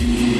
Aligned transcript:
Thank 0.00 0.34
you. 0.34 0.39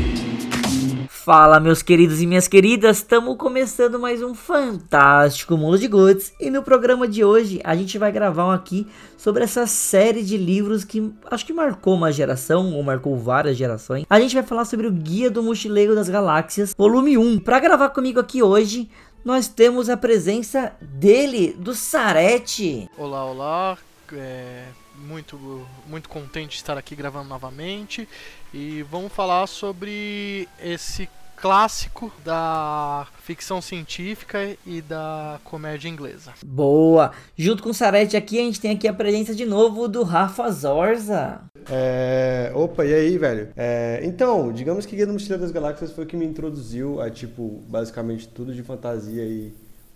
Fala, 1.23 1.59
meus 1.59 1.83
queridos 1.83 2.19
e 2.19 2.25
minhas 2.25 2.47
queridas, 2.47 2.97
estamos 2.97 3.37
começando 3.37 3.99
mais 3.99 4.23
um 4.23 4.33
fantástico 4.33 5.55
mundo 5.55 5.77
de 5.77 5.87
goods 5.87 6.33
e 6.39 6.49
no 6.49 6.63
programa 6.63 7.07
de 7.07 7.23
hoje 7.23 7.61
a 7.63 7.75
gente 7.75 7.95
vai 7.99 8.11
gravar 8.11 8.47
um 8.47 8.49
aqui 8.49 8.87
sobre 9.19 9.43
essa 9.43 9.67
série 9.67 10.23
de 10.23 10.35
livros 10.35 10.83
que 10.83 11.13
acho 11.29 11.45
que 11.45 11.53
marcou 11.53 11.93
uma 11.93 12.11
geração 12.11 12.73
ou 12.73 12.81
marcou 12.81 13.15
várias 13.15 13.55
gerações. 13.55 14.03
A 14.09 14.19
gente 14.19 14.33
vai 14.33 14.41
falar 14.41 14.65
sobre 14.65 14.87
o 14.87 14.91
Guia 14.91 15.29
do 15.29 15.43
Mochileiro 15.43 15.93
das 15.93 16.09
Galáxias, 16.09 16.73
volume 16.75 17.15
1. 17.15 17.41
Para 17.41 17.59
gravar 17.59 17.89
comigo 17.89 18.19
aqui 18.19 18.41
hoje, 18.41 18.89
nós 19.23 19.47
temos 19.47 19.89
a 19.91 19.97
presença 19.97 20.73
dele, 20.81 21.53
do 21.53 21.75
Sarete. 21.75 22.89
Olá, 22.97 23.23
olá. 23.23 23.77
É 24.11 24.65
muito, 24.95 25.65
muito 25.87 26.09
contente 26.09 26.49
de 26.49 26.55
estar 26.55 26.77
aqui 26.77 26.95
gravando 26.95 27.29
novamente 27.29 28.07
e 28.53 28.83
vamos 28.83 29.11
falar 29.11 29.47
sobre 29.47 30.47
esse 30.63 31.07
clássico 31.41 32.13
da 32.23 33.07
ficção 33.23 33.59
científica 33.61 34.55
e 34.65 34.79
da 34.79 35.39
comédia 35.43 35.89
inglesa. 35.89 36.33
Boa! 36.45 37.11
Junto 37.35 37.63
com 37.63 37.69
o 37.69 37.73
Sarete 37.73 38.15
aqui, 38.15 38.39
a 38.39 38.43
gente 38.43 38.61
tem 38.61 38.71
aqui 38.71 38.87
a 38.87 38.93
presença 38.93 39.33
de 39.33 39.43
novo 39.43 39.87
do 39.87 40.03
Rafa 40.03 40.49
Zorza. 40.51 41.41
É... 41.67 42.51
Opa, 42.53 42.85
e 42.85 42.93
aí, 42.93 43.17
velho? 43.17 43.49
É... 43.57 44.01
Então, 44.03 44.53
digamos 44.53 44.85
que 44.85 44.95
Guia 44.95 45.07
do 45.07 45.13
Mochileiro 45.13 45.41
das 45.41 45.51
Galáxias 45.51 45.91
foi 45.91 46.03
o 46.03 46.07
que 46.07 46.15
me 46.15 46.25
introduziu 46.25 47.01
a, 47.01 47.09
tipo, 47.09 47.63
basicamente 47.67 48.27
tudo 48.27 48.53
de 48.53 48.61
fantasia 48.61 49.23
e 49.23 49.51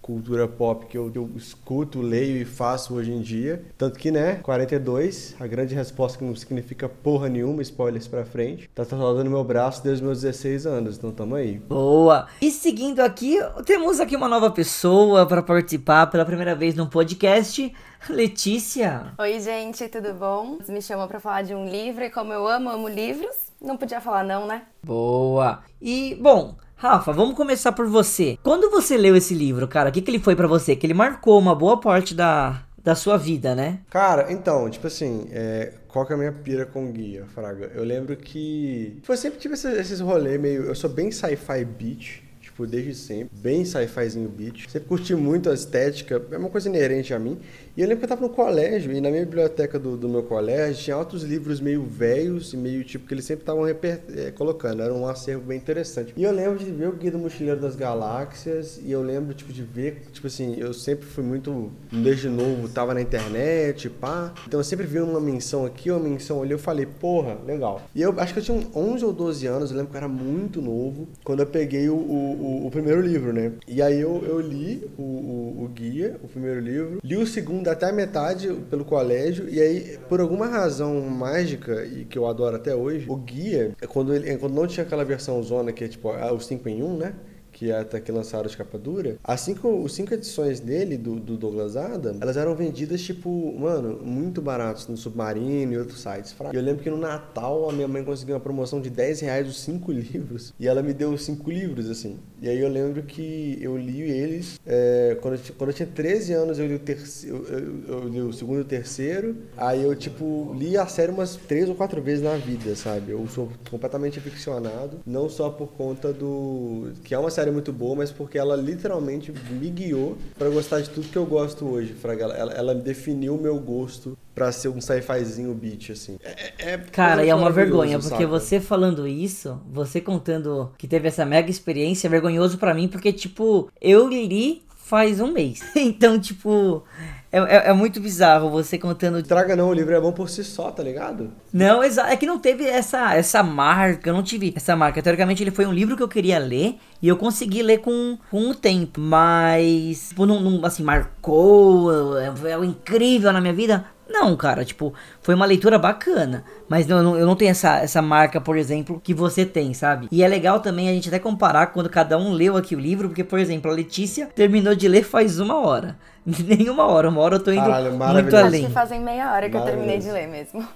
cultura 0.06 0.48
pop 0.48 0.86
que 0.86 0.96
eu, 0.96 1.12
eu, 1.16 1.32
escuto, 1.36 2.00
leio 2.00 2.38
e 2.38 2.46
faço 2.46 2.94
hoje 2.94 3.12
em 3.12 3.22
dia. 3.22 3.66
Tanto 3.76 3.98
que, 3.98 4.12
né, 4.12 4.36
42, 4.36 5.36
a 5.40 5.48
grande 5.48 5.74
resposta 5.74 6.20
que 6.20 6.24
não 6.24 6.36
significa 6.36 6.88
porra 6.88 7.28
nenhuma, 7.28 7.64
spoilers 7.64 8.08
pra 8.08 8.24
frente, 8.24 8.70
tá 8.76 8.86
tatuado 8.86 9.24
no 9.24 9.32
meu 9.32 9.44
braço 9.44 9.84
desde 9.84 10.04
os 10.04 10.08
meus 10.08 10.22
16 10.22 10.68
anos, 10.68 10.98
então 10.98 11.12
tamo 11.12 11.34
aí. 11.34 11.58
Boa! 11.58 12.28
E 12.40 12.52
seguindo 12.52 13.00
aqui, 13.00 13.40
temos 13.66 14.00
aqui 14.00 14.16
uma 14.16 14.28
nova 14.28 14.52
pessoa 14.52 15.26
para 15.26 15.42
participar 15.42 16.06
pela 16.06 16.24
primeira 16.24 16.54
vez 16.54 16.76
no 16.76 16.88
podcast. 16.88 17.74
Letícia. 18.08 19.14
Oi, 19.18 19.40
gente, 19.40 19.88
tudo 19.90 20.14
bom? 20.14 20.60
Me 20.70 20.84
chamam 20.84 21.08
para 21.08 21.20
falar 21.20 21.42
de 21.42 21.56
um 21.56 21.68
livro 21.68 22.04
e 22.04 22.12
como 22.12 22.32
eu 22.32 22.48
amo, 22.48 22.70
amo 22.70 22.88
livros, 22.88 23.36
não 23.60 23.76
podia 23.76 24.00
falar 24.00 24.24
não, 24.24 24.46
né? 24.46 24.68
Boa. 24.84 25.64
E, 25.82 26.16
bom, 26.22 26.56
Rafa, 26.78 27.14
vamos 27.14 27.36
começar 27.36 27.72
por 27.72 27.88
você. 27.88 28.38
Quando 28.44 28.70
você 28.70 28.98
leu 28.98 29.16
esse 29.16 29.34
livro, 29.34 29.68
cara, 29.68 29.90
o 29.90 29.92
que, 29.92 30.02
que 30.02 30.12
ele 30.12 30.20
foi 30.20 30.36
para 30.36 30.48
você? 30.48 30.76
Que 30.76 30.86
ele 30.86 30.94
marcou 30.94 31.40
uma 31.40 31.56
boa 31.56 31.80
parte 31.80 32.14
da, 32.14 32.64
da 32.84 32.96
sua 32.96 33.18
vida, 33.18 33.56
né? 33.56 33.80
Cara, 33.90 34.32
então, 34.32 34.70
tipo 34.70 34.86
assim, 34.86 35.28
é, 35.32 35.74
qual 35.88 36.06
que 36.06 36.12
é 36.12 36.16
a 36.16 36.20
minha 36.20 36.34
pira 36.34 36.66
com 36.66 36.92
guia, 36.92 37.26
Fraga? 37.34 37.72
Eu 37.74 37.84
lembro 37.84 38.16
que. 38.18 38.98
Tipo, 39.02 39.14
eu 39.14 39.18
sempre 39.18 39.40
tive 39.40 39.54
esses, 39.54 39.78
esses 39.78 40.00
rolês 40.02 40.40
meio. 40.40 40.64
Eu 40.64 40.76
sou 40.76 40.90
bem 40.90 41.12
sci-fi 41.12 41.64
beat 41.64 42.26
tipo, 42.56 42.66
desde 42.66 42.96
sempre. 42.96 43.38
Bem 43.38 43.66
sci-fizinho 43.66 44.30
beat. 44.30 44.70
Sempre 44.70 44.88
curti 44.88 45.14
muito 45.14 45.50
a 45.50 45.54
estética, 45.54 46.22
é 46.32 46.38
uma 46.38 46.50
coisa 46.50 46.70
inerente 46.70 47.14
a 47.14 47.20
mim. 47.20 47.38
E 47.78 47.82
eu 47.82 47.88
lembro 47.88 48.00
que 48.00 48.06
eu 48.06 48.10
tava 48.10 48.22
no 48.22 48.30
colégio, 48.34 48.94
e 48.94 49.02
na 49.02 49.10
minha 49.10 49.26
biblioteca 49.26 49.78
do, 49.78 49.98
do 49.98 50.08
meu 50.08 50.24
colégio 50.24 50.82
tinha 50.82 50.98
outros 50.98 51.24
livros 51.24 51.60
meio 51.60 51.84
velhos 51.84 52.54
e 52.54 52.58
meio 52.58 52.86
tipo 52.86 53.06
que 53.06 53.14
eles 53.14 53.26
sempre 53.26 53.42
estavam 53.44 53.68
é, 53.68 54.32
colocando. 54.32 54.82
Era 54.82 54.94
um 54.94 55.06
acervo 55.06 55.44
bem 55.44 55.58
interessante. 55.58 56.14
E 56.16 56.24
eu 56.24 56.32
lembro 56.32 56.58
de 56.58 56.72
ver 56.72 56.88
o 56.88 56.94
Guia 56.94 57.12
do 57.12 57.20
Mochileiro 57.20 57.60
das 57.60 57.76
Galáxias, 57.76 58.80
e 58.82 58.94
eu 58.94 59.02
lembro, 59.02 59.34
tipo, 59.34 59.52
de 59.52 59.62
ver, 59.62 60.04
tipo 60.14 60.26
assim, 60.26 60.56
eu 60.58 60.74
sempre 60.74 61.06
fui 61.06 61.22
muito, 61.22 61.70
desde 61.92 62.30
novo, 62.30 62.70
tava 62.70 62.94
na 62.94 63.02
internet, 63.02 63.90
pá. 63.90 64.34
Então 64.48 64.58
eu 64.58 64.64
sempre 64.64 64.86
vi 64.86 65.00
uma 65.00 65.20
menção 65.20 65.66
aqui, 65.66 65.92
uma 65.92 66.00
menção 66.00 66.42
ali, 66.42 66.54
eu 66.54 66.60
falei, 66.60 66.86
porra, 66.86 67.38
legal. 67.46 67.82
E 67.94 68.02
eu 68.02 68.18
acho 68.22 68.32
que 68.32 68.40
eu 68.40 68.44
tinha 68.44 68.68
11 68.74 69.04
ou 69.04 69.12
12 69.12 69.48
anos, 69.48 69.72
eu 69.72 69.76
lembro 69.76 69.92
que 69.92 69.98
eu 69.98 70.00
era 70.00 70.08
muito 70.08 70.62
novo, 70.62 71.10
quando 71.26 71.42
eu 71.42 71.46
peguei 71.46 71.90
o, 71.90 71.96
o, 71.96 72.68
o 72.68 72.72
primeiro 72.72 73.02
livro, 73.02 73.34
né? 73.34 73.52
E 73.68 73.82
aí 73.82 74.00
eu, 74.00 74.24
eu 74.26 74.40
li 74.40 74.90
o, 74.98 75.02
o, 75.02 75.64
o 75.66 75.68
guia, 75.68 76.18
o 76.24 76.28
primeiro 76.30 76.62
livro, 76.62 77.00
li 77.04 77.18
o 77.18 77.28
segundo 77.28 77.65
até 77.72 77.90
a 77.90 77.94
metade 77.94 78.52
pelo 78.70 78.86
colégio, 78.86 79.48
e 79.50 79.62
aí, 79.62 80.00
por 80.10 80.20
alguma 80.20 80.48
razão 80.48 81.00
mágica, 81.02 81.86
e 81.86 82.06
que 82.06 82.18
eu 82.18 82.28
adoro 82.28 82.56
até 82.56 82.76
hoje, 82.76 83.06
o 83.10 83.16
guia, 83.16 83.76
quando, 83.90 84.14
ele, 84.14 84.38
quando 84.38 84.54
não 84.54 84.68
tinha 84.68 84.86
aquela 84.86 85.04
versão 85.04 85.42
zona 85.44 85.72
que 85.72 85.84
é 85.84 85.88
tipo 85.88 86.10
o 86.10 86.40
5 86.40 86.70
em 86.70 86.84
1, 86.84 86.98
né? 86.98 87.14
que 87.56 87.72
é 87.72 87.80
até 87.80 88.02
que 88.02 88.12
lançaram 88.12 88.50
de 88.50 88.58
capa 88.58 88.78
dura, 88.78 89.18
as 89.24 89.40
cinco, 89.40 89.70
os 89.82 89.96
cinco 89.96 90.14
edições 90.14 90.60
dele, 90.60 90.98
do, 90.98 91.16
do 91.16 91.38
Douglas 91.38 91.78
Adam, 91.78 92.18
elas 92.20 92.36
eram 92.36 92.54
vendidas, 92.54 93.02
tipo, 93.02 93.58
mano, 93.58 93.98
muito 94.04 94.42
baratos 94.42 94.90
no 94.90 94.98
Submarino 94.98 95.72
e 95.72 95.78
outros 95.78 96.02
sites. 96.02 96.36
E 96.52 96.56
eu 96.56 96.62
lembro 96.62 96.84
que 96.84 96.90
no 96.90 96.98
Natal 96.98 97.70
a 97.70 97.72
minha 97.72 97.88
mãe 97.88 98.04
conseguiu 98.04 98.36
uma 98.36 98.42
promoção 98.42 98.82
de 98.82 98.90
10 98.90 99.22
reais 99.22 99.48
os 99.48 99.62
cinco 99.62 99.90
livros. 99.96 100.54
E 100.60 100.68
ela 100.68 100.84
me 100.84 100.94
deu 100.94 101.12
os 101.12 101.24
cinco 101.24 101.50
livros, 101.50 101.90
assim. 101.90 102.20
E 102.46 102.48
aí 102.48 102.60
eu 102.60 102.70
lembro 102.70 103.02
que 103.02 103.58
eu 103.60 103.76
li 103.76 104.02
eles. 104.02 104.60
É, 104.68 105.18
quando, 105.20 105.34
eu, 105.34 105.40
quando 105.58 105.72
eu 105.72 105.76
tinha 105.76 105.88
13 105.88 106.32
anos, 106.34 106.60
eu 106.60 106.68
li 106.68 106.76
o 106.76 106.80
terceiro. 106.80 107.44
Eu, 107.50 108.02
eu, 108.02 108.08
li 108.08 108.22
o 108.22 108.32
segundo 108.32 108.60
e 108.60 108.62
o 108.62 108.66
terceiro. 108.66 109.36
Aí 109.58 109.84
eu, 109.84 109.96
tipo, 109.96 110.54
li 110.56 110.78
a 110.78 110.86
série 110.86 111.12
umas 111.12 111.36
três 111.36 111.68
ou 111.68 111.74
quatro 111.74 112.00
vezes 112.04 112.24
na 112.24 112.36
vida, 112.36 112.76
sabe? 112.76 113.14
Eu 113.14 113.28
sou 113.30 113.50
completamente 113.72 114.20
aficionado. 114.20 115.00
Não 115.08 115.28
só 115.28 115.50
por 115.50 115.70
conta 115.70 116.14
do. 116.14 116.92
que 117.04 117.16
é 117.16 117.18
uma 117.18 117.32
série 117.32 117.50
muito 117.50 117.74
boa, 117.74 117.96
mas 117.96 118.12
porque 118.12 118.38
ela 118.38 118.56
literalmente 118.56 119.34
me 119.50 119.70
guiou 119.72 120.16
para 120.38 120.48
gostar 120.48 120.82
de 120.82 120.92
tudo 120.92 121.08
que 121.08 121.18
eu 121.18 121.26
gosto 121.26 121.66
hoje, 121.66 121.94
Fraga. 121.94 122.26
Ela, 122.26 122.54
ela 122.54 122.76
definiu 122.76 123.34
o 123.34 123.42
meu 123.42 123.58
gosto 123.58 124.16
para 124.36 124.52
ser 124.52 124.68
um 124.68 124.82
sci-fizinho 124.82 125.54
beat, 125.54 125.92
assim. 125.92 126.18
É, 126.22 126.54
é, 126.60 126.72
é 126.74 126.78
Cara, 126.78 127.24
e 127.24 127.30
é 127.30 127.36
uma 127.36 127.50
vergonha, 127.50 127.98
porque 127.98 128.10
saca? 128.10 128.28
você 128.28 128.60
falando 128.60 129.08
isso, 129.08 129.62
você 129.72 130.02
contando 130.02 130.72
que 130.78 130.88
teve 130.88 131.08
essa 131.08 131.26
mega 131.26 131.50
experiência, 131.50 132.08
é 132.08 132.10
vergonhoso 132.10 132.58
para 132.58 132.74
mim, 132.74 132.90
porque, 132.90 133.14
tipo, 133.14 133.72
eu 133.82 134.10
li 134.10 134.66
faz 134.86 135.20
um 135.20 135.32
mês. 135.32 135.62
então, 135.76 136.20
tipo, 136.20 136.84
é, 137.32 137.40
é, 137.40 137.70
é, 137.70 137.74
muito 137.74 138.00
bizarro 138.00 138.50
você 138.50 138.78
contando. 138.78 139.22
Traga 139.24 139.56
não, 139.56 139.70
o 139.70 139.74
livro 139.74 139.94
é 139.94 140.00
bom 140.00 140.12
por 140.12 140.30
si 140.30 140.44
só, 140.44 140.72
tá 140.72 140.84
ligado? 140.84 141.32
Não, 141.52 141.84
exato. 141.84 142.10
É 142.10 142.16
que 142.16 142.26
não 142.26 142.38
teve 142.38 142.66
essa, 142.66 143.16
essa 143.16 143.42
marca, 143.42 144.10
eu 144.10 144.14
não 144.14 144.24
tive 144.24 144.54
essa 144.56 144.76
marca. 144.76 145.02
Teoricamente, 145.02 145.44
ele 145.44 145.52
foi 145.52 145.66
um 145.66 145.74
livro 145.74 145.98
que 145.98 146.04
eu 146.04 146.08
queria 146.08 146.38
ler 146.38 146.78
e 147.02 147.08
eu 147.08 147.18
consegui 147.18 147.64
ler 147.64 147.80
com, 147.80 148.18
com 148.30 148.50
o 148.50 148.56
tempo. 148.56 149.02
Mas, 149.02 150.10
tipo, 150.10 150.26
não, 150.26 150.40
não 150.40 150.64
assim, 150.66 150.84
marcou, 150.84 151.92
é, 152.18 152.28
é 152.52 152.66
incrível 152.66 153.34
na 153.34 153.42
minha 153.42 153.54
vida. 153.54 153.86
Não, 154.08 154.36
cara, 154.36 154.64
tipo, 154.64 154.94
foi 155.22 155.36
uma 155.36 155.46
leitura 155.46 155.78
bacana. 155.78 156.44
Mas 156.70 156.86
não, 156.88 157.18
eu 157.18 157.26
não 157.26 157.36
tenho 157.36 157.52
essa, 157.52 157.78
essa 157.80 158.02
marca, 158.02 158.40
por 158.40 158.58
exemplo, 158.58 159.02
que 159.04 159.14
você 159.14 159.46
tem, 159.46 159.74
sabe? 159.74 160.08
E 160.12 160.24
é 160.24 160.28
legal 160.28 160.60
também 160.60 160.90
a 160.90 160.94
gente 160.94 161.08
até 161.08 161.20
comparar 161.20 161.68
quando 161.68 161.90
cada 161.90 162.18
um 162.18 162.32
leu 162.32 162.56
aqui 162.58 162.76
o 162.76 162.80
livro, 162.80 163.10
porque, 163.10 163.24
por 163.24 163.40
exemplo, 163.40 163.70
a 163.70 163.74
Letícia 163.74 164.28
terminou 164.28 164.76
de 164.76 164.88
ler 164.88 165.04
faz 165.04 165.40
uma 165.40 165.60
hora. 165.60 165.98
Nenhuma 166.26 166.86
hora, 166.86 167.10
uma 167.10 167.22
hora 167.22 167.36
eu 167.36 167.44
tô 167.44 167.52
indo 167.52 167.62
Caralho, 167.62 167.90
muito 167.90 168.00
maravilhoso. 168.00 168.38
Acho 168.38 168.46
além. 168.48 168.66
que 168.66 168.72
fazem 168.72 169.00
meia 169.00 169.32
hora 169.32 169.50
que 169.50 169.56
eu 169.56 169.62
terminei 169.62 170.00
de 170.00 170.12
ler 170.12 170.28
mesmo. 170.28 170.68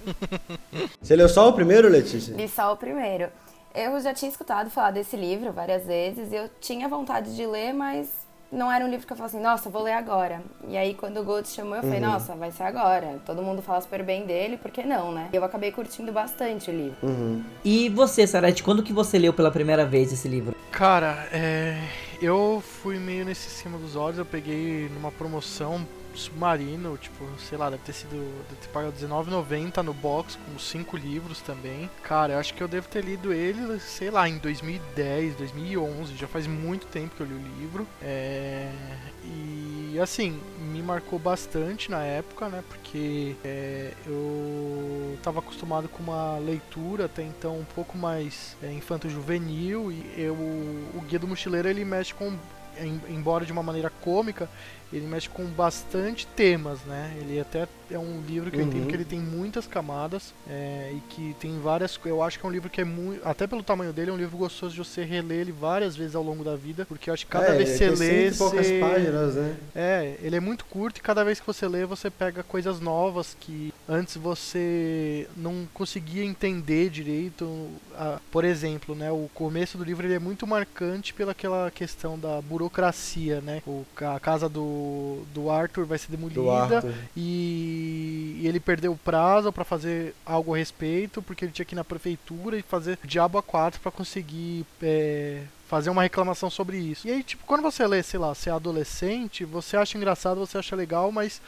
Você 1.01 1.15
leu 1.15 1.27
só 1.27 1.49
o 1.49 1.53
primeiro, 1.53 1.89
Letícia? 1.89 2.35
Li 2.35 2.47
só 2.47 2.73
o 2.73 2.77
primeiro. 2.77 3.29
Eu 3.73 3.99
já 3.99 4.13
tinha 4.13 4.29
escutado 4.29 4.69
falar 4.69 4.91
desse 4.91 5.15
livro 5.15 5.51
várias 5.51 5.85
vezes 5.85 6.31
e 6.31 6.35
eu 6.35 6.49
tinha 6.59 6.87
vontade 6.87 7.35
de 7.35 7.45
ler, 7.45 7.73
mas 7.73 8.09
não 8.51 8.71
era 8.71 8.83
um 8.83 8.89
livro 8.89 9.05
que 9.05 9.13
eu 9.13 9.17
falava 9.17 9.35
assim, 9.35 9.43
nossa, 9.43 9.69
vou 9.69 9.83
ler 9.83 9.93
agora. 9.93 10.41
E 10.67 10.75
aí, 10.75 10.93
quando 10.93 11.19
o 11.19 11.23
Goltz 11.23 11.53
chamou, 11.53 11.75
eu 11.75 11.81
falei, 11.83 11.99
nossa, 11.99 12.35
vai 12.35 12.51
ser 12.51 12.63
agora. 12.63 13.19
Todo 13.25 13.41
mundo 13.41 13.61
fala 13.61 13.79
super 13.81 14.03
bem 14.03 14.25
dele, 14.25 14.57
por 14.57 14.71
que 14.71 14.83
não, 14.83 15.11
né? 15.11 15.29
E 15.31 15.35
eu 15.35 15.43
acabei 15.43 15.71
curtindo 15.71 16.11
bastante 16.11 16.69
o 16.69 16.73
livro. 16.73 16.97
Uhum. 17.03 17.43
E 17.63 17.89
você, 17.89 18.25
Sarete, 18.25 18.63
quando 18.63 18.81
que 18.81 18.91
você 18.91 19.19
leu 19.19 19.33
pela 19.33 19.51
primeira 19.51 19.85
vez 19.85 20.11
esse 20.11 20.27
livro? 20.27 20.55
Cara, 20.71 21.27
é, 21.31 21.77
eu 22.21 22.61
fui 22.81 22.97
meio 22.97 23.25
nesse 23.25 23.49
cima 23.49 23.77
dos 23.77 23.95
olhos, 23.95 24.17
eu 24.17 24.25
peguei 24.25 24.89
numa 24.89 25.11
promoção 25.11 25.85
submarino, 26.13 26.97
tipo, 26.97 27.25
sei 27.39 27.57
lá, 27.57 27.69
deve 27.69 27.83
ter 27.83 27.93
sido. 27.93 28.15
Deve 28.49 28.61
ter 28.61 28.67
pago 28.69 28.89
R$19,90 28.89 29.81
no 29.83 29.93
box 29.93 30.37
com 30.37 30.57
cinco 30.59 30.97
livros 30.97 31.41
também. 31.41 31.89
Cara, 32.03 32.33
eu 32.33 32.39
acho 32.39 32.53
que 32.53 32.61
eu 32.61 32.67
devo 32.67 32.87
ter 32.87 33.03
lido 33.03 33.33
ele, 33.33 33.79
sei 33.79 34.09
lá, 34.09 34.27
em 34.27 34.37
2010, 34.37 35.35
2011, 35.35 36.15
já 36.15 36.27
faz 36.27 36.47
muito 36.47 36.87
tempo 36.87 37.15
que 37.15 37.21
eu 37.21 37.27
li 37.27 37.33
o 37.33 37.59
livro. 37.59 37.87
É, 38.01 38.71
e 39.23 39.99
assim, 40.01 40.39
me 40.59 40.81
marcou 40.81 41.19
bastante 41.19 41.89
na 41.91 42.01
época, 42.03 42.47
né? 42.49 42.63
Porque 42.67 43.35
é, 43.43 43.93
eu 44.05 45.17
tava 45.23 45.39
acostumado 45.39 45.87
com 45.89 46.01
uma 46.03 46.37
leitura 46.37 47.05
até 47.05 47.23
então 47.23 47.57
um 47.59 47.65
pouco 47.65 47.97
mais 47.97 48.55
é, 48.61 48.71
infanto-juvenil 48.71 49.91
e 49.91 50.13
eu, 50.17 50.33
o 50.33 51.03
Guia 51.07 51.19
do 51.19 51.27
Mochileiro 51.27 51.67
ele 51.67 51.83
mexe 51.85 52.13
com 52.13 52.33
em- 52.77 53.01
embora 53.09 53.45
de 53.45 53.51
uma 53.51 53.61
maneira 53.63 53.89
cômica, 53.89 54.49
ele 54.91 55.07
mexe 55.07 55.29
com 55.29 55.45
bastante 55.45 56.25
temas, 56.27 56.79
né? 56.81 57.15
Ele 57.19 57.39
até 57.39 57.67
é 57.91 57.97
um 57.97 58.21
livro 58.27 58.49
que 58.51 58.57
eu 58.57 58.61
Uhum. 58.61 58.67
entendo 58.69 58.87
que 58.87 58.95
ele 58.95 59.05
tem 59.05 59.19
muitas 59.19 59.65
camadas 59.67 60.33
é, 60.49 60.91
e 60.93 61.01
que 61.09 61.35
tem 61.39 61.59
várias. 61.59 61.99
Eu 62.05 62.21
acho 62.23 62.39
que 62.39 62.45
é 62.45 62.49
um 62.49 62.51
livro 62.51 62.69
que 62.69 62.81
é 62.81 62.83
muito. 62.85 63.27
Até 63.27 63.47
pelo 63.47 63.63
tamanho 63.63 63.91
dele, 63.93 64.11
é 64.11 64.13
um 64.13 64.17
livro 64.17 64.37
gostoso 64.37 64.73
de 64.73 64.79
você 64.83 65.03
reler 65.03 65.39
ele 65.39 65.51
várias 65.51 65.95
vezes 65.95 66.15
ao 66.15 66.23
longo 66.23 66.43
da 66.43 66.55
vida, 66.55 66.85
porque 66.85 67.09
eu 67.09 67.13
acho 67.13 67.25
que 67.25 67.31
cada 67.31 67.47
é, 67.47 67.57
vez 67.57 67.71
que 67.71 67.77
você 67.77 67.89
lê. 67.89 68.31
poucas 68.31 68.65
você- 68.67 68.79
páginas, 68.79 69.35
né? 69.35 69.55
é, 69.75 70.15
ele 70.21 70.35
é 70.35 70.39
muito 70.39 70.65
curto 70.65 70.97
e 70.97 71.01
cada 71.01 71.23
vez 71.23 71.39
que 71.39 71.47
você 71.47 71.67
lê, 71.67 71.85
você 71.85 72.09
pega 72.09 72.43
coisas 72.43 72.79
novas 72.79 73.35
que 73.39 73.73
antes 73.87 74.17
você 74.17 75.27
não 75.35 75.67
conseguia 75.73 76.23
entender 76.23 76.89
direito. 76.89 77.67
Ah, 77.95 78.19
por 78.31 78.45
exemplo, 78.45 78.95
né, 78.95 79.11
o 79.11 79.29
começo 79.33 79.77
do 79.77 79.83
livro 79.83 80.05
ele 80.05 80.13
é 80.13 80.19
muito 80.19 80.45
marcante 80.47 81.13
pelaquela 81.13 81.69
questão 81.71 82.17
da 82.17 82.41
burocracia, 82.41 83.41
né? 83.41 83.61
O, 83.67 83.85
a 84.01 84.19
casa 84.19 84.47
do, 84.47 85.23
do 85.33 85.49
Arthur 85.49 85.85
vai 85.85 85.97
ser 85.97 86.11
demolida 86.11 86.77
Arthur. 86.77 86.93
e, 87.15 87.78
e 87.79 88.47
ele 88.47 88.59
perdeu 88.59 88.91
o 88.91 88.97
prazo 88.97 89.51
pra 89.51 89.63
fazer 89.63 90.13
algo 90.25 90.53
a 90.53 90.57
respeito, 90.57 91.21
porque 91.21 91.45
ele 91.45 91.51
tinha 91.51 91.65
que 91.65 91.73
ir 91.73 91.77
na 91.77 91.83
prefeitura 91.83 92.57
e 92.57 92.61
fazer 92.61 92.99
diabo 93.03 93.37
a 93.37 93.43
quatro 93.43 93.79
pra 93.79 93.91
conseguir 93.91 94.65
é, 94.81 95.43
fazer 95.67 95.89
uma 95.89 96.03
reclamação 96.03 96.49
sobre 96.49 96.77
isso. 96.77 97.07
E 97.07 97.11
aí, 97.11 97.23
tipo, 97.23 97.45
quando 97.45 97.61
você 97.61 97.85
lê, 97.85 98.01
sei 98.01 98.19
lá, 98.19 98.33
você 98.33 98.49
é 98.49 98.53
adolescente, 98.53 99.45
você 99.45 99.77
acha 99.77 99.97
engraçado, 99.97 100.39
você 100.39 100.57
acha 100.57 100.75
legal, 100.75 101.11
mas 101.11 101.41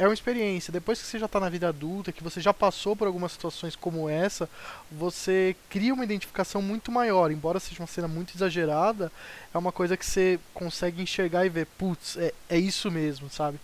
é 0.00 0.06
uma 0.06 0.14
experiência. 0.14 0.72
Depois 0.72 0.98
que 0.98 1.06
você 1.06 1.18
já 1.18 1.28
tá 1.28 1.38
na 1.38 1.50
vida 1.50 1.68
adulta, 1.68 2.10
que 2.10 2.24
você 2.24 2.40
já 2.40 2.54
passou 2.54 2.96
por 2.96 3.06
algumas 3.06 3.32
situações 3.32 3.76
como 3.76 4.08
essa, 4.08 4.48
você 4.90 5.54
cria 5.68 5.92
uma 5.92 6.04
identificação 6.04 6.62
muito 6.62 6.90
maior. 6.90 7.30
Embora 7.30 7.60
seja 7.60 7.82
uma 7.82 7.86
cena 7.86 8.08
muito 8.08 8.34
exagerada, 8.34 9.12
é 9.52 9.58
uma 9.58 9.70
coisa 9.70 9.98
que 9.98 10.06
você 10.06 10.40
consegue 10.54 11.02
enxergar 11.02 11.44
e 11.44 11.50
ver, 11.50 11.66
putz, 11.78 12.16
é, 12.16 12.32
é 12.48 12.58
isso 12.58 12.90
mesmo, 12.90 13.28
sabe? 13.28 13.60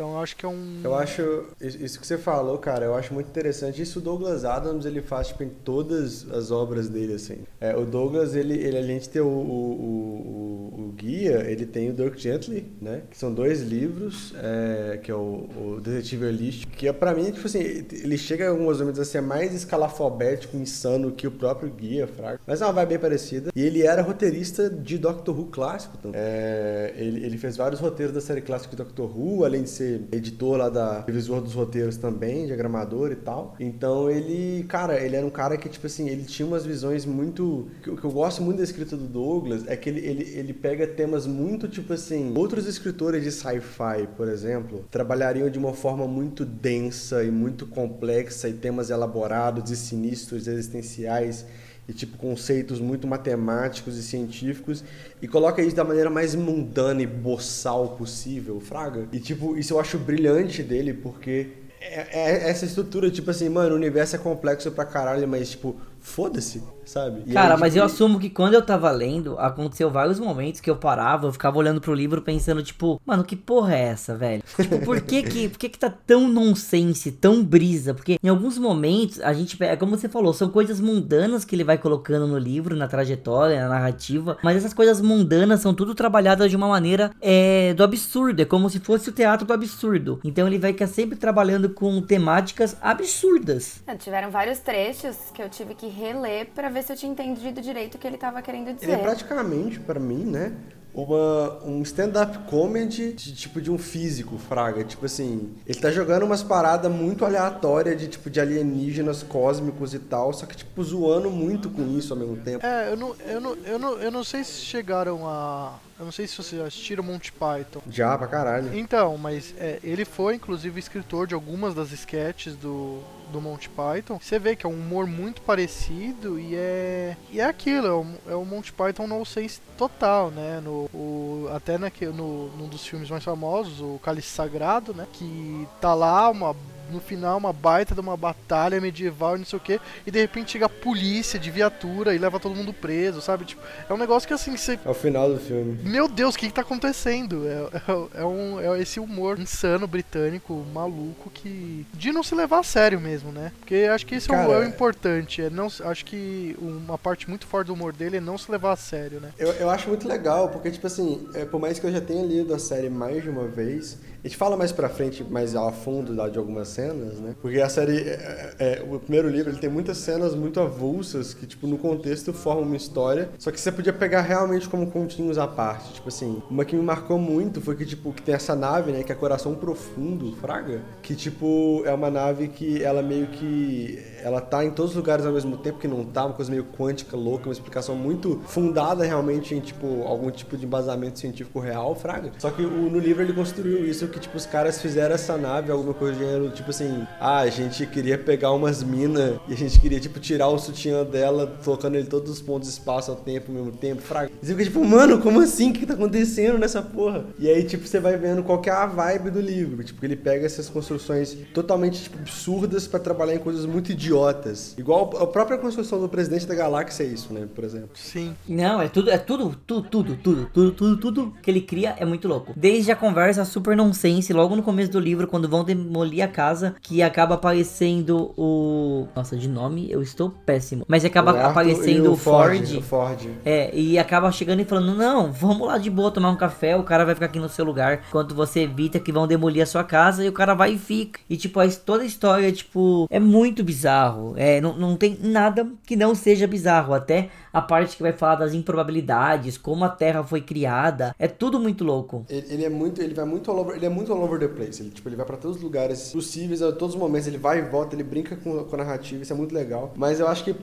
Então 0.00 0.12
eu 0.12 0.18
acho 0.20 0.34
que 0.34 0.46
é 0.46 0.48
um. 0.48 0.80
Eu 0.82 0.94
acho, 0.94 1.44
isso 1.60 2.00
que 2.00 2.06
você 2.06 2.16
falou, 2.16 2.56
cara, 2.56 2.86
eu 2.86 2.94
acho 2.94 3.12
muito 3.12 3.28
interessante. 3.28 3.82
Isso 3.82 3.98
o 3.98 4.02
Douglas 4.02 4.46
Adams, 4.46 4.86
ele 4.86 5.02
faz, 5.02 5.28
tipo, 5.28 5.42
em 5.42 5.50
todas 5.50 6.26
as 6.32 6.50
obras 6.50 6.88
dele, 6.88 7.12
assim. 7.12 7.40
É, 7.60 7.76
o 7.76 7.84
Douglas, 7.84 8.34
ele, 8.34 8.54
ele, 8.54 8.78
além 8.78 8.98
de 8.98 9.10
ter 9.10 9.20
o, 9.20 9.28
o, 9.28 10.72
o, 10.78 10.84
o 10.86 10.92
guia, 10.96 11.44
ele 11.46 11.66
tem 11.66 11.90
o 11.90 11.92
Dirk 11.92 12.18
Gently, 12.18 12.66
né? 12.80 13.02
Que 13.10 13.18
são 13.18 13.30
dois 13.30 13.60
livros, 13.60 14.34
é, 14.38 15.00
que 15.02 15.10
é 15.10 15.14
o, 15.14 15.46
o 15.54 15.80
Detetive 15.82 16.24
Holístico, 16.24 16.72
que 16.72 16.88
é, 16.88 16.94
pra 16.94 17.12
mim, 17.12 17.30
tipo 17.30 17.46
assim, 17.46 17.58
ele 17.58 18.16
chega 18.16 18.46
em 18.46 18.48
alguns 18.48 18.80
momentos 18.80 19.00
assim, 19.00 19.18
é 19.18 19.20
mais 19.20 19.52
escalafobético, 19.52 20.56
insano 20.56 21.12
que 21.12 21.26
o 21.26 21.30
próprio 21.30 21.68
guia, 21.68 22.06
fraco. 22.06 22.42
Mas 22.46 22.62
é 22.62 22.64
uma 22.64 22.72
vibe 22.72 22.88
bem 22.88 22.98
parecida. 22.98 23.50
E 23.54 23.60
ele 23.60 23.82
era 23.82 24.00
roteirista 24.00 24.70
de 24.70 24.96
Doctor 24.96 25.38
Who 25.38 25.48
clássico 25.48 25.98
também. 25.98 26.18
É, 26.18 26.94
ele, 26.96 27.22
ele 27.22 27.36
fez 27.36 27.54
vários 27.54 27.82
roteiros 27.82 28.14
da 28.14 28.20
série 28.22 28.40
clássica 28.40 28.74
de 28.74 28.82
Doctor 28.82 29.14
Who, 29.14 29.44
além 29.44 29.64
de 29.64 29.68
ser 29.68 29.89
editor 30.12 30.56
lá 30.56 30.68
da 30.68 31.00
revisor 31.00 31.40
dos 31.40 31.54
roteiros 31.54 31.96
também, 31.96 32.46
diagramador 32.46 33.12
e 33.12 33.16
tal. 33.16 33.56
Então 33.58 34.10
ele, 34.10 34.64
cara, 34.64 35.00
ele 35.00 35.16
era 35.16 35.26
um 35.26 35.30
cara 35.30 35.56
que, 35.56 35.68
tipo 35.68 35.86
assim, 35.86 36.08
ele 36.08 36.24
tinha 36.24 36.46
umas 36.46 36.64
visões 36.64 37.04
muito. 37.04 37.68
O 37.86 37.96
que 37.96 38.04
eu 38.04 38.10
gosto 38.10 38.42
muito 38.42 38.58
da 38.58 38.64
escrita 38.64 38.96
do 38.96 39.06
Douglas 39.06 39.66
é 39.66 39.76
que 39.76 39.88
ele, 39.88 40.00
ele, 40.00 40.24
ele 40.36 40.52
pega 40.52 40.86
temas 40.86 41.26
muito, 41.26 41.68
tipo 41.68 41.92
assim. 41.92 42.32
Outros 42.36 42.66
escritores 42.66 43.22
de 43.22 43.32
sci-fi, 43.32 44.08
por 44.16 44.28
exemplo, 44.28 44.84
trabalhariam 44.90 45.48
de 45.50 45.58
uma 45.58 45.72
forma 45.72 46.06
muito 46.06 46.44
densa 46.44 47.24
e 47.24 47.30
muito 47.30 47.66
complexa 47.66 48.48
e 48.48 48.52
temas 48.52 48.90
elaborados 48.90 49.70
e 49.70 49.76
sinistros, 49.76 50.46
existenciais 50.46 51.46
e 51.90 51.92
tipo 51.92 52.16
conceitos 52.16 52.80
muito 52.80 53.06
matemáticos 53.06 53.98
e 53.98 54.02
científicos 54.02 54.84
e 55.20 55.26
coloca 55.26 55.60
isso 55.60 55.74
da 55.74 55.82
maneira 55.82 56.08
mais 56.08 56.34
mundana 56.36 57.02
e 57.02 57.06
boçal 57.06 57.96
possível, 57.96 58.60
fraga. 58.60 59.08
E 59.12 59.18
tipo, 59.18 59.56
isso 59.56 59.74
eu 59.74 59.80
acho 59.80 59.98
brilhante 59.98 60.62
dele 60.62 60.94
porque 60.94 61.48
é, 61.80 62.46
é 62.46 62.50
essa 62.50 62.64
estrutura, 62.64 63.10
tipo 63.10 63.30
assim, 63.30 63.48
mano, 63.48 63.74
o 63.74 63.76
universo 63.76 64.14
é 64.14 64.18
complexo 64.18 64.70
pra 64.70 64.84
caralho, 64.84 65.26
mas 65.26 65.50
tipo, 65.50 65.80
foda-se, 65.98 66.62
sabe? 66.84 67.22
E 67.26 67.32
Cara, 67.32 67.54
aí, 67.54 67.60
mas 67.60 67.72
tipo, 67.72 67.82
eu 67.82 67.86
assumo 67.86 68.18
que 68.18 68.30
quando 68.30 68.54
eu 68.54 68.62
tava 68.62 68.90
lendo, 68.90 69.38
aconteceu 69.38 69.90
vários 69.90 70.18
momentos 70.18 70.60
que 70.60 70.70
eu 70.70 70.76
parava, 70.76 71.26
eu 71.26 71.32
ficava 71.32 71.58
olhando 71.58 71.80
pro 71.80 71.94
livro 71.94 72.22
pensando, 72.22 72.62
tipo, 72.62 73.00
mano, 73.04 73.24
que 73.24 73.36
porra 73.36 73.74
é 73.74 73.82
essa, 73.82 74.16
velho? 74.16 74.42
Tipo, 74.60 74.84
por 74.84 75.00
que 75.00 75.22
que, 75.22 75.48
por 75.48 75.58
que 75.58 75.68
que 75.68 75.78
tá 75.78 75.90
tão 75.90 76.28
nonsense, 76.28 77.10
tão 77.10 77.42
brisa? 77.42 77.94
Porque 77.94 78.18
em 78.22 78.28
alguns 78.28 78.58
momentos, 78.58 79.20
a 79.20 79.32
gente, 79.32 79.56
é 79.62 79.74
como 79.74 79.96
você 79.96 80.08
falou, 80.08 80.32
são 80.32 80.50
coisas 80.50 80.80
mundanas 80.80 81.44
que 81.44 81.56
ele 81.56 81.64
vai 81.64 81.78
colocando 81.78 82.26
no 82.26 82.38
livro, 82.38 82.76
na 82.76 82.86
trajetória, 82.86 83.60
na 83.62 83.68
narrativa, 83.68 84.36
mas 84.42 84.56
essas 84.56 84.74
coisas 84.74 85.00
mundanas 85.00 85.60
são 85.60 85.72
tudo 85.72 85.94
trabalhadas 85.94 86.50
de 86.50 86.56
uma 86.56 86.68
maneira 86.68 87.10
é, 87.20 87.72
do 87.74 87.82
absurdo, 87.82 88.42
é 88.42 88.44
como 88.44 88.68
se 88.68 88.80
fosse 88.80 89.08
o 89.08 89.12
teatro 89.12 89.46
do 89.46 89.52
absurdo. 89.52 90.20
Então 90.22 90.46
ele 90.46 90.58
vai 90.58 90.72
ficar 90.72 90.86
sempre 90.86 91.16
trabalhando 91.16 91.70
com 91.70 92.00
temáticas 92.02 92.76
absurdas. 92.80 93.82
É, 93.86 93.94
Tiveram 93.96 94.30
vários 94.30 94.58
trechos 94.58 95.16
que 95.34 95.42
eu 95.42 95.48
tive 95.48 95.74
que 95.74 95.86
reler 95.88 96.48
pra 96.54 96.69
ver 96.70 96.82
se 96.82 96.92
eu 96.92 96.96
tinha 96.96 97.10
entendido 97.10 97.60
direito 97.60 97.94
o 97.96 97.98
que 97.98 98.06
ele 98.06 98.16
tava 98.16 98.40
querendo 98.42 98.74
dizer. 98.74 98.86
Ele 98.86 98.92
é 98.92 98.98
praticamente, 98.98 99.80
pra 99.80 99.98
mim, 99.98 100.24
né? 100.24 100.52
Uma, 100.92 101.64
um 101.64 101.82
stand-up 101.82 102.50
comedy 102.50 103.12
de 103.12 103.32
tipo 103.32 103.60
de 103.60 103.70
um 103.70 103.78
físico, 103.78 104.36
Fraga. 104.38 104.82
Tipo 104.82 105.06
assim, 105.06 105.54
ele 105.64 105.78
tá 105.78 105.90
jogando 105.90 106.24
umas 106.24 106.42
paradas 106.42 106.90
muito 106.90 107.24
aleatórias 107.24 107.98
de 107.98 108.08
tipo 108.08 108.28
de 108.28 108.40
alienígenas 108.40 109.22
cósmicos 109.22 109.94
e 109.94 110.00
tal, 110.00 110.32
só 110.32 110.46
que 110.46 110.56
tipo 110.56 110.82
zoando 110.82 111.30
muito 111.30 111.70
com 111.70 111.86
isso 111.96 112.12
ao 112.12 112.18
mesmo 112.18 112.36
tempo. 112.38 112.66
É, 112.66 112.90
eu 112.90 112.96
não, 112.96 113.14
eu, 113.24 113.40
não, 113.40 113.56
eu, 113.64 113.78
não, 113.78 113.92
eu 113.98 114.10
não 114.10 114.24
sei 114.24 114.42
se 114.42 114.62
chegaram 114.62 115.28
a. 115.28 115.78
Eu 116.00 116.06
não 116.06 116.12
sei 116.12 116.26
se 116.26 116.34
vocês 116.34 116.58
assistiram 116.62 117.04
Monty 117.04 117.30
Python. 117.30 117.82
Já 117.90 118.16
pra 118.16 118.26
caralho. 118.26 118.74
Então, 118.76 119.18
mas 119.18 119.54
é, 119.58 119.78
ele 119.84 120.06
foi 120.06 120.36
inclusive 120.36 120.80
escritor 120.80 121.26
de 121.26 121.34
algumas 121.34 121.74
das 121.74 121.92
sketches 121.92 122.56
do, 122.56 123.02
do 123.30 123.38
Monty 123.38 123.68
Python. 123.68 124.18
Você 124.18 124.38
vê 124.38 124.56
que 124.56 124.64
é 124.64 124.68
um 124.68 124.72
humor 124.72 125.06
muito 125.06 125.42
parecido 125.42 126.40
e 126.40 126.56
é. 126.56 127.18
E 127.30 127.38
é 127.38 127.44
aquilo, 127.44 127.86
é 127.86 128.32
o, 128.32 128.42
é 128.42 128.44
Monty 128.46 128.72
Python 128.72 129.06
no 129.06 129.22
sense 129.26 129.60
total, 129.76 130.30
né? 130.30 130.58
No, 130.64 130.88
o, 130.94 131.50
até 131.54 131.76
naque, 131.76 132.06
no, 132.06 132.48
num 132.56 132.66
dos 132.66 132.86
filmes 132.86 133.10
mais 133.10 133.22
famosos, 133.22 133.82
o 133.82 134.00
Cálice 134.02 134.28
Sagrado, 134.28 134.94
né? 134.94 135.06
Que 135.12 135.68
tá 135.82 135.92
lá 135.92 136.30
uma 136.30 136.56
no 136.90 137.00
final 137.00 137.38
uma 137.38 137.52
baita 137.52 137.94
de 137.94 138.00
uma 138.00 138.16
batalha 138.16 138.80
medieval 138.80 139.36
e 139.36 139.38
não 139.40 139.46
sei 139.46 139.56
o 139.58 139.62
que, 139.62 139.80
e 140.06 140.10
de 140.10 140.20
repente 140.20 140.52
chega 140.52 140.66
a 140.66 140.68
polícia 140.68 141.38
de 141.38 141.50
viatura 141.50 142.14
e 142.14 142.18
leva 142.18 142.38
todo 142.40 142.54
mundo 142.54 142.72
preso, 142.72 143.20
sabe? 143.20 143.44
Tipo, 143.44 143.62
é 143.88 143.92
um 143.92 143.96
negócio 143.96 144.26
que 144.26 144.34
assim, 144.34 144.56
você. 144.56 144.78
É 144.84 144.88
o 144.90 144.94
final 144.94 145.32
do 145.32 145.38
filme. 145.38 145.78
Meu 145.84 146.08
Deus, 146.08 146.34
o 146.34 146.38
que, 146.38 146.46
que 146.48 146.52
tá 146.54 146.62
acontecendo? 146.62 147.46
É, 147.48 148.18
é, 148.18 148.22
é 148.22 148.24
um, 148.24 148.60
é 148.60 148.80
esse 148.80 148.98
humor 149.00 149.38
insano, 149.38 149.86
britânico, 149.86 150.64
maluco, 150.72 151.30
que. 151.30 151.86
de 151.94 152.12
não 152.12 152.22
se 152.22 152.34
levar 152.34 152.60
a 152.60 152.62
sério 152.62 153.00
mesmo, 153.00 153.30
né? 153.32 153.52
Porque 153.60 153.88
acho 153.92 154.06
que 154.06 154.14
isso 154.16 154.32
é 154.32 154.46
o- 154.46 154.52
é 154.54 154.58
o 154.58 154.64
importante. 154.64 155.42
É 155.42 155.50
não, 155.50 155.66
acho 155.84 156.04
que 156.04 156.56
uma 156.60 156.98
parte 156.98 157.28
muito 157.28 157.46
forte 157.46 157.68
do 157.68 157.74
humor 157.74 157.92
dele 157.92 158.16
é 158.16 158.20
não 158.20 158.36
se 158.38 158.50
levar 158.50 158.72
a 158.72 158.76
sério, 158.76 159.20
né? 159.20 159.30
Eu, 159.38 159.52
eu 159.52 159.70
acho 159.70 159.88
muito 159.88 160.06
legal, 160.08 160.48
porque, 160.48 160.70
tipo 160.70 160.86
assim, 160.86 161.28
é, 161.34 161.44
por 161.44 161.60
mais 161.60 161.78
que 161.78 161.86
eu 161.86 161.92
já 161.92 162.00
tenha 162.00 162.24
lido 162.24 162.54
a 162.54 162.58
série 162.58 162.88
mais 162.90 163.22
de 163.22 163.28
uma 163.30 163.46
vez, 163.46 163.98
A 164.22 164.26
gente 164.28 164.36
fala 164.36 164.54
mais 164.54 164.70
pra 164.70 164.88
frente, 164.90 165.24
mais 165.24 165.56
a 165.56 165.72
fundo 165.72 166.14
de 166.30 166.38
algumas 166.38 166.68
cenas, 166.68 166.79
né? 166.88 167.34
Porque 167.40 167.60
a 167.60 167.68
série, 167.68 167.98
é, 167.98 168.54
é, 168.58 168.82
o 168.88 168.98
primeiro 168.98 169.28
livro, 169.28 169.50
ele 169.50 169.58
tem 169.58 169.70
muitas 169.70 169.98
cenas 169.98 170.34
muito 170.34 170.60
avulsas 170.60 171.34
que, 171.34 171.46
tipo, 171.46 171.66
no 171.66 171.78
contexto 171.78 172.32
formam 172.32 172.64
uma 172.64 172.76
história, 172.76 173.30
só 173.38 173.50
que 173.50 173.60
você 173.60 173.70
podia 173.70 173.92
pegar 173.92 174.22
realmente 174.22 174.68
como 174.68 174.90
continhos 174.90 175.38
à 175.38 175.46
parte. 175.46 175.94
Tipo 175.94 176.08
assim, 176.08 176.42
uma 176.50 176.64
que 176.64 176.76
me 176.76 176.82
marcou 176.82 177.18
muito 177.18 177.60
foi 177.60 177.76
que, 177.76 177.84
tipo, 177.84 178.12
que 178.12 178.22
tem 178.22 178.34
essa 178.34 178.54
nave, 178.54 178.92
né, 178.92 179.02
que 179.02 179.12
é 179.12 179.14
Coração 179.14 179.54
Profundo, 179.54 180.34
Fraga, 180.36 180.82
que, 181.02 181.14
tipo, 181.14 181.82
é 181.84 181.92
uma 181.92 182.10
nave 182.10 182.48
que 182.48 182.82
ela 182.82 183.02
meio 183.02 183.26
que 183.28 183.98
ela 184.22 184.40
tá 184.40 184.64
em 184.64 184.70
todos 184.70 184.92
os 184.92 184.96
lugares 184.96 185.24
ao 185.24 185.32
mesmo 185.32 185.56
tempo, 185.56 185.78
que 185.78 185.88
não 185.88 186.04
tá, 186.04 186.26
uma 186.26 186.34
coisa 186.34 186.50
meio 186.50 186.64
quântica, 186.64 187.16
louca, 187.16 187.48
uma 187.48 187.52
explicação 187.52 187.94
muito 187.94 188.40
fundada 188.46 189.04
realmente 189.04 189.54
em, 189.54 189.60
tipo, 189.60 190.02
algum 190.02 190.30
tipo 190.30 190.56
de 190.56 190.66
embasamento 190.66 191.18
científico 191.18 191.58
real, 191.58 191.94
fraga. 191.94 192.32
Só 192.38 192.50
que 192.50 192.62
o, 192.62 192.90
no 192.90 192.98
livro 192.98 193.22
ele 193.22 193.32
construiu 193.32 193.86
isso, 193.86 194.06
que, 194.08 194.20
tipo, 194.20 194.36
os 194.36 194.46
caras 194.46 194.80
fizeram 194.80 195.14
essa 195.14 195.36
nave, 195.36 195.70
alguma 195.70 195.94
coisa 195.94 196.14
do 196.14 196.18
gênero, 196.18 196.50
tipo 196.50 196.70
assim, 196.70 197.06
ah, 197.20 197.40
a 197.40 197.50
gente 197.50 197.86
queria 197.86 198.18
pegar 198.18 198.52
umas 198.52 198.82
minas 198.82 199.38
e 199.48 199.52
a 199.52 199.56
gente 199.56 199.78
queria, 199.80 200.00
tipo, 200.00 200.20
tirar 200.20 200.48
o 200.48 200.58
sutiã 200.58 201.04
dela, 201.04 201.58
colocando 201.64 201.96
ele 201.96 202.06
todos 202.06 202.30
os 202.30 202.40
pontos 202.40 202.68
espaço 202.68 203.10
ao 203.10 203.16
tempo, 203.16 203.50
ao 203.50 203.54
mesmo 203.54 203.72
tempo, 203.72 204.02
fraga. 204.02 204.30
E 204.42 204.46
você 204.46 204.52
fica, 204.52 204.64
tipo, 204.64 204.84
mano, 204.84 205.20
como 205.20 205.40
assim? 205.40 205.70
O 205.70 205.72
que 205.72 205.86
tá 205.86 205.94
acontecendo 205.94 206.58
nessa 206.58 206.82
porra? 206.82 207.24
E 207.38 207.48
aí, 207.48 207.64
tipo, 207.64 207.86
você 207.86 208.00
vai 208.00 208.16
vendo 208.16 208.42
qual 208.42 208.60
que 208.60 208.68
é 208.68 208.72
a 208.72 208.86
vibe 208.86 209.30
do 209.30 209.40
livro, 209.40 209.82
tipo, 209.82 210.04
ele 210.04 210.16
pega 210.16 210.46
essas 210.46 210.68
construções 210.68 211.36
totalmente, 211.54 212.02
tipo, 212.02 212.18
absurdas 212.18 212.86
para 212.86 213.00
trabalhar 213.00 213.34
em 213.34 213.38
coisas 213.38 213.64
muito 213.66 213.92
idiotas 213.92 214.09
idiotas. 214.10 214.74
Igual 214.76 215.10
a 215.20 215.26
própria 215.26 215.56
construção 215.56 216.00
do 216.00 216.08
presidente 216.08 216.46
da 216.46 216.54
galáxia 216.54 217.04
é 217.04 217.06
isso, 217.06 217.32
né? 217.32 217.46
Por 217.54 217.64
exemplo. 217.64 217.90
Sim. 217.94 218.34
Não, 218.48 218.82
é 218.82 218.88
tudo, 218.88 219.10
é 219.10 219.18
tudo, 219.18 219.56
tudo, 219.66 219.88
tudo, 219.88 220.16
tudo, 220.16 220.50
tudo, 220.52 220.72
tudo, 220.72 220.96
tudo 220.96 221.34
que 221.42 221.50
ele 221.50 221.60
cria 221.60 221.94
é 221.98 222.04
muito 222.04 222.26
louco. 222.26 222.52
Desde 222.56 222.90
a 222.90 222.96
conversa 222.96 223.44
super 223.44 223.76
nonsense, 223.76 224.32
logo 224.32 224.56
no 224.56 224.62
começo 224.62 224.90
do 224.90 224.98
livro, 224.98 225.26
quando 225.26 225.48
vão 225.48 225.64
demolir 225.64 226.22
a 226.22 226.28
casa, 226.28 226.74
que 226.82 227.02
acaba 227.02 227.36
aparecendo 227.36 228.32
o. 228.36 229.06
Nossa, 229.14 229.36
de 229.36 229.48
nome 229.48 229.90
eu 229.90 230.02
estou 230.02 230.30
péssimo. 230.30 230.84
Mas 230.88 231.04
acaba 231.04 231.30
aparecendo 231.46 232.12
o 232.12 232.16
Ford. 232.16 232.66
Ford. 232.66 232.78
O 232.78 232.82
Ford. 232.82 233.28
É, 233.44 233.70
e 233.74 233.98
acaba 233.98 234.30
chegando 234.32 234.60
e 234.60 234.64
falando: 234.64 234.94
Não, 234.94 235.32
vamos 235.32 235.66
lá 235.66 235.78
de 235.78 235.90
boa 235.90 236.10
tomar 236.10 236.30
um 236.30 236.36
café, 236.36 236.76
o 236.76 236.82
cara 236.82 237.04
vai 237.04 237.14
ficar 237.14 237.26
aqui 237.26 237.38
no 237.38 237.48
seu 237.48 237.64
lugar, 237.64 238.02
enquanto 238.08 238.34
você 238.34 238.60
evita 238.60 238.98
que 238.98 239.12
vão 239.12 239.26
demolir 239.26 239.62
a 239.62 239.66
sua 239.66 239.84
casa, 239.84 240.24
e 240.24 240.28
o 240.28 240.32
cara 240.32 240.54
vai 240.54 240.74
e 240.74 240.78
fica. 240.78 241.20
E 241.28 241.36
tipo, 241.36 241.60
toda 241.84 242.02
a 242.02 242.06
história, 242.06 242.50
tipo, 242.50 243.06
é 243.10 243.20
muito 243.20 243.62
bizarro 243.62 243.99
bizarro. 244.00 244.34
É, 244.36 244.60
não, 244.60 244.76
não 244.76 244.96
tem 244.96 245.18
nada 245.20 245.70
que 245.86 245.96
não 245.96 246.14
seja 246.14 246.46
bizarro. 246.46 246.94
Até 246.94 247.30
a 247.52 247.60
parte 247.60 247.96
que 247.96 248.02
vai 248.02 248.12
falar 248.12 248.36
das 248.36 248.54
improbabilidades, 248.54 249.58
como 249.58 249.84
a 249.84 249.88
Terra 249.88 250.22
foi 250.22 250.40
criada. 250.40 251.14
É 251.18 251.28
tudo 251.28 251.58
muito 251.58 251.84
louco. 251.84 252.24
Ele, 252.28 252.46
ele 252.50 252.64
é 252.64 252.68
muito, 252.68 253.02
ele 253.02 253.14
vai 253.14 253.24
muito 253.24 253.50
all 253.50 253.58
over, 253.58 253.76
ele 253.76 253.86
é 253.86 253.88
muito 253.88 254.12
all 254.12 254.22
over 254.22 254.38
the 254.38 254.48
place. 254.48 254.82
Ele, 254.82 254.90
tipo, 254.90 255.08
ele 255.08 255.16
vai 255.16 255.26
para 255.26 255.36
todos 255.36 255.58
os 255.58 255.62
lugares 255.62 256.12
possíveis, 256.12 256.62
a 256.62 256.72
todos 256.72 256.94
os 256.94 257.00
momentos. 257.00 257.26
Ele 257.26 257.38
vai 257.38 257.58
e 257.58 257.62
volta, 257.62 257.94
ele 257.94 258.04
brinca 258.04 258.36
com, 258.36 258.64
com 258.64 258.74
a 258.74 258.78
narrativa, 258.78 259.22
isso 259.22 259.32
é 259.32 259.36
muito 259.36 259.54
legal. 259.54 259.92
Mas 259.96 260.20
eu 260.20 260.28
acho 260.28 260.44
que 260.44 260.54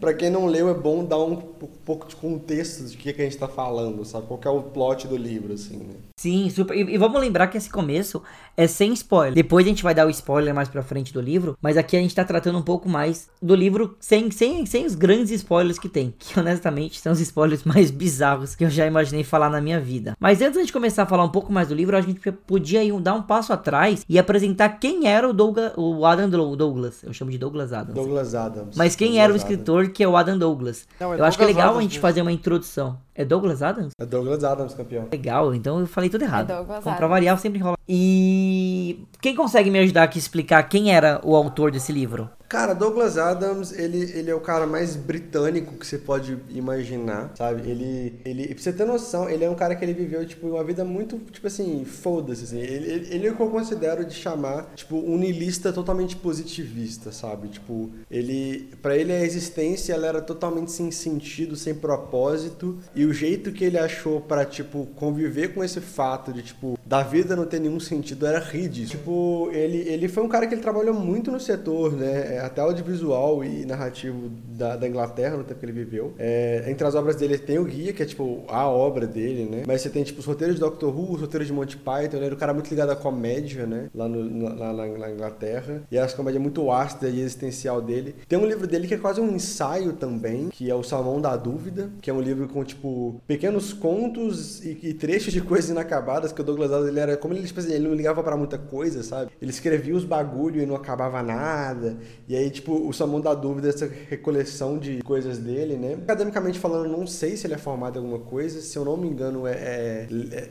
para 0.00 0.14
quem 0.14 0.30
não 0.30 0.46
leu 0.46 0.68
é 0.68 0.74
bom 0.74 1.04
dar 1.04 1.18
um, 1.18 1.36
pouco 1.84 2.06
de 2.06 2.16
contexto 2.16 2.84
de 2.84 2.96
que, 2.96 3.12
que 3.12 3.22
a 3.22 3.24
gente 3.24 3.38
tá 3.38 3.48
falando, 3.48 4.04
sabe? 4.04 4.26
Qual 4.26 4.40
é 4.44 4.48
o 4.48 4.62
plot 4.62 5.06
do 5.06 5.16
livro, 5.16 5.54
assim, 5.54 5.76
né? 5.76 5.94
Sim, 6.18 6.48
super. 6.48 6.74
E, 6.74 6.94
e, 6.94 6.96
vamos 6.96 7.20
lembrar 7.20 7.46
que 7.48 7.58
esse 7.58 7.68
começo 7.68 8.22
é 8.56 8.66
sem 8.66 8.90
spoiler. 8.94 9.34
Depois 9.34 9.66
a 9.66 9.68
gente 9.68 9.82
vai 9.82 9.94
dar 9.94 10.06
o 10.06 10.10
spoiler 10.10 10.54
mais 10.54 10.66
pra 10.66 10.82
frente 10.82 11.12
do 11.12 11.20
livro, 11.20 11.58
mas 11.60 11.76
aqui 11.76 11.94
a 11.94 12.00
gente 12.00 12.14
tá 12.14 12.24
tratando 12.24 12.56
um 12.56 12.62
pouco 12.62 12.88
mais 12.88 13.28
do 13.42 13.54
livro 13.54 13.94
sem, 14.00 14.30
sem, 14.30 14.64
sem 14.64 14.86
os 14.86 14.94
grandes 14.94 15.30
spoilers 15.30 15.78
que 15.78 15.90
tem. 15.90 16.14
Que 16.18 16.40
honestamente 16.40 16.98
são 17.00 17.12
os 17.12 17.20
spoilers 17.20 17.64
mais 17.64 17.90
bizarros 17.90 18.54
que 18.54 18.64
eu 18.64 18.70
já 18.70 18.86
imaginei 18.86 19.24
falar 19.24 19.50
na 19.50 19.60
minha 19.60 19.78
vida. 19.78 20.16
Mas 20.18 20.40
antes 20.40 20.66
de 20.66 20.72
começar 20.72 21.02
a 21.02 21.06
falar 21.06 21.22
um 21.22 21.28
pouco 21.28 21.52
mais 21.52 21.68
do 21.68 21.74
livro, 21.74 21.94
a 21.94 22.00
gente 22.00 22.32
podia 22.32 22.82
ir, 22.82 22.98
dar 22.98 23.12
um 23.12 23.22
passo 23.22 23.52
atrás 23.52 24.02
e 24.08 24.18
apresentar 24.18 24.70
quem 24.80 25.06
era 25.06 25.28
o, 25.28 25.34
Douglas, 25.34 25.74
o 25.76 26.06
Adam 26.06 26.30
Douglas. 26.30 27.02
Eu 27.04 27.12
chamo 27.12 27.30
de 27.30 27.36
Douglas 27.36 27.74
Adams. 27.74 27.94
Douglas 27.94 28.34
Adams. 28.34 28.74
Mas 28.74 28.96
quem 28.96 29.08
Douglas 29.08 29.24
era 29.24 29.32
o 29.34 29.36
escritor 29.36 29.80
Adams. 29.80 29.96
que 29.96 30.02
é 30.02 30.08
o 30.08 30.16
Adam 30.16 30.38
Douglas? 30.38 30.88
Não, 30.98 31.08
é 31.08 31.10
eu 31.10 31.10
Douglas 31.10 31.28
acho 31.28 31.38
que 31.38 31.44
é 31.44 31.46
legal 31.46 31.68
Adams 31.68 31.78
a 31.78 31.82
gente 31.82 31.90
mesmo. 31.90 32.02
fazer 32.02 32.22
uma 32.22 32.32
introdução. 32.32 33.05
É 33.16 33.24
Douglas 33.24 33.62
Adams? 33.62 33.92
É 33.98 34.04
Douglas 34.04 34.44
Adams, 34.44 34.74
campeão. 34.74 35.08
Legal, 35.10 35.54
então 35.54 35.80
eu 35.80 35.86
falei 35.86 36.10
tudo 36.10 36.22
errado. 36.22 36.50
É 36.50 36.54
Douglas 36.56 36.84
Como 36.84 36.96
pra 36.96 37.06
variar, 37.06 37.38
sempre 37.38 37.58
enrola. 37.58 37.78
E 37.88 39.04
quem 39.22 39.34
consegue 39.34 39.70
me 39.70 39.78
ajudar 39.78 40.02
aqui 40.02 40.18
a 40.18 40.20
explicar 40.20 40.62
quem 40.64 40.94
era 40.94 41.18
o 41.24 41.34
autor 41.34 41.70
desse 41.70 41.92
livro? 41.92 42.28
Cara, 42.48 42.74
Douglas 42.74 43.18
Adams, 43.18 43.72
ele, 43.72 44.12
ele 44.14 44.30
é 44.30 44.34
o 44.34 44.40
cara 44.40 44.66
mais 44.66 44.94
britânico 44.94 45.74
que 45.74 45.86
você 45.86 45.98
pode 45.98 46.38
imaginar, 46.50 47.32
sabe? 47.36 47.68
Ele, 47.68 48.20
ele, 48.24 48.54
pra 48.54 48.62
você 48.62 48.72
ter 48.72 48.84
noção, 48.84 49.28
ele 49.28 49.44
é 49.44 49.50
um 49.50 49.54
cara 49.54 49.74
que 49.74 49.84
ele 49.84 49.92
viveu, 49.92 50.24
tipo, 50.24 50.46
uma 50.46 50.62
vida 50.62 50.84
muito, 50.84 51.18
tipo 51.32 51.46
assim, 51.46 51.84
foda-se, 51.84 52.44
assim. 52.44 52.58
Ele, 52.58 52.90
ele, 52.90 53.14
ele 53.14 53.26
é 53.26 53.32
o 53.32 53.36
que 53.36 53.42
eu 53.42 53.50
considero 53.50 54.04
de 54.04 54.14
chamar, 54.14 54.72
tipo, 54.76 54.96
um 54.96 55.18
niilista 55.18 55.72
totalmente 55.72 56.14
positivista, 56.14 57.10
sabe? 57.10 57.48
Tipo, 57.48 57.90
ele, 58.08 58.70
para 58.80 58.96
ele 58.96 59.12
a 59.12 59.24
existência, 59.24 59.92
ela 59.92 60.06
era 60.06 60.22
totalmente 60.22 60.70
sem 60.70 60.90
sentido, 60.92 61.56
sem 61.56 61.74
propósito, 61.74 62.78
e 62.94 63.04
o 63.04 63.12
jeito 63.12 63.50
que 63.50 63.64
ele 63.64 63.78
achou 63.78 64.20
para 64.20 64.44
tipo, 64.44 64.86
conviver 64.94 65.52
com 65.52 65.64
esse 65.64 65.80
fato 65.80 66.32
de, 66.32 66.42
tipo, 66.42 66.78
da 66.86 67.02
vida 67.02 67.34
não 67.34 67.44
ter 67.44 67.60
nenhum 67.60 67.80
sentido 67.80 68.24
era 68.24 68.38
ridículo. 68.38 68.86
Tipo, 68.86 69.50
ele, 69.52 69.78
ele 69.78 70.06
foi 70.06 70.22
um 70.22 70.28
cara 70.28 70.46
que 70.46 70.54
ele 70.54 70.62
trabalhou 70.62 70.94
muito 70.94 71.32
no 71.32 71.40
setor, 71.40 71.92
né? 71.92 72.35
É, 72.36 72.40
até 72.40 72.60
audiovisual 72.60 73.42
e 73.42 73.64
narrativo 73.64 74.28
da, 74.28 74.76
da 74.76 74.86
Inglaterra 74.86 75.38
no 75.38 75.44
tempo 75.44 75.58
que 75.58 75.66
ele 75.66 75.72
viveu. 75.72 76.12
É, 76.18 76.64
entre 76.68 76.86
as 76.86 76.94
obras 76.94 77.16
dele 77.16 77.38
tem 77.38 77.58
o 77.58 77.64
Guia, 77.64 77.92
que 77.94 78.02
é 78.02 78.06
tipo 78.06 78.44
a 78.48 78.68
obra 78.68 79.06
dele, 79.06 79.48
né? 79.50 79.62
Mas 79.66 79.80
você 79.80 79.88
tem 79.88 80.04
tipo 80.04 80.20
os 80.20 80.26
roteiros 80.26 80.56
de 80.56 80.60
Doctor 80.60 80.94
Who, 80.94 81.14
os 81.14 81.20
roteiros 81.20 81.46
de 81.46 81.52
Monty 81.54 81.78
Python, 81.78 82.16
ele 82.18 82.26
era 82.26 82.34
um 82.34 82.38
cara 82.38 82.52
muito 82.52 82.68
ligado 82.68 82.90
à 82.90 82.96
comédia, 82.96 83.66
né? 83.66 83.88
Lá, 83.94 84.06
no, 84.06 84.54
lá 84.54 84.72
na, 84.72 84.86
na, 84.86 85.10
Inglaterra. 85.10 85.82
E 85.90 85.96
essa 85.96 86.14
comédia 86.14 86.38
muito 86.38 86.70
ácida 86.70 87.08
e 87.08 87.20
existencial 87.20 87.80
dele. 87.80 88.14
Tem 88.28 88.38
um 88.38 88.46
livro 88.46 88.66
dele 88.66 88.86
que 88.86 88.94
é 88.94 88.98
quase 88.98 89.20
um 89.20 89.34
ensaio 89.34 89.94
também, 89.94 90.48
que 90.50 90.70
é 90.70 90.74
o 90.74 90.82
Salmão 90.82 91.20
da 91.20 91.36
Dúvida, 91.36 91.90
que 92.02 92.10
é 92.10 92.12
um 92.12 92.20
livro 92.20 92.46
com 92.48 92.62
tipo 92.64 93.20
pequenos 93.26 93.72
contos 93.72 94.62
e, 94.62 94.78
e 94.82 94.94
trechos 94.94 95.32
de 95.32 95.40
coisas 95.40 95.70
inacabadas, 95.70 96.32
que 96.32 96.40
o 96.40 96.44
Douglas 96.44 96.70
Adams 96.70 96.88
ele 96.88 97.00
era, 97.00 97.16
como 97.16 97.32
ele, 97.32 97.46
tipo 97.46 97.60
assim, 97.60 97.72
ele 97.72 97.88
não 97.88 97.94
ligava 97.94 98.22
para 98.22 98.36
muita 98.36 98.58
coisa, 98.58 99.02
sabe? 99.02 99.30
Ele 99.40 99.50
escrevia 99.50 99.94
os 99.94 100.04
bagulho 100.04 100.60
e 100.60 100.66
não 100.66 100.76
acabava 100.76 101.22
nada. 101.22 101.96
E 102.28 102.34
aí, 102.36 102.50
tipo, 102.50 102.88
o 102.88 102.92
Salmão 102.92 103.20
da 103.20 103.34
Dúvida, 103.34 103.68
essa 103.68 103.88
recoleção 104.08 104.78
de 104.78 105.00
coisas 105.02 105.38
dele, 105.38 105.76
né? 105.76 105.94
Academicamente 105.94 106.58
falando, 106.58 106.90
não 106.90 107.06
sei 107.06 107.36
se 107.36 107.46
ele 107.46 107.54
é 107.54 107.58
formado 107.58 107.98
em 107.98 108.02
alguma 108.02 108.18
coisa. 108.18 108.60
Se 108.60 108.76
eu 108.76 108.84
não 108.84 108.96
me 108.96 109.06
engano, 109.06 109.46
é, 109.46 109.52
é, 109.52 110.06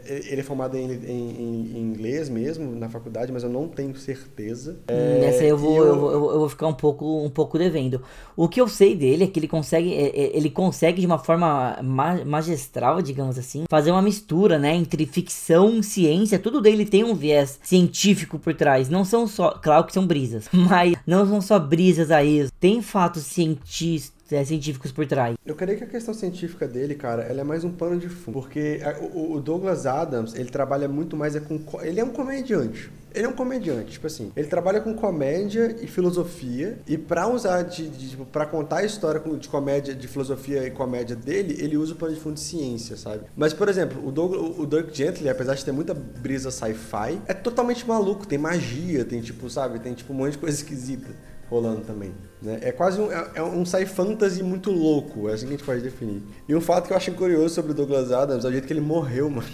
é 0.05 0.21
ele 0.31 0.39
é 0.39 0.43
formado 0.43 0.77
em, 0.77 0.89
em, 0.91 1.77
em, 1.77 1.79
inglês 1.79 2.29
mesmo, 2.29 2.73
na 2.75 2.87
faculdade, 2.87 3.31
mas 3.31 3.43
eu 3.43 3.49
não 3.49 3.67
tenho 3.67 3.95
certeza. 3.95 4.79
É, 4.87 5.19
Nessa 5.19 5.43
eu 5.43 5.57
vou, 5.57 5.77
eu... 5.77 5.85
Eu, 5.85 5.99
vou, 5.99 6.11
eu 6.11 6.39
vou 6.39 6.49
ficar 6.49 6.67
um 6.67 6.73
pouco, 6.73 7.23
um 7.23 7.29
pouco 7.29 7.57
devendo. 7.57 8.01
O 8.37 8.47
que 8.47 8.61
eu 8.61 8.67
sei 8.67 8.95
dele 8.95 9.25
é 9.25 9.27
que 9.27 9.39
ele 9.39 9.47
consegue, 9.47 9.93
é, 9.93 10.07
é, 10.07 10.37
ele 10.37 10.49
consegue 10.49 11.01
de 11.01 11.07
uma 11.07 11.19
forma 11.19 11.77
magistral, 12.25 13.01
digamos 13.01 13.37
assim, 13.37 13.65
fazer 13.69 13.91
uma 13.91 14.01
mistura, 14.01 14.57
né, 14.57 14.73
entre 14.73 15.05
ficção, 15.05 15.83
ciência, 15.83 16.39
tudo 16.39 16.61
dele 16.61 16.85
tem 16.85 17.03
um 17.03 17.15
viés 17.15 17.59
científico 17.61 18.39
por 18.39 18.53
trás. 18.53 18.89
Não 18.89 19.03
são 19.03 19.27
só, 19.27 19.51
claro 19.51 19.85
que 19.85 19.93
são 19.93 20.07
brisas, 20.07 20.47
mas 20.53 20.95
não 21.05 21.25
são 21.25 21.41
só 21.41 21.59
brisas 21.65 22.11
aí. 22.11 22.47
Tem 22.59 22.81
fatos 22.81 23.23
científicos 23.23 24.15
é, 24.31 24.43
científicos 24.43 24.91
por 24.91 25.05
trás. 25.05 25.35
Eu 25.45 25.55
creio 25.55 25.77
que 25.77 25.83
a 25.83 25.87
questão 25.87 26.13
científica 26.13 26.67
dele, 26.67 26.95
cara, 26.95 27.23
ela 27.23 27.41
é 27.41 27.43
mais 27.43 27.63
um 27.63 27.71
pano 27.71 27.99
de 27.99 28.09
fundo. 28.09 28.33
Porque 28.39 28.81
o 29.13 29.39
Douglas 29.39 29.85
Adams, 29.85 30.33
ele 30.35 30.49
trabalha 30.49 30.87
muito 30.87 31.15
mais 31.15 31.35
é 31.35 31.39
com. 31.39 31.59
Ele 31.81 31.99
é 31.99 32.03
um 32.03 32.09
comediante. 32.09 32.89
Ele 33.13 33.25
é 33.25 33.29
um 33.29 33.33
comediante, 33.33 33.91
tipo 33.91 34.07
assim. 34.07 34.31
Ele 34.35 34.47
trabalha 34.47 34.81
com 34.81 34.93
comédia 34.93 35.77
e 35.81 35.87
filosofia. 35.87 36.79
E 36.85 36.97
pra 36.97 37.27
usar 37.27 37.61
de, 37.61 37.87
de 37.87 38.09
tipo, 38.09 38.25
pra 38.25 38.45
contar 38.45 38.77
a 38.77 38.83
história 38.83 39.21
de 39.37 39.47
comédia, 39.47 39.95
de 39.95 40.07
filosofia 40.07 40.65
e 40.65 40.71
comédia 40.71 41.15
dele, 41.15 41.55
ele 41.59 41.77
usa 41.77 41.93
o 41.93 41.95
pano 41.95 42.13
de 42.13 42.19
fundo 42.19 42.33
de 42.33 42.41
ciência, 42.41 42.97
sabe? 42.97 43.23
Mas, 43.35 43.53
por 43.53 43.69
exemplo, 43.69 44.05
o 44.05 44.11
Doug, 44.11 44.59
o 44.59 44.65
Doug 44.65 44.89
Gently, 44.91 45.29
apesar 45.29 45.53
de 45.53 45.63
ter 45.63 45.71
muita 45.71 45.93
brisa 45.93 46.51
sci-fi, 46.51 47.21
é 47.25 47.33
totalmente 47.33 47.87
maluco. 47.87 48.27
Tem 48.27 48.37
magia, 48.37 49.05
tem 49.05 49.21
tipo, 49.21 49.49
sabe? 49.49 49.79
Tem 49.79 49.93
tipo 49.93 50.11
um 50.11 50.17
monte 50.17 50.33
de 50.33 50.39
coisa 50.39 50.57
esquisita 50.57 51.09
rolando 51.49 51.81
também. 51.81 52.13
Né? 52.41 52.59
É 52.61 52.71
quase 52.71 52.99
um, 52.99 53.11
é, 53.11 53.31
é 53.35 53.43
um 53.43 53.65
sci 53.65 53.85
fantasy 53.85 54.43
muito 54.43 54.71
louco, 54.71 55.29
é 55.29 55.33
assim 55.33 55.45
que 55.45 55.53
a 55.53 55.57
gente 55.57 55.65
pode 55.65 55.81
definir. 55.81 56.21
E 56.47 56.55
um 56.55 56.61
fato 56.61 56.87
que 56.87 56.93
eu 56.93 56.97
acho 56.97 57.11
curioso 57.13 57.55
sobre 57.55 57.71
o 57.71 57.73
Douglas 57.73 58.11
Adams 58.11 58.45
é 58.45 58.47
o 58.47 58.51
jeito 58.51 58.67
que 58.67 58.73
ele 58.73 58.81
morreu, 58.81 59.29
mano. 59.31 59.47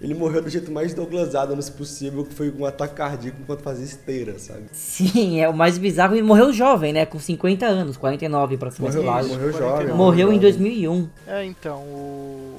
Ele 0.00 0.14
morreu 0.14 0.42
do 0.42 0.50
jeito 0.50 0.72
mais 0.72 0.92
Douglas 0.92 1.36
Adams 1.36 1.70
possível, 1.70 2.24
que 2.24 2.34
foi 2.34 2.50
com 2.50 2.64
um 2.64 2.66
ataque 2.66 2.94
cardíaco 2.94 3.38
enquanto 3.40 3.62
fazia 3.62 3.84
esteira, 3.84 4.36
sabe? 4.36 4.64
Sim, 4.72 5.40
é 5.40 5.48
o 5.48 5.54
mais 5.54 5.78
bizarro. 5.78 6.16
E 6.16 6.22
morreu 6.22 6.52
jovem, 6.52 6.92
né? 6.92 7.06
Com 7.06 7.20
50 7.20 7.64
anos, 7.64 7.96
49 7.96 8.56
pra 8.56 8.72
ser 8.72 8.82
morreu, 8.82 9.04
Morreu 9.04 9.52
jovem. 9.52 9.94
Morreu 9.94 10.32
em 10.32 10.40
2001. 10.40 11.08
É, 11.24 11.44
então, 11.44 11.78
o 11.78 12.51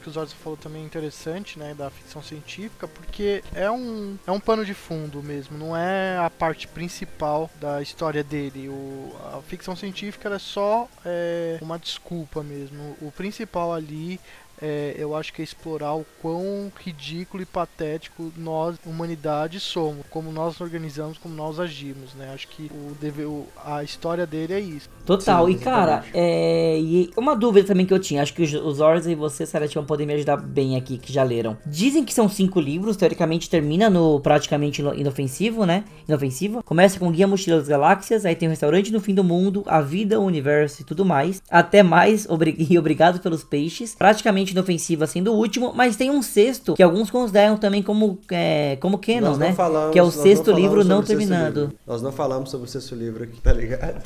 que 0.00 0.08
o 0.08 0.12
Zorzo 0.12 0.34
falou 0.36 0.56
também 0.56 0.82
é 0.82 0.84
interessante, 0.84 1.58
né, 1.58 1.74
da 1.74 1.90
ficção 1.90 2.22
científica, 2.22 2.88
porque 2.88 3.42
é 3.54 3.70
um, 3.70 4.16
é 4.26 4.32
um 4.32 4.40
pano 4.40 4.64
de 4.64 4.74
fundo 4.74 5.22
mesmo, 5.22 5.56
não 5.56 5.76
é 5.76 6.18
a 6.18 6.30
parte 6.30 6.66
principal 6.66 7.50
da 7.60 7.82
história 7.82 8.24
dele. 8.24 8.68
O, 8.68 9.14
a 9.34 9.42
ficção 9.42 9.76
científica 9.76 10.28
é 10.28 10.38
só 10.38 10.88
é, 11.04 11.58
uma 11.60 11.78
desculpa 11.78 12.42
mesmo. 12.42 12.96
O 13.00 13.12
principal 13.12 13.72
ali 13.72 14.20
é, 14.60 14.94
eu 14.98 15.16
acho 15.16 15.32
que 15.32 15.42
é 15.42 15.44
explorar 15.44 15.94
o 15.94 16.04
quão 16.20 16.70
ridículo 16.84 17.42
e 17.42 17.46
patético 17.46 18.32
nós, 18.36 18.76
humanidade, 18.84 19.60
somos, 19.60 20.04
como 20.10 20.30
nós 20.32 20.54
nos 20.54 20.60
organizamos, 20.60 21.18
como 21.18 21.34
nós 21.34 21.58
agimos, 21.58 22.14
né? 22.14 22.32
Acho 22.34 22.48
que 22.48 22.70
o, 22.72 22.94
deve, 23.00 23.24
o 23.24 23.46
a 23.64 23.82
história 23.82 24.26
dele 24.26 24.54
é 24.54 24.60
isso. 24.60 24.88
Total, 25.04 25.46
Sim, 25.46 25.52
e 25.52 25.58
cara, 25.58 26.04
é, 26.12 26.78
e 26.78 27.10
uma 27.16 27.34
dúvida 27.34 27.66
também 27.66 27.86
que 27.86 27.92
eu 27.92 27.98
tinha, 27.98 28.22
acho 28.22 28.34
que 28.34 28.42
os, 28.42 28.52
os 28.52 29.06
e 29.06 29.14
você, 29.14 29.44
vão 29.74 29.84
poder 29.84 30.06
me 30.06 30.14
ajudar 30.14 30.36
bem 30.36 30.76
aqui, 30.76 30.98
que 30.98 31.12
já 31.12 31.22
leram. 31.22 31.56
Dizem 31.66 32.04
que 32.04 32.12
são 32.12 32.28
cinco 32.28 32.60
livros, 32.60 32.96
teoricamente 32.96 33.48
termina 33.48 33.88
no 33.88 34.20
praticamente 34.20 34.82
inofensivo, 34.82 35.64
né? 35.64 35.84
Inofensivo. 36.08 36.62
Começa 36.62 36.98
com 36.98 37.10
Guia 37.10 37.26
Mochila 37.26 37.58
das 37.58 37.68
Galáxias, 37.68 38.24
aí 38.24 38.34
tem 38.34 38.48
o 38.48 38.50
Restaurante 38.50 38.92
no 38.92 39.00
Fim 39.00 39.14
do 39.14 39.24
Mundo, 39.24 39.62
A 39.66 39.80
Vida, 39.80 40.18
o 40.18 40.24
Universo 40.24 40.82
e 40.82 40.84
tudo 40.84 41.04
mais. 41.04 41.42
Até 41.50 41.82
mais, 41.82 42.28
obri 42.28 42.56
e 42.70 42.78
obrigado 42.78 43.20
pelos 43.20 43.44
peixes. 43.44 43.94
Praticamente 43.94 44.49
inofensiva 44.52 45.06
sendo 45.06 45.32
o 45.32 45.36
último, 45.36 45.72
mas 45.74 45.96
tem 45.96 46.10
um 46.10 46.22
sexto 46.22 46.74
que 46.74 46.82
alguns 46.82 47.10
consideram 47.10 47.56
também 47.56 47.82
como, 47.82 48.18
é, 48.30 48.76
como 48.80 48.98
canon, 48.98 49.36
né? 49.36 49.52
Falamos, 49.52 49.92
que 49.92 49.98
é 49.98 50.02
o 50.02 50.10
sexto 50.10 50.52
livro 50.52 50.84
não 50.84 51.02
terminado. 51.02 51.60
Livro. 51.60 51.76
Nós 51.86 52.02
não 52.02 52.12
falamos 52.12 52.50
sobre 52.50 52.66
o 52.66 52.70
sexto 52.70 52.94
livro 52.94 53.24
aqui, 53.24 53.40
tá 53.40 53.52
ligado? 53.52 54.02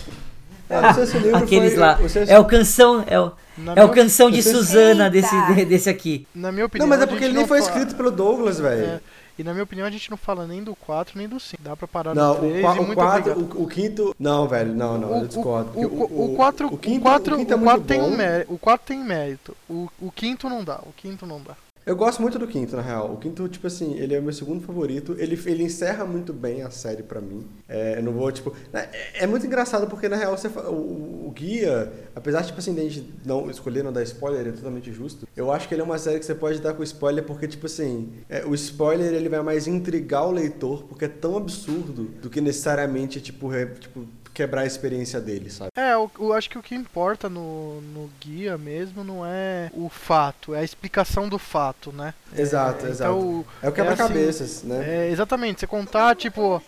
É, 0.68 0.90
o 0.90 0.94
sexto 0.94 1.18
livro 1.18 1.36
Aqueles 1.36 1.72
foi, 1.72 1.80
lá. 1.80 2.00
O 2.02 2.08
sexto... 2.08 2.30
É 2.30 2.38
o 2.38 2.44
canção. 2.44 3.04
É 3.06 3.20
o, 3.20 3.32
é 3.76 3.84
o 3.84 3.88
canção 3.90 4.30
de 4.30 4.42
Suzana 4.42 5.10
desse, 5.10 5.34
desse 5.68 5.90
aqui. 5.90 6.26
Na 6.34 6.50
minha 6.50 6.66
opinião. 6.66 6.88
Não, 6.88 6.96
mas 6.96 7.02
é 7.02 7.06
porque 7.06 7.24
ele 7.24 7.34
nem 7.34 7.46
foi 7.46 7.58
escrito 7.58 7.94
pelo 7.94 8.10
Douglas, 8.10 8.58
velho. 8.58 8.84
É. 8.84 9.00
E 9.38 9.42
na 9.42 9.52
minha 9.52 9.64
opinião 9.64 9.86
a 9.86 9.90
gente 9.90 10.10
não 10.10 10.16
fala 10.16 10.46
nem 10.46 10.62
do 10.62 10.76
4 10.76 11.18
nem 11.18 11.28
do 11.28 11.40
5. 11.40 11.62
Dá 11.62 11.76
pra 11.76 11.88
parar 11.88 12.14
não, 12.14 12.34
no 12.34 12.40
3 12.40 12.64
o, 12.64 12.82
o 12.82 12.94
4, 12.94 13.32
o, 13.32 13.62
o, 13.62 13.66
quinto. 13.66 14.16
Não, 14.18 14.46
velho, 14.46 14.74
não, 14.74 14.96
não, 14.96 15.12
o, 15.12 15.16
eu 15.22 15.26
discordo. 15.26 15.70
O, 15.78 15.86
o, 15.86 16.32
o, 16.32 16.36
4, 16.36 16.66
o, 16.68 16.78
quinto, 16.78 16.98
o 16.98 17.02
4, 17.02 17.34
o 17.34 17.38
quinto 17.38 17.52
é 17.52 17.56
muito 17.56 17.64
4 17.66 17.80
bom. 17.80 17.86
tem 17.86 18.00
um 18.00 18.16
mérito. 18.16 18.54
O 18.54 18.58
4 18.58 18.86
tem 18.86 19.04
mérito. 19.04 19.56
O, 19.68 19.88
o 20.00 20.12
quinto 20.12 20.48
não 20.48 20.62
dá. 20.62 20.78
O 20.86 20.92
quinto 20.96 21.26
não 21.26 21.40
dá. 21.40 21.56
Eu 21.86 21.94
gosto 21.94 22.22
muito 22.22 22.38
do 22.38 22.46
quinto, 22.46 22.74
na 22.74 22.82
real. 22.82 23.12
O 23.12 23.18
quinto, 23.18 23.46
tipo 23.46 23.66
assim, 23.66 23.98
ele 23.98 24.14
é 24.14 24.18
o 24.18 24.22
meu 24.22 24.32
segundo 24.32 24.62
favorito. 24.62 25.14
Ele, 25.18 25.38
ele 25.44 25.64
encerra 25.64 26.04
muito 26.06 26.32
bem 26.32 26.62
a 26.62 26.70
série 26.70 27.02
para 27.02 27.20
mim. 27.20 27.46
É, 27.68 27.98
eu 27.98 28.02
não 28.02 28.12
vou, 28.12 28.32
tipo. 28.32 28.54
É, 28.72 28.88
é, 29.24 29.26
muito 29.26 29.46
engraçado 29.46 29.86
porque, 29.86 30.08
na 30.08 30.16
real, 30.16 30.36
você, 30.36 30.48
o, 30.48 31.26
o, 31.26 31.32
guia, 31.34 31.92
apesar 32.16 32.40
de, 32.40 32.46
tipo 32.48 32.58
assim, 32.58 32.72
de 32.72 32.80
a 32.80 32.84
gente 32.84 33.14
não 33.24 33.50
escolher 33.50 33.84
não 33.84 33.92
dar 33.92 34.02
spoiler, 34.02 34.46
é 34.46 34.52
totalmente 34.52 34.90
justo. 34.92 35.28
Eu 35.36 35.52
acho 35.52 35.68
que 35.68 35.74
ele 35.74 35.82
é 35.82 35.84
uma 35.84 35.98
série 35.98 36.18
que 36.18 36.24
você 36.24 36.34
pode 36.34 36.58
dar 36.60 36.72
com 36.72 36.82
spoiler 36.82 37.22
porque, 37.22 37.46
tipo 37.46 37.66
assim, 37.66 38.12
é, 38.30 38.46
o 38.46 38.54
spoiler 38.54 39.12
ele 39.12 39.28
vai 39.28 39.42
mais 39.42 39.66
intrigar 39.66 40.26
o 40.26 40.30
leitor 40.30 40.84
porque 40.84 41.04
é 41.04 41.08
tão 41.08 41.36
absurdo 41.36 42.04
do 42.22 42.30
que 42.30 42.40
necessariamente, 42.40 43.20
tipo, 43.20 43.50
tipo 43.78 44.06
quebrar 44.34 44.62
a 44.62 44.66
experiência 44.66 45.20
dele, 45.20 45.48
sabe? 45.48 45.70
É, 45.76 45.94
eu, 45.94 46.10
eu, 46.18 46.32
acho 46.32 46.50
que 46.50 46.58
o 46.58 46.62
que 46.62 46.74
importa 46.74 47.28
no, 47.30 47.80
no 47.80 48.10
guia 48.20 48.58
mesmo 48.58 49.04
não 49.04 49.24
é 49.24 49.70
o 49.72 49.88
fato, 49.88 50.54
é 50.54 50.58
a 50.58 50.64
explicação 50.64 51.28
do 51.28 51.38
fato, 51.38 51.92
né? 51.92 52.12
Exato, 52.36 52.84
é, 52.84 52.90
exato. 52.90 53.12
Então, 53.12 53.44
é 53.62 53.68
o 53.68 53.72
quebra-cabeças, 53.72 54.40
é 54.40 54.44
assim, 54.44 54.66
né? 54.66 55.06
É, 55.06 55.10
exatamente, 55.10 55.60
você 55.60 55.66
contar, 55.66 56.16
tipo, 56.16 56.60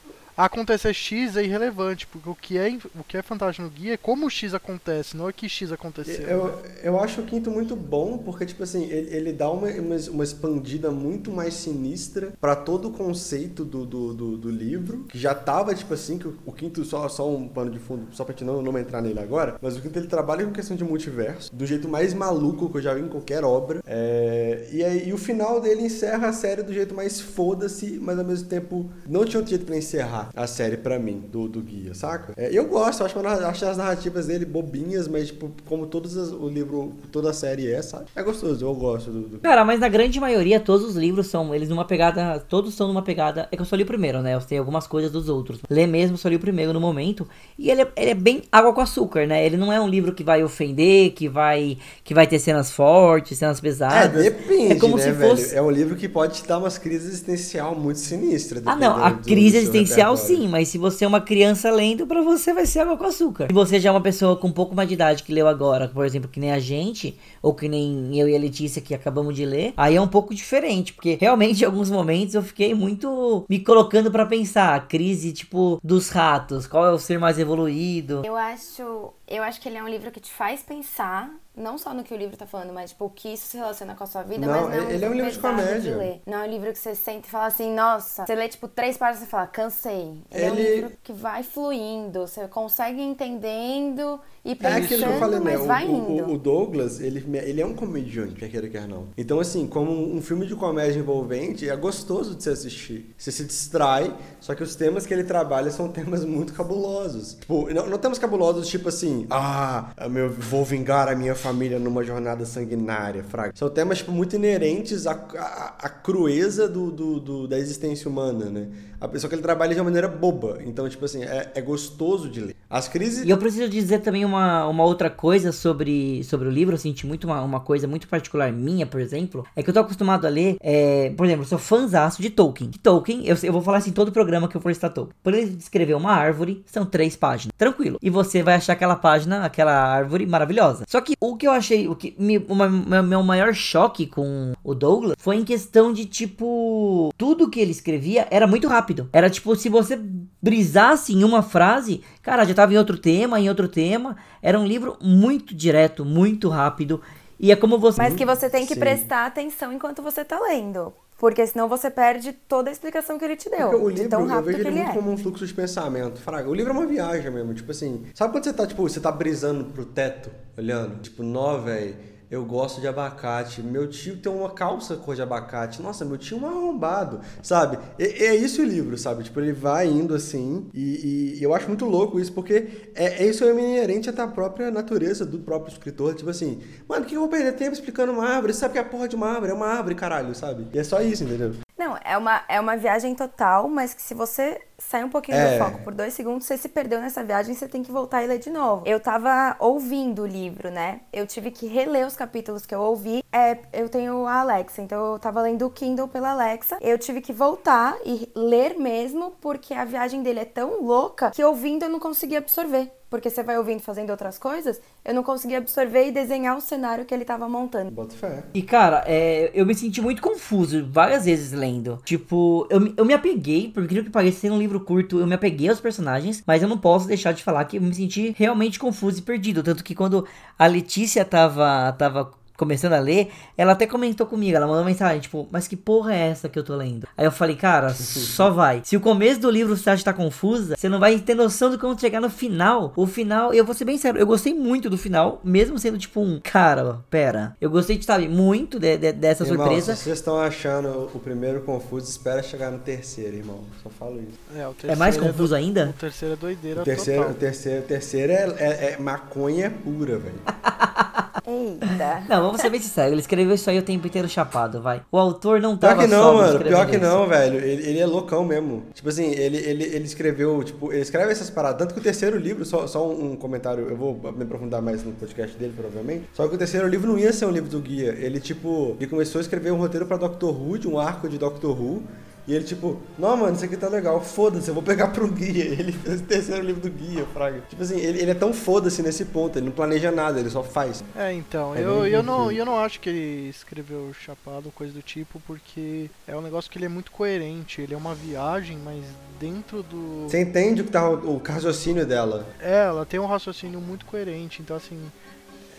acontecer 0.44 0.92
X 0.92 1.36
é 1.36 1.44
irrelevante, 1.44 2.06
porque 2.06 2.28
o 2.28 2.34
que 2.34 2.58
é, 2.58 2.76
o 2.94 3.02
que 3.02 3.16
é 3.16 3.22
fantástico 3.22 3.66
no 3.66 3.70
guia 3.70 3.94
é 3.94 3.96
como 3.96 4.26
o 4.26 4.30
X 4.30 4.52
acontece, 4.52 5.16
não 5.16 5.28
é 5.28 5.32
que 5.32 5.48
X 5.48 5.72
aconteceu. 5.72 6.26
Eu, 6.26 6.62
eu 6.82 7.00
acho 7.00 7.22
o 7.22 7.24
quinto 7.24 7.50
muito 7.50 7.74
bom, 7.74 8.18
porque, 8.18 8.44
tipo 8.44 8.62
assim, 8.62 8.84
ele, 8.84 9.16
ele 9.16 9.32
dá 9.32 9.50
uma, 9.50 9.68
uma, 9.68 9.96
uma, 10.10 10.24
expandida 10.24 10.90
muito 10.90 11.30
mais 11.30 11.54
sinistra 11.54 12.32
para 12.38 12.54
todo 12.54 12.88
o 12.88 12.90
conceito 12.90 13.64
do, 13.64 13.86
do, 13.86 14.12
do, 14.12 14.36
do, 14.36 14.50
livro, 14.50 15.04
que 15.08 15.18
já 15.18 15.34
tava, 15.34 15.74
tipo 15.74 15.94
assim, 15.94 16.18
que 16.18 16.28
o, 16.28 16.36
o, 16.44 16.52
quinto, 16.52 16.84
só, 16.84 17.08
só 17.08 17.28
um 17.28 17.48
pano 17.48 17.70
de 17.70 17.78
fundo, 17.78 18.08
só 18.12 18.24
pra 18.24 18.32
gente 18.32 18.44
não, 18.44 18.60
não 18.60 18.76
entrar 18.78 19.00
nele 19.00 19.20
agora, 19.20 19.56
mas 19.62 19.76
o 19.76 19.80
quinto 19.80 19.98
ele 19.98 20.08
trabalha 20.08 20.44
com 20.44 20.52
questão 20.52 20.76
de 20.76 20.84
multiverso, 20.84 21.54
do 21.54 21.64
jeito 21.64 21.88
mais 21.88 22.12
maluco 22.12 22.68
que 22.68 22.76
eu 22.76 22.82
já 22.82 22.92
vi 22.92 23.00
em 23.00 23.08
qualquer 23.08 23.42
obra. 23.42 23.80
É, 23.86 24.68
e 24.72 24.84
aí 24.84 25.08
e 25.08 25.12
o 25.12 25.18
final 25.18 25.60
dele 25.60 25.82
encerra 25.82 26.28
a 26.28 26.32
série 26.32 26.62
do 26.62 26.72
jeito 26.72 26.94
mais 26.94 27.20
foda-se, 27.20 27.98
mas 28.02 28.18
ao 28.18 28.24
mesmo 28.24 28.48
tempo 28.48 28.90
não 29.06 29.24
tinha 29.24 29.38
outro 29.38 29.50
jeito 29.50 29.64
pra 29.64 29.76
encerrar 29.76 30.25
a 30.34 30.46
série 30.46 30.76
para 30.76 30.98
mim, 30.98 31.22
do, 31.30 31.48
do 31.48 31.60
guia, 31.60 31.94
saca? 31.94 32.32
É, 32.36 32.50
eu 32.52 32.66
gosto, 32.66 33.04
acho, 33.04 33.18
acho 33.18 33.66
as 33.66 33.76
narrativas 33.76 34.26
dele 34.26 34.44
bobinhas, 34.44 35.08
mas, 35.08 35.28
tipo, 35.28 35.50
como 35.66 35.86
todos 35.86 36.16
as, 36.16 36.30
o 36.30 36.48
livro, 36.48 36.92
toda 37.12 37.30
a 37.30 37.32
série 37.32 37.70
é, 37.70 37.80
sabe? 37.82 38.06
É 38.14 38.22
gostoso, 38.22 38.64
eu 38.64 38.74
gosto 38.74 39.10
do, 39.10 39.20
do, 39.28 39.38
Cara, 39.40 39.64
mas 39.64 39.80
na 39.80 39.88
grande 39.88 40.18
maioria, 40.18 40.58
todos 40.60 40.86
os 40.86 40.96
livros 40.96 41.26
são, 41.26 41.54
eles 41.54 41.68
numa 41.68 41.84
pegada, 41.84 42.38
todos 42.40 42.74
são 42.74 42.88
numa 42.88 43.02
pegada, 43.02 43.48
é 43.50 43.56
que 43.56 43.62
eu 43.62 43.66
só 43.66 43.76
li 43.76 43.82
o 43.82 43.86
primeiro, 43.86 44.22
né? 44.22 44.34
Eu 44.34 44.40
sei 44.40 44.58
algumas 44.58 44.86
coisas 44.86 45.10
dos 45.10 45.28
outros. 45.28 45.60
Lê 45.68 45.86
mesmo, 45.86 46.16
só 46.16 46.28
li 46.28 46.36
o 46.36 46.40
primeiro 46.40 46.72
no 46.72 46.80
momento, 46.80 47.28
e 47.58 47.70
ele 47.70 47.82
é, 47.82 47.92
ele 47.96 48.10
é 48.10 48.14
bem 48.14 48.42
água 48.50 48.72
com 48.72 48.80
açúcar, 48.80 49.26
né? 49.26 49.44
Ele 49.44 49.56
não 49.56 49.72
é 49.72 49.80
um 49.80 49.88
livro 49.88 50.14
que 50.14 50.24
vai 50.24 50.42
ofender, 50.42 51.12
que 51.12 51.28
vai, 51.28 51.78
que 52.04 52.14
vai 52.14 52.26
ter 52.26 52.38
cenas 52.38 52.70
fortes, 52.70 53.38
cenas 53.38 53.60
pesadas. 53.60 54.24
É, 54.24 54.30
depende, 54.30 54.72
é 54.72 54.74
como 54.76 54.96
né, 54.96 55.02
se 55.02 55.12
fosse... 55.12 55.54
É 55.54 55.62
um 55.62 55.70
livro 55.70 55.96
que 55.96 56.08
pode 56.08 56.42
te 56.42 56.46
dar 56.46 56.58
umas 56.58 56.78
crises 56.78 57.08
existencial 57.08 57.74
muito 57.74 57.98
sinistras. 57.98 58.62
Ah, 58.66 58.76
não, 58.76 58.96
a 59.02 59.12
crise 59.12 59.56
existencial 59.58 60.15
sim, 60.16 60.48
mas 60.48 60.68
se 60.68 60.78
você 60.78 61.04
é 61.04 61.08
uma 61.08 61.20
criança 61.20 61.70
lendo, 61.70 62.06
para 62.06 62.22
você 62.22 62.52
vai 62.52 62.66
ser 62.66 62.80
água 62.80 62.96
com 62.96 63.04
açúcar. 63.04 63.46
Se 63.46 63.52
você 63.52 63.80
já 63.80 63.90
é 63.90 63.92
uma 63.92 64.00
pessoa 64.00 64.36
com 64.36 64.48
um 64.48 64.52
pouco 64.52 64.74
mais 64.74 64.88
de 64.88 64.94
idade 64.94 65.22
que 65.22 65.32
leu 65.32 65.48
agora, 65.48 65.88
por 65.88 66.04
exemplo, 66.04 66.28
que 66.28 66.40
nem 66.40 66.52
a 66.52 66.58
gente, 66.58 67.18
ou 67.42 67.54
que 67.54 67.68
nem 67.68 68.18
eu 68.18 68.28
e 68.28 68.34
a 68.34 68.38
Letícia 68.38 68.82
que 68.82 68.94
acabamos 68.94 69.34
de 69.34 69.44
ler, 69.44 69.74
aí 69.76 69.96
é 69.96 70.00
um 70.00 70.08
pouco 70.08 70.34
diferente, 70.34 70.92
porque 70.92 71.16
realmente 71.20 71.62
em 71.62 71.64
alguns 71.66 71.90
momentos 71.90 72.34
eu 72.34 72.42
fiquei 72.42 72.74
muito 72.74 73.44
me 73.48 73.60
colocando 73.60 74.10
para 74.10 74.26
pensar, 74.26 74.74
a 74.74 74.80
crise 74.80 75.32
tipo 75.32 75.80
dos 75.82 76.08
ratos, 76.08 76.66
qual 76.66 76.86
é 76.86 76.90
o 76.90 76.98
ser 76.98 77.18
mais 77.18 77.38
evoluído? 77.38 78.22
Eu 78.24 78.36
acho, 78.36 79.12
eu 79.28 79.42
acho 79.42 79.60
que 79.60 79.68
ele 79.68 79.78
é 79.78 79.82
um 79.82 79.88
livro 79.88 80.10
que 80.10 80.20
te 80.20 80.32
faz 80.32 80.62
pensar 80.62 81.30
não 81.56 81.78
só 81.78 81.94
no 81.94 82.04
que 82.04 82.12
o 82.12 82.16
livro 82.16 82.36
tá 82.36 82.46
falando, 82.46 82.72
mas 82.72 82.90
tipo, 82.90 83.06
o 83.06 83.10
que 83.10 83.32
isso 83.32 83.46
se 83.46 83.56
relaciona 83.56 83.94
com 83.94 84.04
a 84.04 84.06
sua 84.06 84.22
vida, 84.22 84.46
não, 84.46 84.52
mas 84.52 84.62
não 84.62 84.72
é 84.72 84.80
um 84.82 84.90
ele 84.90 85.04
é 85.04 85.08
um 85.08 85.14
livro 85.14 85.30
de 85.30 85.38
comédia. 85.38 85.80
De 85.80 85.90
ler. 85.90 86.22
Não 86.26 86.38
é 86.38 86.46
um 86.46 86.50
livro 86.50 86.72
que 86.72 86.78
você 86.78 86.94
sente 86.94 87.26
e 87.26 87.30
fala 87.30 87.46
assim, 87.46 87.74
nossa, 87.74 88.26
você 88.26 88.34
lê 88.34 88.48
tipo 88.48 88.68
três 88.68 88.96
páginas 88.98 89.26
e 89.26 89.30
fala, 89.30 89.46
cansei. 89.46 90.22
Ele, 90.30 90.44
ele, 90.44 90.44
é 90.44 90.50
um 90.50 90.54
livro 90.54 90.92
que 91.02 91.12
vai 91.12 91.42
fluindo, 91.42 92.26
você 92.26 92.46
consegue 92.46 93.00
entendendo 93.00 94.20
e 94.46 94.54
pensando, 94.54 94.74
é 94.74 94.84
aquilo 94.84 95.02
que 95.02 95.08
eu 95.08 95.18
falei, 95.18 95.40
né? 95.40 95.58
o, 95.58 95.80
indo. 95.80 96.32
O, 96.32 96.38
Douglas, 96.38 97.00
ele, 97.00 97.24
ele 97.38 97.60
é 97.60 97.66
um 97.66 97.74
comediante, 97.74 98.34
quer 98.34 98.48
queira, 98.48 98.68
quer 98.68 98.86
não. 98.86 99.08
Então, 99.18 99.40
assim, 99.40 99.66
como 99.66 99.92
um 99.92 100.22
filme 100.22 100.46
de 100.46 100.54
comédia 100.54 100.98
envolvente, 100.98 101.68
é 101.68 101.74
gostoso 101.74 102.36
de 102.36 102.42
se 102.44 102.50
assistir. 102.50 103.14
Você 103.18 103.32
se 103.32 103.44
distrai, 103.44 104.14
só 104.40 104.54
que 104.54 104.62
os 104.62 104.76
temas 104.76 105.04
que 105.04 105.12
ele 105.12 105.24
trabalha 105.24 105.70
são 105.70 105.88
temas 105.88 106.24
muito 106.24 106.52
cabulosos. 106.52 107.34
Tipo, 107.34 107.72
não, 107.74 107.88
não 107.88 107.98
temas 107.98 108.18
cabulosos, 108.18 108.68
tipo 108.68 108.88
assim, 108.88 109.26
ah, 109.30 109.90
meu, 110.08 110.30
vou 110.30 110.64
vingar 110.64 111.08
a 111.08 111.16
minha 111.16 111.34
família 111.34 111.78
numa 111.78 112.04
jornada 112.04 112.46
sanguinária, 112.46 113.24
fraga. 113.24 113.52
São 113.54 113.68
temas, 113.68 113.98
tipo, 113.98 114.12
muito 114.12 114.36
inerentes 114.36 115.06
à, 115.06 115.12
à, 115.12 115.74
à 115.82 115.88
crueza 115.88 116.68
do, 116.68 116.92
do, 116.92 117.20
do, 117.20 117.48
da 117.48 117.58
existência 117.58 118.08
humana, 118.08 118.44
né? 118.46 118.68
A 119.00 119.08
pessoa 119.08 119.28
que 119.28 119.34
ele 119.34 119.42
trabalha 119.42 119.74
de 119.74 119.80
uma 119.80 119.84
maneira 119.84 120.08
boba. 120.08 120.58
Então, 120.64 120.88
tipo 120.88 121.04
assim, 121.04 121.22
é, 121.22 121.52
é 121.54 121.60
gostoso 121.60 122.28
de 122.28 122.40
ler. 122.40 122.56
As 122.68 122.88
crises... 122.88 123.24
E 123.24 123.30
eu 123.30 123.38
preciso 123.38 123.68
dizer 123.68 124.00
também 124.00 124.24
uma, 124.24 124.66
uma 124.66 124.84
outra 124.84 125.10
coisa 125.10 125.52
sobre, 125.52 126.22
sobre 126.24 126.48
o 126.48 126.50
livro, 126.50 126.74
eu 126.74 126.78
senti 126.78 127.06
muito 127.06 127.24
uma, 127.24 127.42
uma 127.42 127.60
coisa 127.60 127.86
muito 127.86 128.08
particular 128.08 128.52
minha, 128.52 128.86
por 128.86 129.00
exemplo, 129.00 129.46
é 129.54 129.62
que 129.62 129.70
eu 129.70 129.74
tô 129.74 129.80
acostumado 129.80 130.26
a 130.26 130.30
ler, 130.30 130.56
é, 130.60 131.10
por 131.16 131.26
exemplo, 131.26 131.44
sou 131.44 131.58
fãzaço 131.58 132.22
de 132.22 132.30
Tolkien. 132.30 132.70
De 132.70 132.78
Tolkien, 132.78 133.26
eu, 133.26 133.36
eu 133.42 133.52
vou 133.52 133.62
falar 133.62 133.78
assim 133.78 133.92
todo 133.92 134.10
programa 134.10 134.48
que 134.48 134.56
eu 134.56 134.60
for 134.60 134.74
citar 134.74 134.92
Tolkien. 134.92 135.16
Por 135.22 135.34
ele 135.34 135.50
descrever 135.50 135.94
uma 135.94 136.12
árvore, 136.12 136.62
são 136.66 136.84
três 136.84 137.16
páginas. 137.16 137.52
Tranquilo. 137.56 137.98
E 138.02 138.10
você 138.10 138.42
vai 138.42 138.54
achar 138.54 138.72
aquela 138.72 138.96
página, 138.96 139.44
aquela 139.44 139.72
árvore 139.72 140.26
maravilhosa. 140.26 140.84
Só 140.88 141.00
que 141.00 141.14
o 141.20 141.36
que 141.36 141.46
eu 141.46 141.52
achei, 141.52 141.88
o 141.88 141.94
que 141.94 142.14
me, 142.18 142.38
uma, 142.48 142.68
meu 143.02 143.22
maior 143.22 143.54
choque 143.54 144.06
com 144.06 144.52
o 144.64 144.74
Douglas 144.74 145.16
foi 145.18 145.36
em 145.36 145.44
questão 145.44 145.92
de 145.92 146.06
tipo, 146.06 147.12
tudo 147.16 147.48
que 147.50 147.60
ele 147.60 147.70
escrevia 147.70 148.26
era 148.30 148.46
muito 148.46 148.66
rápido. 148.66 148.85
Era 149.12 149.30
tipo, 149.30 149.54
se 149.56 149.68
você 149.68 149.98
brisasse 150.40 151.12
em 151.12 151.24
uma 151.24 151.42
frase, 151.42 152.02
cara, 152.22 152.44
já 152.44 152.54
tava 152.54 152.74
em 152.74 152.78
outro 152.78 152.96
tema, 152.98 153.40
em 153.40 153.48
outro 153.48 153.68
tema. 153.68 154.16
Era 154.42 154.58
um 154.58 154.66
livro 154.66 154.96
muito 155.00 155.54
direto, 155.54 156.04
muito 156.04 156.48
rápido. 156.48 157.00
E 157.38 157.52
é 157.52 157.56
como 157.56 157.78
você. 157.78 158.00
Mas 158.00 158.14
que 158.14 158.24
você 158.24 158.48
tem 158.48 158.66
que 158.66 158.74
Sim. 158.74 158.80
prestar 158.80 159.26
atenção 159.26 159.72
enquanto 159.72 160.02
você 160.02 160.24
tá 160.24 160.38
lendo. 160.40 160.92
Porque 161.18 161.46
senão 161.46 161.66
você 161.66 161.90
perde 161.90 162.32
toda 162.32 162.68
a 162.68 162.72
explicação 162.72 163.18
que 163.18 163.24
ele 163.24 163.36
te 163.36 163.48
deu. 163.48 163.70
Porque 163.70 163.84
o 163.84 163.88
livro, 163.88 164.08
tão 164.08 164.26
rápido 164.26 164.50
eu 164.50 164.56
vejo 164.58 164.68
ele, 164.68 164.76
muito 164.76 164.90
é. 164.90 164.94
como 164.94 165.10
um 165.10 165.16
fluxo 165.16 165.46
de 165.46 165.54
pensamento. 165.54 166.20
Fraga, 166.20 166.48
o 166.48 166.54
livro 166.54 166.72
é 166.72 166.76
uma 166.76 166.86
viagem 166.86 167.30
mesmo. 167.30 167.54
Tipo 167.54 167.70
assim, 167.70 168.04
sabe 168.14 168.32
quando 168.32 168.44
você 168.44 168.52
tá, 168.52 168.66
tipo, 168.66 168.82
você 168.82 169.00
tá 169.00 169.10
brisando 169.10 169.64
pro 169.64 169.86
teto, 169.86 170.30
olhando? 170.58 171.00
Tipo, 171.00 171.22
nó, 171.22 171.56
velho 171.56 172.15
eu 172.30 172.44
gosto 172.44 172.80
de 172.80 172.88
abacate. 172.88 173.62
Meu 173.62 173.88
tio 173.88 174.16
tem 174.16 174.32
uma 174.32 174.50
calça 174.50 174.96
cor 174.96 175.14
de 175.14 175.22
abacate. 175.22 175.80
Nossa, 175.80 176.04
meu 176.04 176.18
tio 176.18 176.38
é 176.38 176.40
um 176.40 176.46
arrombado, 176.46 177.20
sabe? 177.42 177.78
É, 177.98 178.26
é 178.26 178.34
isso 178.34 178.62
o 178.62 178.64
livro, 178.64 178.96
sabe? 178.98 179.24
Tipo, 179.24 179.40
ele 179.40 179.52
vai 179.52 179.86
indo 179.86 180.14
assim. 180.14 180.68
E, 180.74 181.36
e 181.38 181.42
eu 181.42 181.54
acho 181.54 181.68
muito 181.68 181.84
louco 181.84 182.18
isso, 182.18 182.32
porque 182.32 182.90
é, 182.94 183.24
é 183.24 183.26
isso 183.26 183.44
é 183.44 183.50
inerente 183.50 184.10
à 184.10 184.26
própria 184.26 184.70
natureza 184.70 185.24
do 185.24 185.38
próprio 185.38 185.72
escritor. 185.72 186.14
Tipo 186.14 186.30
assim, 186.30 186.60
mano, 186.88 187.02
por 187.02 187.08
que 187.08 187.16
eu 187.16 187.20
vou 187.20 187.28
perder 187.28 187.52
tempo 187.52 187.72
explicando 187.72 188.12
uma 188.12 188.26
árvore? 188.26 188.52
Você 188.52 188.60
sabe 188.60 188.72
que 188.72 188.78
é 188.78 188.82
a 188.82 188.84
porra 188.84 189.08
de 189.08 189.16
uma 189.16 189.28
árvore? 189.28 189.52
É 189.52 189.54
uma 189.54 189.66
árvore, 189.66 189.94
caralho, 189.94 190.34
sabe? 190.34 190.66
E 190.72 190.78
é 190.78 190.84
só 190.84 191.00
isso, 191.00 191.24
entendeu? 191.24 191.54
Não, 191.78 191.96
é 192.02 192.16
uma, 192.16 192.42
é 192.48 192.58
uma 192.58 192.76
viagem 192.76 193.14
total, 193.14 193.68
mas 193.68 193.92
que 193.94 194.02
se 194.02 194.14
você 194.14 194.60
sai 194.78 195.04
um 195.04 195.08
pouquinho 195.08 195.36
É. 195.38 195.58
do 195.58 195.64
foco 195.64 195.82
por 195.84 195.94
dois 195.94 196.12
segundos, 196.14 196.46
você 196.46 196.56
se 196.56 196.68
perdeu 196.68 197.00
nessa 197.00 197.22
viagem, 197.24 197.54
você 197.54 197.66
tem 197.68 197.82
que 197.82 197.90
voltar 197.90 198.22
e 198.22 198.26
ler 198.26 198.38
de 198.38 198.50
novo. 198.50 198.82
Eu 198.86 199.00
tava 199.00 199.56
ouvindo 199.58 200.22
o 200.22 200.26
livro, 200.26 200.70
né? 200.70 201.00
Eu 201.12 201.26
tive 201.26 201.50
que 201.50 201.66
reler 201.66 202.06
os 202.06 202.14
capítulos 202.16 202.66
que 202.66 202.74
eu 202.74 202.80
ouvi. 202.80 203.22
É, 203.32 203.58
eu 203.72 203.88
tenho 203.88 204.26
a 204.26 204.40
Alexa, 204.40 204.82
então 204.82 205.12
eu 205.12 205.18
tava 205.18 205.40
lendo 205.42 205.66
o 205.66 205.70
Kindle 205.70 206.08
pela 206.08 206.30
Alexa. 206.32 206.78
Eu 206.80 206.98
tive 206.98 207.20
que 207.20 207.32
voltar 207.32 207.96
e 208.04 208.28
ler 208.34 208.78
mesmo, 208.78 209.32
porque 209.40 209.74
a 209.74 209.84
viagem 209.84 210.22
dele 210.22 210.40
é 210.40 210.44
tão 210.44 210.82
louca 210.82 211.30
que 211.30 211.42
ouvindo 211.44 211.84
eu 211.84 211.88
não 211.88 211.98
conseguia 212.00 212.38
absorver. 212.38 212.90
Porque 213.08 213.30
você 213.30 213.40
vai 213.40 213.56
ouvindo 213.56 213.80
fazendo 213.80 214.10
outras 214.10 214.36
coisas, 214.36 214.80
eu 215.04 215.14
não 215.14 215.22
conseguia 215.22 215.58
absorver 215.58 216.08
e 216.08 216.10
desenhar 216.10 216.56
o 216.56 216.60
cenário 216.60 217.04
que 217.04 217.14
ele 217.14 217.24
tava 217.24 217.48
montando. 217.48 217.88
Bota 217.92 218.16
fé. 218.16 218.42
E 218.52 218.62
cara, 218.62 219.04
é, 219.06 219.48
eu 219.54 219.64
me 219.64 219.76
senti 219.76 220.02
muito 220.02 220.20
confuso 220.20 220.84
várias 220.90 221.24
vezes 221.24 221.52
lendo. 221.52 222.00
Tipo, 222.04 222.66
eu, 222.68 222.80
me- 222.80 222.92
eu 222.96 223.04
me 223.04 223.14
apeguei, 223.14 223.70
por 223.70 223.84
incrível 223.84 224.02
que 224.06 224.10
pareça, 224.10 224.48
um 224.48 224.58
livro 224.58 224.65
curto, 224.80 225.18
eu 225.18 225.26
me 225.26 225.34
apeguei 225.34 225.68
aos 225.68 225.80
personagens, 225.80 226.42
mas 226.46 226.62
eu 226.62 226.68
não 226.68 226.78
posso 226.78 227.06
deixar 227.06 227.32
de 227.32 227.42
falar 227.42 227.64
que 227.64 227.76
eu 227.76 227.82
me 227.82 227.94
senti 227.94 228.34
realmente 228.36 228.78
confuso 228.78 229.18
e 229.18 229.22
perdido. 229.22 229.62
Tanto 229.62 229.84
que 229.84 229.94
quando 229.94 230.26
a 230.58 230.66
Letícia 230.66 231.24
tava, 231.24 231.92
tava 231.92 232.32
começando 232.56 232.92
a 232.94 232.98
ler, 233.00 233.30
ela 233.56 233.72
até 233.72 233.86
comentou 233.86 234.26
comigo, 234.26 234.56
ela 234.56 234.66
mandou 234.66 234.80
uma 234.82 234.86
mensagem, 234.88 235.20
tipo, 235.20 235.46
mas 235.50 235.66
que 235.68 235.76
porra 235.76 236.14
é 236.14 236.28
essa 236.28 236.48
que 236.48 236.58
eu 236.58 236.64
tô 236.64 236.74
lendo? 236.74 237.06
Aí 237.16 237.24
eu 237.24 237.32
falei, 237.32 237.56
cara, 237.56 237.90
só 237.94 238.50
vai. 238.50 238.82
Se 238.84 238.96
o 238.96 239.00
começo 239.00 239.40
do 239.40 239.50
livro 239.50 239.76
você 239.76 239.90
acha 239.90 239.98
que 239.98 240.04
tá 240.04 240.12
confusa, 240.12 240.76
você 240.76 240.88
não 240.88 240.98
vai 240.98 241.18
ter 241.18 241.34
noção 241.34 241.70
do 241.70 241.78
quando 241.78 242.00
chegar 242.00 242.20
no 242.20 242.30
final. 242.30 242.92
O 242.96 243.06
final, 243.06 243.52
eu 243.52 243.64
vou 243.64 243.74
ser 243.74 243.84
bem 243.84 243.98
sério, 243.98 244.18
eu 244.20 244.26
gostei 244.26 244.54
muito 244.54 244.88
do 244.90 244.96
final, 244.98 245.40
mesmo 245.44 245.78
sendo 245.78 245.98
tipo 245.98 246.20
um, 246.20 246.40
cara, 246.42 246.98
pera. 247.10 247.56
Eu 247.60 247.70
gostei, 247.70 248.00
sabe, 248.02 248.28
muito 248.28 248.78
de- 248.78 248.96
de- 248.96 249.12
dessa 249.12 249.44
Irmão, 249.44 249.66
surpresa. 249.66 249.94
se 249.96 250.04
vocês 250.04 250.18
estão 250.18 250.38
achando 250.40 251.10
o 251.14 251.18
primeiro 251.18 251.60
confuso, 251.62 252.08
espera 252.08 252.42
chegar 252.42 252.70
no 252.70 252.78
terceiro, 252.78 253.36
irmão. 253.36 253.60
Só 253.82 253.90
falo 253.90 254.18
isso. 254.20 254.38
É, 254.54 254.66
o 254.66 254.74
É 254.84 254.96
mais 254.96 255.14
terceiro 255.14 255.32
confuso 255.34 255.48
do- 255.50 255.54
ainda? 255.56 255.90
O 255.90 255.92
terceiro 256.00 256.34
é 256.34 256.36
doideira 256.36 256.80
O 256.80 256.84
terceiro, 256.84 257.20
o 257.20 257.24
total. 257.26 257.38
terceiro, 257.40 257.80
o 257.80 257.86
terceiro 257.86 258.32
é, 258.32 258.44
é- 258.58 258.92
é 258.92 258.96
maconha 258.98 259.70
pura, 259.70 260.18
velho. 260.18 260.40
Eita. 261.46 262.22
Não, 262.28 262.45
vamos 262.46 262.60
ser 262.60 262.70
bem 262.70 262.80
sinceros, 262.80 263.12
ele 263.12 263.20
escreveu 263.20 263.54
isso 263.54 263.68
aí 263.68 263.78
o 263.78 263.82
tempo 263.82 264.06
inteiro 264.06 264.28
chapado, 264.28 264.80
vai. 264.80 265.02
O 265.10 265.18
autor 265.18 265.60
não 265.60 265.76
Pior 265.76 265.90
tava 265.90 266.02
que 266.02 266.08
não, 266.08 266.34
mano. 266.34 266.64
Pior 266.64 266.86
que 266.86 266.96
isso. 266.96 267.04
não, 267.04 267.26
velho. 267.26 267.58
Ele, 267.58 267.88
ele 267.88 267.98
é 267.98 268.06
loucão 268.06 268.44
mesmo. 268.44 268.84
Tipo 268.94 269.08
assim, 269.08 269.30
ele, 269.30 269.56
ele, 269.58 269.84
ele 269.84 270.04
escreveu, 270.04 270.62
tipo, 270.62 270.92
ele 270.92 271.02
escreve 271.02 271.32
essas 271.32 271.50
paradas. 271.50 271.78
Tanto 271.78 271.94
que 271.94 272.00
o 272.00 272.02
terceiro 272.02 272.38
livro, 272.38 272.64
só, 272.64 272.86
só 272.86 273.06
um, 273.06 273.32
um 273.32 273.36
comentário, 273.36 273.88
eu 273.88 273.96
vou 273.96 274.14
me 274.36 274.42
aprofundar 274.42 274.80
mais 274.82 275.04
no 275.04 275.12
podcast 275.12 275.56
dele, 275.56 275.72
provavelmente. 275.76 276.24
Só 276.32 276.46
que 276.48 276.54
o 276.54 276.58
terceiro 276.58 276.88
livro 276.88 277.10
não 277.10 277.18
ia 277.18 277.32
ser 277.32 277.46
um 277.46 277.50
livro 277.50 277.70
do 277.70 277.80
guia. 277.80 278.16
Ele, 278.18 278.40
tipo, 278.40 278.96
ele 278.98 279.08
começou 279.08 279.38
a 279.38 279.42
escrever 279.42 279.72
um 279.72 279.78
roteiro 279.78 280.06
pra 280.06 280.16
Doctor 280.16 280.54
Who, 280.54 280.78
de 280.78 280.88
um 280.88 280.98
arco 280.98 281.28
de 281.28 281.38
Doctor 281.38 281.78
Who. 281.80 282.02
E 282.46 282.54
ele, 282.54 282.64
tipo, 282.64 283.00
não, 283.18 283.36
mano, 283.36 283.56
isso 283.56 283.64
aqui 283.64 283.76
tá 283.76 283.88
legal, 283.88 284.22
foda-se, 284.22 284.68
eu 284.68 284.74
vou 284.74 284.82
pegar 284.82 285.08
pro 285.08 285.26
guia. 285.26 285.64
Ele 285.76 285.90
fez 285.90 286.20
o 286.20 286.24
terceiro 286.24 286.62
livro 286.62 286.80
do 286.80 286.88
guia, 286.90 287.26
Fraga. 287.32 287.60
Tipo 287.68 287.82
assim, 287.82 287.98
ele, 287.98 288.20
ele 288.20 288.30
é 288.30 288.34
tão 288.34 288.52
foda-se 288.52 289.02
nesse 289.02 289.24
ponto, 289.24 289.58
ele 289.58 289.66
não 289.66 289.72
planeja 289.72 290.12
nada, 290.12 290.38
ele 290.38 290.48
só 290.48 290.62
faz. 290.62 291.02
É, 291.16 291.32
então, 291.32 291.74
É 291.74 291.80
eu, 291.80 292.06
eu, 292.06 292.22
não, 292.22 292.52
eu 292.52 292.64
não 292.64 292.78
acho 292.78 293.00
que 293.00 293.08
ele 293.08 293.48
escreveu 293.48 294.12
chapado 294.14 294.66
ou 294.66 294.72
coisa 294.72 294.92
do 294.92 295.02
tipo, 295.02 295.40
porque 295.46 296.08
é 296.26 296.36
um 296.36 296.40
negócio 296.40 296.70
que 296.70 296.78
ele 296.78 296.86
é 296.86 296.88
muito 296.88 297.10
coerente. 297.10 297.80
Ele 297.80 297.94
é 297.94 297.96
uma 297.96 298.14
viagem, 298.14 298.78
mas 298.78 299.04
dentro 299.40 299.82
do. 299.82 300.28
Você 300.28 300.40
entende 300.40 300.82
o 300.82 300.84
que 300.84 300.92
tá 300.92 301.08
o, 301.08 301.36
o 301.36 301.42
raciocínio 301.44 302.06
dela? 302.06 302.46
É, 302.60 302.84
ela 302.84 303.04
tem 303.04 303.18
um 303.18 303.26
raciocínio 303.26 303.80
muito 303.80 304.06
coerente, 304.06 304.62
então 304.62 304.76
assim. 304.76 304.98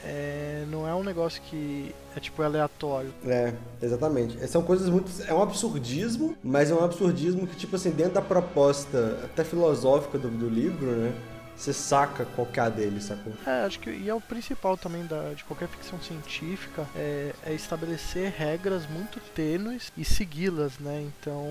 É, 0.08 0.64
não 0.70 0.88
é 0.88 0.96
um 0.96 1.04
negócio 1.04 1.42
que 1.42 1.94
é 2.16 2.20
tipo 2.20 2.42
aleatório. 2.42 3.14
É, 3.26 3.54
exatamente. 3.82 4.38
É, 4.42 4.48
São 4.48 4.62
coisas 4.62 4.90
muito. 4.90 5.12
É 5.28 5.34
um 5.34 5.42
absurdismo, 5.42 6.36
mas 6.42 6.72
é 6.72 6.74
um 6.74 6.84
absurdismo 6.84 7.46
que, 7.46 7.58
tipo 7.58 7.76
assim, 7.76 7.92
dentro 7.92 8.14
da 8.14 8.22
proposta 8.22 9.20
até 9.24 9.44
filosófica 9.44 10.18
do, 10.18 10.30
do 10.30 10.50
livro, 10.50 10.88
né? 10.92 11.14
Você 11.58 11.74
saca 11.74 12.26
qual 12.36 12.46
que 12.46 12.60
é 12.60 12.64
a 12.64 12.70
dele, 12.70 13.02
sacou? 13.02 13.34
É, 13.46 13.66
acho 13.66 13.80
que 13.80 13.90
e 13.90 14.08
é 14.08 14.14
o 14.14 14.22
principal 14.22 14.78
também 14.78 15.04
da, 15.06 15.34
de 15.34 15.44
qualquer 15.44 15.68
ficção 15.68 16.00
científica 16.00 16.86
é, 16.96 17.32
é 17.46 17.54
estabelecer 17.54 18.32
regras 18.38 18.84
muito 18.88 19.20
tênues 19.34 19.92
e 19.98 20.06
segui-las, 20.06 20.74
né? 20.80 21.04
Então, 21.20 21.44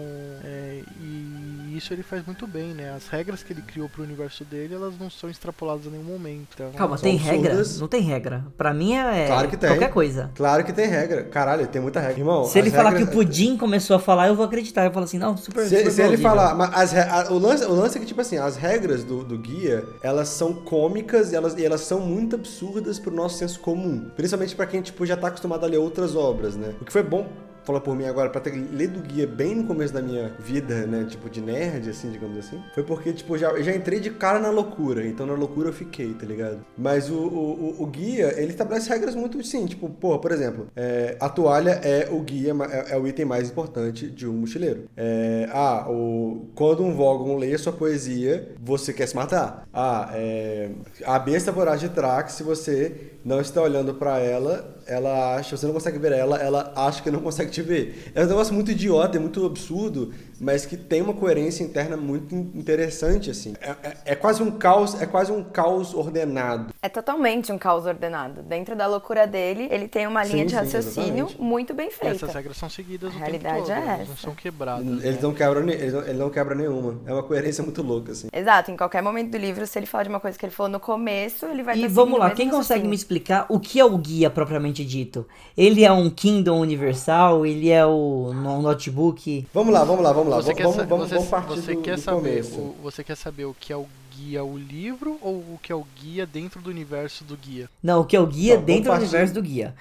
é, 0.45 0.83
e 1.01 1.75
isso 1.77 1.93
ele 1.93 2.05
faz 2.05 2.25
muito 2.25 2.47
bem, 2.47 2.69
né? 2.73 2.93
As 2.95 3.09
regras 3.09 3.43
que 3.43 3.53
ele 3.53 3.63
criou 3.63 3.89
pro 3.89 4.03
universo 4.05 4.45
dele, 4.45 4.75
elas 4.75 4.95
não 4.99 5.11
são 5.11 5.29
extrapoladas 5.29 5.87
em 5.87 5.91
nenhum 5.91 6.05
momento. 6.05 6.47
Então, 6.55 6.71
Calma, 6.73 6.97
tem 6.99 7.17
regra? 7.17 7.53
absurdas. 7.53 7.81
Não 7.81 7.89
tem 7.89 8.01
regra. 8.03 8.45
Pra 8.57 8.73
mim 8.73 8.95
é 8.95 9.27
Claro 9.27 9.49
que 9.49 9.57
tem. 9.57 9.71
qualquer 9.71 9.91
coisa. 9.91 10.31
Claro 10.37 10.63
que 10.65 10.73
tem 10.73 10.87
regra. 10.87 11.25
Caralho, 11.25 11.67
tem 11.67 11.83
muita 11.83 11.99
regra. 11.99 12.19
Irmão, 12.21 12.45
Se 12.45 12.59
ele 12.61 12.69
as 12.69 12.75
falar 12.77 12.91
regras- 12.91 13.09
que 13.09 13.15
o 13.15 13.19
Pudim 13.19 13.57
começou 13.57 13.97
a 13.97 13.99
falar, 13.99 14.29
eu 14.29 14.37
vou 14.37 14.45
acreditar. 14.47 14.85
Eu 14.85 14.93
falo 14.93 15.05
assim, 15.05 15.19
não, 15.19 15.37
super, 15.37 15.67
Se, 15.67 15.79
super 15.79 15.91
se 15.91 16.03
ele 16.03 16.17
falar, 16.17 16.55
mas 16.55 16.73
as 16.73 16.95
a- 16.95 17.33
o, 17.33 17.39
lance, 17.39 17.65
o 17.65 17.73
lance 17.75 17.97
é 17.99 18.01
que, 18.01 18.07
tipo 18.07 18.21
assim, 18.21 18.39
as 18.39 18.57
regras 18.57 19.03
do, 19.03 19.25
do 19.25 19.37
guia, 19.37 19.85
elas 20.03 20.29
são 20.29 20.53
cômicas 20.53 21.33
e 21.33 21.37
elas, 21.37 21.55
e 21.55 21.65
elas 21.65 21.83
são 21.83 22.01
muito 22.01 22.37
absurdas 22.37 22.99
pro 22.99 23.15
nosso 23.15 23.39
senso 23.39 23.61
comum. 23.61 24.11
Principalmente 24.17 24.55
pra 24.55 24.67
quem, 24.67 24.83
tipo, 24.83 25.05
já 25.07 25.17
tá 25.17 25.29
acostumado 25.29 25.65
a 25.65 25.69
ler 25.69 25.79
outras 25.79 26.15
obras, 26.15 26.57
né? 26.57 26.75
O 26.81 26.85
que 26.85 26.93
foi 26.93 27.03
bom 27.03 27.27
falar 27.67 27.81
por 27.81 27.97
mim 27.97 28.05
agora, 28.07 28.31
pra 28.31 28.41
ter 28.41 28.55
lido 28.55 29.01
o 29.01 29.03
guia 29.03 29.27
bem 29.27 29.57
no 29.57 29.65
começo 29.65 29.93
da 29.93 30.01
minha 30.01 30.29
vida, 30.39 30.87
né? 30.87 31.05
Tipo, 31.09 31.29
de 31.29 31.41
nerd, 31.41 31.91
assim, 31.91 32.11
digamos 32.11 32.39
assim. 32.39 32.63
Foi 32.75 32.83
porque, 32.85 33.13
tipo, 33.13 33.37
já, 33.37 33.51
eu 33.51 33.63
já 33.63 33.75
entrei 33.75 33.99
de 34.01 34.11
cara 34.11 34.39
na 34.39 34.51
loucura. 34.51 35.05
Então, 35.07 35.27
na 35.27 35.35
loucura 35.35 35.69
eu 35.71 35.73
fiquei, 35.73 36.15
tá 36.15 36.25
ligado? 36.25 36.61
Mas 36.79 37.11
o, 37.11 37.15
o, 37.17 37.83
o- 37.83 37.87
guia, 37.87 38.35
ele 38.41 38.51
estabelece 38.53 38.89
regras 38.89 39.15
muito, 39.15 39.43
sim. 39.45 39.67
Tipo, 39.67 39.89
porra, 39.91 40.19
por 40.21 40.31
exemplo, 40.33 40.69
é, 40.77 41.17
a 41.19 41.29
toalha 41.29 41.81
é 41.83 42.09
o 42.11 42.21
guia, 42.21 42.55
é, 42.71 42.93
é 42.95 42.99
o 42.99 43.07
item 43.07 43.25
mais 43.25 43.51
importante 43.51 44.09
de 44.09 44.29
um 44.29 44.33
mochileiro. 44.35 44.85
É, 44.97 45.49
ah, 45.53 45.87
o, 45.91 46.47
quando 46.55 46.85
um 46.85 46.93
Vogon 46.95 47.37
lê 47.37 47.57
sua 47.59 47.73
poesia, 47.73 48.55
você 48.63 48.93
quer 48.93 49.07
se 49.09 49.17
matar. 49.17 49.67
Ah, 49.73 50.11
é, 50.15 50.71
a 51.05 51.19
besta 51.19 51.51
voraz 51.51 51.81
de 51.81 51.89
Trax, 51.89 52.35
se 52.35 52.43
você 52.43 53.13
não 53.27 53.41
está 53.41 53.61
olhando 53.61 53.93
pra 53.93 54.21
ela, 54.21 54.77
ela 54.87 55.35
acha, 55.35 55.57
você 55.57 55.67
não 55.67 55.75
consegue 55.75 55.99
ver 55.99 56.13
ela, 56.13 56.39
ela 56.39 56.73
acha 56.77 57.03
que 57.03 57.11
não 57.11 57.21
consegue 57.21 57.51
te 57.51 57.61
ver. 57.61 58.13
É 58.15 58.23
um 58.23 58.27
negócio 58.29 58.55
muito 58.55 58.71
idiota, 58.71 59.17
é 59.17 59.21
muito 59.21 59.45
absurdo, 59.45 60.15
mas 60.41 60.67
que 60.67 60.77
tem 60.77 61.03
uma 61.03 61.15
coerência 61.15 61.63
interna 61.65 61.97
muito 61.97 62.35
in- 62.35 62.51
interessante, 62.55 63.31
assim. 63.31 63.55
É, 63.61 63.71
é- 63.71 63.97
é 64.07 64.15
quase 64.15 64.43
um 64.43 64.51
caos, 64.51 65.01
é 65.01 65.07
quase 65.07 65.33
um 65.33 65.43
caos 65.45 65.95
ordenado. 65.95 66.75
É 66.83 66.89
totalmente 66.89 67.53
um 67.53 67.59
caos 67.59 67.87
ordenado. 67.87 68.43
Dentro 68.43 68.77
da 68.77 68.87
loucura 68.87 69.27
dele, 69.27 69.69
ele 69.71 69.89
tem 69.89 70.07
uma 70.07 70.23
linha 70.25 70.39
Sim, 70.39 70.45
de 70.45 70.51
sim, 70.51 70.57
raciocínio 70.57 71.25
exatamente. 71.27 71.41
muito 71.41 71.75
bem 71.75 71.91
feita. 71.91 72.17
essas 72.17 72.35
regras 72.35 72.57
são 72.57 72.69
seguidas 72.69 73.13
A 73.13 73.17
o 73.17 73.19
realidade 73.19 73.55
tempo 73.57 73.67
todo, 73.69 73.73
é 73.73 73.79
elas 73.95 74.09
não 74.09 74.15
essa. 74.15 74.23
são 74.23 74.35
quebradas. 74.35 74.87
Eles 74.87 75.03
né? 75.17 75.19
não 75.23 75.33
quebram, 75.35 75.69
eles 75.69 75.93
não, 75.93 76.03
ele 76.03 76.19
não 76.19 76.31
quebra 76.31 76.55
nenhuma. 76.55 77.01
É 77.07 77.13
uma 77.13 77.23
coerência 77.23 77.63
muito 77.65 77.83
louca, 77.83 78.13
assim. 78.13 78.29
Exato, 78.33 78.71
em 78.71 78.77
qualquer 78.77 79.03
momento 79.03 79.31
do 79.31 79.39
livro, 79.39 79.67
se 79.67 79.79
ele 79.79 79.87
falar 79.87 80.05
de 80.05 80.09
uma 80.11 80.21
coisa 80.21 80.39
que 80.39 80.45
ele 80.45 80.53
falou 80.53 80.71
no 80.71 80.81
começo, 80.81 81.47
ele 81.47 81.63
vai 81.63 81.77
E 81.79 81.89
vamos 81.89 82.19
lá, 82.19 82.31
quem 82.31 82.49
consegue 82.51 82.87
me 82.87 82.95
explicar 82.95 83.47
o 83.49 83.59
que 83.59 83.81
é 83.81 83.85
o 83.85 83.97
guia 83.97 84.29
propriamente 84.31 84.85
dito? 84.85 85.27
Ele 85.57 85.85
é 85.85 85.91
um 85.93 86.11
Kindle 86.11 86.57
universal? 86.59 87.45
Ele 87.47 87.71
é 87.71 87.85
o 87.87 88.33
no- 88.35 88.63
notebook? 88.63 89.47
Vamos 89.53 89.73
lá, 89.73 89.85
vamos 89.85 90.03
lá, 90.05 90.13
vamos 90.13 90.26
lá. 90.31 90.37
Você 90.37 90.55
Vamos, 90.55 90.57
quer, 90.77 90.87
vamos, 90.87 90.89
vamos, 90.89 91.09
você, 91.09 91.15
vamos 91.17 91.31
partir 91.31 91.61
você 91.61 91.75
do, 91.75 91.83
quer 91.83 91.95
do 91.97 92.01
saber 92.01 92.17
começo. 92.43 92.59
o, 92.61 92.77
você 92.83 93.05
quer 93.05 93.17
saber 93.17 93.45
o 93.45 93.55
que 93.59 93.73
é 93.73 93.77
o 93.77 93.87
guia 94.17 94.43
o 94.45 94.57
livro 94.57 95.19
ou 95.21 95.35
o 95.35 95.59
que 95.63 95.71
é 95.71 95.75
o 95.75 95.85
guia 96.01 96.27
dentro 96.27 96.61
do 96.61 96.71
universo 96.71 97.23
do 97.25 97.37
guia? 97.37 97.69
Não, 97.83 98.01
o 98.01 98.05
que 98.05 98.17
é 98.17 98.21
o 98.21 98.27
guia 98.27 98.55
Então, 98.55 98.57
vamos 98.57 98.67
dentro 98.67 98.85
do 98.85 98.89
partir- 98.91 99.03
universo 99.05 99.35
do 99.35 99.43
guia. 99.43 99.75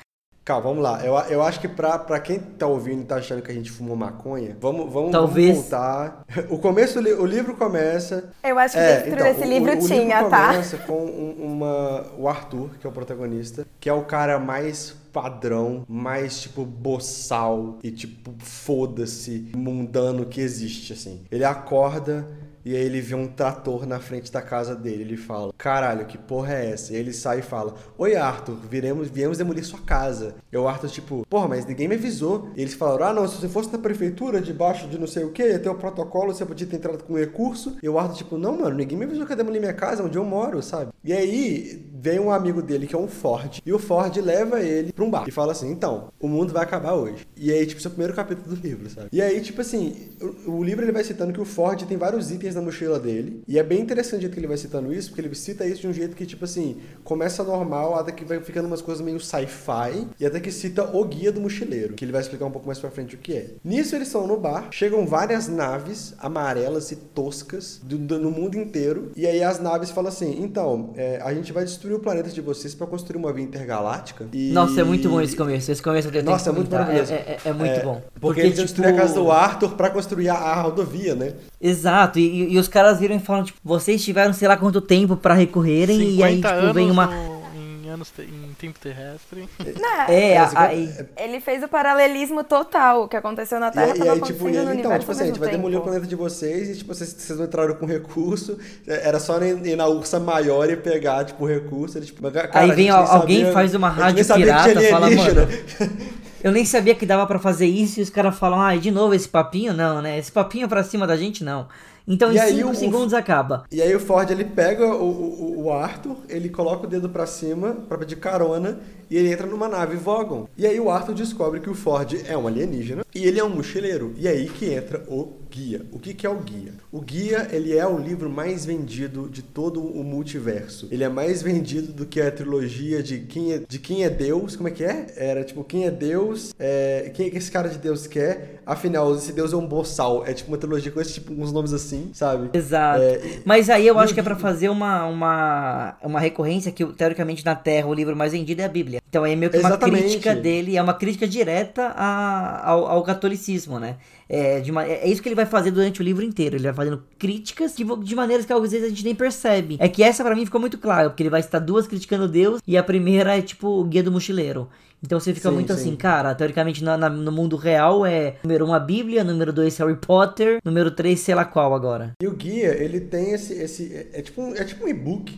Calma, 0.43 0.61
vamos 0.67 0.83
lá. 0.83 1.03
Eu, 1.03 1.15
eu 1.31 1.41
acho 1.41 1.59
que 1.59 1.67
pra, 1.67 1.97
pra 1.97 2.19
quem 2.19 2.37
tá 2.37 2.67
ouvindo 2.67 3.01
e 3.01 3.05
tá 3.05 3.15
achando 3.15 3.41
que 3.41 3.49
a 3.49 3.53
gente 3.53 3.71
fumou 3.71 3.95
maconha, 3.95 4.55
vamos, 4.61 4.93
vamos, 4.93 5.11
Talvez. 5.11 5.47
vamos 5.55 5.69
voltar. 5.71 6.23
O 6.51 6.59
começo, 6.59 7.01
do 7.01 7.09
o 7.21 7.25
livro 7.25 7.55
começa 7.55 8.29
Eu 8.43 8.59
acho 8.59 8.75
que 8.75 8.79
É, 8.79 8.97
dentro 8.97 9.13
então, 9.13 9.25
desse 9.25 9.41
o- 9.41 9.49
livro 9.51 9.73
o, 9.73 9.83
o 9.83 9.87
tinha, 9.87 10.17
livro 10.17 10.29
tá? 10.29 10.47
começa 10.49 10.77
com 10.77 11.03
um- 11.03 11.35
uma, 11.53 12.05
o 12.15 12.27
Arthur, 12.29 12.69
que 12.79 12.85
é 12.85 12.89
o 12.89 12.93
protagonista, 12.93 13.65
que 13.79 13.89
é 13.89 13.93
o 13.93 14.03
cara 14.03 14.37
mais 14.37 14.95
padrão, 15.15 15.85
mais 15.87 16.41
tipo 16.41 16.65
boçal 16.65 17.79
e 17.81 17.89
tipo 17.89 18.33
foda-se, 18.37 19.49
mundano 19.55 20.25
que 20.25 20.41
existe, 20.41 20.91
assim. 20.91 21.21
Ele 21.31 21.45
acorda 21.45 22.27
e 22.65 22.75
aí 22.75 22.83
ele 22.83 22.99
vê 22.99 23.13
um 23.13 23.27
trator 23.27 23.85
na 23.85 23.99
frente 23.99 24.31
da 24.31 24.41
casa 24.41 24.75
dele. 24.75 25.03
Ele 25.03 25.17
fala: 25.17 25.53
Caralho, 25.55 26.07
que 26.07 26.17
porra 26.17 26.55
é 26.55 26.71
essa? 26.71 26.91
E 26.91 26.95
aí 26.95 27.01
ele 27.01 27.13
sai 27.13 27.39
e 27.39 27.43
fala: 27.43 27.75
Oi, 27.95 28.15
Arthur, 28.15 28.55
viremos, 28.67 29.07
viemos 29.07 29.37
demolir 29.37 29.63
sua 29.63 29.79
casa. 29.79 30.35
E 30.51 30.57
o 30.57 30.67
Arthur, 30.67 30.89
tipo, 30.89 31.25
porra, 31.29 31.47
mas 31.47 31.65
ninguém 31.65 31.87
me 31.87 31.93
avisou. 31.93 32.49
E 32.55 32.61
eles 32.61 32.73
falaram: 32.73 33.05
Ah, 33.05 33.13
não, 33.13 33.27
se 33.27 33.37
você 33.37 33.47
fosse 33.47 33.71
na 33.71 33.77
prefeitura, 33.77 34.41
debaixo 34.41 34.87
de 34.87 34.97
não 34.97 35.05
sei 35.05 35.23
o 35.23 35.31
que, 35.31 35.43
ia 35.43 35.59
ter 35.59 35.69
o 35.69 35.75
protocolo, 35.75 36.33
você 36.33 36.43
podia 36.43 36.65
ter 36.65 36.77
entrado 36.77 37.03
com 37.03 37.15
recurso. 37.15 37.77
E 37.83 37.87
o 37.87 37.99
Arthur, 37.99 38.15
tipo, 38.15 38.37
não, 38.37 38.57
mano, 38.57 38.75
ninguém 38.75 38.97
me 38.97 39.05
avisou 39.05 39.27
que 39.27 39.33
ia 39.33 39.37
demolir 39.37 39.61
minha 39.61 39.73
casa, 39.73 40.03
onde 40.03 40.17
eu 40.17 40.25
moro, 40.25 40.63
sabe? 40.63 40.91
E 41.03 41.13
aí 41.13 41.85
vem 41.93 42.19
um 42.19 42.31
amigo 42.31 42.63
dele 42.63 42.87
que 42.87 42.95
é 42.95 42.97
um 42.97 43.07
Ford. 43.07 43.59
E 43.63 43.71
o 43.71 43.77
Ford 43.77 44.15
leva 44.17 44.59
ele 44.61 44.91
pra 44.91 45.05
um 45.05 45.09
bar. 45.09 45.25
E 45.27 45.31
fala 45.31 45.51
assim: 45.51 45.69
Então, 45.69 46.09
o 46.19 46.27
mundo 46.27 46.51
vai 46.51 46.63
acabar 46.63 46.95
hoje. 46.95 47.27
E 47.37 47.51
aí, 47.51 47.65
tipo, 47.67 47.79
esse 47.79 47.85
é 47.85 47.89
o 47.89 47.91
primeiro 47.91 48.15
capítulo 48.15 48.55
do 48.55 48.61
livro, 48.61 48.89
sabe? 48.89 49.09
E 49.11 49.21
aí, 49.21 49.39
tipo 49.41 49.61
assim, 49.61 50.09
o, 50.47 50.53
o 50.53 50.63
livro 50.63 50.83
ele 50.83 50.91
vai 50.91 51.03
citando 51.03 51.31
que 51.31 51.41
o 51.41 51.45
Ford 51.45 51.79
tem 51.83 51.97
vários 51.97 52.31
itens 52.31 52.54
na 52.55 52.61
mochila 52.61 52.99
dele. 52.99 53.43
E 53.47 53.59
é 53.59 53.63
bem 53.63 53.81
interessante 53.81 54.19
o 54.19 54.21
jeito 54.21 54.33
que 54.33 54.39
ele 54.39 54.47
vai 54.47 54.57
citando 54.57 54.93
isso, 54.93 55.09
porque 55.09 55.21
ele 55.21 55.35
cita 55.35 55.65
isso 55.65 55.81
de 55.81 55.87
um 55.87 55.93
jeito 55.93 56.15
que, 56.15 56.25
tipo 56.25 56.45
assim, 56.45 56.77
começa 57.03 57.43
normal, 57.43 57.95
até 57.95 58.11
que 58.11 58.25
vai 58.25 58.39
ficando 58.39 58.67
umas 58.67 58.81
coisas 58.81 59.03
meio 59.03 59.19
sci-fi, 59.19 60.07
e 60.19 60.25
até 60.25 60.39
que 60.39 60.51
cita 60.51 60.83
o 60.95 61.03
guia 61.05 61.31
do 61.31 61.41
mochileiro, 61.41 61.93
que 61.93 62.05
ele 62.05 62.11
vai 62.11 62.21
explicar 62.21 62.45
um 62.45 62.51
pouco 62.51 62.67
mais 62.67 62.79
pra 62.79 62.89
frente 62.89 63.15
o 63.15 63.17
que 63.17 63.33
é. 63.33 63.45
Nisso 63.63 63.95
eles 63.95 64.07
estão 64.07 64.25
no 64.27 64.37
bar, 64.37 64.67
chegam 64.71 65.05
várias 65.05 65.47
naves 65.47 66.13
amarelas 66.19 66.91
e 66.91 66.95
toscas 66.95 67.79
do, 67.83 67.97
do, 67.97 68.19
no 68.19 68.31
mundo 68.31 68.57
inteiro, 68.57 69.11
e 69.15 69.25
aí 69.27 69.43
as 69.43 69.59
naves 69.59 69.91
falam 69.91 70.09
assim: 70.09 70.37
então, 70.41 70.93
é, 70.95 71.19
a 71.21 71.33
gente 71.33 71.51
vai 71.51 71.63
destruir 71.63 71.95
o 71.95 71.99
planeta 71.99 72.29
de 72.29 72.41
vocês 72.41 72.73
para 72.73 72.87
construir 72.87 73.17
uma 73.17 73.31
via 73.33 73.43
intergaláctica. 73.43 74.27
E... 74.33 74.51
Nossa, 74.51 74.81
é 74.81 74.83
muito 74.83 75.09
bom 75.09 75.21
esse 75.21 75.35
começo. 75.35 75.71
Esse 75.71 75.81
começo 75.81 76.09
eu 76.13 76.23
Nossa, 76.23 76.49
é 76.49 76.53
muito 76.53 76.71
maravilhoso. 76.71 77.13
É, 77.13 77.15
é, 77.15 77.39
é 77.45 77.53
muito 77.53 77.71
É, 77.71 77.83
bom. 77.83 78.01
Porque, 78.19 78.41
eles 78.41 78.53
tipo... 78.53 78.63
destruir 78.63 78.93
a 78.93 78.95
casa 78.95 79.15
do 79.15 79.31
Arthur 79.31 79.71
para 79.75 79.89
construir 79.89 80.29
a, 80.29 80.35
a 80.35 80.61
rodovia, 80.61 81.15
né? 81.15 81.33
Exato, 81.59 82.19
e, 82.19 82.44
e 82.47 82.57
os 82.57 82.67
caras 82.67 82.99
viram 82.99 83.15
e 83.15 83.19
falam, 83.19 83.43
tipo, 83.43 83.59
vocês 83.63 84.03
tiveram 84.03 84.33
sei 84.33 84.47
lá 84.47 84.55
quanto 84.57 84.81
tempo 84.81 85.15
pra 85.15 85.33
recorrerem, 85.33 86.15
e 86.15 86.23
aí, 86.23 86.35
tipo, 86.37 86.47
anos 86.47 86.73
vem 86.73 86.89
uma. 86.91 87.05
no- 87.07 87.45
em, 87.55 87.89
anos 87.89 88.09
te- 88.09 88.23
em 88.23 88.53
tempo 88.59 88.77
terrestre. 88.79 89.47
Não, 89.79 90.01
É, 90.09 90.31
É, 90.31 90.37
a- 90.37 90.51
aí. 90.55 90.89
Ele 91.17 91.39
fez 91.39 91.63
o 91.63 91.67
paralelismo 91.67 92.43
total. 92.43 93.03
O 93.03 93.07
que 93.07 93.15
aconteceu 93.15 93.59
na 93.59 93.67
E, 93.67 93.71
Terra 93.71 93.95
e 93.95 93.99
tava 93.99 94.11
aí, 94.13 94.21
tipo, 94.21 94.49
e 94.49 94.57
então, 94.57 94.99
tipo 94.99 95.11
assim, 95.11 95.23
a 95.23 95.25
gente 95.27 95.39
vai 95.39 95.49
demolir 95.49 95.77
o 95.77 95.81
tempo. 95.81 95.83
planeta 95.91 96.07
de 96.07 96.15
vocês 96.15 96.69
e, 96.69 96.75
tipo, 96.77 96.93
vocês, 96.93 97.09
vocês 97.17 97.37
não 97.39 97.45
entraram 97.45 97.75
com 97.75 97.85
recurso. 97.85 98.57
é, 98.87 99.07
Era 99.07 99.19
só 99.19 99.37
ir 99.41 99.75
na 99.77 99.87
Ursa 99.87 100.19
Maior 100.19 100.69
e 100.69 100.75
pegar, 100.75 101.23
tipo, 101.25 101.43
o 101.45 101.47
recurso. 101.47 101.97
Ele, 101.97 102.05
tipo, 102.07 102.21
cara, 102.29 102.49
Aí 102.53 102.71
a 102.71 102.73
vem 102.73 102.89
al- 102.89 103.05
alguém 103.07 103.37
sabia- 103.39 103.53
faz 103.53 103.73
uma 103.75 103.87
a 103.87 103.91
rádio 103.91 104.25
pirata, 104.25 104.75
tinha 104.75 104.89
fala, 104.89 105.05
alienígena. 105.05 105.47
Eu 106.43 106.51
nem 106.51 106.63
sabia 106.63 106.93
que 106.93 107.07
dava 107.07 107.25
pra 107.25 107.39
fazer 107.39 107.65
isso 107.65 107.99
e 107.99 108.03
os 108.03 108.09
caras 108.11 108.37
falam, 108.37 108.61
ai, 108.61 108.77
de 108.77 108.91
novo 108.91 109.15
esse 109.15 109.27
papinho? 109.27 109.73
Não, 109.73 109.99
né? 109.99 110.19
Esse 110.19 110.31
papinho 110.31 110.67
pra 110.69 110.83
cima 110.83 111.07
da 111.07 111.17
gente, 111.17 111.43
não. 111.43 111.67
Então 112.07 112.31
E 112.31 112.35
em 112.35 112.39
aí 112.39 112.55
5 112.57 112.69
o- 112.69 112.75
segundos 112.75 113.13
acaba. 113.13 113.63
E 113.71 113.81
aí 113.81 113.95
o 113.95 113.99
Ford, 113.99 114.29
ele 114.29 114.45
pega 114.45 114.85
o, 114.95 115.03
o, 115.09 115.63
o 115.65 115.71
Arthur, 115.73 116.17
ele 116.29 116.49
coloca 116.49 116.85
o 116.85 116.89
dedo 116.89 117.09
pra 117.09 117.25
cima 117.25 117.73
pra 117.87 117.97
pedir 117.97 118.17
carona 118.17 118.79
e 119.09 119.17
ele 119.17 119.31
entra 119.31 119.47
numa 119.47 119.67
nave 119.67 119.95
Vogon. 119.97 120.47
E 120.57 120.65
aí 120.67 120.79
o 120.79 120.89
Arthur 120.89 121.15
descobre 121.15 121.59
que 121.59 121.69
o 121.69 121.73
Ford 121.75 122.13
é 122.27 122.37
um 122.37 122.47
alienígena 122.47 123.03
e 123.13 123.25
ele 123.25 123.39
é 123.39 123.43
um 123.43 123.49
mochileiro. 123.49 124.13
E 124.17 124.27
aí 124.27 124.47
que 124.47 124.71
entra 124.71 125.03
o 125.07 125.33
guia. 125.55 125.81
O 125.91 125.99
que, 125.99 126.13
que 126.13 126.27
é 126.27 126.29
o 126.29 126.35
guia? 126.39 126.73
O 126.91 126.99
guia, 126.99 127.47
ele 127.51 127.77
é 127.77 127.87
o 127.87 127.97
livro 127.97 128.29
mais 128.29 128.65
vendido 128.65 129.29
de 129.29 129.41
todo 129.41 129.81
o 129.81 130.03
multiverso. 130.03 130.87
Ele 130.91 131.03
é 131.03 131.07
mais 131.09 131.41
vendido 131.41 131.93
do 131.93 132.05
que 132.05 132.19
a 132.19 132.29
trilogia 132.29 133.01
de 133.01 133.19
quem 133.19 133.53
é, 133.53 133.61
de 133.67 133.79
quem 133.79 134.03
é 134.03 134.09
Deus. 134.09 134.55
Como 134.57 134.67
é 134.67 134.71
que 134.71 134.83
é? 134.83 135.05
Era 135.15 135.43
tipo, 135.45 135.63
quem 135.63 135.85
é 135.85 135.91
Deus? 135.91 136.53
É, 136.59 137.09
quem 137.13 137.27
é 137.27 137.29
que 137.29 137.37
esse 137.37 137.49
cara 137.49 137.69
de 137.69 137.77
Deus 137.77 138.05
quer? 138.05 138.61
Afinal, 138.65 139.15
esse 139.15 139.31
Deus 139.31 139.53
é 139.53 139.55
um 139.55 139.65
boçal. 139.65 140.25
É 140.25 140.33
tipo 140.33 140.51
uma 140.51 140.57
trilogia 140.57 140.91
com 140.91 140.99
esse 140.99 141.13
tipo, 141.13 141.31
uns 141.33 141.51
nomes 141.53 141.71
assim, 141.71 142.09
sabe? 142.13 142.49
Exato. 142.53 143.01
É, 143.01 143.21
Mas 143.45 143.69
aí 143.69 143.87
eu 143.87 143.97
acho 143.97 144.13
que 144.13 144.19
é 144.19 144.23
pra 144.23 144.35
Gui- 144.35 144.41
fazer 144.41 144.67
uma, 144.69 145.05
uma, 145.05 145.97
uma 146.03 146.19
recorrência 146.19 146.71
que, 146.71 146.85
teoricamente, 146.85 147.45
na 147.45 147.55
Terra 147.55 147.87
o 147.87 147.93
livro 147.93 148.15
mais 148.15 148.33
vendido 148.33 148.61
é 148.61 148.65
a 148.65 148.69
Bíblia. 148.69 148.99
Então 149.07 149.25
é 149.25 149.35
meio 149.35 149.49
que 149.51 149.57
uma 149.57 149.69
Exatamente. 149.69 150.03
crítica 150.03 150.35
dele, 150.35 150.75
é 150.75 150.81
uma 150.81 150.93
crítica 150.93 151.25
direta 151.27 151.93
a- 151.95 152.69
ao, 152.69 152.85
ao 152.87 153.03
catolicismo, 153.03 153.79
né? 153.79 153.95
É, 154.27 154.59
de 154.59 154.71
uma- 154.71 154.83
é 154.83 155.07
isso 155.07 155.21
que 155.21 155.27
ele 155.29 155.35
vai 155.35 155.45
fazer 155.45 155.69
durante 155.71 156.01
o 156.01 156.03
livro 156.03 156.23
inteiro. 156.23 156.55
Ele 156.55 156.63
vai 156.63 156.73
fazendo 156.73 157.03
críticas 157.19 157.75
de, 157.75 157.83
de 157.83 158.15
maneiras 158.15 158.45
que 158.45 158.51
às 158.53 158.61
vezes 158.61 158.83
a 158.83 158.89
gente 158.89 159.03
nem 159.03 159.13
percebe. 159.15 159.77
É 159.79 159.87
que 159.87 160.01
essa 160.01 160.23
pra 160.23 160.35
mim 160.35 160.45
ficou 160.45 160.59
muito 160.59 160.77
claro, 160.77 161.09
porque 161.11 161.21
ele 161.23 161.29
vai 161.29 161.39
estar 161.41 161.59
duas 161.59 161.85
criticando 161.87 162.27
Deus 162.27 162.59
e 162.67 162.75
a 162.77 162.83
primeira 162.83 163.37
é 163.37 163.41
tipo 163.41 163.67
o 163.67 163.83
Guia 163.83 164.01
do 164.03 164.11
Mochileiro. 164.11 164.67
Então 165.05 165.19
você 165.19 165.33
fica 165.33 165.49
Sim, 165.49 165.55
muito 165.55 165.73
sim. 165.73 165.79
assim, 165.79 165.95
cara, 165.95 166.33
teoricamente 166.33 166.83
na- 166.83 166.97
na- 166.97 167.09
no 167.09 167.31
mundo 167.31 167.55
real 167.55 168.05
é 168.05 168.35
número 168.43 168.65
um 168.65 168.73
a 168.73 168.79
Bíblia, 168.79 169.23
número 169.23 169.53
dois 169.53 169.77
Harry 169.77 169.95
Potter, 169.95 170.59
número 170.65 170.89
três 170.91 171.19
sei 171.19 171.35
lá 171.35 171.45
qual 171.45 171.73
agora. 171.73 172.13
E 172.21 172.27
o 172.27 172.31
guia, 172.31 172.73
ele 172.81 172.99
tem 172.99 173.31
esse. 173.31 173.53
esse 173.53 173.93
é, 173.93 174.19
é 174.19 174.21
tipo 174.21 174.41
um, 174.41 174.55
é 174.55 174.63
tipo 174.63 174.85
um 174.85 174.87
e-book, 174.87 175.31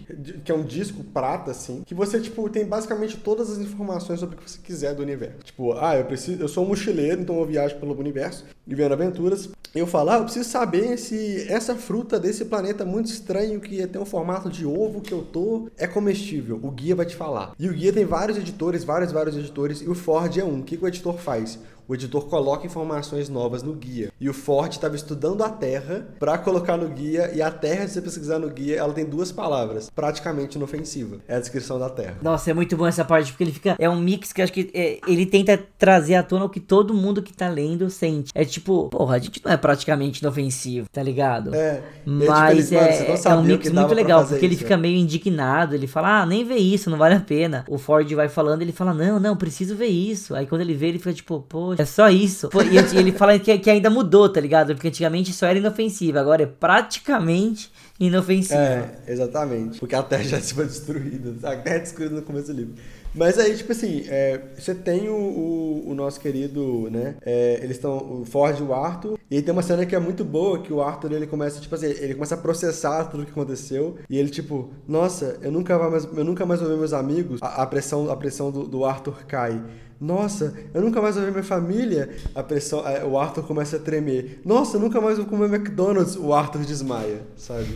que 0.43 0.51
é 0.51 0.55
um 0.55 0.63
disco 0.63 1.03
prata, 1.03 1.51
assim, 1.51 1.83
que 1.85 1.93
você, 1.93 2.19
tipo, 2.19 2.49
tem 2.49 2.65
basicamente 2.65 3.17
todas 3.17 3.51
as 3.51 3.57
informações 3.59 4.19
sobre 4.19 4.35
o 4.35 4.39
que 4.39 4.49
você 4.49 4.59
quiser 4.63 4.95
do 4.95 5.01
universo. 5.01 5.37
Tipo, 5.43 5.73
ah, 5.73 5.95
eu 5.97 6.05
preciso. 6.05 6.41
Eu 6.41 6.47
sou 6.47 6.63
um 6.63 6.67
mochileiro, 6.69 7.21
então 7.21 7.37
eu 7.39 7.45
viajo 7.45 7.75
pelo 7.75 7.97
universo, 7.99 8.45
vivendo 8.65 8.93
aventuras. 8.93 9.49
Eu 9.75 9.85
falo, 9.85 10.09
ah, 10.11 10.17
eu 10.17 10.23
preciso 10.23 10.49
saber 10.49 10.97
se 10.97 11.45
essa 11.49 11.75
fruta 11.75 12.19
desse 12.19 12.45
planeta 12.45 12.85
muito 12.85 13.07
estranho, 13.07 13.59
que 13.59 13.85
tem 13.85 14.01
um 14.01 14.05
formato 14.05 14.49
de 14.49 14.65
ovo 14.65 15.01
que 15.01 15.13
eu 15.13 15.21
tô, 15.21 15.69
é 15.77 15.85
comestível. 15.85 16.59
O 16.63 16.71
guia 16.71 16.95
vai 16.95 17.05
te 17.05 17.15
falar. 17.15 17.51
E 17.59 17.67
o 17.67 17.73
guia 17.73 17.91
tem 17.91 18.05
vários 18.05 18.37
editores, 18.37 18.83
vários, 18.83 19.11
vários 19.11 19.35
editores, 19.35 19.47
e 19.81 19.89
o 19.89 19.95
Ford 19.95 20.37
é 20.37 20.43
um. 20.43 20.59
O 20.59 20.63
que, 20.63 20.77
que 20.77 20.83
o 20.83 20.87
editor 20.87 21.17
faz? 21.17 21.59
O 21.87 21.93
editor 21.93 22.25
coloca 22.25 22.65
informações 22.65 23.29
novas 23.29 23.63
no 23.63 23.73
guia. 23.73 24.11
E 24.19 24.29
o 24.29 24.33
Ford 24.33 24.73
estava 24.73 24.95
estudando 24.95 25.41
a 25.41 25.49
Terra 25.49 26.05
para 26.19 26.37
colocar 26.37 26.75
no 26.75 26.89
guia. 26.89 27.31
E 27.33 27.41
a 27.41 27.49
Terra, 27.49 27.87
se 27.87 27.93
você 27.93 28.01
pesquisar 28.01 28.39
no 28.39 28.49
guia, 28.49 28.75
ela 28.77 28.91
tem 28.91 29.05
duas 29.05 29.31
palavras, 29.31 29.89
praticamente 29.89 30.57
inofensiva. 30.57 31.19
É 31.27 31.37
a 31.37 31.39
descrição 31.39 31.79
da 31.79 31.89
Terra. 31.89 32.17
Nossa, 32.21 32.51
é 32.51 32.53
muito 32.53 32.75
bom 32.75 32.85
essa 32.85 33.05
parte, 33.05 33.31
porque 33.31 33.45
ele 33.45 33.53
fica. 33.53 33.77
É 33.79 33.89
um 33.89 33.97
mix 33.97 34.33
que 34.33 34.41
eu 34.41 34.43
acho 34.43 34.51
que 34.51 34.69
é, 34.73 34.99
ele 35.07 35.25
tenta 35.25 35.57
trazer 35.77 36.15
à 36.15 36.23
tona 36.23 36.43
o 36.43 36.49
que 36.49 36.59
todo 36.59 36.93
mundo 36.93 37.21
que 37.21 37.31
tá 37.31 37.47
lendo 37.47 37.89
sente. 37.89 38.31
É 38.35 38.43
tipo, 38.43 38.89
porra, 38.89 39.15
a 39.15 39.19
gente 39.19 39.41
não 39.43 39.53
é 39.53 39.55
praticamente 39.55 40.19
inofensivo, 40.21 40.87
tá 40.91 41.01
ligado? 41.01 41.55
É. 41.55 41.81
Mas 42.05 42.27
tipo, 42.27 42.51
eles, 42.51 42.71
é, 42.73 43.29
é 43.29 43.35
um 43.35 43.43
mix 43.43 43.71
muito 43.71 43.93
legal, 43.93 44.25
porque 44.25 44.45
ele 44.45 44.55
isso, 44.55 44.63
fica 44.63 44.75
né? 44.75 44.81
meio 44.81 44.97
indignado. 44.97 45.73
Ele 45.73 45.87
fala, 45.87 46.21
ah, 46.21 46.25
nem 46.25 46.43
vê 46.43 46.55
isso, 46.55 46.89
não 46.89 46.97
vale 46.97 47.15
a 47.15 47.21
pena. 47.21 47.63
O 47.69 47.77
Ford 47.77 48.11
vai 48.13 48.27
falando, 48.27 48.61
ele 48.61 48.73
fala, 48.73 48.93
não, 48.93 49.21
não, 49.21 49.37
preciso 49.37 49.73
ver 49.73 49.87
isso. 49.87 50.35
Aí 50.35 50.45
quando 50.45 50.61
ele 50.61 50.73
vê, 50.73 50.87
ele 50.87 50.99
fica 50.99 51.13
tipo, 51.13 51.39
poxa, 51.47 51.76
é 51.81 51.85
só 51.85 52.09
isso. 52.09 52.49
E 52.71 52.97
ele 52.97 53.11
fala 53.11 53.37
que, 53.39 53.57
que 53.57 53.69
ainda 53.69 53.89
mudou, 53.89 54.29
tá 54.29 54.39
ligado? 54.39 54.73
Porque 54.73 54.87
antigamente 54.87 55.33
só 55.33 55.47
era 55.47 55.59
inofensivo, 55.59 56.19
agora 56.19 56.43
é 56.43 56.45
praticamente 56.45 57.71
inofensivo. 57.99 58.59
É, 58.59 58.99
exatamente. 59.07 59.79
Porque 59.79 59.95
a 59.95 60.03
Terra 60.03 60.23
já 60.23 60.39
foi 60.53 60.65
destruída. 60.65 61.49
A 61.49 61.55
Terra 61.55 61.75
é 61.75 61.79
destruída 61.79 62.15
no 62.15 62.21
começo 62.21 62.47
do 62.47 62.53
livro. 62.53 62.75
Mas 63.17 63.39
aí, 63.39 63.55
tipo 63.55 63.71
assim, 63.71 64.03
é, 64.07 64.39
você 64.55 64.75
tem 64.75 65.09
o, 65.09 65.15
o, 65.15 65.89
o 65.89 65.95
nosso 65.95 66.19
querido, 66.19 66.87
né? 66.91 67.15
é, 67.25 67.59
eles 67.63 67.77
estão, 67.77 67.97
o 67.97 68.25
Ford 68.25 68.59
e 68.59 68.61
o 68.61 68.73
Arthur. 68.73 69.17
E 69.29 69.37
aí 69.37 69.41
tem 69.41 69.51
uma 69.51 69.63
cena 69.63 69.85
que 69.85 69.95
é 69.95 69.99
muito 69.99 70.23
boa, 70.23 70.61
que 70.61 70.71
o 70.71 70.81
Arthur, 70.81 71.11
ele 71.13 71.25
começa, 71.25 71.59
tipo 71.59 71.73
assim, 71.73 71.87
ele 71.87 72.13
começa 72.13 72.35
a 72.35 72.37
processar 72.37 73.05
tudo 73.05 73.25
que 73.25 73.31
aconteceu. 73.31 73.97
E 74.07 74.17
ele, 74.19 74.29
tipo, 74.29 74.69
nossa, 74.87 75.39
eu 75.41 75.51
nunca 75.51 75.77
mais, 75.77 76.03
eu 76.05 76.23
nunca 76.23 76.45
mais 76.45 76.59
vou 76.59 76.69
ver 76.69 76.77
meus 76.77 76.93
amigos. 76.93 77.41
A, 77.41 77.63
a 77.63 77.65
pressão, 77.65 78.09
a 78.11 78.15
pressão 78.15 78.51
do, 78.51 78.67
do 78.67 78.85
Arthur 78.85 79.25
cai. 79.25 79.63
Nossa, 79.99 80.53
eu 80.73 80.81
nunca 80.81 81.01
mais 81.01 81.15
vou 81.15 81.23
ver 81.25 81.31
minha 81.31 81.43
família. 81.43 82.09
A 82.35 82.43
pressão, 82.43 82.87
é, 82.87 83.03
o 83.03 83.17
Arthur 83.17 83.43
começa 83.43 83.77
a 83.77 83.79
tremer. 83.79 84.41
Nossa, 84.45 84.77
eu 84.77 84.81
nunca 84.81 85.01
mais 85.01 85.17
vou 85.17 85.25
comer 85.27 85.53
McDonald's. 85.53 86.15
O 86.15 86.33
Arthur 86.33 86.61
desmaia, 86.63 87.21
sabe? 87.35 87.67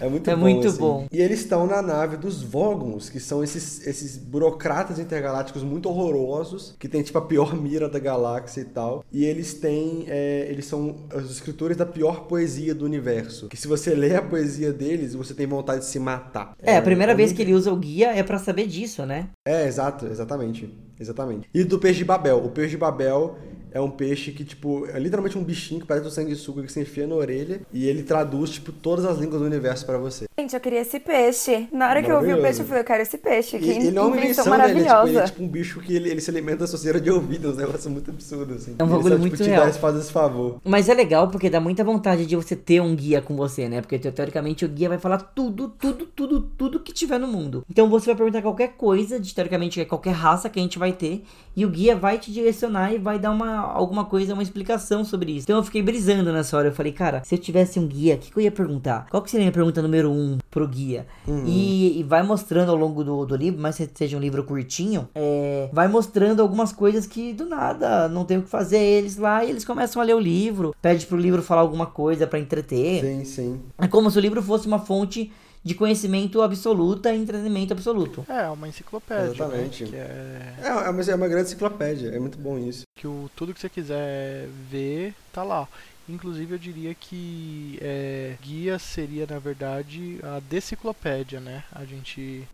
É 0.00 0.08
muito 0.08 0.28
É 0.30 0.34
bom. 0.34 0.40
muito 0.40 0.68
assim. 0.68 0.78
bom. 0.78 1.06
E 1.10 1.20
eles 1.20 1.40
estão 1.40 1.66
na 1.66 1.82
nave 1.82 2.16
dos 2.16 2.42
Vogons, 2.42 3.08
que 3.10 3.18
são 3.20 3.42
esses, 3.42 3.86
esses 3.86 4.16
burocratas 4.16 4.98
intergalácticos 4.98 5.62
muito 5.62 5.88
horrorosos, 5.88 6.74
que 6.78 6.88
tem 6.88 7.02
tipo 7.02 7.18
a 7.18 7.22
pior 7.22 7.54
mira 7.60 7.88
da 7.88 7.98
galáxia 7.98 8.60
e 8.60 8.64
tal. 8.64 9.04
E 9.12 9.24
eles 9.24 9.54
têm. 9.54 10.04
é, 10.08 10.46
eles 10.48 10.66
são 10.66 10.96
os 11.14 11.30
escritores 11.30 11.76
da 11.76 11.84
pior 11.86 12.26
poesia 12.26 12.74
do 12.74 12.84
universo. 12.84 13.48
Que 13.48 13.56
se 13.56 13.66
você 13.68 13.94
lê 13.94 14.14
a 14.14 14.22
poesia 14.22 14.72
deles, 14.72 15.14
você 15.14 15.34
tem 15.34 15.46
vontade 15.46 15.80
de 15.80 15.86
se 15.86 15.98
matar. 15.98 16.54
É, 16.62 16.76
a 16.76 16.82
primeira 16.82 17.14
vez 17.14 17.30
muito- 17.30 17.36
que 17.36 17.42
ele 17.42 17.54
usa 17.54 17.72
o 17.72 17.76
guia 17.76 18.14
é 18.14 18.22
pra 18.22 18.38
saber 18.38 18.66
disso, 18.66 19.04
né? 19.04 19.28
é, 19.46 19.66
exato, 19.66 20.06
exatamente. 20.06 20.72
Exatamente. 21.02 21.48
E 21.52 21.64
do 21.64 21.78
peixe 21.78 21.98
de 21.98 22.04
Babel. 22.04 22.38
O 22.44 22.50
peixe 22.50 22.70
de 22.70 22.76
Babel 22.78 23.36
é 23.72 23.80
um 23.80 23.90
peixe 23.90 24.32
que, 24.32 24.44
tipo, 24.44 24.86
é 24.86 24.98
literalmente 24.98 25.38
um 25.38 25.44
bichinho 25.44 25.80
que 25.80 25.86
parece 25.86 26.06
um 26.06 26.10
sanguessuga 26.10 26.62
que 26.62 26.72
se 26.72 26.80
enfia 26.80 27.06
na 27.06 27.14
orelha 27.14 27.62
e 27.72 27.88
ele 27.88 28.02
traduz, 28.02 28.50
tipo, 28.50 28.72
todas 28.72 29.04
as 29.04 29.18
línguas 29.18 29.40
do 29.40 29.46
universo 29.46 29.86
pra 29.86 29.98
você. 29.98 30.24
Gente, 30.38 30.54
eu 30.54 30.60
queria 30.60 30.80
esse 30.80 31.00
peixe. 31.00 31.68
Na 31.72 31.88
hora 31.88 32.02
que 32.02 32.10
eu 32.10 32.20
vi 32.20 32.32
o 32.32 32.42
peixe, 32.42 32.60
eu 32.60 32.66
falei, 32.66 32.82
eu 32.82 32.86
quero 32.86 33.02
esse 33.02 33.18
peixe. 33.18 33.56
E 33.56 33.60
Que 33.60 33.70
ele 33.70 33.96
é 33.96 34.00
uma 34.00 34.16
invenção 34.16 34.44
né? 34.46 34.70
Ele 34.70 34.80
é, 34.80 34.84
tipo, 34.84 35.06
ele 35.06 35.18
é 35.18 35.24
tipo 35.24 35.42
um 35.42 35.48
bicho 35.48 35.80
que 35.80 35.94
ele, 35.94 36.10
ele 36.10 36.20
se 36.20 36.30
alimenta 36.30 36.58
da 36.58 36.66
suceira 36.66 37.00
de 37.00 37.10
ouvido, 37.10 37.50
um 37.50 37.54
negócio 37.54 37.90
muito 37.90 38.10
absurdo, 38.10 38.54
assim. 38.54 38.74
É 38.78 38.84
um 38.84 38.88
bagulho 38.88 39.14
só, 39.14 39.18
muito 39.18 39.32
tipo, 39.32 39.44
te 39.44 39.50
real. 39.50 39.66
dá, 39.66 39.72
faz 39.72 39.96
esse 39.96 40.12
favor. 40.12 40.60
Mas 40.64 40.88
é 40.88 40.94
legal 40.94 41.28
porque 41.28 41.48
dá 41.48 41.60
muita 41.60 41.84
vontade 41.84 42.26
de 42.26 42.36
você 42.36 42.54
ter 42.54 42.80
um 42.80 42.94
guia 42.94 43.20
com 43.20 43.36
você, 43.36 43.68
né? 43.68 43.80
Porque 43.80 43.98
teoricamente 43.98 44.64
o 44.64 44.68
guia 44.68 44.88
vai 44.88 44.98
falar 44.98 45.18
tudo, 45.18 45.68
tudo, 45.68 46.06
tudo, 46.06 46.40
tudo 46.56 46.80
que 46.80 46.92
tiver 46.92 47.18
no 47.18 47.26
mundo. 47.26 47.64
Então 47.70 47.88
você 47.88 48.06
vai 48.06 48.16
perguntar 48.16 48.42
qualquer 48.42 48.72
coisa, 48.76 49.18
de 49.18 49.34
teoricamente 49.34 49.84
qualquer 49.84 50.12
raça 50.12 50.48
que 50.48 50.58
a 50.58 50.62
gente 50.62 50.78
vai 50.78 50.92
ter, 50.92 51.24
e 51.56 51.64
o 51.64 51.70
guia 51.70 51.96
vai 51.96 52.18
te 52.18 52.32
direcionar 52.32 52.92
e 52.92 52.98
vai 52.98 53.18
dar 53.18 53.30
uma 53.30 53.61
alguma 53.62 54.04
coisa, 54.04 54.34
uma 54.34 54.42
explicação 54.42 55.04
sobre 55.04 55.32
isso. 55.32 55.44
Então 55.44 55.56
eu 55.56 55.62
fiquei 55.62 55.82
brisando 55.82 56.32
nessa 56.32 56.56
hora. 56.56 56.68
Eu 56.68 56.72
falei, 56.72 56.92
cara, 56.92 57.22
se 57.24 57.34
eu 57.34 57.38
tivesse 57.38 57.78
um 57.78 57.86
guia, 57.86 58.14
o 58.14 58.18
que, 58.18 58.30
que 58.30 58.36
eu 58.36 58.42
ia 58.42 58.50
perguntar? 58.50 59.06
Qual 59.10 59.22
que 59.22 59.30
seria 59.30 59.44
a 59.44 59.46
minha 59.46 59.52
pergunta 59.52 59.82
número 59.82 60.10
um 60.10 60.38
pro 60.50 60.66
guia? 60.66 61.06
E, 61.46 62.00
e 62.00 62.02
vai 62.02 62.22
mostrando 62.22 62.70
ao 62.70 62.76
longo 62.76 63.02
do, 63.04 63.24
do 63.24 63.36
livro, 63.36 63.60
mas 63.60 63.76
se 63.76 63.88
seja 63.94 64.16
um 64.16 64.20
livro 64.20 64.44
curtinho, 64.44 65.08
é, 65.14 65.68
vai 65.72 65.88
mostrando 65.88 66.40
algumas 66.40 66.72
coisas 66.72 67.06
que 67.06 67.32
do 67.32 67.46
nada 67.46 68.08
não 68.08 68.24
tem 68.24 68.38
o 68.38 68.42
que 68.42 68.48
fazer 68.48 68.78
eles 68.78 69.16
lá 69.16 69.44
e 69.44 69.50
eles 69.50 69.64
começam 69.64 70.00
a 70.00 70.04
ler 70.04 70.14
o 70.14 70.20
livro, 70.20 70.74
pede 70.80 71.06
pro 71.06 71.16
livro 71.16 71.42
falar 71.42 71.60
alguma 71.60 71.86
coisa 71.86 72.26
pra 72.26 72.38
entreter. 72.38 73.00
Sim, 73.02 73.24
sim. 73.24 73.60
É 73.78 73.86
como 73.86 74.10
se 74.10 74.18
o 74.18 74.20
livro 74.20 74.42
fosse 74.42 74.66
uma 74.66 74.78
fonte 74.78 75.30
de 75.64 75.74
conhecimento 75.74 76.42
absoluta 76.42 77.14
e 77.14 77.18
entretenimento 77.18 77.72
absoluto. 77.72 78.24
É, 78.28 78.48
uma 78.48 78.68
enciclopédia. 78.68 79.32
Exatamente. 79.32 79.84
Né? 79.84 79.90
Que 79.90 79.96
é 79.96 80.54
É, 80.62 80.88
é, 80.88 80.92
mas 80.92 81.08
é 81.08 81.14
uma 81.14 81.28
grande 81.28 81.48
enciclopédia, 81.48 82.08
é 82.08 82.18
muito 82.18 82.38
bom 82.38 82.58
isso. 82.58 82.82
que 82.96 83.06
o, 83.06 83.30
tudo 83.36 83.54
que 83.54 83.60
você 83.60 83.68
quiser 83.68 84.48
ver 84.70 85.14
tá 85.32 85.42
lá. 85.42 85.68
Inclusive 86.08 86.54
eu 86.54 86.58
diria 86.58 86.94
que 86.94 87.78
é, 87.80 88.34
guia 88.42 88.76
seria 88.78 89.24
na 89.24 89.38
verdade 89.38 90.18
a 90.22 90.40
deciclopédia, 90.40 91.40
né? 91.40 91.62
A 91.72 91.84
gente 91.84 92.46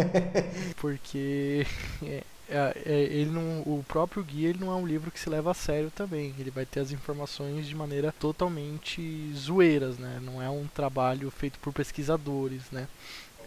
porque 0.80 1.64
é, 2.02 2.06
é, 2.06 2.16
é, 2.16 2.24
ele 2.84 3.30
não, 3.30 3.60
o 3.60 3.84
próprio 3.86 4.22
guia 4.24 4.48
ele 4.48 4.60
não 4.60 4.72
é 4.72 4.74
um 4.74 4.86
livro 4.86 5.10
que 5.10 5.20
se 5.20 5.28
leva 5.28 5.50
a 5.50 5.54
sério 5.54 5.90
também. 5.94 6.34
Ele 6.38 6.50
vai 6.50 6.64
ter 6.64 6.80
as 6.80 6.90
informações 6.92 7.66
de 7.66 7.74
maneira 7.74 8.12
totalmente 8.12 9.32
zoeiras, 9.34 9.98
né? 9.98 10.18
Não 10.22 10.42
é 10.42 10.48
um 10.48 10.66
trabalho 10.66 11.30
feito 11.30 11.58
por 11.58 11.72
pesquisadores, 11.72 12.62
né? 12.72 12.88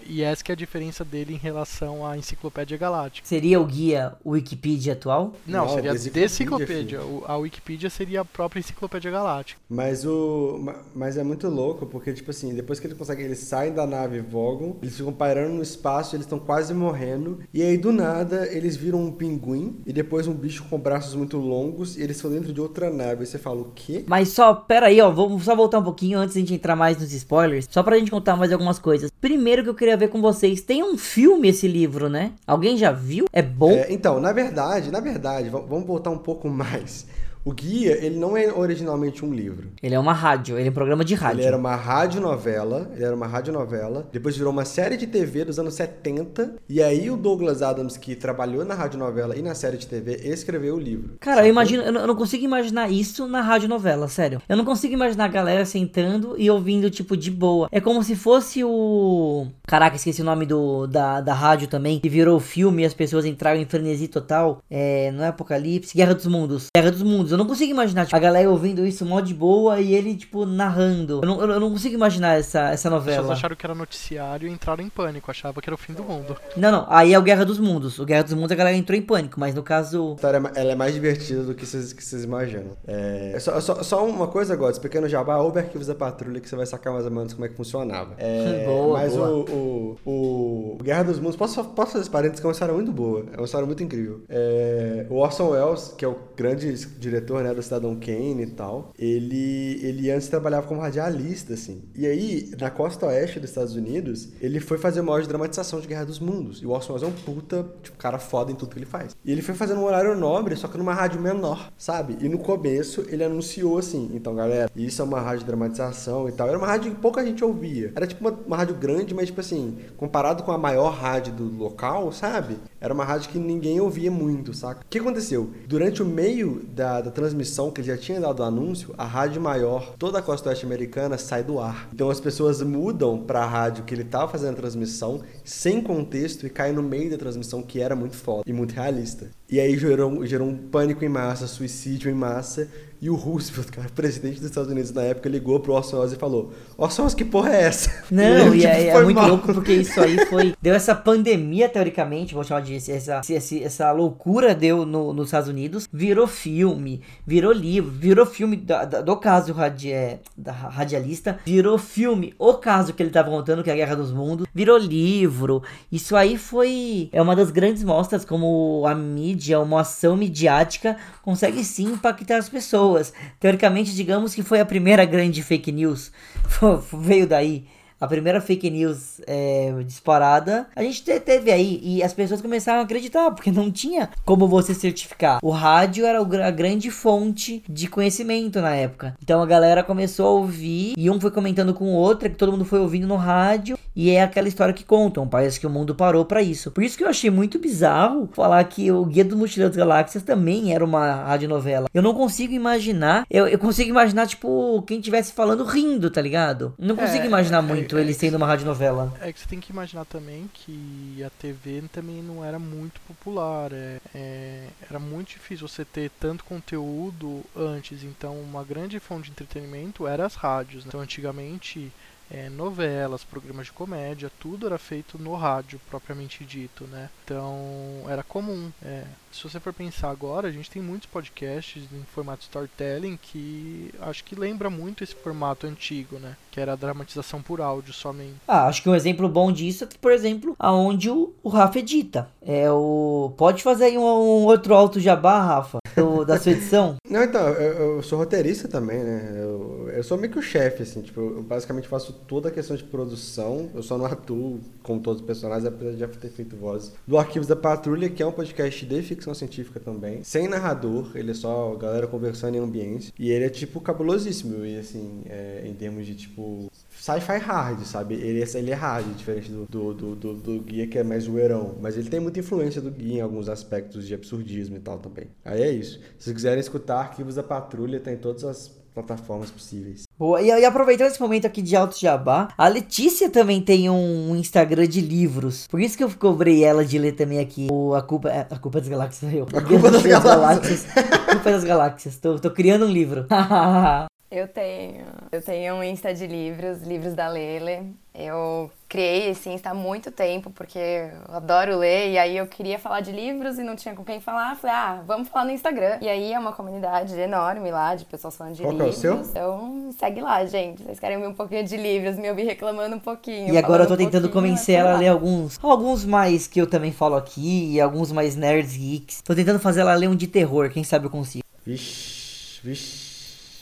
E 0.05 0.21
essa 0.21 0.43
que 0.43 0.51
é 0.51 0.53
a 0.53 0.57
diferença 0.57 1.03
dele 1.03 1.33
em 1.33 1.37
relação 1.37 2.05
à 2.05 2.17
Enciclopédia 2.17 2.77
Galáctica. 2.77 3.27
Seria 3.27 3.59
o 3.59 3.65
guia 3.65 4.13
Wikipedia 4.25 4.93
atual? 4.93 5.33
Não, 5.45 5.65
Não 5.65 5.73
seria 5.73 5.91
a 5.91 5.93
Deciclopédia. 5.93 6.99
A 7.25 7.37
Wikipedia 7.37 7.89
seria 7.89 8.21
a 8.21 8.25
própria 8.25 8.59
Enciclopédia 8.59 9.11
Galáctica. 9.11 9.59
Mas 9.69 10.05
o 10.05 10.59
mas 10.93 11.17
é 11.17 11.23
muito 11.23 11.47
louco, 11.47 11.85
porque 11.85 12.13
tipo 12.13 12.31
assim, 12.31 12.53
depois 12.53 12.79
que 12.79 12.87
eles 12.87 12.97
conseguem, 12.97 13.25
eles 13.25 13.39
saem 13.39 13.73
da 13.73 13.85
nave 13.85 14.17
e 14.17 14.21
vogam, 14.21 14.77
eles 14.81 14.95
ficam 14.95 15.13
pairando 15.13 15.55
no 15.55 15.61
espaço, 15.61 16.15
eles 16.15 16.25
estão 16.25 16.39
quase 16.39 16.73
morrendo, 16.73 17.39
e 17.53 17.61
aí 17.61 17.77
do 17.77 17.91
nada 17.91 18.47
eles 18.51 18.75
viram 18.75 18.99
um 18.99 19.11
pinguim 19.11 19.81
e 19.85 19.93
depois 19.93 20.27
um 20.27 20.33
bicho 20.33 20.65
com 20.69 20.79
braços 20.79 21.15
muito 21.15 21.37
longos, 21.37 21.97
e 21.97 22.03
eles 22.03 22.17
estão 22.17 22.31
dentro 22.31 22.53
de 22.53 22.61
outra 22.61 22.89
nave. 22.89 23.23
E 23.23 23.25
você 23.27 23.37
fala 23.37 23.61
o 23.61 23.71
quê? 23.73 24.03
Mas 24.07 24.29
só, 24.29 24.53
pera 24.53 24.87
aí, 24.87 25.01
ó, 25.01 25.09
vamos 25.09 25.43
só 25.43 25.55
voltar 25.55 25.79
um 25.79 25.83
pouquinho 25.83 26.19
antes 26.19 26.33
de 26.33 26.39
a 26.39 26.41
gente 26.41 26.53
entrar 26.53 26.75
mais 26.75 26.97
nos 26.97 27.13
spoilers, 27.13 27.67
só 27.69 27.83
pra 27.83 27.97
gente 27.97 28.11
contar 28.11 28.35
mais 28.35 28.51
algumas 28.51 28.79
coisas. 28.79 29.11
Primeiro 29.21 29.63
que 29.63 29.69
eu 29.69 29.75
queria 29.75 29.90
queria 29.91 29.97
ver 29.97 30.08
com 30.08 30.21
vocês. 30.21 30.62
Tem 30.62 30.84
um 30.84 30.97
filme 30.97 31.49
esse 31.49 31.67
livro, 31.67 32.10
né? 32.10 32.32
Alguém 32.47 32.77
já 32.77 32.91
viu? 32.91 33.25
É 33.34 33.41
bom? 33.41 33.71
É, 33.71 33.91
então, 33.91 34.19
na 34.19 34.32
verdade, 34.32 34.91
na 34.91 34.99
verdade, 34.99 35.49
vamos 35.49 35.86
voltar 35.86 36.10
um 36.10 36.17
pouco 36.17 36.47
mais. 36.49 37.06
O 37.43 37.51
Guia, 37.51 37.97
ele 38.06 38.17
não 38.17 38.38
é 38.38 38.54
originalmente 38.54 39.25
um 39.25 39.34
livro. 39.34 39.69
Ele 39.82 39.95
é 39.95 39.99
uma 39.99 40.13
rádio, 40.13 40.60
ele 40.60 40.67
é 40.67 40.71
um 40.71 40.73
programa 40.73 41.04
de 41.04 41.15
rádio. 41.15 41.39
Ele 41.39 41.47
era 41.47 41.58
uma 41.58 41.75
radionovela, 41.75 42.91
ele 42.93 43.04
era 43.04 43.15
uma 43.15 43.25
radionovela, 43.25 44.08
depois 44.12 44.38
virou 44.38 44.54
uma 44.54 44.63
série 44.63 44.95
de 44.95 45.08
TV 45.08 45.43
dos 45.43 45.58
anos 45.58 45.73
70, 45.73 46.58
e 46.69 46.84
aí 46.84 47.10
o 47.10 47.17
Douglas 47.17 47.63
Adams, 47.63 47.97
que 47.97 48.15
trabalhou 48.15 48.63
na 48.63 48.75
radionovela 48.75 49.36
e 49.36 49.41
na 49.41 49.56
série 49.56 49.77
de 49.77 49.88
TV, 49.88 50.21
escreveu 50.23 50.75
o 50.75 50.80
livro. 50.80 51.15
Cara, 51.19 51.45
eu 51.45 51.49
imagino, 51.49 51.82
eu 51.82 51.91
não 51.91 52.15
consigo 52.15 52.43
imaginar 52.43 52.91
isso 52.91 53.27
na 53.27 53.41
radionovela, 53.41 54.08
sério. 54.08 54.39
Eu 54.47 54.56
não 54.56 54.63
consigo 54.63 54.93
imaginar 54.93 55.25
a 55.25 55.30
galera 55.30 55.65
sentando 55.65 56.36
e 56.38 56.47
ouvindo, 56.49 56.91
tipo, 56.91 57.17
de 57.17 57.32
boa. 57.32 57.67
É 57.71 57.82
como 57.82 58.04
se 58.04 58.15
fosse 58.15 58.63
o... 58.63 59.47
Caraca, 59.65 59.95
esqueci 59.95 60.21
o 60.21 60.25
nome 60.25 60.45
do, 60.45 60.86
da, 60.86 61.21
da 61.21 61.34
rádio 61.34 61.67
também, 61.67 61.99
que 61.99 62.10
virou 62.10 62.39
filme 62.39 62.84
e 62.84 62.86
as 62.86 62.93
pessoas 62.93 63.25
entraram 63.25 63.60
em 63.60 63.65
frenesi 63.65 64.08
total. 64.08 64.62
É, 64.69 65.12
não 65.12 65.23
é 65.23 65.30
Apocalipse, 65.30 65.95
Guerra 65.95 66.13
dos 66.13 66.27
Mundos. 66.27 66.67
Guerra 66.75 66.91
dos 66.91 67.01
Mundos 67.01 67.30
eu 67.31 67.37
não 67.37 67.45
consigo 67.45 67.71
imaginar, 67.71 68.05
tipo, 68.05 68.15
a 68.15 68.19
galera 68.19 68.49
ouvindo 68.49 68.85
isso 68.85 69.05
mó 69.05 69.19
de 69.19 69.33
boa 69.33 69.79
e 69.79 69.93
ele, 69.93 70.15
tipo, 70.15 70.45
narrando. 70.45 71.21
Eu 71.23 71.27
não, 71.27 71.41
eu 71.41 71.59
não 71.59 71.71
consigo 71.71 71.95
imaginar 71.95 72.37
essa, 72.37 72.69
essa 72.69 72.89
novela. 72.89 73.17
As 73.17 73.21
pessoas 73.23 73.37
acharam 73.37 73.55
que 73.55 73.65
era 73.65 73.75
noticiário 73.75 74.47
e 74.47 74.51
entraram 74.51 74.83
em 74.83 74.89
pânico, 74.89 75.29
achava 75.29 75.61
que 75.61 75.69
era 75.69 75.75
o 75.75 75.77
fim 75.77 75.93
do 75.93 76.03
mundo. 76.03 76.35
Não, 76.55 76.71
não, 76.71 76.85
aí 76.89 77.13
é 77.13 77.19
o 77.19 77.21
Guerra 77.21 77.45
dos 77.45 77.59
Mundos. 77.59 77.99
O 77.99 78.05
Guerra 78.05 78.23
dos 78.23 78.33
Mundos 78.33 78.51
a 78.51 78.55
galera 78.55 78.75
entrou 78.75 78.97
em 78.97 79.01
pânico, 79.01 79.39
mas 79.39 79.53
no 79.53 79.63
caso. 79.63 80.11
A 80.11 80.15
história 80.15 80.37
é 80.55 80.61
ela 80.61 80.71
é 80.71 80.75
mais 80.75 80.93
divertida 80.93 81.43
do 81.43 81.53
que 81.53 81.65
vocês, 81.65 81.93
que 81.93 82.03
vocês 82.03 82.23
imaginam. 82.23 82.77
É, 82.87 83.37
só, 83.39 83.59
só, 83.59 83.83
só 83.83 84.05
uma 84.05 84.27
coisa 84.27 84.53
agora, 84.53 84.71
esse 84.71 84.79
pequeno 84.79 85.07
jabá, 85.07 85.37
ouve 85.37 85.59
arquivos 85.59 85.87
da 85.87 85.95
patrulha 85.95 86.39
que 86.39 86.47
você 86.47 86.55
vai 86.55 86.65
sacar 86.65 86.93
mais 86.93 87.05
ou 87.05 87.11
menos 87.11 87.33
como 87.33 87.45
é 87.45 87.49
que 87.49 87.55
funcionava. 87.55 88.15
É, 88.17 88.65
boa, 88.67 88.99
mas 88.99 89.13
boa. 89.13 89.29
O, 89.29 89.97
o, 90.05 90.77
o, 90.79 90.83
Guerra 90.83 91.03
dos 91.03 91.19
Mundos, 91.19 91.35
posso, 91.35 91.63
posso 91.63 91.93
fazer 91.93 92.03
esse 92.03 92.09
parênteses 92.09 92.39
que 92.39 92.45
é 92.45 92.49
uma 92.49 92.53
história 92.53 92.73
muito 92.73 92.91
boa, 92.91 93.25
é 93.33 93.37
uma 93.37 93.45
história 93.45 93.65
muito 93.65 93.83
incrível. 93.83 94.21
É, 94.29 95.05
o 95.09 95.15
Orson 95.15 95.49
Welles, 95.49 95.93
que 95.97 96.05
é 96.05 96.07
o 96.07 96.17
grande 96.35 96.73
diretor 96.97 97.20
né, 97.41 97.53
do 97.53 97.62
Cidadão 97.62 97.95
Kane 97.95 98.43
e 98.43 98.47
tal, 98.47 98.91
ele, 98.97 99.79
ele 99.84 100.12
antes 100.12 100.27
trabalhava 100.27 100.67
como 100.67 100.81
radialista, 100.81 101.53
assim. 101.53 101.84
E 101.95 102.05
aí, 102.05 102.51
na 102.60 102.69
costa 102.69 103.05
oeste 103.07 103.39
dos 103.39 103.49
Estados 103.49 103.75
Unidos, 103.75 104.29
ele 104.41 104.60
foi 104.60 104.77
fazer 104.77 105.01
uma 105.01 105.21
dramatização 105.21 105.79
de 105.79 105.88
Guerra 105.88 106.05
dos 106.05 106.19
Mundos. 106.19 106.62
E 106.62 106.65
o 106.65 106.71
Orson 106.71 106.93
Welles 106.93 107.07
é 107.07 107.12
um 107.12 107.23
puta, 107.23 107.65
tipo, 107.84 107.97
cara 107.97 108.17
foda 108.17 108.51
em 108.51 108.55
tudo 108.55 108.71
que 108.71 108.79
ele 108.79 108.86
faz. 108.86 109.15
E 109.23 109.31
ele 109.31 109.41
foi 109.41 109.55
fazendo 109.55 109.81
um 109.81 109.84
horário 109.84 110.15
nobre, 110.15 110.55
só 110.55 110.67
que 110.67 110.77
numa 110.77 110.93
rádio 110.93 111.21
menor, 111.21 111.71
sabe? 111.77 112.17
E 112.19 112.27
no 112.27 112.39
começo, 112.39 113.05
ele 113.10 113.23
anunciou 113.23 113.77
assim, 113.77 114.12
então, 114.13 114.34
galera, 114.36 114.69
isso 114.75 115.01
é 115.01 115.05
uma 115.05 115.19
rádio 115.19 115.45
dramatização 115.45 116.27
e 116.27 116.31
tal. 116.31 116.47
Era 116.47 116.57
uma 116.57 116.67
rádio 116.67 116.91
que 116.91 116.99
pouca 116.99 117.23
gente 117.25 117.43
ouvia. 117.43 117.91
Era 117.95 118.07
tipo 118.07 118.21
uma, 118.21 118.38
uma 118.45 118.57
rádio 118.57 118.75
grande, 118.75 119.13
mas, 119.13 119.27
tipo 119.27 119.41
assim, 119.41 119.77
comparado 119.97 120.43
com 120.43 120.51
a 120.51 120.57
maior 120.57 120.93
rádio 120.93 121.34
do 121.34 121.57
local, 121.57 122.12
sabe? 122.12 122.57
Era 122.79 122.93
uma 122.93 123.05
rádio 123.05 123.29
que 123.29 123.39
ninguém 123.39 123.79
ouvia 123.79 124.10
muito, 124.10 124.53
saca? 124.53 124.81
O 124.81 124.86
que 124.89 124.99
aconteceu? 124.99 125.51
Durante 125.67 126.01
o 126.01 126.05
meio 126.05 126.62
da, 126.73 127.01
da 127.01 127.11
transmissão 127.12 127.71
que 127.71 127.82
ele 127.82 127.88
já 127.88 127.97
tinha 127.97 128.19
dado 128.19 128.39
o 128.39 128.43
anúncio, 128.43 128.93
a 128.97 129.06
rádio 129.06 129.41
maior, 129.41 129.95
toda 129.97 130.19
a 130.19 130.21
costa 130.21 130.50
oeste 130.50 130.65
americana, 130.65 131.17
sai 131.17 131.43
do 131.43 131.60
ar. 131.60 131.89
Então 131.93 132.10
as 132.10 132.19
pessoas 132.19 132.62
mudam 132.62 133.21
para 133.21 133.43
a 133.43 133.47
rádio 133.47 133.84
que 133.84 133.93
ele 133.93 134.04
estava 134.04 134.32
fazendo 134.32 134.54
a 134.54 134.58
transmissão, 134.58 135.21
sem 135.43 135.82
contexto, 135.82 136.45
e 136.45 136.50
caem 136.50 136.74
no 136.74 136.84
meio 136.84 137.12
da 137.12 137.17
transmissão, 137.17 137.62
que 137.62 137.80
era 137.80 137.95
muito 137.95 138.15
foda 138.15 138.43
e 138.45 138.54
muito 138.54 138.74
realista. 138.74 139.30
E 139.51 139.59
aí 139.59 139.77
gerou, 139.77 140.25
gerou 140.25 140.47
um 140.47 140.55
pânico 140.55 141.03
em 141.03 141.09
massa, 141.09 141.45
suicídio 141.45 142.09
em 142.09 142.13
massa, 142.13 142.69
e 143.01 143.09
o 143.09 143.15
Roosevelt, 143.15 143.71
cara, 143.71 143.89
presidente 143.95 144.35
dos 144.35 144.45
Estados 144.45 144.71
Unidos 144.71 144.91
na 144.91 145.01
época, 145.01 145.27
ligou 145.27 145.59
pro 145.59 145.73
Orson 145.73 145.97
Welles 145.97 146.13
e 146.13 146.15
falou: 146.15 146.53
Orson 146.77 147.01
Welles, 147.01 147.15
que 147.15 147.25
porra 147.25 147.55
é 147.55 147.63
essa? 147.63 147.89
Não, 148.11 148.53
e, 148.53 148.63
é, 148.63 148.89
é 148.89 149.03
muito 149.03 149.15
mal. 149.15 149.27
louco 149.27 149.51
porque 149.53 149.73
isso 149.73 149.99
aí 149.99 150.23
foi. 150.29 150.53
Deu 150.61 150.75
essa 150.75 150.93
pandemia, 150.93 151.67
teoricamente, 151.67 152.35
vou 152.35 152.43
chamar 152.43 152.61
de 152.61 152.75
essa, 152.75 153.21
essa, 153.27 153.57
essa 153.57 153.91
loucura 153.91 154.53
deu 154.53 154.85
no, 154.85 155.11
nos 155.13 155.27
Estados 155.27 155.49
Unidos, 155.49 155.89
virou 155.91 156.27
filme, 156.27 157.01
virou 157.25 157.51
livro, 157.51 157.89
virou 157.89 158.25
filme 158.25 158.55
da, 158.55 158.85
da, 158.85 159.01
do 159.01 159.17
caso 159.17 159.51
radi, 159.51 159.91
é, 159.91 160.19
da 160.37 160.51
radialista, 160.51 161.39
virou 161.43 161.79
filme, 161.79 162.35
o 162.37 162.53
caso 162.53 162.93
que 162.93 163.01
ele 163.01 163.09
tava 163.09 163.31
contando, 163.31 163.63
que 163.63 163.71
é 163.71 163.73
a 163.73 163.77
Guerra 163.77 163.95
dos 163.95 164.11
Mundos, 164.11 164.45
virou 164.53 164.77
livro. 164.77 165.63
Isso 165.91 166.15
aí 166.15 166.37
foi. 166.37 167.09
É 167.11 167.19
uma 167.19 167.35
das 167.35 167.49
grandes 167.49 167.83
mostras 167.83 168.23
como 168.23 168.83
a 168.85 168.93
mídia, 168.93 169.40
uma 169.62 169.82
ação 169.82 170.15
midiática, 170.15 170.97
consegue 171.21 171.63
sim 171.63 171.93
impactar 171.93 172.38
as 172.38 172.49
pessoas. 172.49 173.13
Teoricamente, 173.39 173.95
digamos 173.95 174.36
que 174.36 174.43
foi 174.43 174.60
a 174.60 174.65
primeira 174.65 175.06
grande 175.06 175.41
fake 175.41 175.71
news. 175.71 176.12
Veio 176.93 177.27
daí 177.27 177.65
a 178.01 178.07
primeira 178.07 178.41
fake 178.41 178.67
news 178.71 179.21
é, 179.27 179.71
disparada, 179.85 180.67
a 180.75 180.81
gente 180.81 181.03
teve 181.03 181.51
aí 181.51 181.79
e 181.83 182.01
as 182.01 182.13
pessoas 182.13 182.41
começaram 182.41 182.79
a 182.79 182.83
acreditar, 182.83 183.29
porque 183.29 183.51
não 183.51 183.71
tinha 183.71 184.09
como 184.25 184.47
você 184.47 184.73
certificar. 184.73 185.37
O 185.43 185.51
rádio 185.51 186.03
era 186.03 186.19
a 186.19 186.51
grande 186.51 186.89
fonte 186.89 187.63
de 187.69 187.87
conhecimento 187.87 188.59
na 188.59 188.75
época. 188.75 189.15
Então 189.21 189.39
a 189.39 189.45
galera 189.45 189.83
começou 189.83 190.25
a 190.25 190.31
ouvir 190.31 190.95
e 190.97 191.11
um 191.11 191.21
foi 191.21 191.29
comentando 191.29 191.75
com 191.75 191.85
o 191.85 191.93
outro, 191.93 192.27
que 192.27 192.35
todo 192.35 192.51
mundo 192.51 192.65
foi 192.65 192.79
ouvindo 192.79 193.05
no 193.05 193.17
rádio, 193.17 193.77
e 193.95 194.09
é 194.09 194.23
aquela 194.23 194.47
história 194.47 194.73
que 194.73 194.83
contam, 194.83 195.27
parece 195.27 195.59
que 195.59 195.67
o 195.67 195.69
mundo 195.69 195.93
parou 195.93 196.25
para 196.25 196.41
isso. 196.41 196.71
Por 196.71 196.83
isso 196.83 196.97
que 196.97 197.03
eu 197.03 197.09
achei 197.09 197.29
muito 197.29 197.59
bizarro 197.59 198.27
falar 198.33 198.63
que 198.63 198.91
o 198.91 199.05
Guia 199.05 199.25
do 199.25 199.37
Mochileiro 199.37 199.69
das 199.69 199.77
Galáxias 199.77 200.23
também 200.23 200.73
era 200.73 200.83
uma 200.83 201.23
radionovela. 201.25 201.87
Eu 201.93 202.01
não 202.01 202.13
consigo 202.13 202.53
imaginar, 202.53 203.25
eu, 203.29 203.47
eu 203.47 203.59
consigo 203.59 203.89
imaginar, 203.89 204.25
tipo, 204.25 204.81
quem 204.87 204.97
estivesse 204.97 205.33
falando 205.33 205.63
rindo, 205.63 206.09
tá 206.09 206.21
ligado? 206.21 206.73
Não 206.79 206.95
consigo 206.95 207.23
é, 207.23 207.27
imaginar 207.27 207.59
é, 207.59 207.61
muito 207.67 207.90
muito 207.91 207.97
é, 207.97 208.01
ele 208.01 208.13
sendo 208.13 208.38
uma 208.38 208.47
radionovela. 208.47 209.13
É 209.21 209.32
que 209.32 209.39
você 209.39 209.47
tem 209.47 209.60
que 209.60 209.71
imaginar 209.71 210.06
também 210.06 210.49
que 210.54 211.23
a 211.23 211.30
TV 211.30 211.84
também 211.91 212.21
não 212.21 212.43
era 212.43 212.58
muito 212.58 212.99
popular. 213.01 213.71
É, 213.73 213.99
é, 214.13 214.67
era 214.89 214.99
muito 214.99 215.30
difícil 215.30 215.67
você 215.67 215.84
ter 215.84 216.10
tanto 216.19 216.43
conteúdo 216.43 217.43
antes. 217.56 218.04
Então, 218.04 218.39
uma 218.39 218.63
grande 218.63 218.99
fonte 218.99 219.25
de 219.25 219.32
entretenimento 219.32 220.08
era 220.08 220.25
as 220.25 220.36
rádios. 220.36 220.86
Né? 220.86 220.89
Então, 220.89 221.01
antigamente 221.01 221.91
é, 222.31 222.49
novelas, 222.49 223.23
programas 223.23 223.67
de 223.67 223.73
comédia, 223.73 224.31
tudo 224.39 224.65
era 224.65 224.77
feito 224.77 225.17
no 225.19 225.35
rádio 225.35 225.79
propriamente 225.89 226.45
dito, 226.45 226.85
né? 226.85 227.09
Então 227.25 228.05
era 228.07 228.23
comum. 228.23 228.71
É. 228.83 229.03
Se 229.31 229.43
você 229.43 229.59
for 229.59 229.73
pensar 229.73 230.09
agora, 230.09 230.47
a 230.47 230.51
gente 230.51 230.69
tem 230.69 230.81
muitos 230.81 231.07
podcasts 231.07 231.83
em 231.91 232.03
formato 232.13 232.43
storytelling 232.43 233.17
que 233.21 233.93
acho 234.01 234.23
que 234.23 234.35
lembra 234.35 234.69
muito 234.69 235.03
esse 235.03 235.15
formato 235.15 235.67
antigo, 235.67 236.17
né? 236.17 236.35
Que 236.49 236.59
era 236.59 236.73
a 236.73 236.75
dramatização 236.75 237.41
por 237.41 237.61
áudio 237.61 237.93
somente. 237.93 238.35
Ah, 238.47 238.67
acho 238.67 238.81
que 238.81 238.89
um 238.89 238.95
exemplo 238.95 239.27
bom 239.27 239.51
disso 239.51 239.83
é, 239.83 239.87
por 239.99 240.11
exemplo, 240.11 240.55
aonde 240.57 241.09
o, 241.09 241.33
o 241.43 241.49
Rafa 241.49 241.79
edita. 241.79 242.29
É 242.41 242.69
o. 242.71 243.33
Pode 243.37 243.63
fazer 243.63 243.85
aí 243.85 243.97
um, 243.97 244.03
um 244.03 244.45
outro 244.45 244.73
alto 244.73 244.99
jabá, 244.99 245.41
Rafa, 245.41 245.79
do, 245.95 246.25
da 246.25 246.38
sua 246.38 246.51
edição? 246.51 246.95
Não, 247.10 247.23
então, 247.23 247.49
eu, 247.49 247.95
eu, 247.95 248.04
sou 248.04 248.17
roteirista 248.17 248.67
também, 248.67 248.99
né? 248.99 249.34
Eu, 249.36 249.89
eu 249.93 250.04
sou 250.04 250.17
meio 250.17 250.32
que 250.32 250.39
o 250.39 250.41
chefe, 250.41 250.84
assim, 250.84 251.01
tipo, 251.01 251.19
eu 251.19 251.43
basicamente 251.43 251.88
faço 251.88 252.13
toda 252.27 252.49
a 252.49 252.51
questão 252.51 252.75
de 252.75 252.84
produção. 252.84 253.69
Eu 253.73 253.84
só 253.84 253.97
não 253.97 254.06
atuo 254.06 254.60
como 254.84 255.01
todos 255.01 255.21
os 255.21 255.27
personagens, 255.27 255.65
apesar 255.65 255.91
de 255.91 255.99
já 255.99 256.08
ter 256.08 256.30
feito 256.30 256.56
voz. 256.56 256.93
Do 257.08 257.17
Arquivos 257.17 257.47
da 257.47 257.56
Patrulha, 257.56 258.10
que 258.10 258.21
é 258.21 258.25
um 258.25 258.32
podcast 258.32 258.86
de 258.86 259.01
ficção 259.01 259.34
científica 259.34 259.80
também. 259.80 260.23
Sem 260.23 260.47
narrador, 260.47 261.12
ele 261.15 261.32
é 261.32 261.34
só 261.34 261.75
galera 261.75 262.08
conversando 262.08 262.56
em 262.56 262.60
ambiente. 262.60 263.13
E 263.17 263.32
ele 263.32 263.45
é, 263.45 263.49
tipo, 263.49 263.80
cabulosíssimo. 263.82 264.65
E, 264.65 264.77
assim, 264.77 265.23
é, 265.25 265.63
em 265.65 265.73
termos 265.73 266.06
de, 266.06 266.15
tipo, 266.15 266.71
sci-fi 267.01 267.39
hard, 267.39 267.83
sabe? 267.83 268.13
Ele, 268.13 268.43
é, 268.43 268.57
ele 268.57 268.69
é 268.69 268.75
hard, 268.75 269.07
diferente 269.15 269.51
do, 269.51 269.65
do, 269.65 269.93
do, 269.93 270.15
do, 270.15 270.33
do 270.35 270.59
guia 270.61 270.85
que 270.85 270.99
é 270.99 271.03
mais 271.03 271.23
zoeirão. 271.23 271.75
Mas 271.81 271.97
ele 271.97 272.09
tem 272.09 272.19
muita 272.19 272.39
influência 272.39 272.79
do 272.79 272.91
guia 272.91 273.17
em 273.17 273.21
alguns 273.21 273.49
aspectos 273.49 274.05
de 274.05 274.13
absurdismo 274.13 274.76
e 274.76 274.80
tal 274.80 274.99
também. 274.99 275.26
Aí 275.43 275.63
é 275.63 275.71
isso. 275.71 275.99
Se 276.19 276.26
vocês 276.26 276.36
quiserem 276.36 276.59
escutar 276.59 276.99
Arquivos 276.99 277.36
da 277.36 277.43
Patrulha, 277.43 277.99
tem 277.99 278.15
todas 278.15 278.43
as 278.43 278.67
plataformas 278.93 279.49
possíveis. 279.49 280.03
Boa, 280.15 280.41
e, 280.43 280.47
e 280.49 280.65
aproveitando 280.65 281.07
esse 281.07 281.19
momento 281.19 281.47
aqui 281.47 281.63
de 281.63 281.76
alto 281.76 281.99
jabá, 281.99 282.49
a 282.55 282.67
Letícia 282.67 283.32
também 283.32 283.61
tem 283.61 283.89
um 283.89 284.36
Instagram 284.36 284.88
de 284.88 285.01
livros. 285.01 285.65
Por 285.67 285.82
isso 285.82 285.97
que 285.97 286.03
eu 286.03 286.11
cobrei 286.11 286.63
ela 286.63 286.86
de 286.86 286.99
ler 286.99 287.13
também 287.13 287.39
aqui. 287.39 287.67
O, 287.71 287.95
a 287.95 288.03
culpa 288.03 288.30
é 288.30 288.47
a 288.47 288.59
culpa 288.59 288.80
das 288.80 288.89
galáxias 288.89 289.34
eu. 289.34 289.47
A 289.51 289.61
culpa 289.61 289.89
das 289.89 290.03
galáxias. 290.03 290.86
A 290.95 291.34
culpa 291.34 291.51
das 291.51 291.63
galáxias. 291.63 292.17
Tô, 292.17 292.38
tô 292.38 292.51
criando 292.51 292.86
um 292.86 292.91
livro. 292.91 293.26
Eu 294.32 294.47
tenho. 294.47 295.03
Eu 295.29 295.41
tenho 295.41 295.75
um 295.75 295.84
Insta 295.84 296.13
de 296.13 296.25
livros, 296.25 296.82
livros 296.84 297.13
da 297.13 297.27
Lele. 297.27 297.93
Eu 298.15 298.71
criei 298.88 299.29
esse 299.29 299.49
Insta 299.49 299.71
há 299.71 299.73
muito 299.73 300.09
tempo, 300.09 300.49
porque 300.51 300.79
eu 300.79 301.36
adoro 301.36 301.77
ler, 301.77 302.11
e 302.11 302.17
aí 302.17 302.38
eu 302.38 302.47
queria 302.47 302.79
falar 302.79 303.01
de 303.01 303.11
livros 303.11 303.59
e 303.59 303.63
não 303.63 303.75
tinha 303.75 303.93
com 303.93 304.05
quem 304.05 304.21
falar. 304.21 304.55
Falei, 304.55 304.75
ah, 304.75 305.03
vamos 305.05 305.27
falar 305.27 305.45
no 305.45 305.51
Instagram. 305.51 305.97
E 305.99 306.07
aí 306.07 306.32
é 306.32 306.39
uma 306.39 306.53
comunidade 306.53 307.13
enorme 307.19 307.71
lá, 307.71 307.93
de 307.93 308.05
pessoas 308.05 308.38
falando 308.38 308.55
de 308.55 308.61
Qual 308.61 308.73
que 308.73 308.82
é 308.82 308.86
o 308.86 308.88
livros. 308.88 309.01
seu? 309.01 309.15
Então 309.15 309.89
segue 309.99 310.21
lá, 310.21 310.45
gente. 310.45 310.82
Vocês 310.82 310.97
querem 310.97 311.19
ver 311.19 311.27
um 311.27 311.34
pouquinho 311.34 311.65
de 311.65 311.75
livros, 311.75 312.15
me 312.15 312.29
ouvir 312.29 312.43
reclamando 312.43 312.95
um 312.95 312.99
pouquinho. 312.99 313.53
E 313.53 313.57
agora 313.57 313.84
eu 313.84 313.88
tô 313.88 313.95
um 313.95 313.97
tentando 313.97 314.29
convencer 314.29 314.75
ela 314.75 314.93
a 314.93 314.97
ler 314.97 315.09
alguns. 315.09 315.59
Alguns 315.61 316.05
mais 316.05 316.47
que 316.47 316.61
eu 316.61 316.67
também 316.67 316.93
falo 316.93 317.15
aqui, 317.15 317.73
e 317.73 317.82
alguns 317.82 318.13
mais 318.13 318.38
nerds 318.38 318.77
geeks. 318.77 319.21
Tô 319.23 319.36
tentando 319.36 319.59
fazer 319.59 319.82
ela 319.82 319.93
ler 319.93 320.07
um 320.07 320.15
de 320.15 320.27
terror, 320.27 320.69
quem 320.69 320.86
sabe 320.86 321.07
eu 321.07 321.09
consigo. 321.09 321.43
Vixe, 321.65 322.61
vixe. 322.63 323.01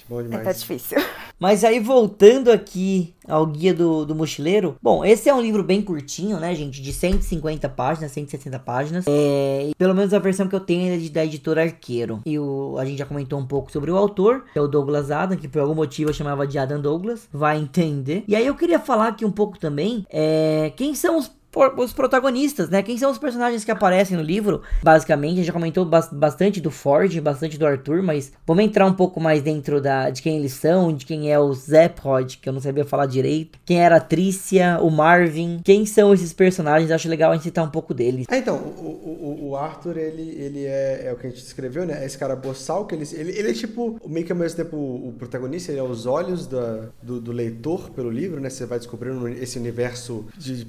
Bom 0.10 0.22
É, 0.22 0.24
demais. 0.24 0.44
tá 0.44 0.52
difícil. 0.52 0.98
Mas 1.40 1.64
aí 1.64 1.80
voltando 1.80 2.52
aqui 2.52 3.14
ao 3.26 3.46
guia 3.46 3.74
do, 3.74 4.06
do 4.06 4.14
mochileiro. 4.14 4.76
Bom, 4.82 5.06
esse 5.06 5.30
é 5.30 5.34
um 5.34 5.40
livro 5.42 5.64
bem 5.64 5.82
curtinho, 5.82 6.38
né, 6.38 6.54
gente? 6.54 6.82
De 6.82 6.92
150 6.92 7.70
páginas, 7.70 8.12
160 8.12 8.60
páginas. 8.60 9.06
É, 9.08 9.68
e 9.70 9.76
pelo 9.76 9.96
menos 9.96 10.14
a 10.14 10.20
versão 10.20 10.48
que 10.50 10.56
eu 10.56 10.60
tenho 10.60 10.94
é 10.94 10.98
de- 10.98 11.10
da 11.10 11.24
editora 11.24 11.62
Arqueiro. 11.64 12.20
E 12.26 12.38
o, 12.38 12.76
a 12.78 12.84
gente 12.84 12.98
já 12.98 13.06
comentou 13.06 13.40
um 13.40 13.46
pouco 13.46 13.72
sobre 13.72 13.90
o 13.90 13.96
autor, 13.96 14.44
que 14.52 14.60
é 14.60 14.62
o 14.62 14.68
Douglas 14.68 15.12
Adam, 15.12 15.38
que 15.38 15.48
por 15.48 15.62
algum 15.62 15.76
motivo 15.76 16.10
eu 16.10 16.14
chamava 16.14 16.46
de 16.46 16.58
Adam 16.60 16.82
Douglas. 16.82 17.30
Vai 17.32 17.58
entender. 17.58 18.26
E 18.28 18.36
aí 18.36 18.46
eu 18.46 18.56
queria 18.56 18.80
falar 18.80 19.08
aqui 19.10 19.24
um 19.24 19.32
pouco 19.32 19.58
também, 19.58 20.06
é, 20.10 20.74
quem 20.76 20.94
são 20.94 21.18
os 21.18 21.32
por- 21.52 21.74
os 21.80 21.94
protagonistas, 21.94 22.70
né? 22.70 22.82
Quem 22.84 22.98
são 22.98 23.12
os 23.12 23.18
personagens 23.18 23.64
que 23.64 23.72
aparecem 23.72 24.16
no 24.18 24.24
livro? 24.24 24.62
Basicamente, 24.84 25.34
a 25.34 25.36
gente 25.38 25.48
já 25.48 25.54
comentou 25.54 25.86
bas- 25.86 26.10
bastante 26.12 26.60
do 26.62 26.70
Ford, 26.72 27.20
bastante 27.22 27.58
do 27.58 27.66
Arthur, 27.66 28.02
mas 28.04 28.32
vamos 28.46 28.64
entrar 28.64 28.86
um 28.86 28.94
pouco 28.94 29.20
mais 29.20 29.42
dentro 29.42 29.82
da, 29.82 30.10
de 30.10 30.22
quem 30.22 30.38
eles 30.38 30.54
são, 30.54 30.94
de 30.94 31.06
quem 31.06 31.32
é 31.32 31.40
o 31.40 31.54
Zeprod, 31.54 32.38
que 32.38 32.48
eu 32.50 32.54
não 32.54 32.62
sabia 32.62 32.86
falar 32.86 33.06
direito, 33.06 33.60
quem 33.66 33.80
era 33.82 33.98
a 33.98 34.00
Trícia, 34.00 34.80
o 34.82 34.90
Marvin, 34.90 35.60
quem 35.64 35.86
são 35.86 36.14
esses 36.14 36.34
personagens? 36.34 36.92
Acho 36.92 37.08
legal 37.10 37.32
a 37.32 37.36
gente 37.36 37.44
citar 37.44 37.66
um 37.66 37.70
pouco 37.70 37.94
deles. 37.94 38.26
Ah, 38.30 38.38
então, 38.38 38.56
o, 38.58 39.40
o, 39.42 39.50
o 39.50 39.56
Arthur, 39.56 39.98
ele, 39.98 40.22
ele 40.40 40.66
é, 40.66 41.08
é 41.08 41.14
o 41.14 41.16
que 41.16 41.28
a 41.28 41.30
gente 41.30 41.42
descreveu, 41.42 41.86
né? 41.86 42.06
Esse 42.06 42.18
cara 42.18 42.36
boçal, 42.36 42.86
que 42.86 42.96
ele, 42.96 43.08
ele, 43.14 43.32
ele 43.38 43.50
é 43.52 43.54
tipo, 43.54 44.00
meio 44.06 44.26
que 44.26 44.32
ao 44.32 44.38
mesmo 44.38 44.58
tempo 44.58 44.76
o, 44.78 45.10
o 45.10 45.14
protagonista, 45.14 45.72
ele 45.72 45.80
é 45.80 45.84
os 45.84 46.06
olhos 46.06 46.46
da, 46.48 46.90
do, 47.02 47.20
do 47.20 47.32
leitor 47.32 47.90
pelo 47.92 48.10
livro, 48.10 48.40
né? 48.40 48.50
Você 48.50 48.66
vai 48.66 48.78
descobrindo 48.78 49.28
esse 49.28 49.58
universo 49.58 50.26
de 50.38 50.66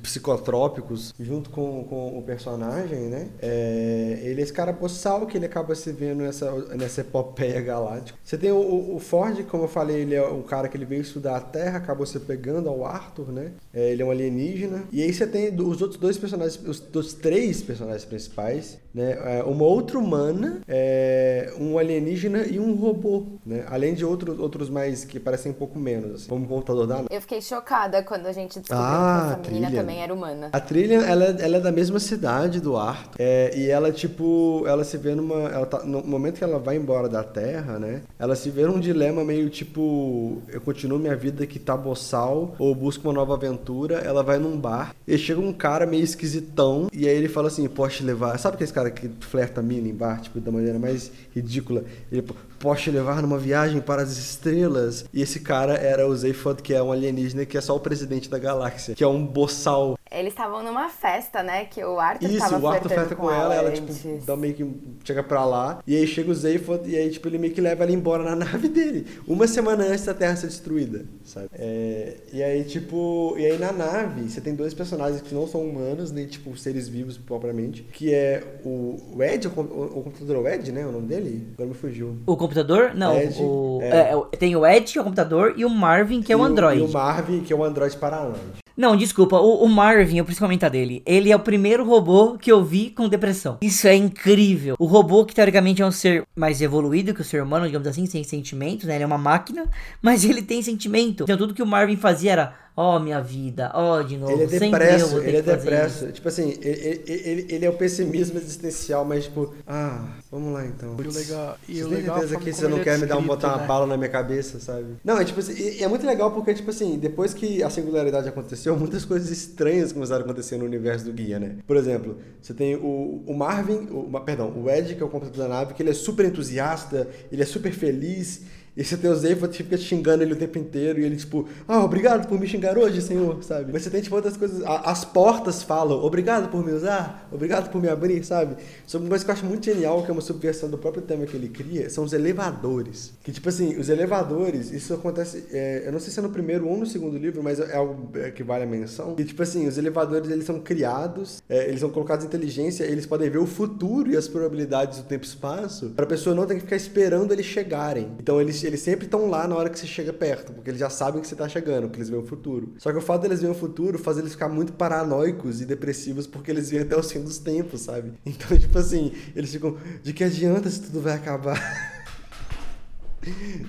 psicotrópicos 0.71 1.15
junto 1.19 1.51
com, 1.51 1.85
com 1.85 2.19
o 2.19 2.23
personagem, 2.23 3.01
né? 3.09 3.29
É, 3.41 4.21
ele 4.23 4.41
é 4.41 4.45
esse 4.45 4.53
cara 4.53 4.73
boçal 4.73 5.27
que 5.27 5.37
ele 5.37 5.47
acaba 5.47 5.75
se 5.75 5.93
vendo 5.93 6.23
nessa, 6.23 6.51
nessa 6.77 7.01
epopeia 7.03 7.61
galáctica. 7.61 8.19
Você 8.25 8.39
tem 8.39 8.53
o, 8.53 8.95
o- 8.97 9.01
Ford, 9.01 9.43
como 9.45 9.65
eu 9.65 9.69
falei, 9.69 10.03
ele 10.03 10.15
é 10.15 10.27
um 10.29 10.43
cara 10.43 10.69
que 10.69 10.77
ele 10.77 10.85
veio 10.85 11.01
estudar 11.03 11.37
a 11.37 11.41
Terra, 11.41 11.79
acabou 11.79 12.07
se 12.07 12.19
pegando 12.21 12.69
ao 12.69 12.85
Arthur, 12.85 13.33
né? 13.33 13.53
É, 13.73 13.91
ele 13.91 14.03
é 14.03 14.05
um 14.05 14.11
alienígena. 14.11 14.85
E 14.93 15.03
aí 15.03 15.13
você 15.13 15.27
tem 15.27 15.49
os 15.61 15.81
outros 15.83 15.99
dois 15.99 16.17
personagens, 16.19 16.61
os 16.67 16.81
dos 16.81 17.15
três 17.15 17.63
personagens 17.63 18.05
principais, 18.05 18.79
né? 18.95 19.39
É, 19.39 19.43
uma 19.45 19.65
outra 19.65 19.99
humana, 19.99 20.61
é, 20.69 21.53
um 21.59 21.79
alienígena 21.79 22.45
e 22.47 22.59
um 22.59 22.75
robô, 22.75 23.25
né? 23.45 23.65
Além 23.69 23.95
de 23.95 24.05
outros, 24.05 24.39
outros 24.39 24.69
mais 24.69 25.05
que 25.05 25.19
parecem 25.21 25.53
um 25.53 25.55
pouco 25.55 25.79
menos, 25.79 26.13
assim, 26.23 26.29
como 26.29 26.45
o 26.45 26.49
computador 26.49 26.87
da 26.87 27.05
Eu 27.11 27.21
fiquei 27.21 27.41
chocada 27.41 28.03
quando 28.03 28.27
a 28.27 28.33
gente 28.33 28.59
descobriu 28.61 28.85
Ah, 28.87 29.21
que 29.37 29.41
essa 29.43 29.51
menina 29.51 29.67
trilha. 29.69 29.83
também 29.83 30.03
era 30.03 30.13
humana. 30.15 30.49
A 30.53 30.61
trilha, 30.61 30.95
ela, 31.03 31.25
é- 31.25 31.37
ela 31.41 31.57
é 31.57 31.61
da 31.61 31.73
mesma 31.73 31.99
cidade 32.01 32.61
do 32.61 32.77
Arthur. 32.77 33.17
É, 33.19 33.57
e 33.57 33.69
ela, 33.69 33.93
tipo, 33.93 34.65
ela 34.67 34.85
se 34.85 34.97
vê 34.97 35.15
numa. 35.15 35.35
Ela 35.51 35.67
tá, 35.67 35.83
no 35.85 36.03
momento 36.05 36.39
que 36.39 36.45
ela 36.45 36.59
vai 36.59 36.77
embora 36.77 37.09
da 37.09 37.23
Terra, 37.23 37.79
né? 37.79 38.03
Ela 38.19 38.35
se 38.37 38.51
vê 38.51 38.65
num 38.67 38.81
dilema 38.81 39.25
meio 39.25 39.49
tipo: 39.51 40.39
eu 40.49 40.61
continuo 40.61 40.99
minha 40.99 41.17
vida 41.17 41.47
que 41.47 41.59
tá 41.59 41.77
boçal 41.77 42.55
ou 42.59 42.75
busco 42.75 43.07
uma 43.09 43.15
nova 43.15 43.35
aventura. 43.35 43.99
Ela 43.99 44.23
vai 44.23 44.39
num 44.39 44.57
bar 44.59 44.95
e 45.07 45.17
chega 45.19 45.41
um 45.41 45.53
cara 45.53 45.87
meio 45.87 46.03
esquisitão. 46.05 46.89
E 46.93 47.09
aí 47.09 47.17
ele 47.17 47.29
fala 47.29 47.49
assim: 47.49 47.67
posso 47.69 47.97
te 47.99 48.03
levar. 48.05 48.39
Sabe 48.39 48.55
aquele 48.57 48.71
cara 48.73 48.80
que 48.89 49.11
flerta 49.19 49.61
a 49.61 49.63
mina 49.65 49.89
em 49.89 49.95
bar, 49.95 50.21
tipo, 50.21 50.39
da 50.39 50.53
maneira 50.53 50.79
mais 50.79 51.11
ridícula? 51.35 51.85
Ele, 52.13 52.25
posso 52.61 52.83
te 52.85 52.91
levar 52.93 53.21
numa 53.21 53.39
viagem 53.39 53.81
para 53.81 54.03
as 54.03 54.17
estrelas? 54.17 55.05
E 55.13 55.21
esse 55.21 55.41
cara 55.41 55.75
era 55.75 56.07
o 56.07 56.17
Zephod, 56.17 56.63
que 56.63 56.73
é 56.73 56.81
um 56.81 56.93
alienígena 56.93 57.45
que 57.45 57.59
é 57.59 57.61
só 57.61 57.75
o 57.75 57.81
presidente 57.81 58.31
da 58.31 58.39
galáxia, 58.39 58.95
que 58.95 59.03
é 59.03 59.09
um 59.09 59.27
boçal 59.27 59.99
Eles 60.11 60.33
estavam 60.33 60.63
numa 60.63 60.89
festa, 60.89 61.43
né? 61.43 61.65
Que 61.67 61.85
o 61.85 62.01
Arthur 62.01 62.29
isso, 62.29 62.39
tava 62.39 62.59
o 62.59 62.69
Arthur 62.69 62.89
flertando 62.89 63.07
flerta 63.09 63.15
com 63.17 63.31
ela, 63.31 63.55
ela, 63.55 63.71
tipo, 63.71 63.93
dá 64.27 64.37
meio 64.37 64.55
que. 64.55 64.69
chega 65.05 65.23
pra 65.23 65.45
lá. 65.45 65.81
E 65.87 65.97
aí 65.97 66.07
chega 66.07 66.31
o 66.31 66.35
Zephod 66.35 66.89
e 66.91 66.97
aí, 66.97 67.11
tipo, 67.11 67.29
ele 67.29 67.39
meio 67.39 67.53
que 67.53 67.61
leva 67.61 67.85
ela 67.85 67.93
embora 67.93 68.25
na 68.25 68.35
nave 68.45 68.69
dele. 68.69 69.07
Uma 69.27 69.47
semana 69.47 69.85
antes 69.85 70.05
da 70.05 70.13
Terra 70.13 70.35
ser 70.35 70.49
destruída, 70.49 71.05
sabe? 71.25 71.49
É, 71.53 72.17
e 72.33 72.43
aí, 72.43 72.65
tipo. 72.65 73.35
E 73.39 73.47
aí 73.47 73.57
na 73.59 73.71
nave, 73.73 74.29
você 74.29 74.41
tem 74.41 74.55
dois 74.55 74.75
personagens 74.75 75.21
que 75.23 75.35
não 75.35 75.47
são 75.47 75.61
humanos, 75.63 76.11
nem, 76.11 76.27
tipo, 76.27 76.57
seres 76.57 76.89
vivos 76.89 77.17
propriamente. 77.17 77.83
Que 77.93 78.13
é 78.13 78.43
o, 78.65 78.97
o 79.15 79.23
Ed, 79.23 79.47
o, 79.47 79.51
com- 79.51 79.63
o, 79.63 79.99
o 80.01 80.03
computador 80.03 80.37
é 80.37 80.39
o 80.41 80.49
Ed, 80.49 80.73
né? 80.73 80.85
O 80.87 80.91
nome 80.93 81.07
dele? 81.07 81.49
Agora 81.55 81.69
me 81.69 81.75
fugiu. 81.77 82.17
O 82.27 82.37
computador? 82.37 82.93
Não, 82.97 83.17
Ed, 83.17 83.37
o, 83.41 83.79
é. 83.83 84.11
é, 84.11 84.17
o- 84.17 84.25
tem 84.25 84.57
o 84.57 84.67
Ed, 84.67 84.93
que 84.93 84.99
é 84.99 85.01
o 85.01 85.05
computador, 85.05 85.55
e 85.57 85.65
o 85.65 85.71
Marvin, 85.71 86.21
que 86.21 86.33
é 86.33 86.37
o 86.37 86.41
E 86.41 86.43
Android. 86.47 86.81
E 86.81 86.85
o 86.85 86.89
Marvin, 86.89 87.41
que 87.43 87.53
é 87.53 87.57
o 87.57 87.63
Android 87.63 87.97
para 87.97 88.19
Android. 88.19 88.60
Não, 88.77 88.97
desculpa, 88.97 89.37
o, 89.37 89.65
o 89.65 89.69
Marvin, 89.69 90.19
eu 90.19 90.25
preciso 90.25 90.45
comentar 90.45 90.71
dele. 90.71 91.03
Ele 91.05 91.31
é 91.31 91.37
o 91.37 91.41
primeiro 91.41 91.85
robô 91.85 92.39
que 92.39 92.51
eu 92.51 92.65
vi 92.65 92.91
com 92.91 93.09
depressão. 93.09 93.59
Isso 93.61 93.87
é 93.87 93.95
incrível. 93.95 94.77
O 94.79 94.87
robô, 94.87 95.25
que 95.25 95.35
teoricamente 95.35 95.83
é 95.83 95.87
um 95.87 95.93
ser 95.93 96.25
mais 96.35 96.61
evoluído 96.63 97.15
que 97.15 97.21
o 97.21 97.25
ser 97.25 97.43
humano, 97.43 97.67
digamos 97.67 97.87
assim, 97.87 98.07
sem 98.07 98.25
sentimentos, 98.25 98.87
né? 98.87 98.95
Ele 98.95 99.05
é 99.05 99.07
uma 99.07 99.19
máquina, 99.19 99.67
mas 100.01 100.25
ele 100.25 100.43
tem 100.43 100.63
sentimento. 100.63 101.25
Então 101.25 101.37
tudo 101.37 101.55
que 101.55 101.63
o 101.63 101.67
Marvin 101.67 101.97
fazia 101.97 102.33
era, 102.33 102.55
ó, 102.81 102.99
minha 102.99 103.21
vida, 103.21 103.71
ó, 103.75 104.01
de 104.01 104.17
novo, 104.17 104.33
Ele 104.33 104.43
é 104.43 104.45
eu 104.45 104.49
depresso, 104.49 105.21
ter 105.21 105.29
ele 105.29 105.37
é 105.37 105.43
depresso. 105.43 106.05
isso. 106.05 106.13
Tipo 106.13 106.29
assim, 106.29 106.59
ele, 106.63 107.03
ele, 107.07 107.47
ele- 107.51 107.67
é 107.67 107.69
o 107.71 107.75
pessimismo 107.75 108.39
existencial, 108.39 109.05
mas 109.05 109.25
tipo, 109.25 109.55
ah, 109.67 110.09
vamos 110.31 110.53
lá 110.55 110.65
então. 110.67 110.97
E 110.99 111.07
o 111.07 111.13
legal, 111.13 111.59
e 111.69 111.83
o 111.83 111.89
tem 111.89 111.97
legal 111.99 112.19
certeza 112.21 112.41
que 112.41 112.53
você 112.53 112.69
não 112.69 112.79
é 112.79 112.83
quer 112.85 112.99
me 112.99 113.07
dar 113.07 113.17
um, 113.17 113.19
descrito, 113.19 113.27
botar 113.37 113.49
uma 113.49 113.59
né? 113.59 113.67
bala 113.67 113.87
na 113.87 113.97
minha 113.99 114.09
cabeça, 114.09 114.59
sabe? 114.59 114.87
Não, 115.05 115.19
é 115.19 115.25
tipo 115.25 115.41
assim, 115.41 115.79
é 115.83 115.87
muito 115.89 116.07
legal 116.07 116.31
porque, 116.33 116.55
tipo 116.55 116.71
assim, 116.71 116.99
depois 116.99 117.35
que 117.35 117.63
a 117.63 117.69
singularidade 117.69 118.29
aconteceu, 118.29 118.75
muitas 118.81 119.05
coisas 119.05 119.31
estranhas 119.31 119.93
começaram 119.93 120.23
a 120.23 120.25
acontecer 120.25 120.57
no 120.57 120.65
universo 120.65 121.05
do 121.05 121.13
guia, 121.13 121.39
né? 121.39 121.57
Por 121.67 121.77
exemplo, 121.77 122.17
você 122.41 122.55
tem 122.55 122.77
o, 122.77 123.23
o 123.27 123.35
Marvin, 123.37 123.89
o, 123.91 124.09
perdão, 124.21 124.53
o 124.57 124.71
Ed, 124.71 124.95
que 124.95 125.03
é 125.03 125.07
o 125.07 125.09
computador 125.11 125.47
da 125.47 125.55
nave, 125.55 125.75
que 125.75 125.83
ele 125.83 125.91
é 125.91 125.95
super 125.95 126.25
entusiasta, 126.25 127.09
ele 127.31 127.43
é 127.43 127.47
super 127.47 127.73
feliz. 127.73 128.43
E 128.77 128.85
você 128.85 128.97
tem 128.97 129.11
o 129.11 129.15
Zephod 129.15 129.51
que 129.57 129.63
fica 129.65 129.77
xingando 129.77 130.23
ele 130.23 130.33
o 130.33 130.37
tempo 130.37 130.59
inteiro. 130.59 131.01
E 131.01 131.05
ele, 131.05 131.17
tipo, 131.17 131.47
ah, 131.67 131.85
obrigado 131.85 132.27
por 132.29 132.39
me 132.39 132.47
xingar 132.47 132.79
hoje, 132.79 133.03
senhor, 133.03 133.43
sabe? 133.43 133.73
Mas 133.73 133.83
você 133.83 133.91
tem, 133.91 134.01
tipo, 134.01 134.15
outras 134.17 134.37
coisas. 134.37 134.63
a- 134.65 134.91
as 134.91 135.05
portas 135.05 135.63
falam, 135.63 136.03
obrigado 136.05 136.51
por 136.51 136.65
me 136.65 136.73
usar, 136.73 137.29
obrigado 137.33 137.71
por 137.71 137.81
me 137.83 137.89
abrir, 137.89 138.25
sabe? 138.25 138.57
Só 138.87 138.99
uma 138.99 139.09
coisa 139.09 139.25
que 139.25 139.31
eu 139.31 139.35
acho 139.35 139.45
muito 139.47 139.65
genial, 139.65 140.03
que 140.05 140.11
é 140.11 140.13
uma 140.13 140.21
subversão 140.23 140.69
do 140.71 140.79
próprio 140.79 141.03
tema 141.03 141.27
que 141.27 141.37
ele 141.37 141.49
cria, 141.49 141.91
são 141.91 142.05
os 142.05 142.13
elevadores. 142.13 143.13
Que, 143.23 143.33
tipo 143.33 143.49
assim, 143.49 143.77
os 143.79 143.89
elevadores, 143.89 144.71
isso 144.73 144.95
acontece. 144.95 145.45
é, 145.53 145.83
eu 145.87 145.93
não 145.93 145.99
sei 146.01 146.13
se 146.13 146.19
é 146.19 146.23
no 146.23 146.31
primeiro 146.31 146.67
ou 146.69 146.77
no 146.77 146.87
segundo 146.87 147.17
livro, 147.19 147.43
mas 147.43 147.59
é 147.61 147.75
algo 147.77 148.09
é, 148.19 148.31
que 148.31 148.43
vale 148.43 148.65
a 148.65 148.67
menção. 148.67 149.15
Que, 149.15 149.25
tipo 149.25 149.43
assim, 149.43 149.67
os 149.67 149.79
elevadores, 149.79 150.31
eles 150.31 150.45
são 150.45 150.61
criados, 150.61 151.43
é, 151.49 151.69
eles 151.69 151.81
são 151.81 151.91
colocados 151.91 152.25
em 152.25 152.29
inteligência, 152.29 152.85
eles 152.85 153.07
podem 153.07 153.29
ver 153.31 153.39
o 153.39 153.47
futuro 153.47 154.11
e 154.11 154.17
as 154.17 154.29
probabilidades 154.29 154.99
do 154.99 155.05
tempo 155.05 155.25
e 155.25 155.29
espaço, 155.29 155.91
pra 155.97 156.07
pessoa 156.07 156.35
não 156.35 156.47
ter 156.47 156.55
que 156.55 156.61
ficar 156.61 156.77
esperando 156.77 157.33
eles 157.33 157.47
chegarem. 157.47 158.13
Então, 158.19 158.41
eles, 158.41 158.60
eles 158.67 158.81
sempre 158.81 159.07
estão 159.07 159.29
lá 159.29 159.47
na 159.49 159.57
hora 159.57 159.69
que 159.71 159.79
você 159.79 159.87
chega 159.87 160.13
perto, 160.13 160.53
porque 160.53 160.71
eles 160.71 160.81
já 160.81 160.91
sabem 160.91 161.21
que 161.21 161.27
você 161.29 161.35
tá 161.37 161.49
chegando, 161.49 161.89
que 161.89 161.97
eles 161.99 162.09
veem 162.09 162.23
o 162.23 162.27
futuro. 162.27 162.75
Só 162.79 162.91
que 162.93 162.99
o 162.99 163.03
fato 163.03 163.23
deles 163.23 163.41
verem 163.41 163.55
o 163.55 163.59
futuro 163.59 163.99
faz 163.99 164.19
eles 164.19 164.33
ficar 164.33 164.49
muito 164.49 164.73
paranoicos 164.73 165.61
e 165.61 165.65
depressivos, 165.65 166.27
porque 166.27 166.51
eles 166.51 166.71
veem 166.71 166.83
até 166.83 166.97
o 166.97 167.03
fim 167.03 167.23
dos 167.23 167.39
tempos, 167.39 167.83
sabe? 167.83 168.13
Então, 168.25 168.57
tipo 168.59 168.79
assim, 168.79 169.13
eles 169.37 169.53
ficam, 169.53 169.77
de 170.03 170.13
que 170.13 170.25
adianta 170.25 170.69
se 170.71 170.81
tudo 170.83 171.01
vai 171.01 171.15
acabar? 171.15 171.61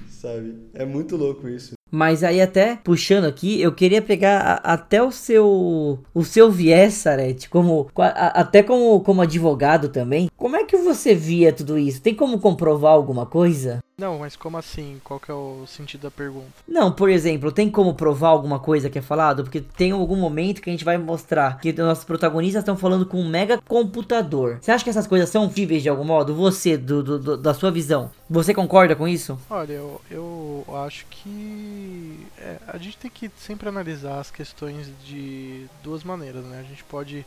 sabe? 0.09 0.55
É 0.73 0.85
muito 0.85 1.15
louco 1.17 1.47
isso. 1.47 1.73
Mas 1.93 2.23
aí 2.23 2.39
até 2.39 2.77
puxando 2.77 3.25
aqui, 3.25 3.61
eu 3.61 3.73
queria 3.73 4.01
pegar 4.01 4.39
a- 4.63 4.73
até 4.73 5.03
o 5.03 5.11
seu 5.11 5.99
o 6.13 6.23
seu 6.23 6.49
viés, 6.49 6.93
Sarete, 6.93 7.49
como 7.49 7.89
a- 7.97 8.39
até 8.39 8.63
como 8.63 9.01
como 9.01 9.21
advogado 9.21 9.89
também. 9.89 10.29
Como 10.37 10.55
é 10.55 10.63
que 10.63 10.77
você 10.77 11.13
via 11.13 11.51
tudo 11.51 11.77
isso? 11.77 12.01
Tem 12.01 12.15
como 12.15 12.39
comprovar 12.39 12.93
alguma 12.93 13.25
coisa? 13.25 13.79
Não, 14.01 14.17
mas 14.17 14.35
como 14.35 14.57
assim? 14.57 14.99
Qual 15.03 15.19
que 15.19 15.29
é 15.29 15.33
o 15.33 15.63
sentido 15.67 16.01
da 16.01 16.09
pergunta? 16.09 16.49
Não, 16.67 16.91
por 16.91 17.07
exemplo, 17.07 17.51
tem 17.51 17.69
como 17.69 17.93
provar 17.93 18.29
alguma 18.29 18.57
coisa 18.57 18.89
que 18.89 18.97
é 18.97 19.01
falado? 19.01 19.43
Porque 19.43 19.61
tem 19.61 19.91
algum 19.91 20.15
momento 20.15 20.59
que 20.59 20.71
a 20.71 20.73
gente 20.73 20.83
vai 20.83 20.97
mostrar 20.97 21.59
que 21.59 21.69
os 21.69 21.75
nossos 21.75 22.03
protagonistas 22.03 22.63
estão 22.63 22.75
falando 22.75 23.05
com 23.05 23.21
um 23.21 23.29
mega 23.29 23.59
computador. 23.61 24.57
Você 24.59 24.71
acha 24.71 24.83
que 24.83 24.89
essas 24.89 25.05
coisas 25.05 25.29
são 25.29 25.47
víveis 25.47 25.83
de 25.83 25.89
algum 25.89 26.03
modo? 26.03 26.33
Você, 26.33 26.77
do, 26.77 27.03
do, 27.03 27.19
do 27.19 27.37
da 27.37 27.53
sua 27.53 27.69
visão, 27.69 28.09
você 28.27 28.55
concorda 28.55 28.95
com 28.95 29.07
isso? 29.07 29.37
Olha, 29.47 29.73
eu, 29.73 30.01
eu 30.09 30.65
acho 30.83 31.05
que 31.07 32.25
é, 32.39 32.57
a 32.67 32.79
gente 32.79 32.97
tem 32.97 33.11
que 33.11 33.29
sempre 33.37 33.69
analisar 33.69 34.19
as 34.19 34.31
questões 34.31 34.89
de 35.05 35.67
duas 35.83 36.03
maneiras, 36.03 36.43
né? 36.45 36.59
A 36.59 36.67
gente 36.67 36.83
pode 36.85 37.23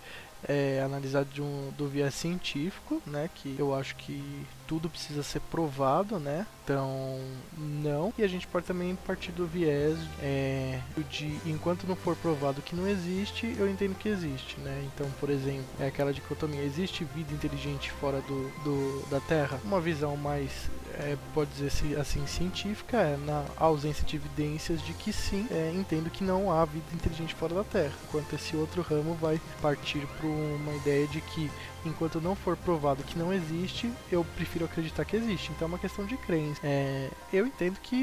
é, 0.49 0.83
analisar 0.85 1.25
de 1.25 1.43
um, 1.43 1.71
do 1.77 1.89
viés 1.89 2.15
científico, 2.15 3.03
né? 3.07 3.29
Que 3.35 3.57
eu 3.59 3.75
acho 3.75 3.97
que 3.97 4.23
tudo 4.67 4.89
precisa 4.89 5.23
ser 5.23 5.41
provado, 5.41 6.19
né? 6.19 6.47
Então, 6.65 7.21
não. 7.57 8.13
E 8.17 8.23
a 8.23 8.29
gente 8.29 8.47
pode 8.47 8.67
também 8.67 8.97
partir 9.07 9.33
do 9.33 9.47
viés 9.47 9.99
é, 10.23 10.81
de 11.11 11.39
enquanto 11.47 11.87
não 11.87 11.97
for 11.97 12.17
provado 12.17 12.63
que 12.63 12.75
não 12.75 12.89
existe, 12.89 13.55
eu 13.59 13.69
entendo 13.69 13.95
que 13.95 14.09
existe, 14.09 14.59
né? 14.61 14.85
Então, 14.87 15.07
por 15.21 15.31
exemplo, 15.31 15.65
é 15.79 15.87
aquela 15.87 16.13
dicotomia: 16.13 16.63
existe 16.63 17.05
vida 17.05 17.33
inteligente 17.33 17.91
fora 17.91 18.21
do, 18.23 18.51
do 18.65 19.09
da 19.11 19.21
Terra? 19.21 19.61
Uma 19.65 19.81
visão 19.81 20.17
mais 20.17 20.71
é, 20.99 21.17
pode 21.33 21.51
dizer 21.51 21.99
assim, 21.99 22.27
científica, 22.27 22.97
é 22.99 23.17
na 23.17 23.45
ausência 23.57 24.05
de 24.05 24.17
evidências 24.17 24.83
de 24.83 24.93
que 24.93 25.13
sim, 25.13 25.47
é, 25.51 25.73
entendo 25.75 26.11
que 26.11 26.25
não 26.25 26.51
há 26.51 26.65
vida 26.65 26.87
inteligente 26.93 27.35
fora 27.35 27.55
da 27.55 27.65
Terra. 27.65 27.93
Enquanto 28.09 28.33
esse 28.35 28.57
outro 28.57 28.83
ramo 28.83 29.15
vai 29.15 29.41
partir 29.61 30.07
para 30.19 30.27
uma 30.27 30.75
ideia 30.75 31.07
de 31.07 31.21
que 31.21 31.51
enquanto 31.85 32.21
não 32.21 32.35
for 32.35 32.57
provado 32.57 33.03
que 33.03 33.19
não 33.19 33.33
existe, 33.33 33.91
eu 34.11 34.25
prefiro 34.37 34.65
acreditar 34.65 35.05
que 35.05 35.17
existe. 35.17 35.53
Então 35.53 35.67
é 35.67 35.69
uma 35.69 35.79
questão 35.79 36.05
de 36.07 36.17
crença. 36.17 36.61
É, 36.65 37.11
eu 37.33 37.47
entendo 37.47 37.79
que 37.83 37.95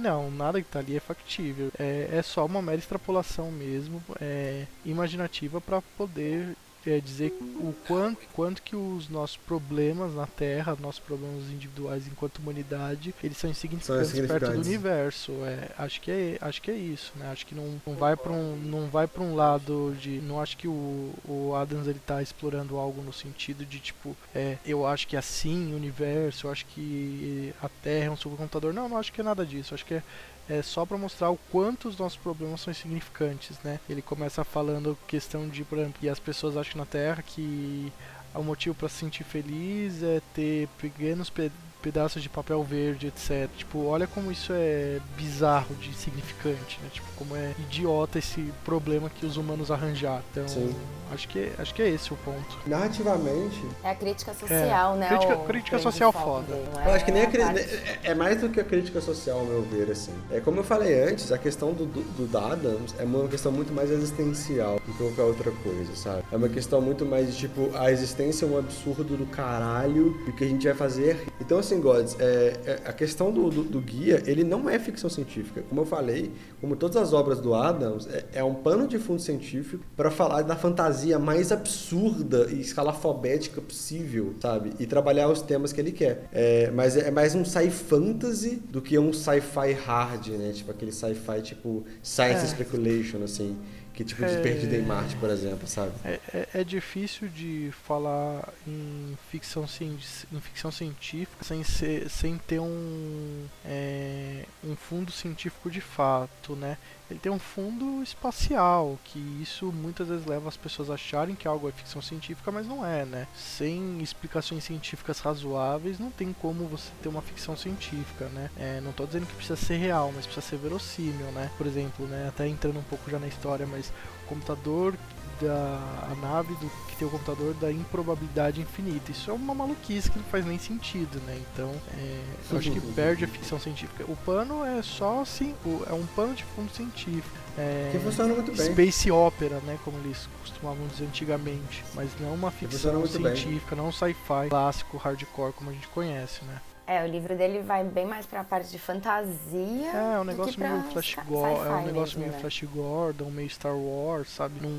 não, 0.00 0.30
nada 0.30 0.60
que 0.60 0.68
está 0.68 0.78
ali 0.78 0.96
é 0.96 1.00
factível. 1.00 1.70
É, 1.78 2.08
é 2.12 2.22
só 2.22 2.46
uma 2.46 2.62
mera 2.62 2.78
extrapolação 2.78 3.50
mesmo, 3.50 4.02
é, 4.20 4.66
imaginativa 4.84 5.60
para 5.60 5.82
poder 5.96 6.56
é 6.90 7.00
dizer 7.00 7.32
o 7.40 7.74
quanto, 7.86 8.18
quanto 8.32 8.62
que 8.62 8.76
os 8.76 9.08
nossos 9.08 9.36
problemas 9.36 10.14
na 10.14 10.26
Terra, 10.26 10.76
nossos 10.80 11.00
problemas 11.00 11.44
individuais 11.50 12.06
enquanto 12.06 12.38
humanidade, 12.38 13.14
eles 13.22 13.36
são 13.36 13.50
insignificantes, 13.50 14.10
são 14.10 14.26
perto 14.26 14.52
do 14.52 14.60
universo. 14.60 15.32
É, 15.44 15.70
acho 15.78 16.00
que 16.00 16.10
é, 16.10 16.38
acho 16.40 16.62
que 16.62 16.70
é 16.70 16.74
isso, 16.74 17.12
né? 17.16 17.30
Acho 17.30 17.46
que 17.46 17.54
não, 17.54 17.80
não 17.86 17.94
vai 17.94 18.16
para 18.16 18.32
um, 18.32 18.56
não 18.56 18.88
vai 18.88 19.06
para 19.06 19.22
um 19.22 19.34
lado 19.34 19.94
de, 20.00 20.20
não 20.20 20.40
acho 20.40 20.56
que 20.56 20.68
o, 20.68 21.12
o 21.26 21.54
Adams 21.54 21.86
ele 21.86 22.00
tá 22.04 22.22
explorando 22.22 22.76
algo 22.76 23.02
no 23.02 23.12
sentido 23.12 23.64
de 23.64 23.78
tipo, 23.78 24.16
é, 24.34 24.58
eu 24.64 24.86
acho 24.86 25.06
que 25.06 25.16
é 25.16 25.18
assim 25.18 25.72
o 25.72 25.76
universo, 25.76 26.46
eu 26.46 26.50
acho 26.50 26.66
que 26.66 27.52
a 27.62 27.68
Terra 27.68 28.06
é 28.06 28.10
um 28.10 28.16
supercomputador. 28.16 28.72
Não, 28.72 28.88
não 28.88 28.96
acho 28.96 29.12
que 29.12 29.20
é 29.20 29.24
nada 29.24 29.44
disso. 29.44 29.74
Acho 29.74 29.84
que 29.84 29.94
é 29.94 30.02
é 30.48 30.62
só 30.62 30.84
para 30.84 30.98
mostrar 30.98 31.30
o 31.30 31.38
quanto 31.50 31.88
os 31.88 31.96
nossos 31.96 32.18
problemas 32.18 32.60
são 32.60 32.70
insignificantes, 32.70 33.58
né? 33.62 33.78
Ele 33.88 34.02
começa 34.02 34.44
falando 34.44 34.98
questão 35.06 35.48
de, 35.48 35.64
por 35.64 35.78
exemplo, 35.78 35.98
e 36.02 36.08
as 36.08 36.18
pessoas 36.18 36.56
acham 36.56 36.78
na 36.78 36.86
Terra 36.86 37.22
que 37.22 37.92
o 38.34 38.42
motivo 38.42 38.74
para 38.74 38.88
se 38.88 38.96
sentir 38.96 39.24
feliz 39.24 40.02
é 40.02 40.20
ter 40.34 40.68
pequenos 40.78 41.30
pedaços 41.30 41.71
de 41.90 42.28
papel 42.28 42.62
verde, 42.62 43.08
etc. 43.08 43.48
Tipo, 43.56 43.86
olha 43.86 44.06
como 44.06 44.30
isso 44.30 44.52
é 44.54 45.00
bizarro 45.16 45.74
de 45.76 45.94
significante, 45.94 46.78
né? 46.82 46.88
Tipo, 46.92 47.06
como 47.16 47.36
é 47.36 47.54
idiota 47.58 48.18
esse 48.18 48.52
problema 48.64 49.10
que 49.10 49.24
os 49.26 49.36
humanos 49.36 49.70
arranjaram. 49.70 50.22
Então, 50.30 50.48
Sim. 50.48 50.74
acho 51.12 51.28
que, 51.28 51.38
é, 51.38 51.52
acho 51.58 51.74
que 51.74 51.82
é 51.82 51.88
esse 51.88 52.12
o 52.12 52.16
ponto. 52.16 52.58
Narrativamente. 52.66 53.64
É 53.82 53.90
a 53.90 53.94
crítica 53.94 54.34
social, 54.34 54.94
é. 54.94 54.98
né? 54.98 55.08
Crítica, 55.08 55.36
crítica 55.36 55.78
social 55.78 56.12
foda. 56.12 56.52
Dele, 56.52 56.68
eu 56.86 56.92
acho 56.92 57.04
que 57.04 57.12
nem 57.12 57.22
a, 57.22 57.26
a 57.26 57.58
é, 57.58 57.98
é 58.04 58.14
mais 58.14 58.40
do 58.40 58.48
que 58.48 58.60
a 58.60 58.64
crítica 58.64 59.00
social, 59.00 59.38
ao 59.38 59.44
meu 59.44 59.62
ver, 59.62 59.90
assim. 59.90 60.12
É 60.30 60.40
como 60.40 60.60
eu 60.60 60.64
falei 60.64 61.02
antes, 61.02 61.30
a 61.32 61.38
questão 61.38 61.72
do, 61.72 61.86
do, 61.86 62.26
do 62.26 62.38
Adams 62.38 62.94
é 62.98 63.04
uma 63.04 63.28
questão 63.28 63.52
muito 63.52 63.72
mais 63.72 63.90
existencial 63.90 64.76
do 64.76 64.92
que 64.92 64.98
qualquer 64.98 65.22
outra 65.22 65.50
coisa, 65.50 65.94
sabe? 65.94 66.24
É 66.30 66.36
uma 66.36 66.48
questão 66.48 66.80
muito 66.80 67.04
mais 67.04 67.32
de, 67.32 67.38
tipo, 67.38 67.70
a 67.76 67.90
existência 67.90 68.44
é 68.44 68.48
um 68.48 68.58
absurdo 68.58 69.16
do 69.16 69.26
caralho 69.26 70.20
e 70.26 70.30
o 70.30 70.32
que 70.32 70.44
a 70.44 70.48
gente 70.48 70.66
vai 70.66 70.74
fazer. 70.74 71.26
Então, 71.40 71.58
assim, 71.58 71.71
Gods, 71.80 72.16
é, 72.18 72.54
é, 72.64 72.80
a 72.84 72.92
questão 72.92 73.32
do, 73.32 73.50
do, 73.50 73.62
do, 73.62 73.80
guia, 73.80 74.22
ele 74.26 74.44
não 74.44 74.68
é 74.68 74.78
ficção 74.78 75.08
científica. 75.08 75.62
Como 75.68 75.80
eu 75.80 75.84
falei, 75.84 76.30
como 76.60 76.76
todas 76.76 76.96
as 76.96 77.12
obras 77.12 77.40
do 77.40 77.54
Adams, 77.54 78.06
é, 78.06 78.24
é 78.34 78.44
um 78.44 78.54
pano 78.54 78.86
de 78.86 78.98
fundo 78.98 79.20
científico 79.20 79.84
para 79.96 80.10
falar 80.10 80.42
da 80.42 80.56
fantasia 80.56 81.18
mais 81.18 81.52
absurda 81.52 82.48
e 82.50 82.60
escalafobética 82.60 83.60
possível, 83.60 84.34
sabe? 84.40 84.72
E 84.78 84.86
trabalhar 84.86 85.28
os 85.28 85.42
temas 85.42 85.72
que 85.72 85.80
ele 85.80 85.92
quer. 85.92 86.28
É, 86.32 86.70
mas 86.70 86.96
é 86.96 87.10
mais 87.10 87.34
um 87.34 87.44
sci-fantasy 87.44 88.62
do 88.70 88.80
que 88.80 88.98
um 88.98 89.12
sci-fi 89.12 89.72
hard, 89.72 90.28
né? 90.28 90.52
Tipo 90.52 90.70
aquele 90.70 90.92
sci-fi 90.92 91.42
tipo 91.42 91.84
science 92.02 92.44
é. 92.44 92.48
speculation, 92.48 93.22
assim. 93.24 93.56
Que 94.02 94.08
tipo 94.08 94.26
de 94.26 94.34
é... 94.34 94.40
Perdido 94.40 94.74
em 94.74 94.82
Marte, 94.82 95.16
por 95.16 95.30
exemplo, 95.30 95.66
sabe? 95.66 95.92
É, 96.04 96.20
é, 96.34 96.48
é, 96.54 96.64
difícil 96.64 97.28
de 97.28 97.72
falar 97.86 98.48
em 98.66 99.16
ficção, 99.30 99.64
em 99.80 100.40
ficção 100.40 100.70
científica 100.70 101.44
sem, 101.44 101.62
ser, 101.62 102.08
sem 102.08 102.38
ter 102.38 102.60
um, 102.60 103.46
é, 103.64 104.44
um 104.64 104.76
fundo 104.76 105.12
científico 105.12 105.70
de 105.70 105.80
fato, 105.80 106.56
né? 106.56 106.76
Ele 107.12 107.18
tem 107.18 107.30
um 107.30 107.38
fundo 107.38 108.02
espacial, 108.02 108.98
que 109.04 109.18
isso 109.40 109.66
muitas 109.66 110.08
vezes 110.08 110.24
leva 110.24 110.48
as 110.48 110.56
pessoas 110.56 110.88
a 110.90 110.94
acharem 110.94 111.34
que 111.34 111.46
algo 111.46 111.68
é 111.68 111.72
ficção 111.72 112.00
científica, 112.00 112.50
mas 112.50 112.66
não 112.66 112.84
é, 112.84 113.04
né? 113.04 113.28
Sem 113.34 114.00
explicações 114.00 114.64
científicas 114.64 115.20
razoáveis, 115.20 115.98
não 115.98 116.10
tem 116.10 116.32
como 116.32 116.66
você 116.66 116.90
ter 117.02 117.10
uma 117.10 117.20
ficção 117.20 117.54
científica, 117.54 118.26
né? 118.30 118.50
É, 118.56 118.80
não 118.80 118.90
estou 118.90 119.06
dizendo 119.06 119.26
que 119.26 119.34
precisa 119.34 119.56
ser 119.56 119.76
real, 119.76 120.10
mas 120.14 120.24
precisa 120.24 120.46
ser 120.46 120.56
verossímil, 120.56 121.26
né? 121.32 121.50
Por 121.58 121.66
exemplo, 121.66 122.06
né, 122.06 122.28
até 122.28 122.48
entrando 122.48 122.78
um 122.78 122.84
pouco 122.84 123.10
já 123.10 123.18
na 123.18 123.26
história, 123.26 123.66
mas 123.66 123.92
o 124.24 124.28
computador 124.28 124.96
da 125.40 126.14
nave 126.20 126.54
do 126.54 126.70
que 126.88 126.96
tem 126.96 127.06
o 127.06 127.10
computador 127.10 127.54
da 127.54 127.70
improbabilidade 127.70 128.60
infinita. 128.60 129.10
Isso 129.10 129.30
é 129.30 129.34
uma 129.34 129.54
maluquice 129.54 130.10
que 130.10 130.18
não 130.18 130.26
faz 130.26 130.44
nem 130.44 130.58
sentido, 130.58 131.20
né? 131.26 131.40
Então, 131.52 131.72
é, 131.96 132.22
eu 132.50 132.58
acho 132.58 132.70
que 132.70 132.80
perde 132.92 133.24
a 133.24 133.28
ficção 133.28 133.58
científica. 133.58 134.04
O 134.08 134.16
pano 134.16 134.64
é 134.64 134.82
só 134.82 135.20
assim, 135.20 135.54
é 135.86 135.92
um 135.92 136.06
pano 136.06 136.34
de 136.34 136.44
fundo 136.44 136.72
científico. 136.72 137.36
É, 137.58 137.90
que 137.92 137.98
funciona 137.98 138.34
muito 138.34 138.52
bem. 138.52 138.72
Space 138.72 139.10
opera, 139.10 139.60
né, 139.60 139.78
como 139.84 139.98
eles 139.98 140.26
costumavam 140.40 140.86
dizer 140.86 141.04
antigamente, 141.04 141.84
mas 141.94 142.10
não 142.18 142.32
uma 142.32 142.50
ficção 142.50 143.06
científica, 143.06 143.74
bem. 143.74 143.78
não 143.78 143.88
um 143.88 143.92
sci-fi 143.92 144.48
clássico 144.48 144.96
hardcore 144.96 145.52
como 145.52 145.70
a 145.70 145.72
gente 145.72 145.88
conhece, 145.88 146.44
né? 146.44 146.60
É, 146.86 147.04
o 147.04 147.06
livro 147.06 147.36
dele 147.36 147.60
vai 147.60 147.84
bem 147.84 148.04
mais 148.04 148.26
pra 148.26 148.42
parte 148.42 148.70
de 148.70 148.78
fantasia. 148.78 149.90
É, 149.92 150.18
um 150.18 150.24
negócio 150.24 150.58
meio 150.58 150.82
Flash 150.90 151.16
Gordon, 151.26 151.64
é 151.64 151.76
um 151.76 151.86
negócio 151.86 152.18
meio 152.18 152.32
né? 152.32 152.38
Flash 152.38 152.62
Gordon, 152.64 153.30
meio 153.30 153.48
Star 153.48 153.76
Wars, 153.76 154.28
sabe? 154.28 154.60
Não, 154.60 154.70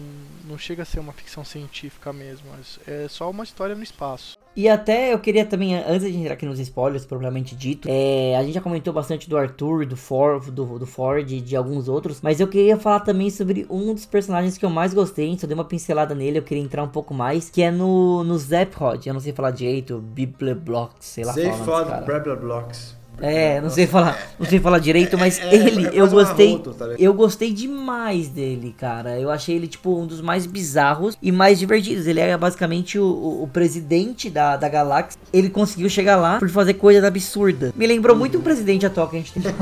não 0.44 0.58
chega 0.58 0.84
a 0.84 0.86
ser 0.86 1.00
uma 1.00 1.14
ficção 1.14 1.46
científica 1.46 2.12
mesmo, 2.12 2.50
mas 2.52 2.80
é 2.88 3.08
só 3.08 3.30
uma 3.30 3.44
história 3.44 3.76
no 3.76 3.84
espaço. 3.84 4.38
E 4.56 4.70
até 4.70 5.12
eu 5.14 5.20
queria 5.20 5.46
também, 5.46 5.76
antes 5.76 6.12
de 6.12 6.18
entrar 6.18 6.34
aqui 6.34 6.46
nos 6.46 6.60
spoilers, 6.60 7.06
propriamente 7.06 7.56
dito, 7.56 7.88
é, 7.90 8.36
a 8.38 8.44
gente 8.44 8.54
já 8.54 8.62
comentou 8.62 8.94
bastante 8.94 9.28
do 9.28 9.36
Arthur, 9.36 9.86
do 9.86 9.98
Ford, 9.98 10.52
do, 10.52 10.78
do 10.78 10.86
Ford 10.86 11.30
e 11.32 11.42
de 11.42 11.56
alguns 11.56 11.88
outros, 11.88 12.22
mas 12.22 12.40
eu 12.40 12.48
queria 12.48 12.78
falar 12.78 13.00
também 13.00 13.30
sobre 13.32 13.66
um 13.70 13.94
dos 13.94 14.06
personagens 14.06 14.58
que 14.58 14.64
eu 14.64 14.70
mais 14.70 14.94
gostei, 14.94 15.36
só 15.40 15.48
dei 15.48 15.56
uma 15.56 15.66
pincelada 15.66 16.14
nele, 16.14 16.38
eu 16.38 16.44
queria 16.44 16.64
entrar 16.64 16.84
um 16.84 16.88
pouco 16.88 17.14
mais, 17.14 17.50
que 17.50 17.64
é 17.64 17.72
no, 17.72 18.24
no 18.24 18.38
Zephod, 18.38 19.08
eu 19.08 19.14
não 19.14 19.22
sei 19.22 19.34
falar 19.34 19.52
direito, 19.52 19.98
Biblioblocks, 19.98 21.08
sei 21.08 21.24
lá 21.24 21.34
Zephod 21.34 22.06
Biblioblocks. 22.06 23.03
É, 23.22 23.62
não 23.62 23.70
sei 23.70 23.88
falar, 23.88 24.20
não 24.40 24.46
sei 24.46 24.60
falar 24.60 24.80
direito, 24.80 25.18
mas 25.18 25.40
é, 25.40 25.44
é, 25.44 25.56
ele, 25.56 25.88
é 25.88 25.92
eu 25.94 26.08
gostei, 26.10 26.60
tá 26.60 26.88
eu 26.98 27.14
gostei 27.14 27.54
demais 27.54 28.28
dele, 28.28 28.76
cara. 28.78 29.20
Eu 29.20 29.30
achei 29.30 29.56
ele 29.56 29.68
tipo 29.68 29.98
um 29.98 30.06
dos 30.06 30.22
mais 30.22 30.46
bizarros 30.46 31.18
e 31.22 31.32
mais 31.32 31.60
divertidos. 31.60 32.08
Ele 32.08 32.20
é 32.20 32.36
basicamente 32.38 32.98
o, 32.98 33.06
o, 33.06 33.44
o 33.44 33.48
presidente 33.48 34.30
da, 34.30 34.58
da 34.58 34.68
galáxia. 34.68 35.20
Ele 35.32 35.50
conseguiu 35.50 35.90
chegar 35.90 36.16
lá 36.16 36.40
por 36.40 36.50
fazer 36.50 36.74
coisa 36.76 37.08
absurda. 37.08 37.74
Me 37.76 37.86
lembrou 37.86 38.16
muito 38.16 38.38
um 38.38 38.42
presidente 38.42 38.86
atual 38.86 39.08
que 39.10 39.18
a 39.18 39.20
gente 39.20 39.34
tem. 39.34 39.44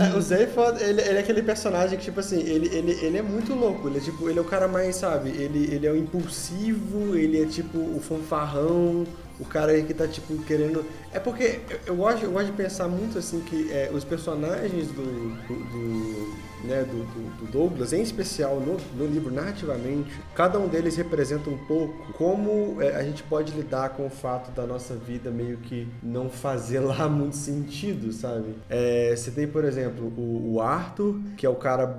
é, 0.00 0.16
o 0.16 0.20
Zay 0.20 0.48
ele, 0.80 1.00
ele 1.00 1.18
é 1.18 1.20
aquele 1.20 1.42
personagem 1.42 1.98
que 1.98 2.04
tipo 2.04 2.20
assim, 2.20 2.40
ele, 2.40 2.68
ele, 2.74 2.92
ele 3.02 3.18
é 3.18 3.22
muito 3.22 3.54
louco. 3.54 3.88
Ele 3.88 3.98
é 3.98 4.00
tipo, 4.00 4.28
ele 4.28 4.38
é 4.38 4.42
o 4.42 4.46
cara 4.46 4.66
mais, 4.66 4.96
sabe? 4.96 5.30
Ele, 5.30 5.68
ele 5.72 5.86
é 5.86 5.90
o 5.90 5.96
impulsivo. 5.96 7.14
Ele 7.14 7.42
é 7.42 7.46
tipo 7.46 7.78
o 7.78 8.00
fanfarrão 8.00 9.04
o 9.38 9.44
cara 9.44 9.72
aí 9.72 9.82
que 9.82 9.92
tá, 9.92 10.06
tipo, 10.06 10.36
querendo. 10.44 10.84
É 11.14 11.20
porque 11.20 11.60
eu, 11.86 11.94
gosto, 11.94 12.24
eu 12.24 12.32
gosto 12.32 12.46
de 12.46 12.52
pensar 12.52 12.88
muito 12.88 13.18
assim 13.18 13.40
que 13.40 13.72
é, 13.72 13.88
os 13.94 14.02
personagens 14.02 14.88
do, 14.88 15.30
do, 15.46 15.54
do 15.54 16.34
né, 16.64 16.82
do, 16.82 17.04
do, 17.04 17.44
do, 17.44 17.52
Douglas, 17.52 17.92
em 17.92 18.02
especial 18.02 18.58
no, 18.58 18.78
no, 18.96 19.06
livro 19.06 19.32
narrativamente, 19.32 20.10
cada 20.34 20.58
um 20.58 20.66
deles 20.66 20.96
representa 20.96 21.50
um 21.50 21.58
pouco 21.58 22.12
como 22.14 22.80
é, 22.80 22.96
a 22.96 23.02
gente 23.02 23.22
pode 23.22 23.52
lidar 23.52 23.90
com 23.90 24.06
o 24.06 24.10
fato 24.10 24.50
da 24.52 24.66
nossa 24.66 24.94
vida 24.94 25.30
meio 25.30 25.58
que 25.58 25.86
não 26.02 26.28
fazer 26.28 26.80
lá 26.80 27.06
muito 27.08 27.36
sentido, 27.36 28.12
sabe? 28.12 28.54
É, 28.68 29.14
você 29.14 29.30
tem, 29.30 29.46
por 29.46 29.64
exemplo, 29.64 30.06
o, 30.16 30.54
o, 30.54 30.60
Arthur, 30.60 31.20
que 31.36 31.44
é 31.44 31.48
o 31.48 31.54
cara 31.54 31.98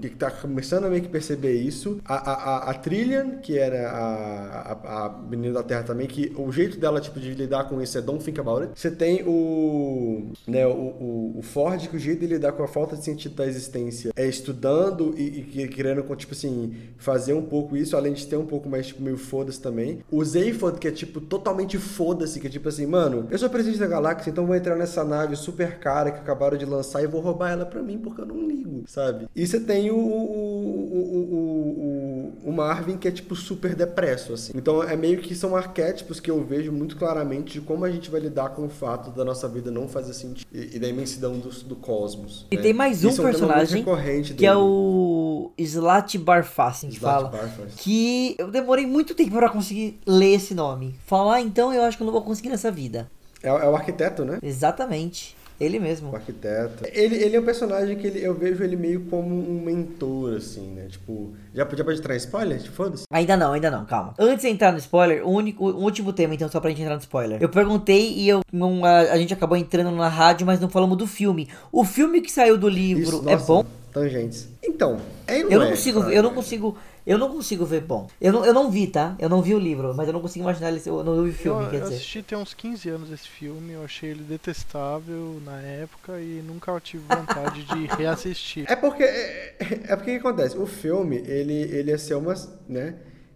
que 0.00 0.10
tá 0.10 0.30
começando 0.30 0.84
a 0.84 0.90
meio 0.90 1.02
que 1.02 1.08
perceber 1.08 1.54
isso, 1.54 2.00
a, 2.04 2.14
a, 2.14 2.70
a, 2.70 2.74
Trillian, 2.74 3.36
que 3.36 3.56
era 3.56 3.90
a, 3.90 4.72
a, 4.72 5.06
a 5.06 5.08
menina 5.08 5.54
da 5.54 5.62
Terra 5.62 5.84
também, 5.84 6.06
que 6.06 6.32
o 6.36 6.50
jeito 6.50 6.78
dela, 6.78 7.00
tipo, 7.00 7.20
de 7.20 7.32
lidar 7.34 7.64
com 7.64 7.80
isso 7.80 7.96
é 7.96 8.00
don't 8.00 8.22
think 8.24 8.40
it. 8.58 8.72
Você 8.74 8.90
tem 8.90 9.22
o, 9.26 10.32
né, 10.46 10.66
o, 10.66 10.70
o, 10.70 11.34
o 11.38 11.42
Ford, 11.42 11.88
que 11.88 11.96
o 11.96 11.98
jeito 11.98 12.20
de 12.20 12.26
lidar 12.26 12.52
com 12.52 12.62
a 12.62 12.68
falta 12.68 12.96
de 12.96 13.04
sentido 13.04 13.34
da 13.34 13.46
existência 13.46 14.12
é 14.16 14.26
estudando 14.26 15.14
e, 15.16 15.46
e 15.54 15.68
querendo, 15.68 16.02
tipo 16.16 16.32
assim, 16.32 16.74
fazer 16.96 17.32
um 17.32 17.42
pouco 17.42 17.76
isso, 17.76 17.96
além 17.96 18.12
de 18.12 18.26
ter 18.26 18.36
um 18.36 18.46
pouco 18.46 18.68
mais, 18.68 18.86
tipo, 18.86 19.02
meio 19.02 19.16
foda-se 19.16 19.60
também. 19.60 20.00
O 20.10 20.24
Zayfod, 20.24 20.78
que 20.78 20.88
é, 20.88 20.90
tipo, 20.90 21.20
totalmente 21.20 21.78
foda-se, 21.78 22.40
que 22.40 22.46
é 22.46 22.50
tipo 22.50 22.68
assim, 22.68 22.86
mano, 22.86 23.26
eu 23.30 23.38
sou 23.38 23.48
presidente 23.48 23.78
da 23.78 23.86
galáxia, 23.86 24.30
então 24.30 24.46
vou 24.46 24.56
entrar 24.56 24.76
nessa 24.76 25.04
nave 25.04 25.36
super 25.36 25.78
cara 25.78 26.10
que 26.10 26.18
acabaram 26.18 26.56
de 26.56 26.64
lançar 26.64 27.02
e 27.02 27.06
vou 27.06 27.20
roubar 27.20 27.50
ela 27.50 27.66
pra 27.66 27.82
mim, 27.82 27.98
porque 27.98 28.20
eu 28.20 28.26
não 28.26 28.46
ligo, 28.46 28.82
sabe? 28.86 29.28
E 29.34 29.46
você 29.46 29.60
tem 29.60 29.90
o, 29.90 29.96
o, 29.96 29.98
o, 29.98 30.98
o, 30.98 31.99
o 32.44 32.52
Marvin, 32.52 32.96
que 32.96 33.08
é, 33.08 33.10
tipo, 33.10 33.34
super 33.36 33.74
depresso, 33.74 34.32
assim. 34.32 34.52
Então, 34.54 34.82
é 34.82 34.96
meio 34.96 35.18
que 35.18 35.34
são 35.34 35.56
arquétipos 35.56 36.20
que 36.20 36.30
eu 36.30 36.42
vejo 36.44 36.72
muito 36.72 36.96
claramente 36.96 37.54
de 37.54 37.60
como 37.60 37.84
a 37.84 37.90
gente 37.90 38.10
vai 38.10 38.20
lidar 38.20 38.50
com 38.50 38.66
o 38.66 38.68
fato 38.68 39.10
da 39.10 39.24
nossa 39.24 39.48
vida 39.48 39.70
não 39.70 39.88
fazer 39.88 40.14
sentido 40.14 40.46
e, 40.52 40.76
e 40.76 40.78
da 40.78 40.88
imensidão 40.88 41.38
do, 41.38 41.48
do 41.48 41.76
cosmos. 41.76 42.46
E 42.50 42.56
né? 42.56 42.62
tem 42.62 42.72
mais 42.72 43.04
um 43.04 43.08
Isso 43.08 43.22
é 43.22 43.24
personagem 43.24 43.78
recorrente 43.78 44.34
que 44.34 44.46
é 44.46 44.56
o 44.56 45.52
Slat 45.58 46.16
Barfassin 46.18 46.88
que 46.88 46.96
Slat 46.96 47.14
fala. 47.14 47.28
Barfas. 47.28 47.74
Que 47.76 48.34
eu 48.38 48.50
demorei 48.50 48.86
muito 48.86 49.14
tempo 49.14 49.32
pra 49.32 49.48
conseguir 49.48 49.98
ler 50.06 50.34
esse 50.34 50.54
nome. 50.54 50.94
Falar 51.06 51.40
então 51.40 51.72
eu 51.72 51.82
acho 51.82 51.96
que 51.96 52.02
eu 52.02 52.06
não 52.06 52.12
vou 52.12 52.22
conseguir 52.22 52.48
nessa 52.48 52.70
vida. 52.70 53.10
É, 53.42 53.48
é 53.48 53.68
o 53.68 53.74
arquiteto, 53.74 54.24
né? 54.24 54.38
Exatamente. 54.42 55.36
Ele 55.60 55.78
O 55.78 55.82
mesmo. 55.82 56.16
arquiteto. 56.16 56.84
Ele, 56.90 57.16
ele 57.16 57.36
é 57.36 57.40
um 57.40 57.44
personagem 57.44 57.94
que 57.98 58.06
ele- 58.06 58.24
eu 58.24 58.34
vejo 58.34 58.64
ele 58.64 58.76
meio 58.76 59.02
como 59.10 59.34
um 59.34 59.62
mentor, 59.62 60.34
assim, 60.36 60.66
né? 60.68 60.86
Tipo, 60.88 61.32
já, 61.54 61.68
já 61.76 61.84
pode 61.84 61.98
entrar 61.98 62.14
em 62.14 62.16
spoiler? 62.16 62.58
Tipo, 62.62 62.74
Foda-se. 62.74 63.04
Ainda 63.12 63.36
não, 63.36 63.52
ainda 63.52 63.70
não, 63.70 63.84
calma. 63.84 64.14
Antes 64.18 64.42
de 64.42 64.48
entrar 64.50 64.72
no 64.72 64.78
spoiler, 64.78 65.22
o, 65.26 65.30
único, 65.30 65.64
o 65.68 65.82
último 65.82 66.12
tema, 66.14 66.34
então, 66.34 66.48
só 66.48 66.58
pra 66.60 66.70
gente 66.70 66.80
entrar 66.80 66.94
no 66.94 67.00
spoiler. 67.00 67.42
Eu 67.42 67.48
perguntei 67.50 68.12
e 68.14 68.28
eu 68.28 68.40
não, 68.50 68.84
a, 68.84 69.00
a 69.00 69.18
gente 69.18 69.34
acabou 69.34 69.56
entrando 69.56 69.90
na 69.90 70.08
rádio, 70.08 70.46
mas 70.46 70.58
não 70.60 70.68
falamos 70.70 70.96
do 70.96 71.06
filme. 71.06 71.46
O 71.70 71.84
filme 71.84 72.20
que 72.22 72.32
saiu 72.32 72.56
do 72.56 72.68
livro 72.68 73.02
Isso, 73.18 73.28
é 73.28 73.32
nossa, 73.32 73.46
bom? 73.46 73.64
Tangentes. 73.92 74.48
Então, 74.62 74.98
é 75.26 75.40
Eu 75.42 75.50
não 75.58 75.62
é, 75.64 75.70
consigo, 75.70 76.00
cara. 76.00 76.14
eu 76.14 76.22
não 76.22 76.32
consigo, 76.32 76.76
eu 77.10 77.18
não 77.18 77.28
consigo 77.28 77.66
ver 77.66 77.80
bom. 77.80 78.08
Eu 78.20 78.32
não, 78.32 78.46
eu 78.46 78.54
não 78.54 78.70
vi, 78.70 78.86
tá? 78.86 79.16
Eu 79.18 79.28
não 79.28 79.42
vi 79.42 79.52
o 79.52 79.58
livro, 79.58 79.92
mas 79.96 80.06
eu 80.06 80.12
não 80.12 80.20
consigo 80.20 80.44
imaginar 80.44 80.68
ele 80.68 80.78
ser, 80.78 80.90
eu 80.90 81.02
não 81.02 81.24
vi 81.24 81.30
o 81.30 81.32
filme, 81.32 81.64
eu, 81.64 81.70
quer 81.70 81.76
eu 81.78 81.80
dizer. 81.82 81.94
assisti 81.96 82.22
tem 82.22 82.38
uns 82.38 82.54
15 82.54 82.88
anos 82.88 83.10
esse 83.10 83.28
filme, 83.28 83.72
eu 83.72 83.82
achei 83.82 84.10
ele 84.10 84.22
detestável 84.22 85.42
na 85.44 85.60
época 85.60 86.20
e 86.20 86.40
nunca 86.46 86.78
tive 86.78 87.02
vontade 87.12 87.64
de 87.64 87.86
reassistir. 87.98 88.64
É 88.70 88.76
porque. 88.76 89.02
É, 89.02 89.56
é 89.88 89.96
porque 89.96 90.12
o 90.12 90.20
que 90.20 90.28
acontece? 90.28 90.56
O 90.56 90.66
filme, 90.66 91.16
ele, 91.26 91.54
ele 91.54 91.90
ia 91.90 91.98
ser 91.98 92.14
uma. 92.14 92.32
Né? 92.68 92.94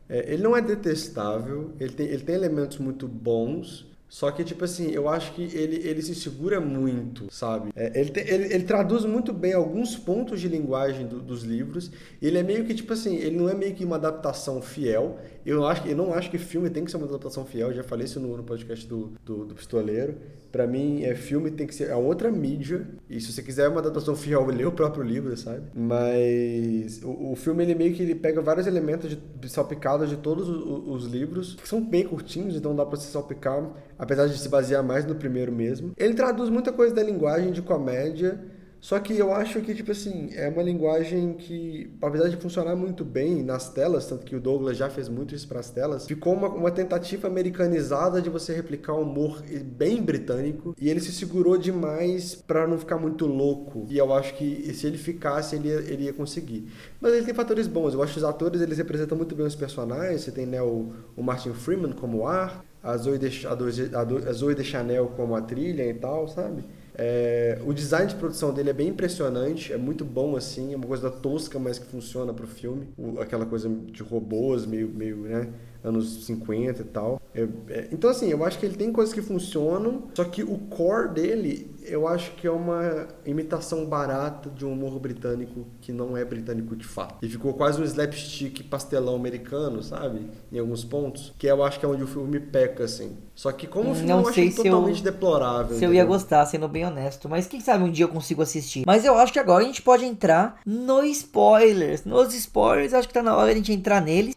É, 0.08 0.32
ele 0.32 0.44
não 0.44 0.56
é 0.56 0.60
detestável, 0.60 1.72
ele 1.80 1.94
tem, 1.94 2.06
ele 2.06 2.22
tem 2.22 2.34
elementos 2.36 2.78
muito 2.78 3.08
bons. 3.08 3.92
Só 4.14 4.30
que, 4.30 4.44
tipo 4.44 4.64
assim, 4.64 4.92
eu 4.92 5.08
acho 5.08 5.32
que 5.32 5.42
ele, 5.42 5.88
ele 5.88 6.00
se 6.00 6.14
segura 6.14 6.60
muito, 6.60 7.26
sabe? 7.32 7.72
É, 7.74 7.98
ele, 7.98 8.10
te- 8.10 8.20
ele, 8.20 8.54
ele 8.54 8.62
traduz 8.62 9.04
muito 9.04 9.32
bem 9.32 9.52
alguns 9.54 9.96
pontos 9.96 10.40
de 10.40 10.46
linguagem 10.46 11.04
do- 11.04 11.18
dos 11.20 11.42
livros. 11.42 11.90
Ele 12.22 12.38
é 12.38 12.42
meio 12.44 12.64
que, 12.64 12.72
tipo 12.74 12.92
assim, 12.92 13.16
ele 13.16 13.36
não 13.36 13.48
é 13.48 13.54
meio 13.54 13.74
que 13.74 13.84
uma 13.84 13.96
adaptação 13.96 14.62
fiel. 14.62 15.18
Eu, 15.44 15.66
acho, 15.66 15.84
eu 15.88 15.96
não 15.96 16.14
acho 16.14 16.30
que 16.30 16.38
filme 16.38 16.70
tem 16.70 16.84
que 16.84 16.92
ser 16.92 16.96
uma 16.96 17.08
adaptação 17.08 17.44
fiel. 17.44 17.72
Já 17.74 17.82
falei 17.82 18.04
isso 18.04 18.20
no, 18.20 18.36
no 18.36 18.44
podcast 18.44 18.86
do, 18.86 19.10
do, 19.24 19.46
do 19.46 19.54
Pistoleiro. 19.56 20.16
Pra 20.54 20.68
mim, 20.68 21.02
é, 21.02 21.16
filme 21.16 21.50
tem 21.50 21.66
que 21.66 21.74
ser 21.74 21.90
é 21.90 21.96
outra 21.96 22.30
mídia. 22.30 22.86
E 23.10 23.20
se 23.20 23.32
você 23.32 23.42
quiser 23.42 23.68
uma 23.68 23.80
adaptação 23.80 24.14
fiel, 24.14 24.46
lê 24.54 24.64
o 24.64 24.70
próprio 24.70 25.02
livro, 25.02 25.36
sabe? 25.36 25.62
Mas 25.74 27.02
o, 27.02 27.32
o 27.32 27.34
filme, 27.34 27.64
ele 27.64 27.74
meio 27.74 27.92
que 27.92 28.00
ele 28.00 28.14
pega 28.14 28.40
vários 28.40 28.68
elementos 28.68 29.10
de, 29.10 29.48
salpicados 29.48 30.08
de 30.08 30.16
todos 30.16 30.48
os, 30.48 30.86
os 30.86 31.10
livros, 31.10 31.56
que 31.56 31.68
são 31.68 31.84
bem 31.84 32.06
curtinhos, 32.06 32.54
então 32.54 32.72
dá 32.72 32.86
pra 32.86 32.96
se 32.96 33.10
salpicar, 33.10 33.68
apesar 33.98 34.28
de 34.28 34.38
se 34.38 34.48
basear 34.48 34.84
mais 34.84 35.04
no 35.04 35.16
primeiro 35.16 35.50
mesmo. 35.50 35.90
Ele 35.96 36.14
traduz 36.14 36.48
muita 36.48 36.72
coisa 36.72 36.94
da 36.94 37.02
linguagem 37.02 37.50
de 37.50 37.60
comédia, 37.60 38.40
só 38.84 39.00
que 39.00 39.16
eu 39.16 39.32
acho 39.32 39.62
que, 39.62 39.74
tipo 39.74 39.92
assim, 39.92 40.28
é 40.34 40.46
uma 40.46 40.62
linguagem 40.62 41.32
que, 41.32 41.90
apesar 42.02 42.28
de 42.28 42.36
funcionar 42.36 42.76
muito 42.76 43.02
bem 43.02 43.42
nas 43.42 43.70
telas, 43.70 44.04
tanto 44.04 44.26
que 44.26 44.36
o 44.36 44.40
Douglas 44.40 44.76
já 44.76 44.90
fez 44.90 45.08
muito 45.08 45.34
isso 45.34 45.48
para 45.48 45.58
as 45.58 45.70
telas, 45.70 46.06
ficou 46.06 46.34
uma, 46.34 46.48
uma 46.48 46.70
tentativa 46.70 47.26
americanizada 47.26 48.20
de 48.20 48.28
você 48.28 48.52
replicar 48.52 48.92
um 48.92 49.00
humor 49.00 49.42
bem 49.64 50.02
britânico, 50.02 50.76
e 50.78 50.90
ele 50.90 51.00
se 51.00 51.12
segurou 51.12 51.56
demais 51.56 52.34
para 52.34 52.66
não 52.66 52.76
ficar 52.76 52.98
muito 52.98 53.24
louco. 53.24 53.86
E 53.88 53.96
eu 53.96 54.12
acho 54.12 54.34
que 54.34 54.70
se 54.74 54.86
ele 54.86 54.98
ficasse, 54.98 55.56
ele 55.56 55.68
ia, 55.68 55.76
ele 55.76 56.04
ia 56.04 56.12
conseguir. 56.12 56.70
Mas 57.00 57.14
ele 57.14 57.24
tem 57.24 57.32
fatores 57.32 57.66
bons. 57.66 57.94
Eu 57.94 58.02
acho 58.02 58.12
que 58.12 58.18
os 58.18 58.24
atores, 58.24 58.60
eles 58.60 58.76
representam 58.76 59.16
muito 59.16 59.34
bem 59.34 59.46
os 59.46 59.56
personagens. 59.56 60.20
Você 60.20 60.30
tem, 60.30 60.44
né, 60.44 60.60
o, 60.60 60.92
o 61.16 61.22
Martin 61.22 61.54
Freeman 61.54 61.92
como 61.92 62.26
ar, 62.26 62.62
a 62.82 62.94
Zoe, 62.98 63.16
de, 63.16 63.46
a 63.46 64.32
Zoe 64.34 64.54
de 64.54 64.62
Chanel 64.62 65.10
como 65.16 65.34
a 65.34 65.40
trilha 65.40 65.88
e 65.88 65.94
tal, 65.94 66.28
sabe? 66.28 66.66
É, 66.96 67.58
o 67.66 67.72
design 67.72 68.06
de 68.08 68.14
produção 68.16 68.52
dele 68.54 68.70
é 68.70 68.72
bem 68.72 68.88
impressionante, 68.88 69.72
é 69.72 69.76
muito 69.76 70.04
bom 70.04 70.36
assim, 70.36 70.72
é 70.72 70.76
uma 70.76 70.86
coisa 70.86 71.10
tosca, 71.10 71.58
mas 71.58 71.78
que 71.78 71.86
funciona 71.86 72.32
pro 72.32 72.46
filme. 72.46 72.88
O- 72.96 73.18
aquela 73.20 73.44
coisa 73.46 73.68
de 73.68 74.02
robôs, 74.02 74.64
meio, 74.66 74.88
meio 74.88 75.16
né, 75.18 75.52
anos 75.84 76.24
50 76.24 76.80
e 76.80 76.84
tal. 76.86 77.20
É- 77.34 77.46
é- 77.68 77.88
então, 77.92 78.08
assim, 78.10 78.28
eu 78.30 78.42
acho 78.44 78.58
que 78.58 78.64
ele 78.66 78.74
tem 78.76 78.90
coisas 78.90 79.12
que 79.14 79.20
funcionam, 79.20 80.04
só 80.14 80.24
que 80.24 80.42
o 80.42 80.56
core 80.70 81.08
dele, 81.10 81.70
eu 81.84 82.08
acho 82.08 82.30
que 82.32 82.46
é 82.46 82.50
uma 82.50 83.06
imitação 83.26 83.84
barata 83.84 84.48
de 84.48 84.64
um 84.64 84.72
humor 84.72 84.98
britânico 84.98 85.66
que 85.80 85.92
não 85.92 86.16
é 86.16 86.24
britânico 86.24 86.74
de 86.74 86.86
fato. 86.86 87.16
E 87.22 87.28
ficou 87.28 87.52
quase 87.52 87.80
um 87.80 87.84
slapstick 87.84 88.62
pastelão 88.64 89.14
americano, 89.14 89.82
sabe? 89.82 90.26
Em 90.50 90.58
alguns 90.58 90.84
pontos, 90.84 91.32
que 91.38 91.46
eu 91.46 91.62
acho 91.62 91.78
que 91.78 91.84
é 91.84 91.88
onde 91.88 92.02
o 92.02 92.06
filme 92.06 92.40
peca, 92.40 92.84
assim. 92.84 93.16
Só 93.34 93.52
que 93.52 93.66
como 93.66 93.90
o 93.90 93.94
filme 93.94 94.08
Não 94.08 94.20
eu 94.20 94.32
sei 94.32 94.46
acho 94.48 94.54
se 94.56 94.60
eu- 94.66 94.72
totalmente 94.72 95.02
deplorável. 95.02 95.76
Se 95.76 95.84
eu 95.84 95.90
ia 95.92 96.00
entendeu? 96.00 96.06
gostar, 96.06 96.46
sendo 96.46 96.66
bem 96.68 96.86
honesto. 96.86 97.28
Mas 97.28 97.46
quem 97.46 97.60
sabe 97.60 97.84
um 97.84 97.90
dia 97.90 98.04
eu 98.04 98.08
consigo 98.08 98.40
assistir. 98.40 98.84
Mas 98.86 99.04
eu 99.04 99.18
acho 99.18 99.32
que 99.32 99.38
agora 99.38 99.62
a 99.62 99.66
gente 99.66 99.82
pode 99.82 100.04
entrar 100.04 100.60
no 100.64 101.02
spoilers. 101.04 102.04
Nos 102.04 102.32
spoilers, 102.34 102.94
acho 102.94 103.08
que 103.08 103.14
tá 103.14 103.22
na 103.22 103.36
hora 103.36 103.48
de 103.48 103.52
a 103.52 103.56
gente 103.56 103.72
entrar 103.72 104.00
neles. 104.00 104.34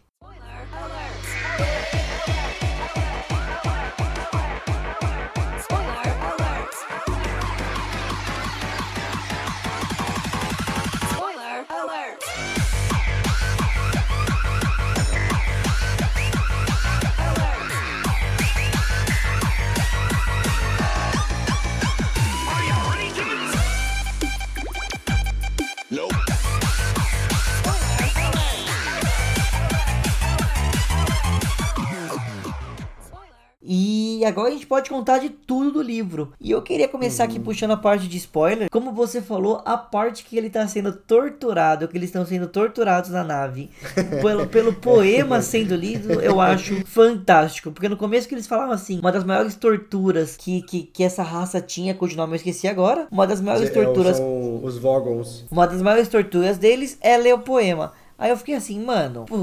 E 33.70 34.24
agora 34.24 34.48
a 34.48 34.52
gente 34.52 34.66
pode 34.66 34.88
contar 34.88 35.18
de 35.18 35.28
tudo 35.28 35.72
do 35.72 35.82
livro. 35.82 36.32
E 36.40 36.50
eu 36.50 36.62
queria 36.62 36.88
começar 36.88 37.24
aqui 37.24 37.38
puxando 37.38 37.72
a 37.72 37.76
parte 37.76 38.08
de 38.08 38.16
spoiler. 38.16 38.70
Como 38.70 38.92
você 38.92 39.20
falou, 39.20 39.60
a 39.62 39.76
parte 39.76 40.24
que 40.24 40.38
ele 40.38 40.48
tá 40.48 40.66
sendo 40.66 40.90
torturado, 40.90 41.86
que 41.86 41.94
eles 41.94 42.08
estão 42.08 42.24
sendo 42.24 42.46
torturados 42.46 43.10
na 43.10 43.22
nave, 43.22 43.68
pelo, 44.22 44.46
pelo 44.46 44.72
poema 44.72 45.42
sendo 45.42 45.74
lido, 45.74 46.14
eu 46.14 46.40
acho 46.40 46.82
fantástico. 46.86 47.70
Porque 47.70 47.90
no 47.90 47.96
começo 47.98 48.26
que 48.26 48.34
eles 48.34 48.46
falavam 48.46 48.72
assim, 48.72 48.98
uma 49.00 49.12
das 49.12 49.22
maiores 49.24 49.54
torturas 49.54 50.34
que, 50.34 50.62
que, 50.62 50.84
que 50.84 51.04
essa 51.04 51.22
raça 51.22 51.60
tinha, 51.60 51.94
cujo 51.94 52.16
nome 52.16 52.32
eu 52.32 52.36
esqueci 52.36 52.66
agora, 52.66 53.06
uma 53.10 53.26
das 53.26 53.40
maiores 53.40 53.68
É, 53.68 53.72
torturas 53.72 54.16
São 54.16 54.64
os 54.64 54.78
Vogons. 54.78 55.44
uma 55.50 55.66
das 55.66 55.82
maiores 55.82 56.08
torturas 56.08 56.56
deles 56.56 56.96
é 57.02 57.18
ler 57.18 57.34
o 57.34 57.40
poema. 57.40 57.92
Aí 58.18 58.30
eu 58.30 58.36
fiquei 58.36 58.56
assim, 58.56 58.80
mano, 58.80 59.24
pô, 59.30 59.38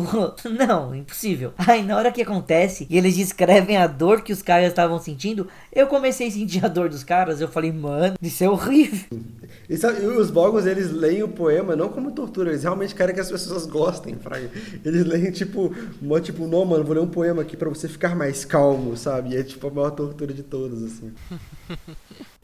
não, 0.49 0.93
impossível. 0.93 1.53
Aí 1.57 1.81
na 1.81 1.95
hora 1.95 2.11
que 2.11 2.21
acontece 2.21 2.85
e 2.89 2.97
eles 2.97 3.15
descrevem 3.15 3.77
a 3.77 3.87
dor 3.87 4.21
que 4.21 4.33
os 4.33 4.41
caras 4.41 4.67
estavam 4.67 4.99
sentindo, 4.99 5.47
eu 5.71 5.87
comecei 5.87 6.27
a 6.27 6.31
sentir 6.31 6.65
a 6.65 6.67
dor 6.67 6.89
dos 6.89 7.03
caras. 7.03 7.39
Eu 7.39 7.47
falei, 7.47 7.71
mano, 7.71 8.17
isso 8.21 8.43
é 8.43 8.49
horrível. 8.49 9.17
E, 9.69 9.77
sabe, 9.77 10.03
e 10.03 10.07
os 10.07 10.29
Vogons, 10.29 10.65
eles 10.65 10.91
leem 10.91 11.23
o 11.23 11.29
poema 11.29 11.75
não 11.75 11.87
como 11.87 12.11
tortura, 12.11 12.49
eles 12.49 12.63
realmente 12.63 12.93
querem 12.93 13.15
que 13.15 13.21
as 13.21 13.31
pessoas 13.31 13.65
gostem, 13.65 14.15
fraga. 14.15 14.51
Eles 14.83 15.05
leem, 15.05 15.31
tipo, 15.31 15.73
uma, 16.01 16.19
tipo, 16.19 16.45
não, 16.45 16.65
mano, 16.65 16.83
vou 16.83 16.95
ler 16.95 17.01
um 17.01 17.07
poema 17.07 17.43
aqui 17.43 17.55
pra 17.55 17.69
você 17.69 17.87
ficar 17.87 18.13
mais 18.13 18.43
calmo, 18.43 18.97
sabe? 18.97 19.29
E 19.29 19.37
é, 19.37 19.43
tipo, 19.43 19.65
a 19.67 19.71
maior 19.71 19.91
tortura 19.91 20.33
de 20.33 20.43
todas, 20.43 20.83
assim. 20.83 21.13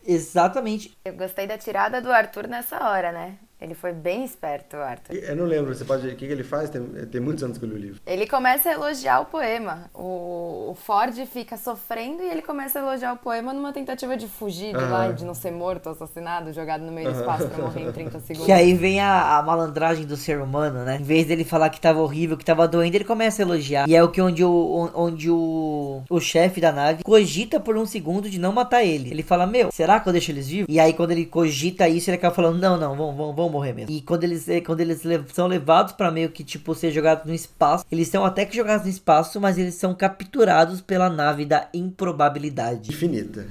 Exatamente. 0.07 0.97
Eu 1.05 1.13
gostei 1.13 1.45
da 1.45 1.57
tirada 1.57 2.01
do 2.01 2.11
Arthur 2.11 2.47
nessa 2.47 2.89
hora, 2.89 3.11
né? 3.11 3.38
Ele 3.62 3.76
foi 3.76 3.93
bem 3.93 4.26
esperto, 4.26 4.76
Arthur. 4.76 5.14
Eu 5.16 5.36
não 5.36 5.45
lembro, 5.45 5.74
você 5.74 5.86
pode. 5.86 6.07
O 6.07 6.16
que, 6.16 6.26
que 6.26 6.34
ele 6.34 6.43
faz? 6.43 6.72
Tem, 6.72 6.82
tem 6.82 7.22
muitos 7.22 7.43
anos 7.43 7.59
que 7.59 7.64
eu 7.64 7.70
li 7.70 7.76
o 7.76 7.78
livro. 7.78 8.01
Ele 8.07 8.26
começa 8.26 8.70
a 8.70 8.74
elogiar 8.74 9.20
o 9.20 9.26
poema. 9.26 9.88
O, 9.93 10.72
o 10.72 10.76
Ford 10.76 11.14
fica 11.28 11.55
sofrendo 11.57 12.24
e 12.24 12.30
ele 12.30 12.41
começa 12.41 12.80
a 12.80 12.82
elogiar 12.82 13.14
o 13.14 13.18
poema 13.18 13.53
numa 13.53 13.72
tentativa 13.72 14.18
de 14.18 14.28
fugir 14.28 14.76
de 14.76 14.84
lá, 14.84 15.05
Aham. 15.05 15.14
de 15.14 15.24
não 15.24 15.36
ser 15.36 15.51
morto, 15.51 15.89
assassinado, 15.89 16.51
jogado 16.51 16.82
no 16.82 16.91
meio 16.91 17.12
do 17.14 17.20
espaço 17.20 17.47
pra 17.47 17.64
morrer 17.64 17.82
em 17.84 17.91
30 17.91 18.20
segundos. 18.26 18.47
Que 18.47 18.51
aí 18.51 18.74
vem 18.74 18.99
a, 18.99 19.38
a 19.38 19.43
malandragem 19.43 20.07
do 20.07 20.18
ser 20.18 20.39
humano, 20.41 20.84
né? 20.84 20.97
Em 20.99 21.03
vez 21.03 21.28
dele 21.28 21.43
falar 21.43 21.70
que 21.70 21.80
tava 21.80 21.99
horrível, 22.01 22.36
que 22.36 22.45
tava 22.45 22.68
doendo, 22.68 22.97
ele 22.97 23.05
começa 23.05 23.43
a 23.43 23.45
elogiar. 23.45 23.88
E 23.88 23.95
é 23.95 24.03
o 24.03 24.09
que 24.09 24.20
onde 24.20 24.43
o, 24.43 24.89
onde 24.95 25.30
o, 25.30 26.01
o 26.09 26.20
chefe 26.20 26.59
da 26.59 26.72
nave 26.72 27.03
cogita 27.03 27.59
por 27.59 27.78
um 27.78 27.86
segundo 27.86 28.28
de 28.28 28.39
não 28.39 28.51
matar 28.51 28.84
ele. 28.84 29.12
Ele 29.12 29.22
fala, 29.22 29.45
meu, 29.45 29.72
será 29.72 29.99
que 29.99 30.09
eu 30.09 30.14
deixo 30.14 30.32
eles 30.32 30.47
vivos? 30.47 30.66
E 30.68 30.80
aí 30.80 30.93
quando 30.93 31.12
ele 31.12 31.28
cogita 31.28 31.88
isso, 31.88 32.09
ele 32.09 32.18
acaba 32.18 32.34
falando, 32.34 32.57
não, 32.59 32.76
não, 32.76 32.95
vão, 32.95 33.16
vão, 33.16 33.34
vão 33.34 33.50
morrer 33.51 33.73
mesmo. 33.73 33.93
E 33.93 34.01
quando 34.01 34.23
eles, 34.23 34.47
eh, 34.49 34.61
quando 34.61 34.81
eles 34.81 35.03
le- 35.03 35.23
são 35.33 35.47
levados 35.47 35.93
pra 35.93 36.09
meio 36.09 36.29
que, 36.29 36.43
tipo, 36.43 36.73
ser 36.73 36.91
jogados 36.91 37.25
no 37.25 37.33
espaço, 37.33 37.85
eles 37.91 38.07
são 38.07 38.25
até 38.25 38.45
que 38.45 38.55
jogados 38.55 38.85
no 38.85 38.89
espaço, 38.91 39.39
mas 39.41 39.57
eles 39.57 39.75
são 39.75 39.93
capturados 39.93 40.81
pela 40.81 41.09
nave 41.09 41.45
da 41.45 41.67
improbabilidade. 41.73 42.91
Infinita. 42.91 43.45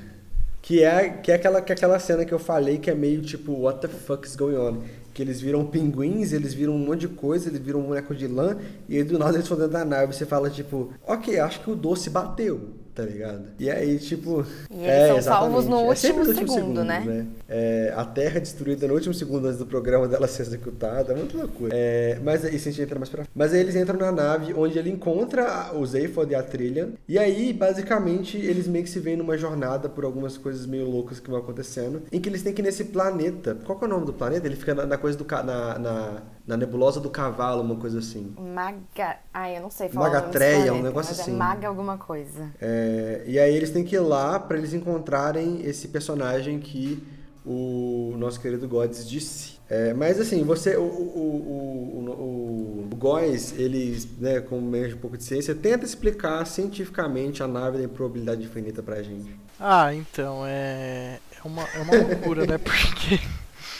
Que 0.62 0.82
é, 0.84 1.08
que, 1.08 1.32
é 1.32 1.34
aquela, 1.36 1.60
que 1.62 1.72
é 1.72 1.74
aquela 1.74 1.98
cena 1.98 2.24
que 2.24 2.32
eu 2.32 2.38
falei 2.38 2.78
que 2.78 2.90
é 2.90 2.94
meio 2.94 3.22
tipo, 3.22 3.52
what 3.52 3.80
the 3.80 3.88
fuck 3.88 4.26
is 4.26 4.36
going 4.36 4.56
on? 4.56 4.82
Que 5.12 5.22
eles 5.22 5.40
viram 5.40 5.64
pinguins, 5.66 6.32
eles 6.32 6.54
viram 6.54 6.74
um 6.74 6.78
monte 6.78 7.00
de 7.00 7.08
coisa, 7.08 7.48
eles 7.48 7.60
viram 7.60 7.80
um 7.80 7.84
boneco 7.84 8.14
de 8.14 8.28
lã, 8.28 8.56
e 8.88 8.96
aí 8.96 9.02
do 9.02 9.18
nada 9.18 9.32
eles 9.32 9.42
estão 9.44 9.56
dentro 9.56 9.72
da 9.72 9.84
nave. 9.84 10.12
Você 10.14 10.24
fala, 10.24 10.48
tipo, 10.50 10.92
ok, 11.06 11.40
acho 11.40 11.60
que 11.60 11.70
o 11.70 11.74
doce 11.74 12.10
bateu, 12.10 12.70
tá 13.00 13.06
ligado? 13.06 13.42
E 13.58 13.70
aí, 13.70 13.98
tipo. 13.98 14.44
E 14.70 14.84
eles 14.84 15.08
são 15.08 15.22
salvos 15.22 15.66
no 15.66 15.90
É 15.92 15.94
sempre 15.94 16.28
último 16.28 16.48
segundo, 16.48 16.84
né? 16.84 17.26
É, 17.48 17.92
a 17.96 18.04
Terra 18.04 18.36
é 18.36 18.40
destruída 18.40 18.86
no 18.86 18.94
último 18.94 19.14
segundo 19.14 19.46
antes 19.46 19.58
do 19.58 19.66
programa 19.66 20.06
dela 20.06 20.26
ser 20.28 20.42
executada, 20.42 21.12
é 21.12 21.16
muito 21.16 21.36
loucura. 21.36 21.70
É, 21.74 22.18
mas 22.22 22.44
aí, 22.44 22.54
isso 22.56 22.68
a 22.68 22.72
gente 22.72 22.82
entra 22.82 22.98
mais 22.98 23.08
pra 23.08 23.24
Mas 23.34 23.52
aí 23.52 23.60
eles 23.60 23.74
entram 23.76 23.98
na 23.98 24.12
nave 24.12 24.52
onde 24.54 24.78
ele 24.78 24.90
encontra 24.90 25.70
o 25.74 25.84
Zaphod 25.86 26.30
e 26.30 26.34
a 26.34 26.42
Trillian. 26.42 26.90
E 27.08 27.18
aí, 27.18 27.52
basicamente, 27.52 28.36
eles 28.36 28.66
meio 28.66 28.84
que 28.84 28.90
se 28.90 29.00
veem 29.00 29.16
numa 29.16 29.36
jornada 29.36 29.88
por 29.88 30.04
algumas 30.04 30.36
coisas 30.36 30.66
meio 30.66 30.88
loucas 30.88 31.18
que 31.20 31.30
vão 31.30 31.38
acontecendo. 31.38 32.02
Em 32.12 32.20
que 32.20 32.28
eles 32.28 32.42
têm 32.42 32.52
que 32.52 32.60
ir 32.60 32.64
nesse 32.64 32.84
planeta. 32.84 33.56
Qual 33.64 33.78
que 33.78 33.84
é 33.84 33.88
o 33.88 33.90
nome 33.90 34.06
do 34.06 34.12
planeta? 34.12 34.46
Ele 34.46 34.56
fica 34.56 34.74
na, 34.74 34.86
na 34.86 34.98
coisa 34.98 35.16
do. 35.16 35.24
ca- 35.24 35.42
Na, 35.42 35.78
na, 35.78 36.22
na 36.46 36.56
nebulosa 36.56 37.00
do 37.00 37.10
cavalo, 37.10 37.62
uma 37.62 37.76
coisa 37.76 37.98
assim. 37.98 38.34
Maga. 38.38 39.18
Ai, 39.32 39.56
eu 39.56 39.62
não 39.62 39.70
sei 39.70 39.88
falar. 39.88 40.10
Magatreia, 40.10 40.72
um 40.72 40.82
negócio 40.82 41.12
mas 41.12 41.20
assim. 41.20 41.32
É 41.32 41.34
maga 41.34 41.68
alguma 41.68 41.96
coisa. 41.96 42.50
É, 42.60 43.22
e 43.26 43.38
aí 43.38 43.54
eles 43.54 43.70
têm 43.70 43.84
que 43.84 43.94
ir 43.94 44.00
lá 44.00 44.38
pra 44.38 44.58
eles 44.58 44.72
encontrarem 44.72 45.60
esse 45.64 45.88
personagem 45.88 46.58
que 46.58 47.02
o 47.44 48.14
nosso 48.18 48.40
querido 48.40 48.68
Gods 48.68 49.08
disse. 49.08 49.58
É, 49.68 49.94
mas 49.94 50.20
assim, 50.20 50.42
você, 50.42 50.76
o, 50.76 50.82
o, 50.82 50.84
o, 50.84 52.00
o, 52.00 52.10
o, 52.10 52.88
o 52.92 52.96
Góes, 52.96 53.54
ele, 53.56 54.04
né, 54.18 54.40
com 54.40 54.60
meio 54.60 54.88
de 54.88 54.94
um 54.94 54.98
pouco 54.98 55.16
de 55.16 55.22
ciência, 55.22 55.54
tenta 55.54 55.84
explicar 55.84 56.44
cientificamente 56.44 57.42
a 57.42 57.46
nave 57.46 57.78
da 57.78 57.84
improbabilidade 57.84 58.42
infinita 58.42 58.82
pra 58.82 59.00
gente. 59.02 59.34
Ah, 59.58 59.94
então, 59.94 60.42
é. 60.44 61.20
É 61.42 61.46
uma, 61.46 61.62
é 61.62 61.78
uma 61.78 61.96
loucura, 62.08 62.46
né? 62.46 62.58
Porque. 62.58 63.20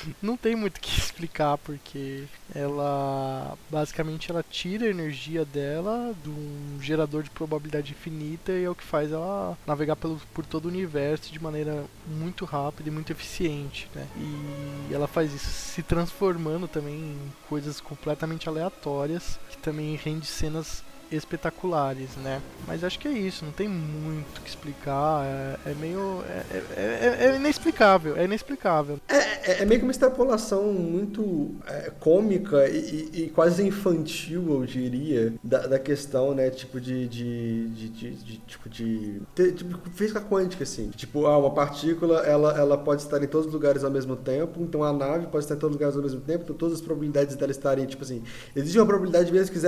Não 0.22 0.36
tem 0.36 0.54
muito 0.54 0.78
o 0.78 0.80
que 0.80 0.90
explicar, 0.98 1.58
porque 1.58 2.24
ela 2.54 3.56
basicamente 3.70 4.30
ela 4.30 4.44
tira 4.48 4.86
a 4.86 4.90
energia 4.90 5.44
dela 5.44 6.14
de 6.22 6.28
um 6.30 6.78
gerador 6.80 7.22
de 7.22 7.30
probabilidade 7.30 7.92
infinita 7.92 8.52
e 8.52 8.64
é 8.64 8.70
o 8.70 8.74
que 8.74 8.84
faz 8.84 9.12
ela 9.12 9.56
navegar 9.66 9.96
pelo, 9.96 10.20
por 10.34 10.44
todo 10.44 10.66
o 10.66 10.68
universo 10.68 11.32
de 11.32 11.42
maneira 11.42 11.84
muito 12.06 12.44
rápida 12.44 12.88
e 12.88 12.92
muito 12.92 13.12
eficiente, 13.12 13.88
né? 13.94 14.06
E 14.16 14.94
ela 14.94 15.06
faz 15.06 15.32
isso 15.32 15.50
se 15.50 15.82
transformando 15.82 16.66
também 16.66 16.94
em 16.94 17.32
coisas 17.48 17.80
completamente 17.80 18.48
aleatórias, 18.48 19.38
que 19.50 19.58
também 19.58 19.96
rende 19.96 20.26
cenas 20.26 20.82
espetaculares, 21.10 22.10
né? 22.16 22.40
Mas 22.66 22.84
acho 22.84 22.98
que 22.98 23.08
é 23.08 23.12
isso, 23.12 23.44
não 23.44 23.52
tem 23.52 23.68
muito 23.68 24.40
que 24.42 24.48
explicar, 24.48 25.24
é, 25.24 25.70
é 25.70 25.74
meio. 25.74 26.22
É, 26.28 26.56
é- 26.56 27.16
é- 27.20 27.26
é 27.32 27.36
inexplicável, 27.36 28.16
é 28.16 28.24
inexplicável. 28.24 28.98
É, 29.08 29.62
é 29.62 29.64
meio 29.64 29.80
que 29.80 29.86
uma 29.86 29.90
extrapolação 29.92 30.72
muito 30.72 31.50
é, 31.66 31.90
cômica 31.98 32.68
e, 32.68 33.08
e- 33.12 33.30
quase 33.30 33.66
infantil, 33.66 34.44
eu 34.60 34.66
diria, 34.66 35.32
da, 35.42 35.66
da 35.66 35.78
questão, 35.78 36.34
né, 36.34 36.50
tipo 36.50 36.80
de, 36.80 37.06
de, 37.08 37.68
de, 37.68 37.88
de- 37.88 38.10
de- 38.16 38.36
tipo 38.38 38.68
de 38.68 39.20
tipo, 39.56 39.90
física 39.90 40.20
quântica, 40.20 40.64
assim. 40.64 40.90
Tipo, 40.90 41.26
ah, 41.26 41.38
uma 41.38 41.50
partícula, 41.50 42.20
ela, 42.20 42.56
ela 42.58 42.76
pode 42.78 43.02
estar 43.02 43.22
em 43.22 43.26
todos 43.26 43.46
os 43.46 43.52
lugares 43.52 43.84
ao 43.84 43.90
mesmo 43.90 44.16
tempo, 44.16 44.60
então 44.62 44.82
a 44.84 44.92
nave 44.92 45.26
pode 45.28 45.44
estar 45.44 45.54
em 45.54 45.58
todos 45.58 45.74
os 45.74 45.80
lugares 45.80 45.96
ao 45.96 46.02
mesmo 46.02 46.20
tempo, 46.20 46.44
então 46.44 46.56
todas 46.56 46.76
as 46.76 46.80
probabilidades 46.80 47.36
dela 47.36 47.50
estarem, 47.50 47.86
tipo 47.86 48.02
assim, 48.04 48.22
existe 48.54 48.78
uma 48.78 48.86
probabilidade 48.86 49.32
mesmo 49.32 49.50
que 49.52 49.58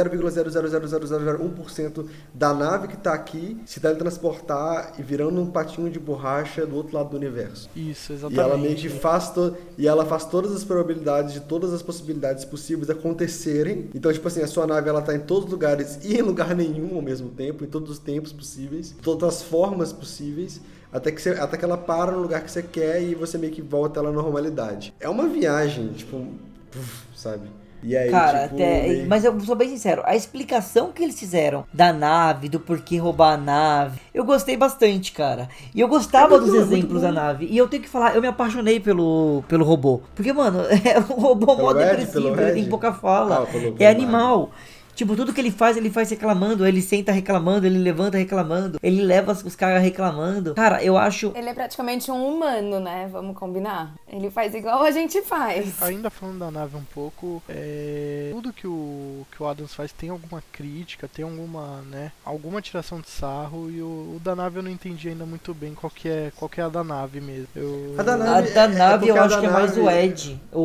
0,0000001% 1.38 2.06
da 2.34 2.52
nave 2.52 2.88
que 2.88 2.94
está 2.94 3.12
aqui 3.12 3.60
se 3.66 3.80
teletransportar 3.80 4.94
e 4.98 5.02
virando 5.02 5.40
um 5.40 5.46
patinho 5.46 5.90
de 5.90 5.98
borracha 5.98 6.66
do 6.66 6.76
outro 6.76 6.96
lado 6.96 7.10
do 7.10 7.16
universo. 7.16 7.68
Isso, 7.74 8.12
E 8.12 8.16
exatamente. 8.16 8.40
ela 8.40 8.56
meio 8.58 8.76
que 8.76 8.88
faz 8.88 9.30
to... 9.30 9.56
e 9.76 9.86
ela 9.86 10.04
faz 10.04 10.24
todas 10.24 10.52
as 10.52 10.64
probabilidades 10.64 11.32
de 11.34 11.40
todas 11.40 11.72
as 11.72 11.82
possibilidades 11.82 12.44
possíveis 12.44 12.90
acontecerem. 12.90 13.88
Então, 13.94 14.12
tipo 14.12 14.26
assim, 14.28 14.42
a 14.42 14.46
sua 14.46 14.66
nave 14.66 14.88
ela 14.88 15.02
tá 15.02 15.14
em 15.14 15.20
todos 15.20 15.44
os 15.46 15.50
lugares 15.50 15.98
e 16.04 16.16
em 16.16 16.22
lugar 16.22 16.54
nenhum 16.54 16.96
ao 16.96 17.02
mesmo 17.02 17.28
tempo, 17.30 17.64
em 17.64 17.68
todos 17.68 17.90
os 17.90 17.98
tempos 17.98 18.32
possíveis, 18.32 18.94
todas 19.02 19.28
as 19.28 19.42
formas 19.42 19.92
possíveis. 19.92 20.60
Até 20.92 21.10
que, 21.10 21.22
você, 21.22 21.30
até 21.30 21.56
que 21.56 21.64
ela 21.64 21.78
para 21.78 22.12
no 22.12 22.18
lugar 22.20 22.42
que 22.42 22.50
você 22.50 22.62
quer 22.62 23.02
e 23.02 23.14
você 23.14 23.38
meio 23.38 23.50
que 23.50 23.62
volta 23.62 23.98
ela 23.98 24.10
à 24.10 24.12
normalidade. 24.12 24.92
É 25.00 25.08
uma 25.08 25.26
viagem, 25.26 25.88
tipo, 25.94 26.26
puf, 26.70 27.04
sabe? 27.16 27.48
E 27.82 27.96
aí, 27.96 28.10
Cara, 28.10 28.42
tipo, 28.44 28.54
até. 28.56 28.82
meio- 28.88 29.08
Mas 29.08 29.24
eu 29.24 29.38
sou 29.40 29.56
bem 29.56 29.68
sincero, 29.68 30.02
a 30.04 30.14
explicação 30.14 30.92
que 30.92 31.02
eles 31.02 31.18
fizeram 31.18 31.64
da 31.72 31.92
nave, 31.92 32.48
do 32.48 32.60
porquê 32.60 32.96
roubar 32.98 33.34
a 33.34 33.36
nave, 33.36 33.98
eu 34.14 34.24
gostei 34.24 34.56
bastante, 34.56 35.10
cara. 35.12 35.48
E 35.74 35.80
eu 35.80 35.88
gostava 35.88 36.36
É 36.36 36.38
dos 36.38 36.50
bom, 36.50 36.56
é 36.56 36.60
exemplos 36.60 37.02
da 37.02 37.08
bom. 37.08 37.14
nave. 37.14 37.46
E 37.50 37.56
eu 37.58 37.66
tenho 37.68 37.82
que 37.82 37.88
falar, 37.88 38.14
eu 38.14 38.20
me 38.22 38.28
apaixonei 38.28 38.78
pelo, 38.78 39.42
pelo 39.48 39.64
robô. 39.64 40.00
Porque, 40.14 40.32
mano, 40.32 40.60
é 40.84 40.98
um 41.00 41.20
robô 41.20 41.56
Pelo 41.56 41.68
mó 41.74 41.80
Ed, 41.80 41.84
depressivo, 41.90 42.40
ele 42.40 42.52
tem 42.52 42.68
pouca 42.68 42.92
fala. 42.92 43.44
Ah, 43.44 43.74
é 43.78 43.88
animal. 43.88 44.50
Tipo, 44.94 45.16
tudo 45.16 45.32
que 45.32 45.40
ele 45.40 45.50
faz, 45.50 45.76
ele 45.76 45.90
faz 45.90 46.10
reclamando. 46.10 46.66
Ele 46.66 46.82
senta 46.82 47.12
reclamando, 47.12 47.66
ele 47.66 47.78
levanta 47.78 48.18
reclamando. 48.18 48.78
Ele 48.82 49.02
leva 49.02 49.32
os 49.32 49.56
caras 49.56 49.82
reclamando. 49.82 50.54
Cara, 50.54 50.82
eu 50.82 50.96
acho. 50.96 51.32
Ele 51.34 51.48
é 51.48 51.54
praticamente 51.54 52.10
um 52.10 52.34
humano, 52.34 52.78
né? 52.80 53.08
Vamos 53.10 53.36
combinar. 53.36 53.94
Ele 54.08 54.30
faz 54.30 54.54
igual 54.54 54.82
a 54.82 54.90
gente 54.90 55.22
faz. 55.22 55.80
Ainda 55.82 56.10
falando 56.10 56.38
da 56.38 56.50
nave 56.50 56.76
um 56.76 56.84
pouco, 56.94 57.42
é, 57.48 58.30
tudo 58.32 58.52
que 58.52 58.66
o, 58.66 59.26
que 59.34 59.42
o 59.42 59.46
Adams 59.46 59.74
faz 59.74 59.92
tem 59.92 60.10
alguma 60.10 60.42
crítica, 60.52 61.08
tem 61.08 61.24
alguma, 61.24 61.80
né, 61.90 62.12
alguma 62.24 62.60
tiração 62.60 63.00
de 63.00 63.08
sarro 63.08 63.70
e 63.70 63.80
o, 63.80 64.16
o 64.16 64.20
da 64.22 64.36
nave 64.36 64.58
eu 64.58 64.62
não 64.62 64.70
entendi 64.70 65.08
ainda 65.08 65.24
muito 65.24 65.54
bem 65.54 65.74
qual 65.74 65.90
que 65.90 66.08
é, 66.08 66.30
qual 66.36 66.48
que 66.48 66.60
é 66.60 66.64
a 66.64 66.68
da 66.68 66.84
nave 66.84 67.20
mesmo. 67.20 67.48
Eu, 67.56 67.94
A 67.98 68.02
da 68.02 68.14
A 68.14 68.16
nave- 68.16 68.50
da 68.50 68.62
é- 68.62 68.64
é 68.64 68.68
nave 68.68 69.08
eu 69.08 69.14
porque 69.14 69.18
a 69.18 69.24
acho 69.24 69.40
que 69.40 69.46
é 69.46 69.50
mais 69.50 69.76
o 69.76 69.90
Ed, 69.90 70.40
o, 70.52 70.60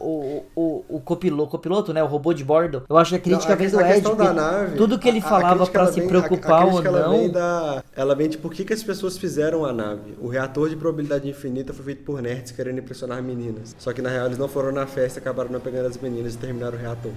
o, 0.00 0.46
o, 0.54 0.84
o 0.96 1.00
copiloto, 1.00 1.50
copiloto, 1.50 1.92
né? 1.92 2.02
O 2.02 2.06
robô 2.06 2.32
de 2.32 2.44
bordo. 2.44 2.84
Eu 2.88 2.96
acho 2.96 3.10
que 3.10 3.16
a 3.16 3.20
crítica 3.20 3.46
Não, 3.48 3.52
a 3.54 3.56
vem 3.56 3.66
do 3.72 3.78
a 3.80 3.82
Ed. 3.88 3.92
questão 3.94 4.16
da 4.16 4.32
nave, 4.32 4.76
tudo 4.76 4.98
que 4.98 5.08
ele 5.08 5.20
falava 5.20 5.68
ela 5.74 5.92
se 5.92 6.00
vem- 6.00 6.08
preocupar 6.08 6.62
a, 6.62 6.62
a 6.62 6.66
ou 6.66 6.84
Ela 6.84 7.02
não. 7.02 7.10
vem, 7.18 7.30
da, 7.30 7.82
ela 7.96 8.14
vem 8.14 8.28
de 8.28 8.38
por 8.38 8.52
que, 8.52 8.64
que 8.64 8.72
as 8.72 8.82
pessoas 8.82 9.18
fizeram 9.18 9.64
a 9.64 9.72
nave. 9.72 10.14
O 10.20 10.28
reator 10.28 10.68
de 10.68 10.76
probabilidade 10.76 11.28
infinita 11.28 11.72
foi 11.72 11.84
feito 11.84 12.04
por 12.04 12.20
nerds 12.22 12.52
querendo 12.52 12.78
impressionar 12.78 13.22
meninas. 13.22 13.74
Só 13.78 13.92
que 13.92 14.00
na 14.02 14.08
real 14.10 14.26
eles 14.26 14.38
não 14.38 14.48
foram 14.48 14.72
na 14.72 14.86
festa, 14.86 15.18
acabaram 15.18 15.50
não 15.50 15.60
pegando 15.60 15.86
as 15.88 15.96
meninas 15.98 16.34
e 16.34 16.38
terminaram 16.38 16.76
o 16.76 16.80
reator. 16.80 17.12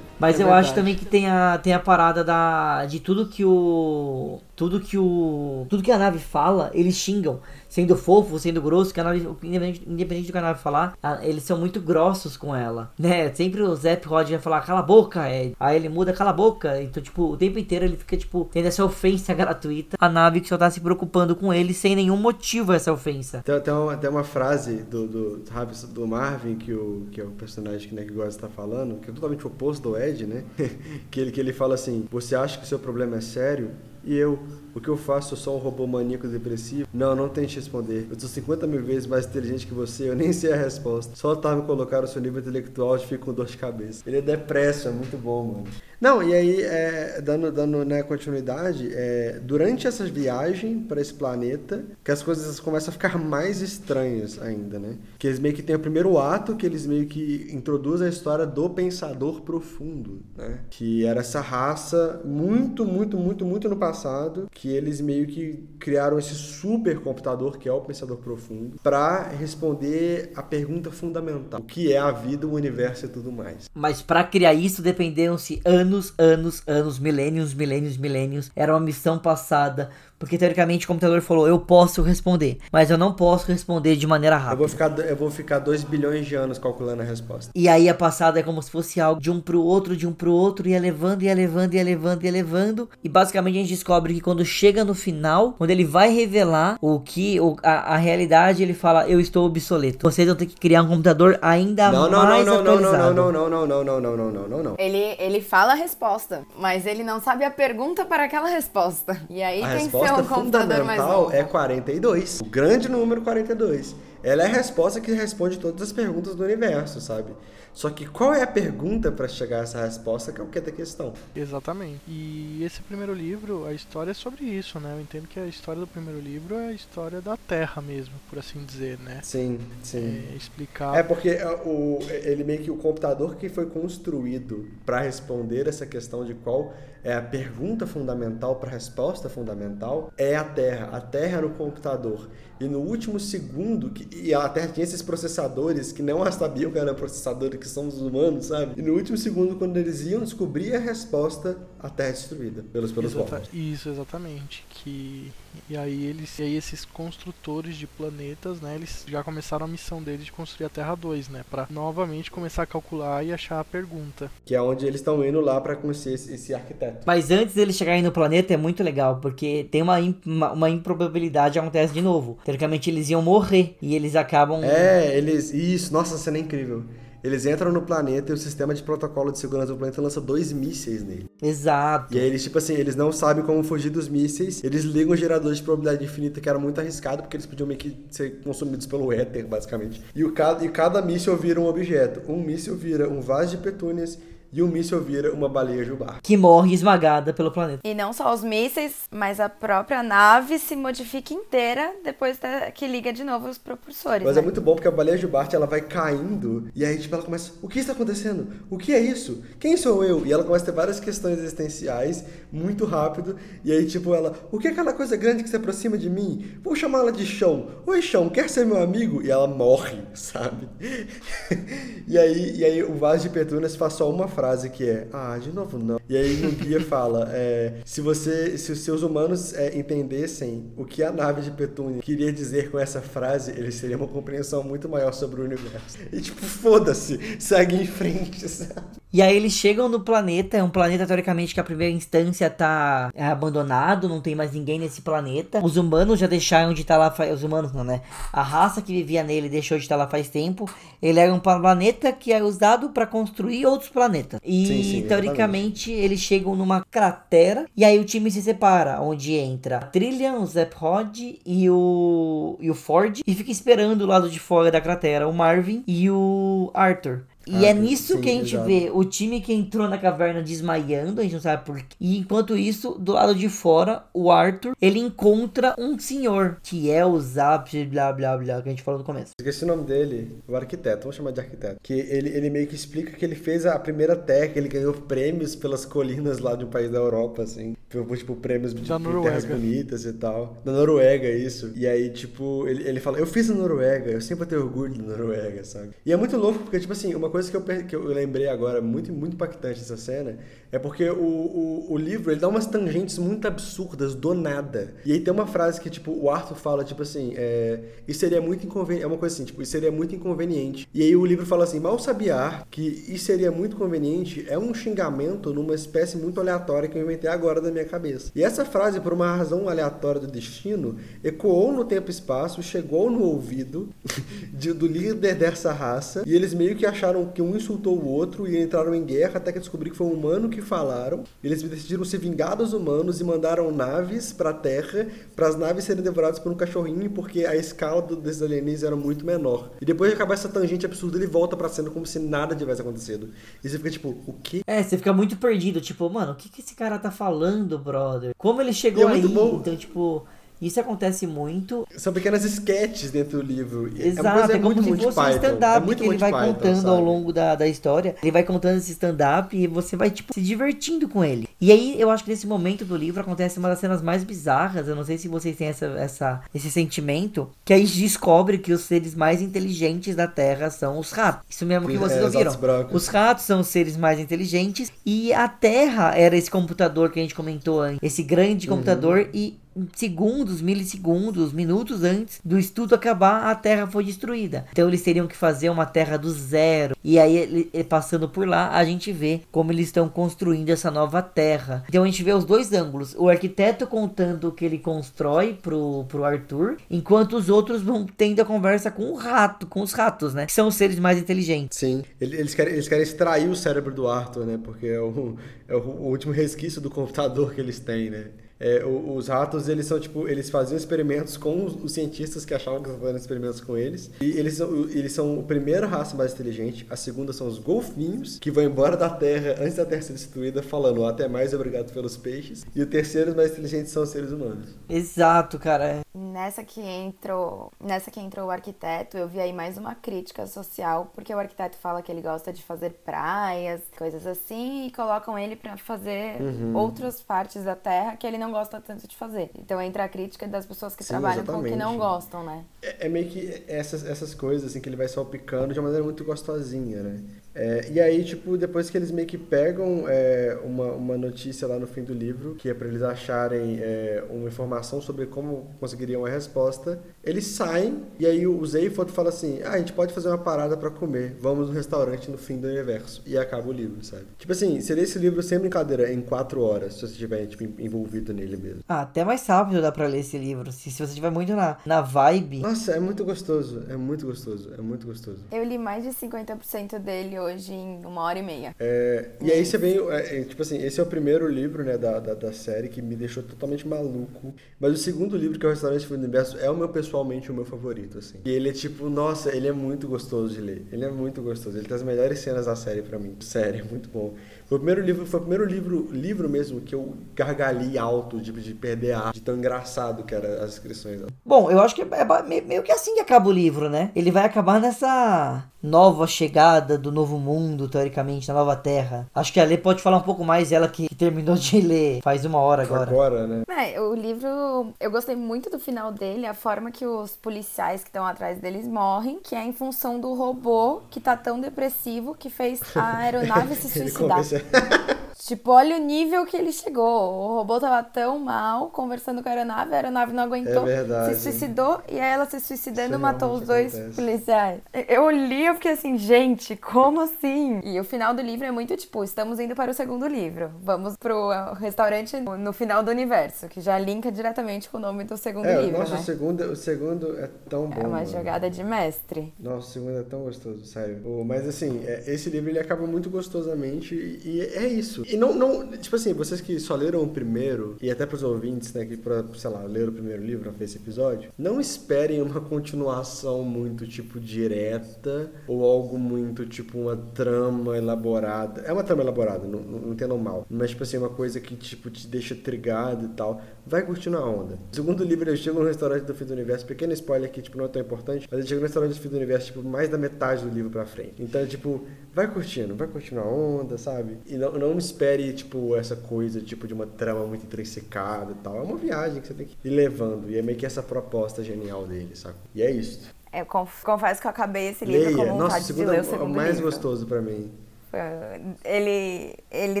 Mas 0.18 0.40
É 0.40 0.42
eu 0.42 0.46
acho 0.52 0.68
verdade. 0.68 0.74
também 0.74 0.94
que 0.94 1.04
tem 1.04 1.28
a, 1.28 1.58
tem 1.62 1.72
a 1.74 1.78
parada 1.80 2.24
da 2.24 2.86
de 2.86 3.00
tudo 3.00 3.26
que 3.28 3.44
o 3.44 4.40
tudo 4.54 4.80
que 4.80 4.96
o 4.96 5.66
tudo 5.68 5.82
que 5.82 5.90
a 5.92 5.98
nave 5.98 6.18
fala, 6.18 6.70
eles 6.72 6.94
xingam, 6.96 7.40
sendo 7.76 7.94
fofo, 7.94 8.38
sendo 8.38 8.62
grosso, 8.62 8.94
nave 8.96 9.18
independente, 9.42 9.82
independente 9.86 10.32
do 10.32 10.40
nave 10.40 10.62
falar, 10.62 10.96
eles 11.20 11.42
são 11.42 11.58
muito 11.58 11.78
grossos 11.78 12.34
com 12.34 12.56
ela, 12.56 12.90
né? 12.98 13.30
Sempre 13.34 13.60
o 13.60 13.76
Zep 13.76 14.08
Rod 14.08 14.30
vai 14.30 14.38
falar 14.38 14.62
cala 14.62 14.80
a 14.80 14.82
boca, 14.82 15.30
Ed. 15.30 15.54
Aí 15.60 15.76
ele 15.76 15.90
muda 15.90 16.14
cala 16.14 16.30
a 16.30 16.32
boca, 16.32 16.80
então 16.80 17.02
tipo, 17.02 17.24
o 17.24 17.36
tempo 17.36 17.58
inteiro 17.58 17.84
ele 17.84 17.98
fica 17.98 18.16
tipo 18.16 18.48
tendo 18.50 18.64
essa 18.64 18.82
ofensa 18.82 19.34
gratuita, 19.36 19.94
a 20.00 20.08
nave 20.08 20.40
que 20.40 20.48
só 20.48 20.56
tá 20.56 20.70
se 20.70 20.80
preocupando 20.80 21.36
com 21.36 21.52
ele 21.52 21.74
sem 21.74 21.94
nenhum 21.94 22.16
motivo 22.16 22.72
essa 22.72 22.90
ofensa. 22.90 23.42
Tem, 23.44 23.60
tem, 23.60 23.74
uma, 23.74 23.94
tem 23.94 24.08
uma 24.08 24.24
frase 24.24 24.76
do, 24.76 25.06
do, 25.06 25.44
do 25.92 26.06
Marvin, 26.06 26.54
que, 26.54 26.72
o, 26.72 27.06
que 27.12 27.20
é 27.20 27.24
o 27.24 27.30
personagem 27.32 27.90
que, 27.90 27.94
que 27.94 28.12
gosta 28.14 28.40
tá 28.40 28.48
falando, 28.48 29.00
que 29.00 29.10
é 29.10 29.12
totalmente 29.12 29.44
o 29.44 29.48
oposto 29.48 29.90
do 29.90 29.98
Ed, 29.98 30.26
né? 30.26 30.44
que, 31.10 31.20
ele, 31.20 31.30
que 31.30 31.38
ele 31.38 31.52
fala 31.52 31.74
assim: 31.74 32.08
Você 32.10 32.34
acha 32.34 32.56
que 32.56 32.64
o 32.64 32.66
seu 32.66 32.78
problema 32.78 33.16
é 33.16 33.20
sério? 33.20 33.72
E 34.02 34.14
eu, 34.14 34.38
o 34.76 34.80
que 34.80 34.88
eu 34.88 34.96
faço? 34.96 35.30
Sou 35.30 35.38
só 35.38 35.56
um 35.56 35.58
robô 35.58 35.86
maníaco 35.86 36.28
depressivo? 36.28 36.86
Não, 36.92 37.16
não 37.16 37.30
tente 37.30 37.56
responder. 37.56 38.06
Eu 38.10 38.20
sou 38.20 38.28
50 38.28 38.66
mil 38.66 38.82
vezes 38.82 39.06
mais 39.06 39.24
inteligente 39.24 39.66
que 39.66 39.72
você, 39.72 40.10
eu 40.10 40.14
nem 40.14 40.34
sei 40.34 40.52
a 40.52 40.56
resposta. 40.56 41.16
Só 41.16 41.34
tá 41.34 41.56
me 41.56 41.62
colocar 41.62 42.04
o 42.04 42.06
seu 42.06 42.20
nível 42.20 42.40
intelectual 42.40 42.96
e 42.96 43.00
fico 43.00 43.24
com 43.24 43.32
dor 43.32 43.46
de 43.46 43.56
cabeça. 43.56 44.02
Ele 44.06 44.18
é 44.18 44.20
depresso, 44.20 44.88
é 44.88 44.90
muito 44.90 45.16
bom, 45.16 45.44
mano. 45.44 45.64
Não, 45.98 46.22
e 46.22 46.34
aí, 46.34 46.62
é, 46.62 47.22
dando, 47.22 47.50
dando 47.50 47.84
né, 47.84 48.02
continuidade, 48.02 48.90
é, 48.92 49.40
durante 49.42 49.86
essa 49.86 50.04
viagem 50.04 50.80
para 50.80 51.00
esse 51.00 51.14
planeta, 51.14 51.84
que 52.04 52.10
as 52.10 52.22
coisas 52.22 52.60
começam 52.60 52.90
a 52.90 52.92
ficar 52.92 53.18
mais 53.18 53.62
estranhas 53.62 54.40
ainda, 54.40 54.78
né? 54.78 54.96
Que 55.18 55.26
eles 55.26 55.38
meio 55.38 55.54
que 55.54 55.62
tem 55.62 55.74
o 55.74 55.78
primeiro 55.80 56.18
ato, 56.18 56.54
que 56.54 56.66
eles 56.66 56.86
meio 56.86 57.06
que 57.06 57.48
introduzem 57.50 58.06
a 58.06 58.10
história 58.10 58.44
do 58.44 58.68
Pensador 58.68 59.40
Profundo, 59.40 60.20
né? 60.36 60.58
Que 60.68 61.06
era 61.06 61.20
essa 61.20 61.40
raça 61.40 62.20
muito, 62.24 62.84
muito, 62.84 63.16
muito, 63.16 63.46
muito 63.46 63.68
no 63.68 63.76
passado, 63.76 64.48
que 64.52 64.65
eles 64.68 65.00
meio 65.00 65.26
que 65.26 65.64
criaram 65.78 66.18
esse 66.18 66.34
supercomputador, 66.34 67.58
que 67.58 67.68
é 67.68 67.72
o 67.72 67.80
Pensador 67.80 68.18
Profundo, 68.18 68.76
para 68.82 69.28
responder 69.28 70.32
a 70.34 70.42
pergunta 70.42 70.90
fundamental: 70.90 71.60
o 71.60 71.64
que 71.64 71.92
é 71.92 71.98
a 71.98 72.10
vida, 72.10 72.46
o 72.46 72.54
universo 72.54 73.06
e 73.06 73.08
tudo 73.08 73.30
mais. 73.32 73.68
Mas 73.74 74.02
para 74.02 74.24
criar 74.24 74.54
isso 74.54 74.82
dependeram-se 74.82 75.60
anos, 75.64 76.14
anos, 76.18 76.62
anos, 76.66 76.98
milênios, 76.98 77.54
milênios, 77.54 77.96
milênios. 77.96 78.50
Era 78.54 78.72
uma 78.72 78.80
missão 78.80 79.18
passada 79.18 79.90
porque 80.18 80.38
teoricamente 80.38 80.84
o 80.84 80.88
computador 80.88 81.20
falou, 81.20 81.46
eu 81.46 81.58
posso 81.58 82.02
responder, 82.02 82.58
mas 82.72 82.90
eu 82.90 82.98
não 82.98 83.12
posso 83.12 83.46
responder 83.50 83.96
de 83.96 84.06
maneira 84.06 84.36
rápida. 84.36 84.54
Eu 84.54 84.58
vou 84.58 84.68
ficar, 84.68 84.98
eu 84.98 85.16
vou 85.16 85.30
ficar 85.30 85.58
2 85.58 85.84
bilhões 85.84 86.26
de 86.26 86.34
anos 86.34 86.58
calculando 86.58 87.02
a 87.02 87.04
resposta. 87.04 87.50
E 87.54 87.68
aí 87.68 87.88
a 87.88 87.94
passada 87.94 88.40
é 88.40 88.42
como 88.42 88.62
se 88.62 88.70
fosse 88.70 89.00
algo 89.00 89.20
de 89.20 89.30
um 89.30 89.40
pro 89.40 89.62
outro, 89.62 89.96
de 89.96 90.06
um 90.06 90.12
pro 90.12 90.32
outro, 90.32 90.68
ia 90.68 90.80
levando, 90.80 91.22
ia 91.22 91.34
levando, 91.34 91.74
ia 91.74 91.84
levando, 91.84 92.24
ia 92.24 92.32
levando. 92.32 92.88
E 93.02 93.08
basicamente 93.08 93.56
a 93.56 93.60
gente 93.60 93.68
descobre 93.70 94.14
que 94.14 94.20
quando 94.20 94.44
chega 94.44 94.84
no 94.84 94.94
final, 94.94 95.52
quando 95.52 95.70
ele 95.70 95.84
vai 95.84 96.10
revelar 96.10 96.78
o 96.80 97.00
que, 97.00 97.40
o, 97.40 97.56
a, 97.62 97.94
a 97.94 97.96
realidade, 97.96 98.62
ele 98.62 98.74
fala, 98.74 99.08
eu 99.08 99.20
estou 99.20 99.46
obsoleto. 99.46 100.08
Vocês 100.10 100.26
vão 100.26 100.36
ter 100.36 100.46
que 100.46 100.56
criar 100.56 100.82
um 100.82 100.88
computador 100.88 101.38
ainda 101.42 101.90
não, 101.90 102.10
não, 102.10 102.24
mais 102.24 102.46
não, 102.46 102.54
não, 102.54 102.60
atualizado. 102.60 103.14
Não, 103.14 103.32
não, 103.32 103.50
não, 103.50 103.66
não, 103.66 103.84
não, 103.84 104.00
não, 104.00 104.16
não, 104.16 104.30
não, 104.30 104.48
não, 104.48 104.62
não. 104.62 104.74
Ele, 104.78 105.16
ele 105.18 105.40
fala 105.40 105.72
a 105.72 105.76
resposta, 105.76 106.44
mas 106.58 106.86
ele 106.86 107.02
não 107.04 107.20
sabe 107.20 107.44
a 107.44 107.50
pergunta 107.50 108.04
para 108.04 108.24
aquela 108.24 108.48
resposta. 108.48 109.20
E 109.28 109.42
aí 109.42 109.62
A 109.62 109.76
tem 109.76 109.90
que 109.90 110.05
resposta 110.06 110.34
ser 110.34 110.40
um 110.40 110.44
fundamental 110.44 111.32
é 111.32 111.44
42. 111.44 112.40
O 112.40 112.44
grande 112.44 112.88
número 112.88 113.22
42. 113.22 113.94
Ela 114.22 114.42
é 114.42 114.46
a 114.46 114.48
resposta 114.48 115.00
que 115.00 115.12
responde 115.12 115.58
todas 115.58 115.82
as 115.82 115.92
perguntas 115.92 116.34
do 116.34 116.42
universo, 116.42 117.00
sabe? 117.00 117.32
Só 117.76 117.90
que 117.90 118.06
qual 118.06 118.32
é 118.32 118.42
a 118.42 118.46
pergunta 118.46 119.12
para 119.12 119.28
chegar 119.28 119.60
a 119.60 119.62
essa 119.64 119.84
resposta 119.84 120.32
que 120.32 120.40
é 120.40 120.44
o 120.44 120.46
que 120.46 120.58
da 120.58 120.72
questão? 120.72 121.12
Exatamente. 121.34 122.00
E 122.08 122.64
esse 122.64 122.80
primeiro 122.80 123.12
livro, 123.12 123.66
a 123.66 123.74
história 123.74 124.12
é 124.12 124.14
sobre 124.14 124.44
isso, 124.44 124.80
né? 124.80 124.94
Eu 124.96 125.00
entendo 125.02 125.28
que 125.28 125.38
a 125.38 125.44
história 125.44 125.78
do 125.78 125.86
primeiro 125.86 126.18
livro 126.18 126.54
é 126.54 126.68
a 126.68 126.72
história 126.72 127.20
da 127.20 127.36
Terra 127.36 127.82
mesmo, 127.82 128.14
por 128.30 128.38
assim 128.38 128.64
dizer, 128.64 128.98
né? 129.00 129.20
Sim, 129.22 129.60
sim. 129.82 130.24
É, 130.32 130.34
explicar. 130.34 130.96
É 130.96 131.02
porque 131.02 131.28
é, 131.28 131.46
o, 131.66 131.98
ele 132.08 132.44
meio 132.44 132.62
que 132.62 132.70
o 132.70 132.78
computador 132.78 133.36
que 133.36 133.50
foi 133.50 133.66
construído 133.66 134.66
para 134.86 135.00
responder 135.00 135.68
essa 135.68 135.84
questão 135.84 136.24
de 136.24 136.32
qual 136.32 136.72
é 137.06 137.14
a 137.14 137.22
pergunta 137.22 137.86
fundamental 137.86 138.56
para 138.56 138.68
a 138.68 138.72
resposta 138.72 139.28
fundamental 139.28 140.12
é 140.18 140.34
a 140.34 140.42
Terra. 140.42 140.88
A 140.88 141.00
Terra 141.00 141.40
no 141.40 141.50
computador. 141.50 142.28
E 142.60 142.64
no 142.64 142.78
último 142.78 143.20
segundo, 143.20 143.90
que, 143.90 144.08
e 144.16 144.32
a 144.34 144.48
Terra 144.48 144.68
tinha 144.68 144.84
esses 144.84 145.02
processadores 145.02 145.92
que 145.92 146.02
não 146.02 146.24
sabiam 146.32 146.70
que 146.70 146.78
eram 146.78 146.94
processadores 146.94 147.58
que 147.58 147.68
são 147.68 147.88
os 147.88 148.00
humanos, 148.00 148.46
sabe? 148.46 148.72
E 148.76 148.82
no 148.82 148.94
último 148.94 149.16
segundo, 149.16 149.56
quando 149.56 149.76
eles 149.76 150.02
iam 150.02 150.22
descobrir 150.22 150.74
a 150.74 150.78
resposta, 150.78 151.58
a 151.78 151.88
Terra 151.88 152.08
é 152.08 152.12
destruída 152.12 152.64
pelos, 152.72 152.92
pelos 152.92 153.12
Exata- 153.12 153.36
povos. 153.36 153.48
Isso, 153.52 153.88
exatamente. 153.88 154.64
Que 154.70 155.30
e 155.68 155.76
aí 155.76 156.06
eles, 156.06 156.38
e 156.38 156.42
aí 156.42 156.56
esses 156.56 156.84
construtores 156.84 157.76
de 157.76 157.86
planetas, 157.86 158.60
né? 158.60 158.74
Eles 158.74 159.04
já 159.08 159.22
começaram 159.22 159.64
a 159.66 159.68
missão 159.68 160.02
deles 160.02 160.24
de 160.24 160.32
construir 160.32 160.66
a 160.66 160.70
Terra 160.70 160.94
2, 160.94 161.28
né? 161.28 161.44
Para 161.50 161.66
novamente 161.70 162.30
começar 162.30 162.62
a 162.62 162.66
calcular 162.66 163.24
e 163.24 163.32
achar 163.32 163.60
a 163.60 163.64
pergunta. 163.64 164.30
Que 164.44 164.54
é 164.54 164.60
onde 164.60 164.86
eles 164.86 165.00
estão 165.00 165.24
indo 165.24 165.40
lá 165.40 165.60
para 165.60 165.76
conhecer 165.76 166.14
esse, 166.14 166.32
esse 166.32 166.54
arquiteto. 166.54 167.04
Mas 167.06 167.30
antes 167.30 167.54
deles 167.54 167.76
chegarem 167.76 168.02
no 168.02 168.12
planeta 168.12 168.54
é 168.54 168.56
muito 168.56 168.82
legal, 168.82 169.20
porque 169.20 169.66
tem 169.70 169.82
uma, 169.82 169.96
uma, 170.24 170.52
uma 170.52 170.70
improbabilidade 170.70 171.58
acontece 171.58 171.92
de 171.92 172.02
novo. 172.02 172.38
Teoricamente 172.46 172.88
eles 172.90 173.10
iam 173.10 173.20
morrer 173.20 173.76
e 173.82 173.96
eles 173.96 174.14
acabam. 174.14 174.62
É, 174.62 175.18
eles. 175.18 175.52
Isso, 175.52 175.92
nossa, 175.92 176.16
cena 176.16 176.36
é 176.36 176.40
incrível. 176.40 176.84
Eles 177.24 177.44
entram 177.44 177.72
no 177.72 177.82
planeta 177.82 178.30
e 178.30 178.34
o 178.34 178.38
sistema 178.38 178.72
de 178.72 178.84
protocolo 178.84 179.32
de 179.32 179.40
segurança 179.40 179.72
do 179.72 179.76
planeta 179.76 180.00
lança 180.00 180.20
dois 180.20 180.52
mísseis 180.52 181.02
nele. 181.02 181.26
Exato. 181.42 182.14
E 182.14 182.20
aí 182.20 182.24
eles, 182.24 182.44
tipo 182.44 182.56
assim, 182.56 182.74
eles 182.74 182.94
não 182.94 183.10
sabem 183.10 183.42
como 183.42 183.64
fugir 183.64 183.90
dos 183.90 184.08
mísseis. 184.08 184.62
Eles 184.62 184.84
ligam 184.84 185.12
o 185.12 185.16
gerador 185.16 185.52
de 185.52 185.60
probabilidade 185.60 186.04
infinita, 186.04 186.40
que 186.40 186.48
era 186.48 186.56
muito 186.56 186.80
arriscado, 186.80 187.22
porque 187.22 187.36
eles 187.36 187.46
podiam 187.46 187.66
meio 187.66 187.80
que 187.80 187.96
ser 188.12 188.40
consumidos 188.44 188.86
pelo 188.86 189.12
éter, 189.12 189.44
basicamente. 189.44 190.00
E, 190.14 190.22
o, 190.22 190.30
cada, 190.30 190.64
e 190.64 190.68
cada 190.68 191.02
míssil 191.02 191.36
vira 191.36 191.60
um 191.60 191.66
objeto. 191.66 192.22
Um 192.30 192.40
míssil 192.40 192.76
vira 192.76 193.08
um 193.08 193.20
vaso 193.20 193.56
de 193.56 193.60
petúnias 193.60 194.20
e 194.52 194.62
um 194.62 194.68
míssil 194.68 195.00
vira 195.02 195.32
uma 195.32 195.48
baleia 195.48 195.84
jubá. 195.84 196.18
Que 196.22 196.36
morre 196.36 196.74
esmagada 196.74 197.32
pelo 197.32 197.50
planeta. 197.50 197.80
E 197.84 197.94
não 197.94 198.12
só 198.12 198.32
os 198.32 198.42
mísseis, 198.42 199.02
mas 199.10 199.40
a 199.40 199.48
própria 199.48 200.02
nave 200.02 200.58
se 200.58 200.74
modifica 200.76 201.32
inteira 201.34 201.92
depois 202.04 202.38
da- 202.38 202.70
que 202.70 202.86
liga 202.86 203.12
de 203.12 203.24
novo 203.24 203.48
os 203.48 203.58
propulsores. 203.58 204.24
Mas 204.24 204.36
né? 204.36 204.40
é 204.40 204.44
muito 204.44 204.60
bom 204.60 204.74
porque 204.74 204.88
a 204.88 204.90
baleia 204.90 205.16
jubarte 205.18 205.54
ela 205.56 205.66
vai 205.66 205.80
caindo 205.80 206.68
e 206.74 206.84
aí 206.84 206.98
tipo 206.98 207.14
ela 207.14 207.24
começa, 207.24 207.52
o 207.62 207.68
que 207.68 207.78
está 207.78 207.92
acontecendo? 207.92 208.48
O 208.70 208.78
que 208.78 208.92
é 208.92 209.00
isso? 209.00 209.42
Quem 209.58 209.76
sou 209.76 210.04
eu? 210.04 210.26
E 210.26 210.32
ela 210.32 210.44
começa 210.44 210.64
a 210.64 210.66
ter 210.66 210.72
várias 210.72 211.00
questões 211.00 211.38
existenciais 211.38 212.24
muito 212.52 212.84
rápido 212.84 213.36
e 213.64 213.72
aí 213.72 213.86
tipo 213.86 214.14
ela, 214.14 214.34
o 214.50 214.58
que 214.58 214.68
é 214.68 214.70
aquela 214.70 214.92
coisa 214.92 215.16
grande 215.16 215.42
que 215.42 215.48
se 215.50 215.56
aproxima 215.56 215.98
de 215.98 216.08
mim? 216.08 216.52
Vou 216.62 216.74
chamá-la 216.74 217.10
de 217.10 217.26
chão. 217.26 217.68
Oi 217.86 218.00
chão, 218.02 218.28
quer 218.28 218.48
ser 218.48 218.64
meu 218.64 218.80
amigo? 218.82 219.22
E 219.22 219.30
ela 219.30 219.46
morre, 219.46 219.98
sabe? 220.14 220.68
e 222.06 222.16
aí 222.18 222.56
e 222.56 222.64
aí 222.64 222.82
o 222.82 222.94
vaso 222.94 223.24
de 223.24 223.30
petúnias 223.30 223.76
faz 223.76 223.94
só 223.94 224.08
uma 224.10 224.28
frase 224.36 224.68
que 224.70 224.88
é, 224.88 225.08
ah, 225.12 225.38
de 225.40 225.50
novo 225.50 225.78
não. 225.78 225.98
E 226.08 226.16
aí 226.16 226.36
no 226.36 226.50
guia 226.52 226.78
fala, 226.84 227.28
é, 227.32 227.78
se 227.84 228.02
você, 228.02 228.58
se 228.58 228.70
os 228.70 228.80
seus 228.80 229.02
humanos 229.02 229.54
é, 229.54 229.76
entendessem 229.76 230.70
o 230.76 230.84
que 230.84 231.02
a 231.02 231.10
nave 231.10 231.40
de 231.40 231.50
Petúnia 231.50 232.02
queria 232.02 232.30
dizer 232.30 232.70
com 232.70 232.78
essa 232.78 233.00
frase, 233.00 233.50
eles 233.52 233.80
teriam 233.80 233.98
uma 234.00 234.06
compreensão 234.08 234.62
muito 234.62 234.88
maior 234.88 235.12
sobre 235.14 235.40
o 235.40 235.44
universo. 235.44 235.96
E 236.12 236.20
tipo, 236.20 236.40
foda-se, 236.42 237.18
segue 237.40 237.76
em 237.76 237.86
frente, 237.86 238.46
sabe? 238.48 238.74
E 239.12 239.22
aí 239.22 239.34
eles 239.34 239.52
chegam 239.54 239.88
no 239.88 240.00
planeta, 240.00 240.58
é 240.58 240.62
um 240.62 240.68
planeta 240.68 241.06
teoricamente 241.06 241.54
que 241.54 241.60
a 241.60 241.64
primeira 241.64 241.94
instância 241.94 242.50
tá 242.50 243.10
é, 243.14 243.24
abandonado, 243.24 244.08
não 244.08 244.20
tem 244.20 244.34
mais 244.34 244.52
ninguém 244.52 244.78
nesse 244.78 245.00
planeta. 245.00 245.64
Os 245.64 245.78
humanos 245.78 246.18
já 246.20 246.26
deixaram 246.26 246.74
de 246.74 246.82
estar 246.82 246.98
lá, 246.98 247.10
fa- 247.10 247.26
os 247.32 247.42
humanos 247.42 247.72
não, 247.72 247.82
né? 247.82 248.02
A 248.30 248.42
raça 248.42 248.82
que 248.82 248.92
vivia 248.92 249.22
nele 249.22 249.48
deixou 249.48 249.78
de 249.78 249.84
estar 249.84 249.96
lá 249.96 250.06
faz 250.06 250.28
tempo. 250.28 250.68
Ele 251.00 251.18
era 251.18 251.32
um 251.32 251.38
planeta 251.40 252.12
que 252.12 252.30
era 252.30 252.44
usado 252.44 252.90
para 252.90 253.06
construir 253.06 253.64
outros 253.64 253.88
planetas. 253.88 254.25
E 254.44 254.66
Sim, 254.66 254.82
sim, 254.82 255.02
teoricamente 255.06 255.90
eles 255.90 256.20
chegam 256.20 256.54
numa 256.54 256.84
cratera 256.90 257.66
e 257.76 257.84
aí 257.84 257.98
o 257.98 258.04
time 258.04 258.30
se 258.30 258.42
separa, 258.42 259.00
onde 259.00 259.34
entra 259.34 259.78
a 259.78 259.80
Trillian, 259.80 260.34
o 260.40 260.46
Zep 260.46 260.74
Rod 260.76 261.18
e 261.44 261.70
o 261.70 262.56
e 262.60 262.70
o 262.70 262.74
Ford 262.74 263.20
e 263.26 263.34
fica 263.34 263.50
esperando 263.50 263.96
do 263.96 264.06
lado 264.06 264.28
de 264.28 264.38
fora 264.38 264.70
da 264.70 264.80
cratera 264.80 265.28
o 265.28 265.32
Marvin 265.32 265.82
e 265.86 266.10
o 266.10 266.70
Arthur. 266.74 267.22
E 267.46 267.64
é 267.64 267.68
Arthur, 267.68 267.82
nisso 267.82 268.14
sim, 268.14 268.20
que 268.20 268.28
a 268.28 268.32
gente 268.32 268.54
exato. 268.54 268.68
vê 268.68 268.90
o 268.92 269.04
time 269.04 269.40
que 269.40 269.52
entrou 269.52 269.88
na 269.88 269.98
caverna 269.98 270.42
desmaiando, 270.42 271.20
a 271.20 271.24
gente 271.24 271.34
não 271.34 271.40
sabe 271.40 271.64
por 271.64 271.76
quê. 271.76 271.96
E 272.00 272.18
enquanto 272.18 272.56
isso, 272.56 272.92
do 272.98 273.12
lado 273.12 273.34
de 273.34 273.48
fora, 273.48 274.04
o 274.12 274.30
Arthur, 274.30 274.74
ele 274.80 274.98
encontra 274.98 275.74
um 275.78 275.98
senhor, 275.98 276.58
que 276.62 276.90
é 276.90 277.04
o 277.04 277.18
Zap, 277.20 277.84
blá 277.86 278.12
blá 278.12 278.36
blá, 278.36 278.62
que 278.62 278.68
a 278.68 278.72
gente 278.72 278.82
falou 278.82 278.98
no 279.00 279.06
começo. 279.06 279.32
Esqueci 279.38 279.64
o 279.64 279.68
nome 279.68 279.84
dele, 279.84 280.36
o 280.48 280.56
arquiteto, 280.56 281.02
vamos 281.02 281.16
chamar 281.16 281.30
de 281.30 281.40
arquiteto. 281.40 281.76
Que 281.82 281.92
ele, 281.94 282.30
ele 282.30 282.50
meio 282.50 282.66
que 282.66 282.74
explica 282.74 283.12
que 283.12 283.24
ele 283.24 283.34
fez 283.34 283.64
a 283.64 283.78
primeira 283.78 284.16
tech, 284.16 284.58
ele 284.58 284.68
ganhou 284.68 284.92
prêmios 284.92 285.54
pelas 285.54 285.84
colinas 285.84 286.38
lá 286.38 286.56
de 286.56 286.64
um 286.64 286.68
país 286.68 286.90
da 286.90 286.98
Europa, 286.98 287.42
assim. 287.42 287.76
Por, 287.88 288.16
tipo, 288.18 288.34
prêmios 288.34 288.74
de 288.74 288.82
por 288.82 289.22
terras 289.22 289.44
bonitas 289.44 290.04
e 290.04 290.12
tal. 290.12 290.56
Da 290.64 290.72
Noruega, 290.72 291.28
isso. 291.28 291.72
E 291.76 291.86
aí, 291.86 292.10
tipo, 292.10 292.66
ele, 292.66 292.88
ele 292.88 293.00
fala, 293.00 293.18
eu 293.18 293.26
fiz 293.26 293.48
na 293.48 293.54
Noruega, 293.54 294.10
eu 294.10 294.20
sempre 294.20 294.46
tenho 294.46 294.62
orgulho 294.62 294.94
da 294.94 295.16
Noruega, 295.16 295.64
sabe? 295.64 295.90
E 296.04 296.12
é 296.12 296.16
muito 296.16 296.36
louco, 296.36 296.58
porque, 296.58 296.80
tipo 296.80 296.92
assim, 296.92 297.14
uma 297.14 297.30
coisa 297.30 297.35
que 297.50 297.56
eu, 297.56 297.62
que 297.86 297.96
eu 297.96 298.04
lembrei 298.04 298.48
agora, 298.48 298.80
muito, 298.80 299.12
muito 299.12 299.34
impactante 299.34 299.80
essa 299.80 299.96
cena, 299.96 300.38
é 300.72 300.78
porque 300.78 301.08
o, 301.08 301.14
o, 301.16 301.86
o 301.90 301.96
livro, 301.96 302.30
ele 302.30 302.40
dá 302.40 302.48
umas 302.48 302.66
tangentes 302.66 303.18
muito 303.18 303.46
absurdas 303.46 304.14
do 304.14 304.34
nada. 304.34 304.94
E 305.04 305.12
aí 305.12 305.20
tem 305.20 305.32
uma 305.32 305.46
frase 305.46 305.80
que, 305.80 305.88
tipo, 305.90 306.12
o 306.12 306.30
Arthur 306.30 306.56
fala, 306.56 306.84
tipo 306.84 307.02
assim, 307.02 307.32
é, 307.36 307.80
isso 308.06 308.20
seria 308.20 308.40
muito 308.40 308.66
inconveniente, 308.66 309.04
é 309.04 309.06
uma 309.06 309.18
coisa 309.18 309.34
assim, 309.34 309.44
tipo, 309.44 309.62
isso 309.62 309.72
seria 309.72 309.90
muito 309.92 310.14
inconveniente. 310.14 310.88
E 310.92 311.02
aí 311.02 311.14
o 311.16 311.24
livro 311.24 311.46
fala 311.46 311.64
assim, 311.64 311.78
mal 311.80 311.98
sabia 311.98 312.62
que 312.70 312.82
isso 313.08 313.24
seria 313.26 313.50
muito 313.50 313.76
conveniente 313.76 314.44
é 314.48 314.58
um 314.58 314.74
xingamento 314.74 315.52
numa 315.52 315.74
espécie 315.74 316.16
muito 316.16 316.40
aleatória 316.40 316.88
que 316.88 316.96
eu 316.98 317.02
inventei 317.02 317.30
agora 317.30 317.60
da 317.60 317.70
minha 317.70 317.84
cabeça. 317.84 318.30
E 318.34 318.42
essa 318.42 318.64
frase, 318.64 319.00
por 319.00 319.12
uma 319.12 319.34
razão 319.34 319.68
aleatória 319.68 320.20
do 320.20 320.26
destino, 320.26 320.96
ecoou 321.22 321.72
no 321.72 321.84
tempo 321.84 322.08
e 322.08 322.12
espaço, 322.12 322.62
chegou 322.62 323.10
no 323.10 323.22
ouvido 323.22 323.88
de- 324.52 324.72
do 324.72 324.86
líder 324.86 325.34
dessa 325.34 325.72
raça, 325.72 326.22
e 326.26 326.34
eles 326.34 326.52
meio 326.54 326.76
que 326.76 326.86
acharam 326.86 327.26
que 327.26 327.40
um 327.42 327.56
insultou 327.56 327.98
o 327.98 328.06
outro 328.08 328.46
e 328.48 328.60
entraram 328.62 328.94
em 328.94 329.04
guerra 329.04 329.36
até 329.36 329.52
que 329.52 329.58
descobriram 329.58 329.92
que 329.92 329.98
foi 329.98 330.06
um 330.06 330.12
humano 330.12 330.48
que 330.48 330.60
falaram. 330.66 331.24
Eles 331.42 331.62
decidiram 331.62 332.04
se 332.04 332.18
vingar 332.18 332.56
dos 332.56 332.72
humanos 332.72 333.20
e 333.20 333.24
mandaram 333.24 333.70
naves 333.70 334.32
pra 334.32 334.52
Terra 334.52 335.06
para 335.34 335.48
as 335.48 335.56
naves 335.56 335.84
serem 335.84 336.02
devoradas 336.02 336.38
por 336.38 336.52
um 336.52 336.54
cachorrinho 336.54 337.10
porque 337.10 337.46
a 337.46 337.56
escala 337.56 338.02
do, 338.02 338.16
desses 338.16 338.42
alienígenas 338.42 338.82
era 338.82 338.96
muito 338.96 339.24
menor. 339.24 339.70
E 339.80 339.84
depois 339.84 340.10
de 340.10 340.16
acabar 340.16 340.34
essa 340.34 340.48
tangente 340.48 340.84
absurda, 340.84 341.16
ele 341.16 341.26
volta 341.26 341.56
pra 341.56 341.68
cena 341.68 341.90
como 341.90 342.04
se 342.06 342.18
nada 342.18 342.54
tivesse 342.54 342.80
acontecido. 342.80 343.30
E 343.62 343.68
você 343.68 343.76
fica 343.78 343.90
tipo, 343.90 344.08
o 344.26 344.34
quê? 344.42 344.62
É, 344.66 344.82
você 344.82 344.96
fica 344.96 345.12
muito 345.12 345.36
perdido, 345.36 345.80
tipo, 345.80 346.08
mano, 346.10 346.32
o 346.32 346.34
que, 346.34 346.48
que 346.48 346.60
esse 346.60 346.74
cara 346.74 346.98
tá 346.98 347.10
falando, 347.10 347.78
brother? 347.78 348.34
Como 348.36 348.60
ele 348.60 348.72
chegou 348.72 349.08
é 349.08 349.14
aí? 349.14 349.26
bom. 349.26 349.58
Então, 349.60 349.76
tipo, 349.76 350.26
isso 350.60 350.80
acontece 350.80 351.26
muito. 351.26 351.86
São 351.96 352.12
pequenas 352.12 352.44
sketches 352.44 353.10
dentro 353.10 353.38
do 353.38 353.44
livro. 353.44 353.88
E 353.94 354.02
Exato, 354.08 354.52
é, 354.52 354.56
é, 354.56 354.58
como 354.58 354.74
muito 354.74 354.82
se 354.84 354.90
Monty 354.90 355.04
fosse 355.04 355.18
um 355.18 355.22
Python. 355.22 355.36
stand-up 355.36 355.76
é 355.76 355.80
muito 355.86 356.02
que 356.02 356.08
ele 356.08 356.18
vai 356.18 356.30
Python, 356.32 356.46
contando 356.54 356.88
ao 356.88 356.94
sabe? 356.96 357.06
longo 357.06 357.32
da, 357.32 357.54
da 357.54 357.68
história. 357.68 358.16
Ele 358.22 358.32
vai 358.32 358.42
contando 358.42 358.78
esse 358.78 358.92
stand-up 358.92 359.56
e 359.56 359.66
você 359.66 359.96
vai, 359.96 360.10
tipo, 360.10 360.32
se 360.34 360.40
divertindo 360.40 361.08
com 361.08 361.24
ele. 361.24 361.48
E 361.60 361.70
aí, 361.72 361.94
eu 362.00 362.10
acho 362.10 362.24
que 362.24 362.30
nesse 362.30 362.46
momento 362.46 362.84
do 362.84 362.96
livro 362.96 363.20
acontece 363.20 363.58
uma 363.58 363.68
das 363.68 363.78
cenas 363.78 364.02
mais 364.02 364.24
bizarras. 364.24 364.88
Eu 364.88 364.96
não 364.96 365.04
sei 365.04 365.18
se 365.18 365.28
vocês 365.28 365.56
têm 365.56 365.68
essa, 365.68 365.86
essa, 365.86 366.40
esse 366.54 366.70
sentimento. 366.70 367.50
Que 367.64 367.72
aí 367.72 367.84
descobre 367.86 368.58
que 368.58 368.72
os 368.72 368.82
seres 368.82 369.14
mais 369.14 369.42
inteligentes 369.42 370.14
da 370.16 370.26
Terra 370.26 370.70
são 370.70 370.98
os 370.98 371.10
ratos. 371.12 371.42
Isso 371.48 371.64
mesmo 371.66 371.88
que 371.88 371.94
É, 371.96 371.98
vocês 371.98 372.20
os 372.24 372.34
ouviram. 372.34 372.88
Os 372.92 373.06
ratos 373.08 373.44
são 373.44 373.60
os 373.60 373.68
seres 373.68 373.96
mais 373.96 374.18
inteligentes. 374.18 374.92
E 375.04 375.32
a 375.32 375.48
Terra 375.48 376.12
era 376.16 376.36
esse 376.36 376.50
computador 376.50 377.10
que 377.10 377.18
a 377.18 377.22
gente 377.22 377.34
comentou 377.34 377.80
antes. 377.80 377.98
Esse 378.02 378.22
grande 378.22 378.68
Uhum. 378.68 378.76
computador. 378.76 379.28
E 379.34 379.58
segundos, 379.94 380.60
milissegundos, 380.60 381.52
minutos 381.52 382.02
antes 382.02 382.40
do 382.44 382.58
estudo 382.58 382.94
acabar, 382.94 383.44
a 383.50 383.54
Terra 383.54 383.86
foi 383.86 384.04
destruída. 384.04 384.66
Então 384.72 384.88
eles 384.88 385.02
teriam 385.02 385.26
que 385.26 385.36
fazer 385.36 385.68
uma 385.70 385.86
Terra 385.86 386.16
do 386.16 386.30
zero. 386.30 386.96
E 387.02 387.18
aí, 387.18 387.70
passando 387.88 388.28
por 388.28 388.46
lá, 388.46 388.70
a 388.76 388.84
gente 388.84 389.12
vê 389.12 389.42
como 389.50 389.72
eles 389.72 389.86
estão 389.86 390.08
construindo 390.08 390.70
essa 390.70 390.90
nova 390.90 391.22
Terra. 391.22 391.84
Então 391.88 392.02
a 392.02 392.06
gente 392.06 392.22
vê 392.22 392.32
os 392.32 392.44
dois 392.44 392.72
ângulos. 392.72 393.14
O 393.18 393.28
arquiteto 393.28 393.86
contando 393.86 394.48
o 394.48 394.52
que 394.52 394.64
ele 394.64 394.78
constrói 394.78 395.54
pro, 395.54 396.04
pro 396.08 396.24
Arthur, 396.24 396.76
enquanto 396.90 397.36
os 397.36 397.48
outros 397.48 397.82
vão 397.82 398.04
tendo 398.06 398.40
a 398.40 398.44
conversa 398.44 398.90
com 398.90 399.10
o 399.10 399.14
rato, 399.16 399.66
com 399.66 399.80
os 399.82 399.92
ratos, 399.92 400.34
né? 400.34 400.46
Que 400.46 400.52
são 400.52 400.68
os 400.68 400.74
seres 400.74 400.98
mais 400.98 401.18
inteligentes. 401.18 401.78
Sim, 401.78 402.02
ele- 402.20 402.36
eles 402.36 402.54
querem, 402.54 402.72
eles 402.74 402.88
querem 402.88 403.02
extrair 403.02 403.48
o 403.48 403.56
cérebro 403.56 403.94
do 403.94 404.08
Arthur, 404.08 404.46
né? 404.46 404.58
Porque 404.62 404.86
é 404.86 405.00
o, 405.00 405.36
é 405.68 405.74
o 405.76 405.80
último 405.80 406.32
resquício 406.32 406.80
do 406.80 406.90
computador 406.90 407.54
que 407.54 407.60
eles 407.60 407.78
têm, 407.78 408.10
né? 408.10 408.26
É, 408.58 408.84
o- 408.84 409.14
os 409.16 409.28
ratos, 409.28 409.68
eles 409.68 409.86
são 409.86 410.00
tipo, 410.00 410.26
eles 410.28 410.48
faziam 410.50 410.76
experimentos 410.76 411.36
com 411.36 411.64
os, 411.66 411.92
cientistas 411.92 412.44
que 412.44 412.54
achavam 412.54 412.80
que 412.80 412.86
estavam 412.88 413.00
fazendo 413.00 413.18
experimentos 413.20 413.60
com 413.60 413.76
eles. 413.76 414.10
E 414.20 414.30
eles 414.38 414.54
são, 414.54 414.70
eles 414.90 415.12
são 415.12 415.40
a 415.40 415.42
primeira 415.42 415.86
raça 415.86 416.16
mais 416.16 416.32
inteligente, 416.32 416.86
a 416.90 416.96
segunda 416.96 417.32
são 417.32 417.46
os 417.46 417.58
golfinhos, 417.58 418.38
que 418.38 418.50
vão 418.50 418.64
embora 418.64 418.96
da 418.96 419.08
Terra 419.10 419.56
antes 419.60 419.74
da 419.76 419.84
Terra 419.84 420.02
ser 420.02 420.12
destruída, 420.14 420.62
falando 420.62 421.04
até 421.04 421.28
mais 421.28 421.52
obrigado 421.54 421.92
pelos 421.92 422.16
peixes. 422.16 422.64
E 422.74 422.82
o 422.82 422.86
terceiro 422.86 423.30
os 423.30 423.36
mais 423.36 423.52
inteligentes 423.52 423.92
são 423.92 424.02
os 424.02 424.08
seres 424.10 424.30
humanos. 424.30 424.74
Exato, 424.88 425.58
cara. 425.58 426.00
Nessa 426.14 426.62
que 426.64 426.80
entrou, 426.80 427.70
nessa 427.82 428.10
que 428.10 428.20
entrou 428.20 428.46
o 428.46 428.50
arquiteto, 428.50 429.16
eu 429.16 429.28
vi 429.28 429.40
aí 429.40 429.52
mais 429.52 429.76
uma 429.78 429.94
crítica 429.94 430.46
social, 430.46 431.10
porque 431.14 431.34
o 431.34 431.38
arquiteto 431.38 431.76
fala 431.78 432.02
que 432.02 432.10
ele 432.12 432.20
gosta 432.22 432.52
de 432.52 432.62
fazer 432.62 432.90
praias, 433.04 433.80
coisas 433.96 434.26
assim, 434.26 434.86
e 434.86 434.90
colocam 434.92 435.38
ele 435.38 435.56
pra 435.56 435.76
fazer 435.76 436.40
Uhum. 436.40 436.74
outras 436.76 437.20
partes 437.22 437.64
da 437.64 437.74
terra 437.74 438.16
que 438.16 438.26
ele 438.26 438.38
não 438.38 438.45
gosta 438.50 438.80
tanto 438.80 439.06
de 439.06 439.16
fazer. 439.16 439.50
Então 439.58 439.80
entra 439.80 440.04
a 440.04 440.08
crítica 440.08 440.46
das 440.46 440.66
pessoas 440.66 440.94
que 440.94 441.02
Sim, 441.02 441.08
trabalham 441.14 441.44
com 441.44 441.52
o 441.58 441.64
que 441.64 441.70
não 441.70 441.94
exatamente. 441.94 441.98
gostam, 441.98 442.44
né? 442.44 442.64
É, 442.86 443.06
é 443.06 443.08
meio 443.08 443.26
que 443.26 443.64
essas, 443.66 444.06
essas 444.06 444.34
coisas, 444.34 444.70
assim, 444.70 444.80
que 444.80 444.88
ele 444.88 444.96
vai 444.96 445.08
salpicando 445.08 445.72
de 445.72 445.80
uma 445.80 445.86
maneira 445.86 446.04
muito 446.04 446.24
gostosinha, 446.24 447.02
né? 447.02 447.20
É, 447.54 447.90
e 447.90 447.98
aí, 447.98 448.22
tipo, 448.22 448.56
depois 448.58 448.90
que 448.90 448.98
eles 448.98 449.10
meio 449.10 449.26
que 449.26 449.38
pegam 449.38 450.04
é, 450.06 450.58
uma, 450.62 450.92
uma 450.92 451.16
notícia 451.16 451.66
lá 451.66 451.78
no 451.78 451.86
fim 451.86 452.04
do 452.04 452.12
livro, 452.12 452.54
que 452.54 452.68
é 452.68 452.74
pra 452.74 452.86
eles 452.86 453.02
acharem 453.02 453.78
é, 453.80 454.22
uma 454.28 454.46
informação 454.46 455.00
sobre 455.00 455.24
como 455.24 455.70
conseguiriam 455.80 456.26
a 456.26 456.28
resposta, 456.28 457.00
eles 457.24 457.46
saem 457.46 458.02
e 458.20 458.26
aí 458.26 458.46
o 458.46 458.64
Zayfod 458.64 459.10
fala 459.10 459.30
assim, 459.30 459.60
ah, 459.64 459.70
a 459.70 459.78
gente 459.78 459.94
pode 459.94 460.12
fazer 460.12 460.28
uma 460.28 460.36
parada 460.36 460.76
pra 460.76 460.90
comer, 460.90 461.36
vamos 461.40 461.68
no 461.68 461.74
restaurante 461.74 462.30
no 462.30 462.36
fim 462.36 462.58
do 462.58 462.68
universo. 462.68 463.22
E 463.24 463.38
acaba 463.38 463.66
o 463.68 463.72
livro, 463.72 464.04
sabe? 464.04 464.24
Tipo 464.38 464.52
assim, 464.52 464.78
seria 464.82 465.02
esse 465.04 465.18
livro 465.18 465.42
sem 465.42 465.58
brincadeira, 465.58 466.12
em 466.12 466.20
quatro 466.20 466.60
horas, 466.60 466.92
se 466.94 467.00
você 467.00 467.06
estiver, 467.12 467.46
tipo, 467.46 467.64
envolvido 467.80 468.34
nele 468.34 468.58
mesmo. 468.58 468.82
Ah, 468.86 469.00
até 469.00 469.24
mais 469.24 469.46
rápido 469.46 469.80
dá 469.80 469.90
pra 469.90 470.06
ler 470.06 470.20
esse 470.20 470.36
livro. 470.36 470.70
Se, 470.70 470.90
se 470.90 471.06
você 471.06 471.14
tiver 471.14 471.30
muito 471.30 471.54
na, 471.54 471.78
na 471.86 472.02
vibe. 472.02 472.60
Nossa, 472.76 472.92
é 472.92 473.00
muito 473.00 473.24
gostoso, 473.24 473.84
é 473.88 473.96
muito 473.96 474.26
gostoso, 474.26 474.70
é 474.76 474.82
muito 474.82 475.06
gostoso. 475.06 475.38
Eu 475.50 475.64
li 475.64 475.78
mais 475.78 476.04
de 476.04 476.10
50% 476.10 476.98
dele 476.98 477.38
hoje 477.38 477.72
em 477.72 478.04
uma 478.04 478.20
hora 478.20 478.38
e 478.38 478.42
meia. 478.42 478.76
É, 478.78 479.30
e 479.40 479.50
aí 479.50 479.64
você 479.64 479.78
vem, 479.78 479.96
é, 480.10 480.40
é, 480.40 480.44
tipo 480.44 480.60
assim, 480.60 480.76
esse 480.82 481.00
é 481.00 481.02
o 481.02 481.06
primeiro 481.06 481.48
livro, 481.48 481.82
né, 481.82 481.96
da, 481.96 482.20
da, 482.20 482.34
da 482.34 482.52
série 482.52 482.88
que 482.88 483.00
me 483.00 483.16
deixou 483.16 483.42
totalmente 483.42 483.88
maluco. 483.88 484.54
Mas 484.78 484.92
o 484.92 484.96
segundo 484.98 485.38
livro, 485.38 485.58
que 485.58 485.64
é 485.64 485.68
o 485.70 485.72
Restaurante 485.72 486.06
do 486.06 486.14
Universo, 486.14 486.58
é 486.58 486.70
o 486.70 486.76
meu, 486.76 486.90
pessoalmente, 486.90 487.50
o 487.50 487.54
meu 487.54 487.64
favorito, 487.64 488.18
assim. 488.18 488.40
E 488.44 488.50
ele 488.50 488.68
é 488.68 488.72
tipo, 488.72 489.08
nossa, 489.08 489.56
ele 489.56 489.68
é 489.68 489.72
muito 489.72 490.06
gostoso 490.06 490.52
de 490.52 490.60
ler. 490.60 490.86
Ele 490.92 491.06
é 491.06 491.10
muito 491.10 491.40
gostoso. 491.40 491.78
Ele 491.78 491.88
tem 491.88 491.96
as 491.96 492.02
melhores 492.02 492.40
cenas 492.40 492.66
da 492.66 492.76
série 492.76 493.00
pra 493.00 493.18
mim. 493.18 493.36
Sério, 493.40 493.80
é 493.80 493.90
muito 493.90 494.10
bom. 494.10 494.34
Foi 494.66 494.78
o 494.78 494.80
primeiro 494.80 495.00
livro, 495.00 495.24
foi 495.24 495.38
o 495.38 495.42
primeiro 495.42 495.64
livro, 495.64 496.08
livro 496.10 496.48
mesmo 496.48 496.80
que 496.80 496.94
eu 496.94 497.14
gargalhei 497.34 497.96
alto, 497.96 498.40
tipo, 498.40 498.60
de 498.60 498.74
perder 498.74 499.12
a 499.12 499.30
de 499.30 499.40
tão 499.40 499.56
engraçado 499.56 500.24
que 500.24 500.34
eram 500.34 500.64
as 500.64 500.72
inscrições. 500.72 501.20
Bom, 501.44 501.70
eu 501.70 501.80
acho 501.80 501.94
que 501.94 502.02
é 502.02 502.62
meio 502.62 502.82
que 502.82 502.90
assim 502.90 503.14
que 503.14 503.20
acaba 503.20 503.48
o 503.48 503.52
livro, 503.52 503.88
né? 503.88 504.10
Ele 504.14 504.32
vai 504.32 504.44
acabar 504.44 504.80
nessa 504.80 505.64
nova 505.86 506.26
chegada 506.26 506.98
do 506.98 507.12
novo 507.12 507.38
mundo, 507.38 507.88
teoricamente, 507.88 508.48
na 508.48 508.54
nova 508.54 508.76
terra. 508.76 509.28
Acho 509.34 509.52
que 509.52 509.60
a 509.60 509.64
Lê 509.64 509.76
pode 509.76 510.02
falar 510.02 510.18
um 510.18 510.22
pouco 510.22 510.44
mais, 510.44 510.72
ela 510.72 510.88
que, 510.88 511.08
que 511.08 511.14
terminou 511.14 511.54
de 511.56 511.80
ler 511.80 512.20
faz 512.22 512.44
uma 512.44 512.58
hora 512.58 512.82
agora. 512.82 513.10
Agora, 513.10 513.46
né? 513.46 513.62
É, 513.68 514.00
o 514.00 514.14
livro, 514.14 514.92
eu 515.00 515.10
gostei 515.10 515.36
muito 515.36 515.70
do 515.70 515.78
final 515.78 516.12
dele, 516.12 516.46
a 516.46 516.54
forma 516.54 516.90
que 516.90 517.06
os 517.06 517.36
policiais 517.36 518.02
que 518.02 518.08
estão 518.08 518.26
atrás 518.26 518.58
deles 518.58 518.86
morrem, 518.86 519.38
que 519.42 519.54
é 519.54 519.64
em 519.64 519.72
função 519.72 520.18
do 520.18 520.34
robô 520.34 521.02
que 521.10 521.20
tá 521.20 521.36
tão 521.36 521.60
depressivo 521.60 522.34
que 522.34 522.50
fez 522.50 522.80
a 522.96 523.18
aeronave 523.18 523.74
se 523.76 523.98
Ele 523.98 524.10
suicidar. 524.10 524.42
Tipo, 525.46 525.70
olha 525.70 525.96
o 525.96 526.00
nível 526.00 526.44
que 526.44 526.56
ele 526.56 526.72
chegou. 526.72 527.04
O 527.32 527.54
robô 527.58 527.78
tava 527.78 528.02
tão 528.02 528.36
mal 528.38 528.88
conversando 528.90 529.42
com 529.44 529.48
a 529.48 529.52
aeronave, 529.52 529.92
a 529.92 529.96
aeronave 529.96 530.32
não 530.32 530.42
aguentou, 530.42 530.82
É 530.82 530.96
verdade. 530.96 531.34
se 531.36 531.40
suicidou 531.42 532.02
e 532.10 532.18
aí 532.18 532.32
ela 532.32 532.46
se 532.46 532.58
suicidando 532.58 533.10
Isso 533.12 533.20
matou 533.20 533.52
os 533.54 533.60
dois 533.60 533.94
acontece. 533.94 534.16
policiais. 534.16 534.80
Eu 535.08 535.30
li 535.30 535.62
e 535.62 535.66
eu 535.66 535.74
fiquei 535.74 535.92
assim, 535.92 536.18
gente, 536.18 536.74
como 536.74 537.20
assim? 537.20 537.80
E 537.84 537.98
o 538.00 538.02
final 538.04 538.34
do 538.34 538.42
livro 538.42 538.66
é 538.66 538.72
muito 538.72 538.96
tipo, 538.96 539.22
estamos 539.22 539.60
indo 539.60 539.74
para 539.76 539.90
o 539.90 539.94
segundo 539.94 540.26
livro. 540.26 540.72
Vamos 540.82 541.16
pro 541.16 541.50
uh, 541.50 541.74
restaurante 541.74 542.36
no 542.40 542.72
final 542.72 543.04
do 543.04 543.10
universo, 543.12 543.68
que 543.68 543.80
já 543.80 543.96
linka 543.98 544.32
diretamente 544.32 544.88
com 544.88 544.96
o 544.98 545.00
nome 545.00 545.22
do 545.22 545.36
segundo 545.36 545.66
É, 545.66 545.80
livro, 545.80 545.98
nossa, 546.00 546.14
né? 546.14 546.20
o 546.20 546.22
segundo, 546.24 546.60
o 546.72 546.76
segundo 546.76 547.38
é 547.38 547.48
tão 547.68 547.86
bom. 547.86 548.00
É 548.00 548.06
uma 548.06 548.18
mano. 548.18 548.26
jogada 548.26 548.68
de 548.68 548.82
mestre. 548.82 549.54
Nossa, 549.60 549.78
o 549.86 549.90
segundo 549.92 550.18
é 550.18 550.22
tão 550.24 550.40
gostoso, 550.42 550.84
sério. 550.86 551.20
Mas 551.46 551.68
assim, 551.68 552.02
é, 552.04 552.24
esse 552.26 552.50
livro 552.50 552.68
ele 552.70 552.80
acaba 552.80 553.06
muito 553.06 553.30
gostosamente 553.30 554.14
e 554.44 554.60
é 554.74 554.86
isso. 554.86 555.22
E 555.36 555.38
não, 555.38 555.54
não, 555.54 555.86
tipo 555.88 556.16
assim, 556.16 556.32
vocês 556.32 556.62
que 556.62 556.80
só 556.80 556.96
leram 556.96 557.22
o 557.22 557.28
primeiro, 557.28 557.98
e 558.00 558.10
até 558.10 558.24
pros 558.24 558.42
ouvintes, 558.42 558.94
né, 558.94 559.04
que 559.04 559.18
pra, 559.18 559.44
sei 559.54 559.68
lá, 559.68 559.82
leram 559.82 560.08
o 560.08 560.12
primeiro 560.14 560.42
livro 560.42 560.72
ver 560.72 560.86
esse 560.86 560.96
episódio, 560.96 561.50
não 561.58 561.78
esperem 561.78 562.40
uma 562.40 562.58
continuação 562.58 563.62
muito, 563.62 564.06
tipo, 564.06 564.40
direta 564.40 565.50
ou 565.68 565.84
algo 565.84 566.18
muito, 566.18 566.64
tipo, 566.64 566.96
uma 566.96 567.14
trama 567.14 567.98
elaborada. 567.98 568.80
É 568.80 568.90
uma 568.90 569.04
trama 569.04 569.22
elaborada, 569.22 569.68
não, 569.68 569.80
não, 569.80 570.10
entendam 570.10 570.38
mal. 570.38 570.64
Mas, 570.70 570.88
tipo 570.88 571.02
assim, 571.02 571.18
uma 571.18 571.28
coisa 571.28 571.60
que, 571.60 571.76
tipo, 571.76 572.08
te 572.08 572.26
deixa 572.26 572.54
trigado 572.54 573.26
e 573.26 573.28
tal. 573.28 573.60
Vai 573.86 574.06
curtindo 574.06 574.38
a 574.38 574.44
onda. 574.44 574.78
O 574.90 574.96
segundo 574.96 575.22
livro, 575.22 575.50
eu 575.50 575.56
chego 575.56 575.80
no 575.80 575.86
restaurante 575.86 576.24
do 576.24 576.34
Fim 576.34 576.46
do 576.46 576.54
Universo, 576.54 576.86
pequeno 576.86 577.12
spoiler 577.12 577.52
que, 577.52 577.60
tipo, 577.60 577.76
não 577.76 577.84
é 577.84 577.88
tão 577.88 578.00
importante, 578.00 578.48
mas 578.50 578.60
eu 578.60 578.66
chego 578.66 578.80
no 578.80 578.86
restaurante 578.86 579.12
do 579.12 579.20
Fim 579.20 579.28
do 579.28 579.36
Universo, 579.36 579.66
tipo, 579.66 579.82
mais 579.86 580.08
da 580.08 580.16
metade 580.16 580.62
do 580.62 580.70
livro 580.70 580.90
pra 580.90 581.04
frente. 581.04 581.42
Então, 581.42 581.64
tipo, 581.66 582.06
vai 582.32 582.50
curtindo, 582.50 582.94
vai 582.94 583.06
curtindo 583.06 583.42
a 583.42 583.44
onda, 583.44 583.98
sabe? 583.98 584.38
E 584.46 584.56
não, 584.56 584.72
não 584.72 584.98
espere, 584.98 585.25
tipo, 585.54 585.96
essa 585.96 586.14
coisa, 586.16 586.60
tipo, 586.60 586.86
de 586.86 586.94
uma 586.94 587.06
trama 587.06 587.46
muito 587.46 587.64
intrinsecada 587.64 588.52
e 588.52 588.54
tal. 588.62 588.76
É 588.76 588.80
uma 588.80 588.96
viagem 588.96 589.40
que 589.40 589.46
você 589.48 589.54
tem 589.54 589.66
que 589.66 589.76
ir 589.84 589.90
levando. 589.90 590.50
E 590.50 590.58
é 590.58 590.62
meio 590.62 590.76
que 590.78 590.86
essa 590.86 591.02
proposta 591.02 591.62
genial 591.64 592.06
dele, 592.06 592.34
sabe? 592.36 592.56
E 592.74 592.82
é 592.82 592.90
isso. 592.90 593.30
Eu 593.52 593.64
conf- 593.64 594.02
confesso 594.04 594.40
que 594.40 594.46
eu 594.46 594.50
acabei 594.50 594.88
esse 594.88 595.04
livro 595.04 595.24
Leia. 595.24 595.36
com 595.36 595.42
vontade 595.58 595.58
Nossa, 595.80 595.92
o 595.92 595.96
de 595.96 596.04
ler 596.04 596.18
é 596.18 596.20
o 596.20 596.24
segundo 596.24 596.50
o 596.50 596.54
mais 596.54 596.76
livro. 596.76 596.84
gostoso 596.90 597.26
pra 597.26 597.40
mim. 597.40 597.70
Foi- 598.16 598.76
Ele, 598.84 599.54
ele 599.70 600.00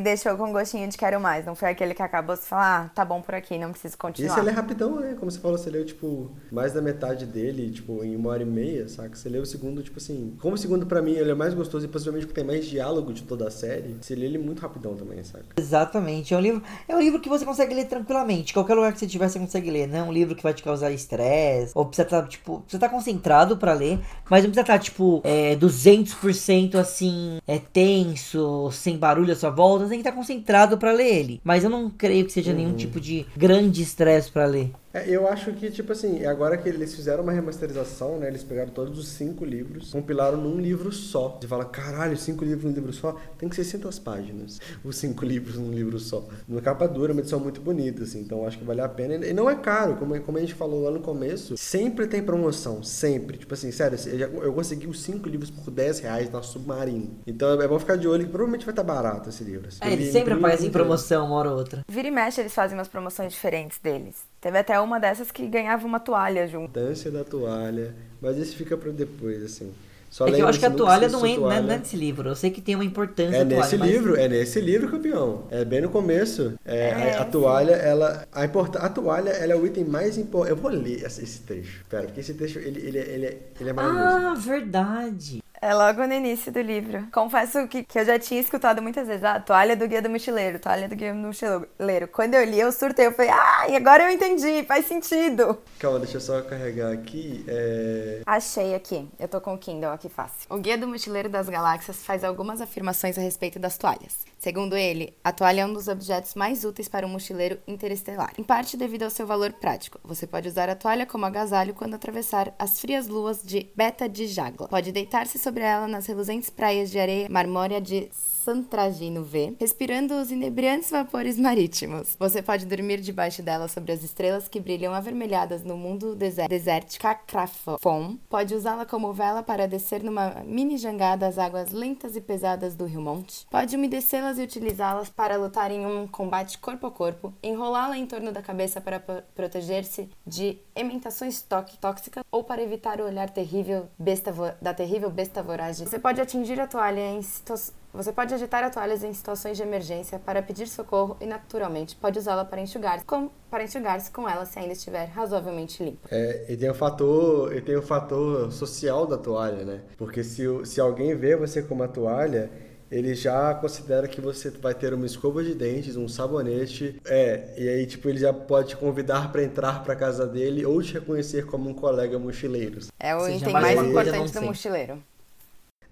deixou 0.00 0.36
com 0.36 0.52
gostinho 0.52 0.88
de 0.88 0.96
quero 0.96 1.20
mais. 1.20 1.44
Não 1.44 1.54
foi 1.54 1.70
aquele 1.70 1.94
que 1.94 2.02
acabou 2.02 2.36
se 2.36 2.46
falar, 2.46 2.86
ah, 2.86 2.90
tá 2.94 3.04
bom 3.04 3.20
por 3.20 3.34
aqui, 3.34 3.58
não 3.58 3.70
preciso 3.70 3.96
continuar. 3.98 4.30
esse 4.32 4.40
ele 4.40 4.50
é 4.50 4.52
rapidão, 4.52 5.00
né? 5.00 5.14
Como 5.18 5.30
você 5.30 5.38
falou, 5.38 5.56
você 5.58 5.70
leu, 5.70 5.84
tipo, 5.84 6.30
mais 6.50 6.72
da 6.72 6.80
metade 6.82 7.26
dele, 7.26 7.70
tipo, 7.70 8.02
em 8.04 8.16
uma 8.16 8.30
hora 8.30 8.42
e 8.42 8.46
meia, 8.46 8.88
saca? 8.88 9.14
Você 9.14 9.28
leu 9.28 9.42
o 9.42 9.46
segundo, 9.46 9.82
tipo 9.82 9.98
assim... 9.98 10.36
Como 10.40 10.54
o 10.54 10.58
segundo, 10.58 10.86
pra 10.86 11.02
mim, 11.02 11.12
ele 11.12 11.30
é 11.30 11.34
mais 11.34 11.54
gostoso 11.54 11.84
e 11.84 11.88
possivelmente 11.88 12.26
porque 12.26 12.40
tem 12.40 12.46
mais 12.46 12.66
diálogo 12.66 13.12
de 13.12 13.22
toda 13.22 13.48
a 13.48 13.50
série, 13.50 13.96
você 14.00 14.14
lê 14.14 14.26
ele 14.26 14.38
muito 14.38 14.60
rapidão 14.60 14.94
também, 14.94 15.22
saca? 15.22 15.44
Exatamente. 15.56 16.32
É 16.34 16.36
um 16.36 16.40
livro, 16.40 16.62
é 16.88 16.94
um 16.96 17.00
livro 17.00 17.20
que 17.20 17.28
você 17.28 17.44
consegue 17.44 17.74
ler 17.74 17.86
tranquilamente. 17.86 18.52
Qualquer 18.52 18.74
lugar 18.74 18.92
que 18.92 18.98
você 18.98 19.06
tiver, 19.06 19.28
você 19.28 19.38
consegue 19.38 19.70
ler. 19.70 19.86
Não 19.86 19.98
é 19.98 20.02
um 20.02 20.12
livro 20.12 20.34
que 20.34 20.42
vai 20.42 20.52
te 20.54 20.62
causar 20.62 20.90
estresse. 20.90 21.72
Ou 21.74 21.86
precisa 21.86 22.06
estar, 22.06 22.26
tipo, 22.28 22.60
precisa 22.60 22.76
estar 22.76 22.88
concentrado 22.88 23.56
pra 23.56 23.72
ler. 23.72 23.98
Mas 24.30 24.42
não 24.44 24.50
precisa 24.50 24.60
estar, 24.62 24.78
tipo, 24.78 25.20
é, 25.24 25.54
200% 25.56 26.76
assim, 26.78 27.38
é 27.46 27.58
tenso, 28.06 28.70
sem 28.72 28.96
barulho 28.96 29.32
à 29.32 29.36
sua 29.36 29.50
volta. 29.50 29.84
Você 29.84 29.90
tem 29.90 30.02
que 30.02 30.08
estar 30.08 30.16
concentrado 30.16 30.78
pra 30.78 30.92
ler 30.92 31.14
ele. 31.14 31.40
Mas 31.42 31.64
eu 31.64 31.70
não 31.70 31.90
creio 31.90 32.24
que 32.24 32.32
seja 32.32 32.52
nenhum 32.52 32.74
tipo 32.74 33.00
de 33.00 33.26
grande 33.36 33.82
estresse 33.82 34.30
pra 34.30 34.46
ler. 34.46 34.70
É, 34.96 35.04
eu 35.08 35.28
acho 35.28 35.52
que, 35.52 35.70
tipo 35.70 35.92
assim, 35.92 36.24
agora 36.24 36.56
que 36.56 36.68
eles 36.68 36.94
fizeram 36.94 37.22
uma 37.22 37.32
remasterização, 37.32 38.18
né? 38.18 38.28
Eles 38.28 38.42
pegaram 38.42 38.70
todos 38.70 38.98
os 38.98 39.08
cinco 39.08 39.44
livros, 39.44 39.90
compilaram 39.92 40.38
num 40.38 40.58
livro 40.60 40.90
só. 40.92 41.36
Você 41.40 41.46
fala, 41.46 41.64
caralho, 41.64 42.16
cinco 42.16 42.44
livros 42.44 42.64
num 42.64 42.72
livro 42.72 42.92
só? 42.92 43.16
Tem 43.38 43.48
que 43.48 43.56
600 43.56 43.98
páginas, 43.98 44.58
os 44.84 44.96
cinco 44.96 45.24
livros 45.24 45.56
num 45.58 45.70
livro 45.70 45.98
só. 45.98 46.26
Uma 46.48 46.60
capa 46.62 46.86
dura, 46.88 47.12
uma 47.12 47.20
edição 47.20 47.38
muito 47.40 47.60
bonita, 47.60 48.04
assim. 48.04 48.20
Então 48.20 48.46
acho 48.46 48.58
que 48.58 48.64
vale 48.64 48.80
a 48.80 48.88
pena. 48.88 49.26
E 49.26 49.32
não 49.32 49.50
é 49.50 49.54
caro, 49.54 49.96
como, 49.96 50.18
como 50.20 50.38
a 50.38 50.40
gente 50.40 50.54
falou 50.54 50.82
lá 50.84 50.90
no 50.90 51.00
começo. 51.00 51.56
Sempre 51.56 52.06
tem 52.06 52.22
promoção, 52.22 52.82
sempre. 52.82 53.36
Tipo 53.38 53.54
assim, 53.54 53.70
sério, 53.70 53.98
eu, 54.06 54.18
já- 54.18 54.26
eu 54.28 54.52
consegui 54.52 54.86
os 54.86 55.02
cinco 55.02 55.28
livros 55.28 55.50
por 55.50 55.70
10 55.70 56.00
reais 56.00 56.30
na 56.30 56.42
Submarino. 56.42 57.18
Então 57.26 57.60
é 57.60 57.68
bom 57.68 57.78
ficar 57.78 57.96
de 57.96 58.08
olho 58.08 58.24
que 58.24 58.30
provavelmente 58.30 58.64
vai 58.64 58.72
estar 58.72 58.82
barato 58.84 59.28
esse 59.28 59.44
livro. 59.44 59.68
assim. 59.68 59.78
É, 59.82 59.92
ele 59.92 60.02
Ele 60.04 60.12
sempre 60.12 60.20
imprime 60.32 60.38
aparece 60.40 60.62
em 60.62 60.66
muito- 60.66 60.72
promoção, 60.72 61.26
uma 61.26 61.34
hora 61.36 61.50
ou 61.50 61.58
outra. 61.58 61.84
Vira 61.88 62.08
e 62.08 62.10
mexe, 62.10 62.40
eles 62.40 62.54
fazem 62.54 62.78
umas 62.78 62.88
promoções 62.88 63.32
diferentes 63.32 63.78
deles. 63.78 64.16
Teve 64.46 64.58
até 64.58 64.78
uma 64.78 65.00
dessas 65.00 65.32
que 65.32 65.44
ganhava 65.48 65.84
uma 65.84 65.98
toalha 65.98 66.46
junto. 66.46 66.78
importância 66.78 67.10
da 67.10 67.24
toalha, 67.24 67.92
mas 68.22 68.36
isso 68.38 68.54
fica 68.56 68.76
pra 68.76 68.92
depois, 68.92 69.42
assim. 69.42 69.72
Só 70.08 70.28
É 70.28 70.30
que 70.30 70.40
eu 70.40 70.46
acho 70.46 70.60
que 70.60 70.64
a 70.64 70.70
toalha 70.70 71.08
não 71.08 71.26
é, 71.26 71.32
é- 71.32 71.34
toalha. 71.34 71.62
não 71.62 71.72
é 71.72 71.78
nesse 71.78 71.96
livro. 71.96 72.28
Eu 72.28 72.36
sei 72.36 72.48
que 72.52 72.60
tem 72.60 72.76
uma 72.76 72.84
importância 72.84 73.38
É 73.38 73.40
a 73.42 73.44
toalha, 73.44 73.56
nesse 73.60 73.76
mas- 73.76 73.90
livro, 73.90 74.14
é 74.16 74.28
nesse 74.28 74.60
livro, 74.60 74.88
campeão. 74.88 75.42
É 75.50 75.64
bem 75.64 75.80
no 75.80 75.88
começo. 75.90 76.54
É, 76.64 76.76
É, 76.90 77.14
a, 77.16 77.22
a 77.22 77.24
toalha, 77.24 77.72
ela. 77.72 78.24
A, 78.32 78.44
importa, 78.44 78.78
a 78.78 78.88
toalha, 78.88 79.30
ela 79.30 79.52
é 79.52 79.56
o 79.56 79.66
item 79.66 79.84
mais 79.84 80.16
importante. 80.16 80.50
Eu 80.52 80.56
vou 80.56 80.70
ler 80.70 81.04
esse, 81.04 81.40
trecho. 81.40 81.84
Pera, 81.90 82.04
porque 82.04 82.20
esse 82.20 82.34
trecho 82.34 82.60
ele, 82.60 82.78
ele, 82.86 82.98
é- 82.98 83.08
ele, 83.08 83.26
é- 83.26 83.38
ele 83.60 83.70
é 83.70 83.72
maravilhoso. 83.72 84.26
Ah, 84.28 84.34
verdade. 84.34 85.42
É 85.60 85.74
logo 85.74 86.06
no 86.06 86.12
início 86.12 86.52
do 86.52 86.60
livro. 86.60 87.06
Confesso 87.12 87.66
que, 87.68 87.82
que 87.82 87.98
eu 87.98 88.04
já 88.04 88.18
tinha 88.18 88.40
escutado 88.40 88.82
muitas 88.82 89.06
vezes, 89.06 89.24
ah, 89.24 89.40
toalha 89.40 89.76
do 89.76 89.86
guia 89.88 90.02
do 90.02 90.10
mochileiro, 90.10 90.58
toalha 90.58 90.88
do 90.88 90.94
guia 90.94 91.12
do 91.12 91.18
mochileiro. 91.18 92.08
Quando 92.08 92.34
eu 92.34 92.44
li, 92.44 92.60
eu 92.60 92.70
surtei, 92.72 93.06
eu 93.06 93.12
falei, 93.12 93.30
ah, 93.30 93.66
e 93.68 93.76
agora 93.76 94.04
eu 94.04 94.10
entendi, 94.10 94.64
faz 94.64 94.86
sentido. 94.86 95.58
Calma, 95.78 95.98
deixa 96.00 96.16
eu 96.16 96.20
só 96.20 96.42
carregar 96.42 96.92
aqui. 96.92 97.44
É... 97.48 98.20
Achei 98.26 98.74
aqui, 98.74 99.08
eu 99.18 99.28
tô 99.28 99.40
com 99.40 99.54
o 99.54 99.58
Kindle 99.58 99.92
aqui 99.92 100.08
fácil. 100.08 100.46
O 100.50 100.58
Guia 100.58 100.76
do 100.76 100.86
Mochileiro 100.86 101.28
das 101.28 101.48
Galáxias 101.48 102.04
faz 102.04 102.22
algumas 102.24 102.60
afirmações 102.60 103.18
a 103.18 103.20
respeito 103.20 103.58
das 103.58 103.76
toalhas. 103.78 104.24
Segundo 104.38 104.76
ele, 104.76 105.16
a 105.24 105.32
toalha 105.32 105.62
é 105.62 105.66
um 105.66 105.72
dos 105.72 105.88
objetos 105.88 106.34
mais 106.34 106.64
úteis 106.64 106.88
para 106.88 107.06
um 107.06 107.08
mochileiro 107.08 107.58
interestelar, 107.66 108.32
em 108.38 108.44
parte 108.44 108.76
devido 108.76 109.02
ao 109.02 109.10
seu 109.10 109.26
valor 109.26 109.52
prático. 109.54 109.98
Você 110.04 110.26
pode 110.26 110.48
usar 110.48 110.68
a 110.68 110.76
toalha 110.76 111.06
como 111.06 111.24
agasalho 111.24 111.74
quando 111.74 111.94
atravessar 111.94 112.54
as 112.58 112.78
frias 112.78 113.08
luas 113.08 113.42
de 113.42 113.70
Beta 113.74 114.08
de 114.08 114.26
Jagla. 114.26 114.68
Pode 114.68 114.92
deitar-se 114.92 115.38
sobre 115.46 115.62
ela 115.62 115.86
nas 115.86 116.06
reluzentes 116.06 116.50
praias 116.50 116.90
de 116.90 116.98
areia 116.98 117.28
marmórea 117.30 117.80
de 117.80 118.10
Santragino 118.46 119.24
V, 119.24 119.56
respirando 119.58 120.14
os 120.14 120.30
inebriantes 120.30 120.88
vapores 120.88 121.36
marítimos. 121.36 122.14
Você 122.16 122.40
pode 122.40 122.64
dormir 122.64 123.00
debaixo 123.00 123.42
dela 123.42 123.66
sobre 123.66 123.90
as 123.90 124.04
estrelas 124.04 124.46
que 124.46 124.60
brilham 124.60 124.94
avermelhadas 124.94 125.64
no 125.64 125.76
mundo 125.76 126.14
deser 126.14 126.48
desértico 126.48 127.02
Cacrafon. 127.02 128.16
Pode 128.30 128.54
usá-la 128.54 128.86
como 128.86 129.12
vela 129.12 129.42
para 129.42 129.66
descer 129.66 130.00
numa 130.00 130.44
mini 130.44 130.76
jangada 130.78 131.26
às 131.26 131.38
águas 131.38 131.72
lentas 131.72 132.14
e 132.14 132.20
pesadas 132.20 132.76
do 132.76 132.84
Rio 132.84 133.00
Monte. 133.00 133.48
Pode 133.50 133.74
umedecê-las 133.74 134.38
e 134.38 134.42
utilizá-las 134.42 135.08
para 135.08 135.36
lutar 135.36 135.72
em 135.72 135.84
um 135.84 136.06
combate 136.06 136.56
corpo 136.58 136.86
a 136.86 136.90
corpo, 136.92 137.34
enrolá-la 137.42 137.98
em 137.98 138.06
torno 138.06 138.30
da 138.30 138.42
cabeça 138.42 138.80
para 138.80 139.00
pro- 139.00 139.24
proteger-se 139.34 140.08
de 140.24 140.56
ementações 140.76 141.44
tóxicas 141.80 142.22
ou 142.30 142.44
para 142.44 142.62
evitar 142.62 143.00
o 143.00 143.06
olhar 143.06 143.28
terrível 143.28 143.88
besta 143.98 144.32
da 144.62 144.72
terrível 144.72 145.10
besta 145.10 145.42
voraz. 145.42 145.80
Você 145.80 145.98
pode 145.98 146.20
atingir 146.20 146.60
a 146.60 146.68
toalha 146.68 147.10
em 147.10 147.20
situações 147.22 147.74
você 147.96 148.12
pode 148.12 148.34
agitar 148.34 148.62
a 148.62 148.70
toalha 148.70 148.94
em 148.94 149.12
situações 149.12 149.56
de 149.56 149.62
emergência 149.62 150.18
para 150.18 150.42
pedir 150.42 150.68
socorro 150.68 151.16
e, 151.20 151.26
naturalmente, 151.26 151.96
pode 151.96 152.18
usá-la 152.18 152.44
para 152.44 152.60
enxugar 152.60 153.02
com, 153.04 153.30
para 153.50 153.64
enxugar-se 153.64 154.10
com 154.10 154.28
ela 154.28 154.44
se 154.44 154.58
ainda 154.58 154.74
estiver 154.74 155.06
razoavelmente 155.06 155.82
limpa. 155.82 156.08
É, 156.10 156.44
e 156.48 156.56
tem 156.56 156.68
o 156.68 156.74
fator, 156.74 157.56
e 157.56 157.60
tem 157.62 157.74
o 157.74 157.82
fator 157.82 158.52
social 158.52 159.06
da 159.06 159.16
toalha, 159.16 159.64
né? 159.64 159.80
Porque 159.96 160.22
se, 160.22 160.44
se 160.66 160.80
alguém 160.80 161.14
vê 161.16 161.36
você 161.36 161.62
com 161.62 161.74
uma 161.74 161.88
toalha, 161.88 162.50
ele 162.90 163.14
já 163.14 163.54
considera 163.54 164.06
que 164.06 164.20
você 164.20 164.50
vai 164.50 164.74
ter 164.74 164.92
uma 164.92 165.06
escova 165.06 165.42
de 165.42 165.54
dentes, 165.54 165.96
um 165.96 166.06
sabonete, 166.06 167.00
é, 167.06 167.54
e 167.56 167.68
aí 167.68 167.86
tipo 167.86 168.08
ele 168.08 168.18
já 168.18 168.32
pode 168.32 168.68
te 168.68 168.76
convidar 168.76 169.32
para 169.32 169.42
entrar 169.42 169.82
para 169.82 169.96
casa 169.96 170.26
dele 170.26 170.64
ou 170.64 170.80
te 170.82 170.94
reconhecer 170.94 171.46
como 171.46 171.68
um 171.68 171.74
colega 171.74 172.18
mochileiro. 172.18 172.78
É 173.00 173.16
o 173.16 173.28
item 173.28 173.52
mais 173.52 173.76
mais 173.76 173.88
importante 173.88 174.32
do 174.32 174.38
sei. 174.38 174.48
mochileiro. 174.48 175.02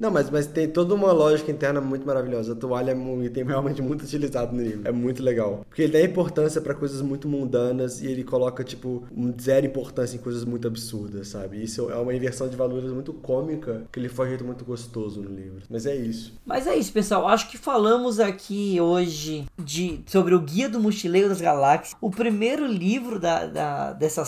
Não, 0.05 0.11
mas, 0.11 0.29
mas 0.29 0.47
tem 0.47 0.69
toda 0.69 0.95
uma 0.95 1.11
lógica 1.13 1.51
interna 1.51 1.81
muito 1.81 2.07
maravilhosa. 2.07 2.53
A 2.53 2.55
toalha 2.55 2.91
é 2.91 2.95
um 2.95 3.25
item 3.25 3.43
realmente 3.43 3.81
muito 3.81 4.03
utilizado 4.03 4.55
no 4.55 4.63
livro. 4.63 4.87
É 4.87 4.93
muito 4.93 5.23
legal. 5.23 5.65
Porque 5.67 5.81
ele 5.81 5.95
dá 5.95 6.03
importância 6.03 6.61
pra 6.61 6.75
coisas 6.75 7.01
muito 7.01 7.27
mundanas 7.27 8.03
e 8.03 8.09
ele 8.09 8.23
coloca, 8.23 8.63
tipo, 8.63 9.05
zero 9.41 9.65
importância 9.65 10.17
em 10.17 10.19
coisas 10.19 10.45
muito 10.45 10.69
absurdas, 10.69 11.29
sabe? 11.29 11.65
Isso 11.65 11.91
é 11.91 11.97
uma 11.97 12.13
inversão 12.13 12.51
de 12.51 12.55
valores 12.55 12.93
muito 12.93 13.15
cômica 13.15 13.85
que 13.91 13.99
ele 13.99 14.11
foi 14.11 14.27
um 14.27 14.29
jeito 14.29 14.45
muito 14.45 14.63
gostoso 14.63 15.23
no 15.23 15.31
livro. 15.31 15.63
Mas 15.71 15.87
é 15.87 15.97
isso. 15.97 16.35
Mas 16.45 16.67
é 16.67 16.77
isso, 16.77 16.93
pessoal. 16.93 17.27
Acho 17.27 17.51
que 17.51 17.57
falamos 17.57 18.21
aqui 18.21 18.79
hoje 18.79 19.47
de 19.59 20.03
sobre 20.07 20.35
o 20.35 20.41
Guia 20.41 20.69
do 20.69 20.79
Mochileiro 20.79 21.31
das 21.31 21.41
Galáxias. 21.41 21.97
O 21.99 22.11
primeiro 22.11 22.67
livro 22.67 23.19
da, 23.19 23.47
da, 23.47 23.93
dessa, 23.95 24.23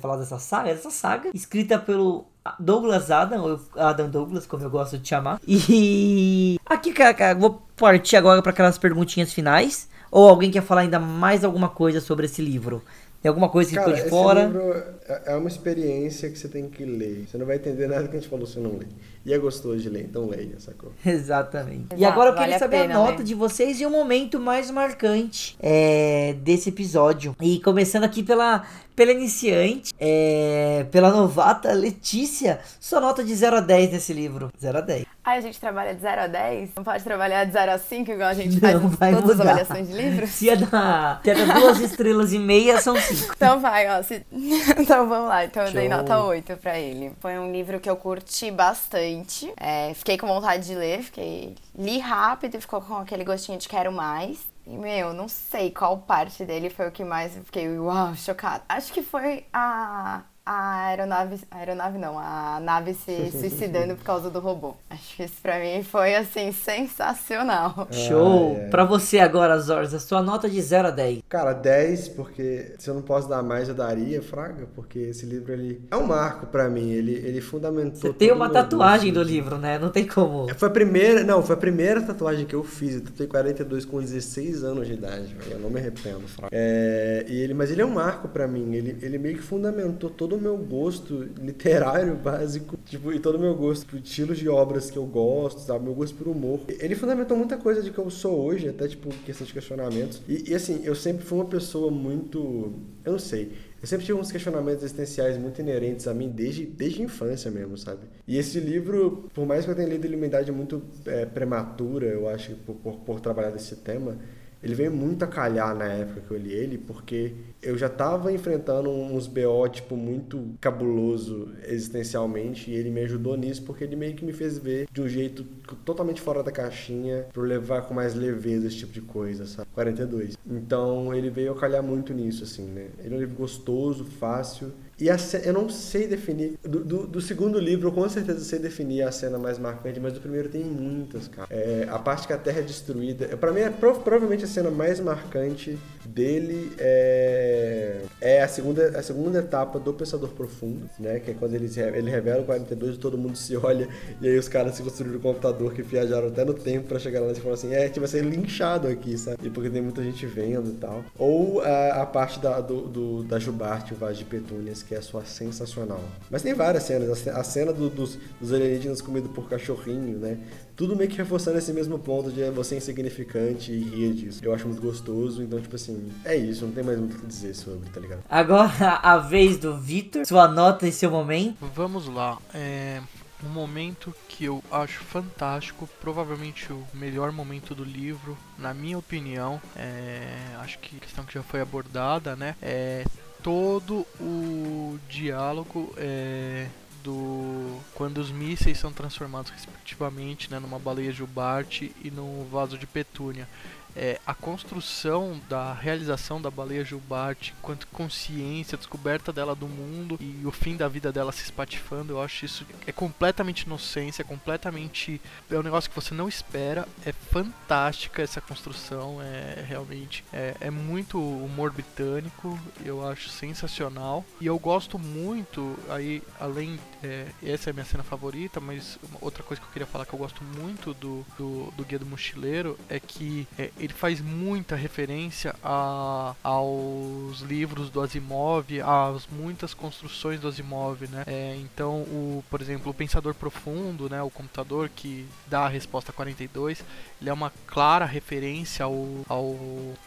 falar 0.00 0.18
dessa 0.18 0.38
saga, 0.38 0.72
dessa 0.72 0.90
saga, 0.90 1.30
escrita 1.34 1.76
pelo 1.76 2.26
Douglas 2.58 3.10
Adam, 3.10 3.60
Adam 3.76 4.08
Douglas, 4.08 4.46
como 4.46 4.64
eu 4.64 4.70
gosto 4.70 4.98
de 4.98 5.08
chamar. 5.08 5.40
E 5.46 6.58
aqui, 6.66 6.92
cara, 6.92 7.34
vou 7.34 7.62
partir 7.76 8.16
agora 8.16 8.42
para 8.42 8.50
aquelas 8.50 8.78
perguntinhas 8.78 9.32
finais. 9.32 9.88
Ou 10.10 10.28
alguém 10.28 10.50
quer 10.50 10.62
falar 10.62 10.82
ainda 10.82 10.98
mais 10.98 11.44
alguma 11.44 11.68
coisa 11.68 12.00
sobre 12.00 12.26
esse 12.26 12.42
livro? 12.42 12.82
Tem 13.22 13.28
alguma 13.28 13.48
coisa 13.48 13.70
que 13.70 13.76
Cara, 13.76 13.86
ficou 13.86 14.00
de 14.00 14.08
esse 14.08 14.10
fora? 14.10 14.44
livro 14.46 14.72
é 14.72 14.92
é 15.26 15.36
uma 15.36 15.48
experiência 15.48 16.30
que 16.30 16.38
você 16.38 16.48
tem 16.48 16.68
que 16.68 16.84
ler. 16.84 17.26
Você 17.28 17.36
não 17.38 17.46
vai 17.46 17.56
entender 17.56 17.86
nada 17.86 18.08
que 18.08 18.16
a 18.16 18.20
gente 18.20 18.28
falou 18.28 18.46
se 18.46 18.58
não 18.58 18.72
ler. 18.72 18.88
E 19.24 19.32
é 19.32 19.38
gostoso 19.38 19.78
de 19.78 19.88
ler, 19.88 20.04
então 20.04 20.26
leia, 20.26 20.58
sacou? 20.58 20.92
Exatamente. 21.04 21.86
e 21.92 21.94
Exato, 21.94 22.12
agora 22.12 22.30
eu 22.30 22.34
vale 22.34 22.44
queria 22.44 22.56
a 22.56 22.58
saber 22.58 22.76
a 22.76 22.80
pena, 22.82 22.94
nota 22.94 23.18
né? 23.18 23.24
de 23.24 23.34
vocês 23.34 23.80
e 23.80 23.86
o 23.86 23.90
momento 23.90 24.40
mais 24.40 24.70
marcante 24.70 25.56
é, 25.60 26.34
desse 26.42 26.70
episódio. 26.70 27.36
E 27.40 27.60
começando 27.60 28.04
aqui 28.04 28.22
pela, 28.22 28.64
pela 28.96 29.12
iniciante, 29.12 29.92
é, 29.98 30.86
pela 30.90 31.10
novata 31.10 31.72
Letícia, 31.72 32.60
sua 32.80 33.00
nota 33.00 33.22
de 33.22 33.34
0 33.34 33.56
a 33.56 33.60
10 33.60 33.92
nesse 33.92 34.12
livro. 34.12 34.50
0 34.60 34.78
a 34.78 34.80
10. 34.80 35.04
Ah, 35.24 35.32
a 35.32 35.40
gente 35.40 35.60
trabalha 35.60 35.94
de 35.94 36.00
0 36.00 36.22
a 36.22 36.26
10? 36.26 36.70
Não 36.74 36.82
pode 36.82 37.04
trabalhar 37.04 37.44
de 37.44 37.52
0 37.52 37.70
a 37.72 37.78
5 37.78 38.10
igual 38.10 38.28
a 38.30 38.34
gente 38.34 38.60
Não, 38.60 38.90
faz 38.90 39.14
todas 39.16 39.30
as 39.30 39.36
mudar. 39.38 39.50
avaliações 39.52 39.86
de 39.88 39.94
livros? 39.94 40.30
Se 40.30 40.50
é 40.50 40.56
da, 40.56 41.20
se 41.22 41.30
é 41.30 41.34
da 41.46 41.54
duas 41.54 41.78
estrelas 41.78 42.32
e 42.32 42.38
meia, 42.40 42.80
são 42.80 42.96
5. 43.00 43.34
Então 43.36 43.60
vai, 43.60 43.88
ó. 43.88 44.02
se- 44.02 44.26
então 44.78 45.08
vamos 45.08 45.28
lá. 45.28 45.44
Então 45.44 45.64
eu 45.64 45.72
dei 45.72 45.88
Show. 45.88 45.96
nota 45.96 46.18
8 46.24 46.56
pra 46.56 46.76
ele. 46.76 47.12
Foi 47.20 47.38
um 47.38 47.52
livro 47.52 47.78
que 47.78 47.88
eu 47.88 47.94
curti 47.96 48.50
bastante. 48.50 49.52
É, 49.56 49.94
fiquei 49.94 50.18
com 50.18 50.26
vontade 50.26 50.66
de 50.66 50.74
ler, 50.74 51.02
fiquei. 51.02 51.54
Li 51.78 51.98
rápido 52.00 52.56
e 52.56 52.60
ficou 52.60 52.80
com 52.80 52.96
aquele 52.96 53.22
gostinho 53.24 53.58
de 53.58 53.68
quero 53.68 53.92
mais. 53.92 54.40
E, 54.66 54.76
meu, 54.76 55.12
não 55.12 55.28
sei 55.28 55.70
qual 55.70 55.98
parte 55.98 56.44
dele 56.44 56.68
foi 56.70 56.88
o 56.88 56.92
que 56.92 57.04
mais 57.04 57.36
eu 57.36 57.44
fiquei, 57.44 57.68
uau, 57.78 58.14
chocada. 58.16 58.62
Acho 58.68 58.92
que 58.92 59.02
foi 59.02 59.44
a. 59.52 60.22
A 60.44 60.86
aeronave. 60.88 61.38
A 61.50 61.58
aeronave 61.58 61.98
não, 61.98 62.18
a 62.18 62.58
nave 62.60 62.94
se 62.94 63.30
suicidando 63.30 63.94
por 63.94 64.04
causa 64.04 64.28
do 64.28 64.40
robô. 64.40 64.74
Acho 64.90 65.16
que 65.16 65.22
isso 65.22 65.36
pra 65.40 65.60
mim 65.60 65.82
foi 65.84 66.16
assim, 66.16 66.50
sensacional. 66.50 67.86
Show! 67.92 68.56
Ai, 68.56 68.64
ai. 68.64 68.70
Pra 68.70 68.84
você 68.84 69.20
agora, 69.20 69.56
Zorza, 69.58 70.00
sua 70.00 70.20
nota 70.20 70.50
de 70.50 70.60
0 70.60 70.88
a 70.88 70.90
10. 70.90 71.20
Cara, 71.28 71.52
10, 71.52 72.08
porque 72.08 72.74
se 72.76 72.90
eu 72.90 72.94
não 72.94 73.02
posso 73.02 73.28
dar 73.28 73.40
mais, 73.42 73.68
eu 73.68 73.74
daria, 73.74 74.20
Fraga, 74.20 74.66
porque 74.74 74.98
esse 74.98 75.24
livro 75.24 75.52
ele 75.52 75.80
é 75.88 75.96
um 75.96 76.06
marco 76.06 76.46
pra 76.46 76.68
mim, 76.68 76.90
ele, 76.90 77.12
ele 77.12 77.40
fundamentou. 77.40 78.00
Você 78.00 78.12
tem 78.12 78.32
uma 78.32 78.50
tatuagem 78.50 79.12
do 79.12 79.22
livro, 79.22 79.58
né? 79.58 79.78
Não 79.78 79.90
tem 79.90 80.06
como. 80.06 80.52
Foi 80.56 80.68
a 80.68 80.72
primeira, 80.72 81.22
não, 81.22 81.40
foi 81.42 81.54
a 81.54 81.58
primeira 81.58 82.02
tatuagem 82.02 82.46
que 82.46 82.54
eu 82.54 82.64
fiz. 82.64 82.96
Eu 82.96 83.02
tatuei 83.02 83.28
42 83.28 83.84
com 83.84 84.00
16 84.00 84.64
anos 84.64 84.88
de 84.88 84.94
idade, 84.94 85.34
velho. 85.34 85.52
Eu 85.52 85.60
não 85.60 85.70
me 85.70 85.78
arrependo, 85.78 86.26
Fraga. 86.26 86.48
É, 86.50 87.24
e 87.28 87.40
ele, 87.40 87.54
mas 87.54 87.70
ele 87.70 87.80
é 87.80 87.86
um 87.86 87.94
marco 87.94 88.26
pra 88.26 88.48
mim. 88.48 88.74
Ele, 88.74 88.98
ele 89.00 89.18
meio 89.18 89.36
que 89.36 89.42
fundamentou 89.42 90.10
todo 90.10 90.31
todo 90.32 90.38
o 90.38 90.42
meu 90.42 90.56
gosto 90.56 91.28
literário 91.40 92.16
básico, 92.22 92.78
tipo, 92.86 93.12
e 93.12 93.20
todo 93.20 93.34
o 93.34 93.38
meu 93.38 93.54
gosto 93.54 93.86
por 93.86 93.98
estilos 93.98 94.38
de 94.38 94.48
obras 94.48 94.90
que 94.90 94.96
eu 94.96 95.04
gosto, 95.04 95.60
sabe? 95.60 95.84
Meu 95.84 95.94
gosto 95.94 96.16
por 96.16 96.28
humor. 96.28 96.60
Ele 96.68 96.94
fundamentou 96.94 97.36
muita 97.36 97.56
coisa 97.56 97.82
de 97.82 97.90
que 97.90 97.98
eu 97.98 98.08
sou 98.10 98.40
hoje, 98.40 98.68
até, 98.68 98.88
tipo, 98.88 99.10
questão 99.24 99.46
de 99.46 99.52
questionamentos. 99.52 100.22
E, 100.26 100.50
e 100.50 100.54
assim, 100.54 100.80
eu 100.84 100.94
sempre 100.94 101.24
fui 101.24 101.38
uma 101.38 101.44
pessoa 101.44 101.90
muito. 101.90 102.72
Eu 103.04 103.12
não 103.12 103.18
sei. 103.18 103.52
Eu 103.80 103.88
sempre 103.88 104.06
tive 104.06 104.18
uns 104.18 104.30
questionamentos 104.30 104.84
existenciais 104.84 105.36
muito 105.36 105.60
inerentes 105.60 106.06
a 106.06 106.14
mim 106.14 106.28
desde, 106.28 106.64
desde 106.64 107.02
a 107.02 107.04
infância 107.04 107.50
mesmo, 107.50 107.76
sabe? 107.76 108.02
E 108.28 108.38
esse 108.38 108.60
livro, 108.60 109.28
por 109.34 109.44
mais 109.44 109.64
que 109.64 109.70
eu 109.72 109.74
tenha 109.74 109.88
lido 109.88 110.04
ele 110.04 110.14
uma 110.14 110.26
idade 110.26 110.52
muito 110.52 110.80
é, 111.04 111.26
prematura, 111.26 112.06
eu 112.06 112.28
acho, 112.28 112.54
por, 112.64 112.76
por, 112.76 112.96
por 113.00 113.20
trabalhar 113.20 113.50
desse 113.50 113.74
tema, 113.76 114.16
ele 114.62 114.74
veio 114.74 114.92
muito 114.92 115.24
a 115.24 115.28
calhar 115.28 115.74
na 115.74 115.86
época 115.86 116.20
que 116.20 116.30
eu 116.30 116.38
li 116.38 116.52
ele, 116.52 116.78
porque 116.78 117.32
eu 117.60 117.76
já 117.76 117.86
estava 117.86 118.32
enfrentando 118.32 118.90
uns 118.90 119.26
BO, 119.26 119.68
tipo, 119.70 119.96
muito 119.96 120.54
cabuloso 120.60 121.50
existencialmente, 121.66 122.70
e 122.70 122.74
ele 122.74 122.90
me 122.90 123.00
ajudou 123.00 123.36
nisso, 123.36 123.62
porque 123.62 123.84
ele 123.84 123.96
meio 123.96 124.14
que 124.14 124.24
me 124.24 124.32
fez 124.32 124.58
ver 124.58 124.86
de 124.92 125.00
um 125.00 125.08
jeito 125.08 125.44
totalmente 125.84 126.20
fora 126.20 126.42
da 126.42 126.52
caixinha, 126.52 127.26
para 127.32 127.42
levar 127.42 127.82
com 127.82 127.94
mais 127.94 128.14
leveza 128.14 128.66
esse 128.66 128.76
tipo 128.76 128.92
de 128.92 129.00
coisa, 129.00 129.46
sabe? 129.46 129.68
42. 129.74 130.36
Então, 130.46 131.14
ele 131.14 131.30
veio 131.30 131.52
a 131.52 131.56
calhar 131.56 131.82
muito 131.82 132.12
nisso, 132.12 132.44
assim, 132.44 132.66
né? 132.66 132.88
Ele 133.04 133.14
é 133.14 133.16
um 133.16 133.20
livro 133.20 133.36
gostoso, 133.36 134.04
fácil, 134.04 134.72
e 135.02 135.10
a, 135.10 135.16
eu 135.42 135.52
não 135.52 135.68
sei 135.68 136.06
definir. 136.06 136.56
Do, 136.62 136.84
do, 136.84 137.06
do, 137.08 137.20
segundo 137.20 137.58
livro, 137.58 137.88
eu 137.88 137.92
com 137.92 138.08
certeza 138.08 138.38
sei 138.44 138.60
definir 138.60 139.02
a 139.02 139.10
cena 139.10 139.36
mais 139.36 139.58
marcante, 139.58 139.98
mas 139.98 140.12
do 140.12 140.20
primeiro 140.20 140.48
tem 140.48 140.62
muitas, 140.62 141.26
cara. 141.26 141.48
É, 141.50 141.88
a 141.90 141.98
parte 141.98 142.24
que 142.24 142.32
a 142.32 142.38
Terra 142.38 142.60
é 142.60 142.62
destruída. 142.62 143.26
para 143.36 143.50
mim, 143.50 143.62
é 143.62 143.68
provavelmente 143.68 144.44
a 144.44 144.46
cena 144.46 144.70
mais 144.70 145.00
marcante 145.00 145.76
dele 146.04 146.72
é, 146.78 148.02
é 148.20 148.42
a, 148.42 148.46
segunda, 148.46 148.96
a 148.96 149.02
segunda 149.02 149.40
etapa 149.40 149.80
do 149.80 149.92
Pensador 149.92 150.28
Profundo, 150.28 150.88
né? 151.00 151.18
Que 151.18 151.32
é 151.32 151.34
quando 151.34 151.54
ele, 151.54 151.68
ele 151.96 152.08
revela 152.08 152.42
o 152.42 152.44
42 152.44 152.94
e 152.94 152.98
todo 152.98 153.18
mundo 153.18 153.36
se 153.36 153.56
olha, 153.56 153.88
e 154.20 154.28
aí 154.28 154.38
os 154.38 154.46
caras 154.46 154.76
se 154.76 154.84
construíram 154.84 155.18
um 155.18 155.20
computador 155.20 155.74
que 155.74 155.82
viajaram 155.82 156.28
até 156.28 156.44
no 156.44 156.54
tempo 156.54 156.86
para 156.86 157.00
chegar 157.00 157.18
lá 157.18 157.32
e 157.32 157.34
falam 157.34 157.54
assim: 157.54 157.74
é, 157.74 157.82
a 157.82 157.86
gente 157.88 157.98
vai 157.98 158.08
ser 158.08 158.22
linchado 158.24 158.86
aqui, 158.86 159.18
sabe? 159.18 159.38
E 159.42 159.50
porque 159.50 159.68
tem 159.68 159.82
muita 159.82 160.00
gente 160.00 160.24
vendo 160.26 160.70
e 160.70 160.74
tal. 160.74 161.04
Ou 161.18 161.60
a, 161.60 162.02
a 162.02 162.06
parte 162.06 162.38
da, 162.38 162.60
do, 162.60 162.82
do, 162.82 163.22
da 163.24 163.40
Jubarte, 163.40 163.94
o 163.94 163.96
Vaz 163.96 164.16
de 164.16 164.24
Petúnias, 164.24 164.80
que 164.80 164.91
é 164.94 165.00
só 165.00 165.22
sensacional. 165.22 166.00
Mas 166.30 166.42
tem 166.42 166.54
várias 166.54 166.84
cenas. 166.84 167.26
A 167.28 167.44
cena 167.44 167.72
do, 167.72 167.88
dos, 167.88 168.18
dos 168.40 168.52
alienígenas 168.52 169.00
comidos 169.00 169.30
por 169.30 169.48
cachorrinho, 169.48 170.18
né? 170.18 170.38
Tudo 170.74 170.96
meio 170.96 171.08
que 171.08 171.16
reforçando 171.16 171.58
esse 171.58 171.72
mesmo 171.72 171.98
ponto 171.98 172.30
de 172.30 172.50
você 172.50 172.76
insignificante 172.76 173.72
e 173.72 173.82
rir 173.82 174.14
disso. 174.14 174.40
Eu 174.42 174.54
acho 174.54 174.66
muito 174.66 174.80
gostoso, 174.80 175.42
então, 175.42 175.60
tipo 175.60 175.76
assim, 175.76 176.10
é 176.24 176.34
isso, 176.34 176.64
não 176.64 176.72
tem 176.72 176.82
mais 176.82 176.98
muito 176.98 177.16
o 177.16 177.20
que 177.20 177.26
dizer 177.26 177.54
sobre, 177.54 177.88
tá 177.90 178.00
ligado? 178.00 178.24
Agora 178.28 178.98
a 179.02 179.18
vez 179.18 179.58
do 179.58 179.78
Victor, 179.78 180.26
sua 180.26 180.48
nota 180.48 180.86
e 180.86 180.92
seu 180.92 181.10
momento. 181.10 181.56
Vamos 181.74 182.08
lá. 182.08 182.38
É 182.54 183.00
um 183.44 183.48
momento 183.48 184.14
que 184.28 184.44
eu 184.44 184.62
acho 184.70 185.00
fantástico, 185.00 185.88
provavelmente 186.00 186.72
o 186.72 186.86
melhor 186.94 187.32
momento 187.32 187.74
do 187.74 187.84
livro, 187.84 188.38
na 188.58 188.72
minha 188.72 188.96
opinião. 188.96 189.60
É, 189.76 190.56
acho 190.60 190.78
que 190.78 190.98
questão 191.00 191.24
que 191.24 191.34
já 191.34 191.42
foi 191.42 191.60
abordada, 191.60 192.36
né? 192.36 192.54
É 192.62 193.04
todo 193.42 194.06
o 194.20 194.98
diálogo 195.08 195.92
é, 195.96 196.68
do 197.02 197.78
quando 197.94 198.18
os 198.18 198.30
mísseis 198.30 198.78
são 198.78 198.92
transformados 198.92 199.50
respectivamente 199.50 200.50
né, 200.50 200.58
numa 200.58 200.78
baleia 200.78 201.12
jubarte 201.12 201.94
e 202.02 202.10
num 202.10 202.46
vaso 202.50 202.78
de 202.78 202.86
petúnia 202.86 203.48
é, 203.96 204.20
a 204.26 204.34
construção 204.34 205.40
da 205.48 205.72
realização 205.72 206.40
da 206.40 206.50
baleia 206.50 206.84
jubarte 206.84 207.54
enquanto 207.58 207.86
consciência, 207.88 208.78
descoberta 208.78 209.32
dela 209.32 209.54
do 209.54 209.66
mundo 209.66 210.18
e 210.20 210.46
o 210.46 210.50
fim 210.50 210.76
da 210.76 210.88
vida 210.88 211.12
dela 211.12 211.32
se 211.32 211.44
espatifando, 211.44 212.12
eu 212.12 212.22
acho 212.22 212.44
isso 212.44 212.66
é 212.86 212.92
completamente 212.92 213.62
inocência, 213.62 214.22
é 214.22 214.24
completamente 214.24 215.20
é 215.50 215.58
um 215.58 215.62
negócio 215.62 215.90
que 215.90 215.96
você 215.96 216.14
não 216.14 216.28
espera, 216.28 216.86
é 217.04 217.12
fantástica 217.12 218.22
essa 218.22 218.40
construção, 218.40 219.20
é 219.20 219.64
realmente 219.66 220.24
é, 220.32 220.56
é 220.60 220.70
muito 220.70 221.20
humor 221.20 221.72
britânico, 221.72 222.58
eu 222.84 223.06
acho 223.06 223.28
sensacional. 223.28 224.24
E 224.40 224.46
eu 224.46 224.58
gosto 224.58 224.98
muito 224.98 225.78
aí 225.88 226.22
além 226.38 226.78
é, 227.02 227.26
essa 227.42 227.70
é 227.70 227.72
a 227.72 227.74
minha 227.74 227.84
cena 227.84 228.02
favorita, 228.02 228.60
mas 228.60 228.98
outra 229.20 229.42
coisa 229.42 229.60
que 229.60 229.66
eu 229.66 229.72
queria 229.72 229.86
falar 229.86 230.06
que 230.06 230.14
eu 230.14 230.18
gosto 230.18 230.42
muito 230.44 230.94
do, 230.94 231.24
do, 231.36 231.72
do 231.76 231.84
Guia 231.84 231.98
do 231.98 232.06
Mochileiro 232.06 232.78
é 232.88 232.98
que 233.00 233.46
é, 233.58 233.70
ele 233.82 233.92
faz 233.92 234.20
muita 234.20 234.76
referência 234.76 235.54
a, 235.62 236.36
aos 236.40 237.40
livros 237.40 237.90
do 237.90 238.00
Asimov, 238.00 238.66
às 238.80 239.26
muitas 239.26 239.74
construções 239.74 240.38
do 240.38 240.46
Asimov, 240.46 241.02
né? 241.08 241.24
É, 241.26 241.56
então, 241.60 242.02
o, 242.02 242.44
por 242.48 242.60
exemplo, 242.60 242.92
o 242.92 242.94
Pensador 242.94 243.34
Profundo, 243.34 244.08
né, 244.08 244.22
o 244.22 244.30
computador 244.30 244.88
que 244.88 245.26
dá 245.48 245.66
a 245.66 245.68
resposta 245.68 246.12
42, 246.12 246.84
ele 247.20 247.28
é 247.28 247.32
uma 247.32 247.52
clara 247.66 248.04
referência 248.04 248.84
ao, 248.84 248.96
ao, 249.28 249.56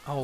ao, 0.05 0.23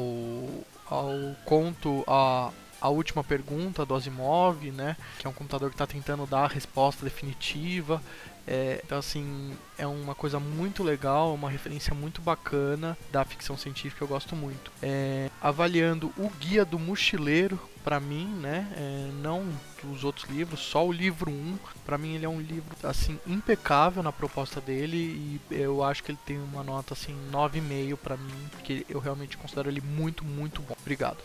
ao 0.89 1.35
conto, 1.43 2.05
a, 2.07 2.51
a 2.81 2.89
última 2.89 3.23
pergunta 3.23 3.85
do 3.85 3.93
Asimov, 3.93 4.71
né? 4.71 4.97
Que 5.19 5.27
é 5.27 5.29
um 5.29 5.33
computador 5.33 5.69
que 5.69 5.75
está 5.75 5.85
tentando 5.85 6.25
dar 6.25 6.45
a 6.45 6.47
resposta 6.47 7.03
definitiva. 7.03 8.01
É, 8.47 8.81
então, 8.83 8.97
assim, 8.97 9.51
é 9.77 9.85
uma 9.85 10.15
coisa 10.15 10.39
muito 10.39 10.83
legal, 10.83 11.33
uma 11.33 11.49
referência 11.49 11.93
muito 11.93 12.21
bacana 12.21 12.97
da 13.11 13.23
ficção 13.23 13.57
científica, 13.57 14.03
eu 14.03 14.07
gosto 14.07 14.35
muito. 14.35 14.71
É, 14.81 15.29
avaliando 15.41 16.11
o 16.17 16.29
Guia 16.39 16.65
do 16.65 16.79
Mochileiro, 16.79 17.59
para 17.83 17.99
mim, 17.99 18.25
né, 18.41 18.67
é, 18.75 19.09
não 19.21 19.45
os 19.91 20.03
outros 20.03 20.29
livros, 20.29 20.59
só 20.59 20.85
o 20.85 20.91
livro 20.91 21.31
1, 21.31 21.57
para 21.85 21.97
mim 21.97 22.13
ele 22.13 22.25
é 22.25 22.29
um 22.29 22.39
livro, 22.39 22.75
assim, 22.83 23.19
impecável 23.25 24.03
na 24.03 24.11
proposta 24.11 24.61
dele 24.61 24.97
e 24.97 25.41
eu 25.49 25.83
acho 25.83 26.03
que 26.03 26.11
ele 26.11 26.19
tem 26.23 26.37
uma 26.37 26.63
nota, 26.63 26.93
assim, 26.93 27.15
9,5 27.31 27.97
para 27.97 28.17
mim, 28.17 28.49
porque 28.51 28.85
eu 28.87 28.99
realmente 28.99 29.37
considero 29.37 29.69
ele 29.69 29.81
muito, 29.81 30.23
muito 30.23 30.61
bom. 30.61 30.75
Obrigado. 30.79 31.17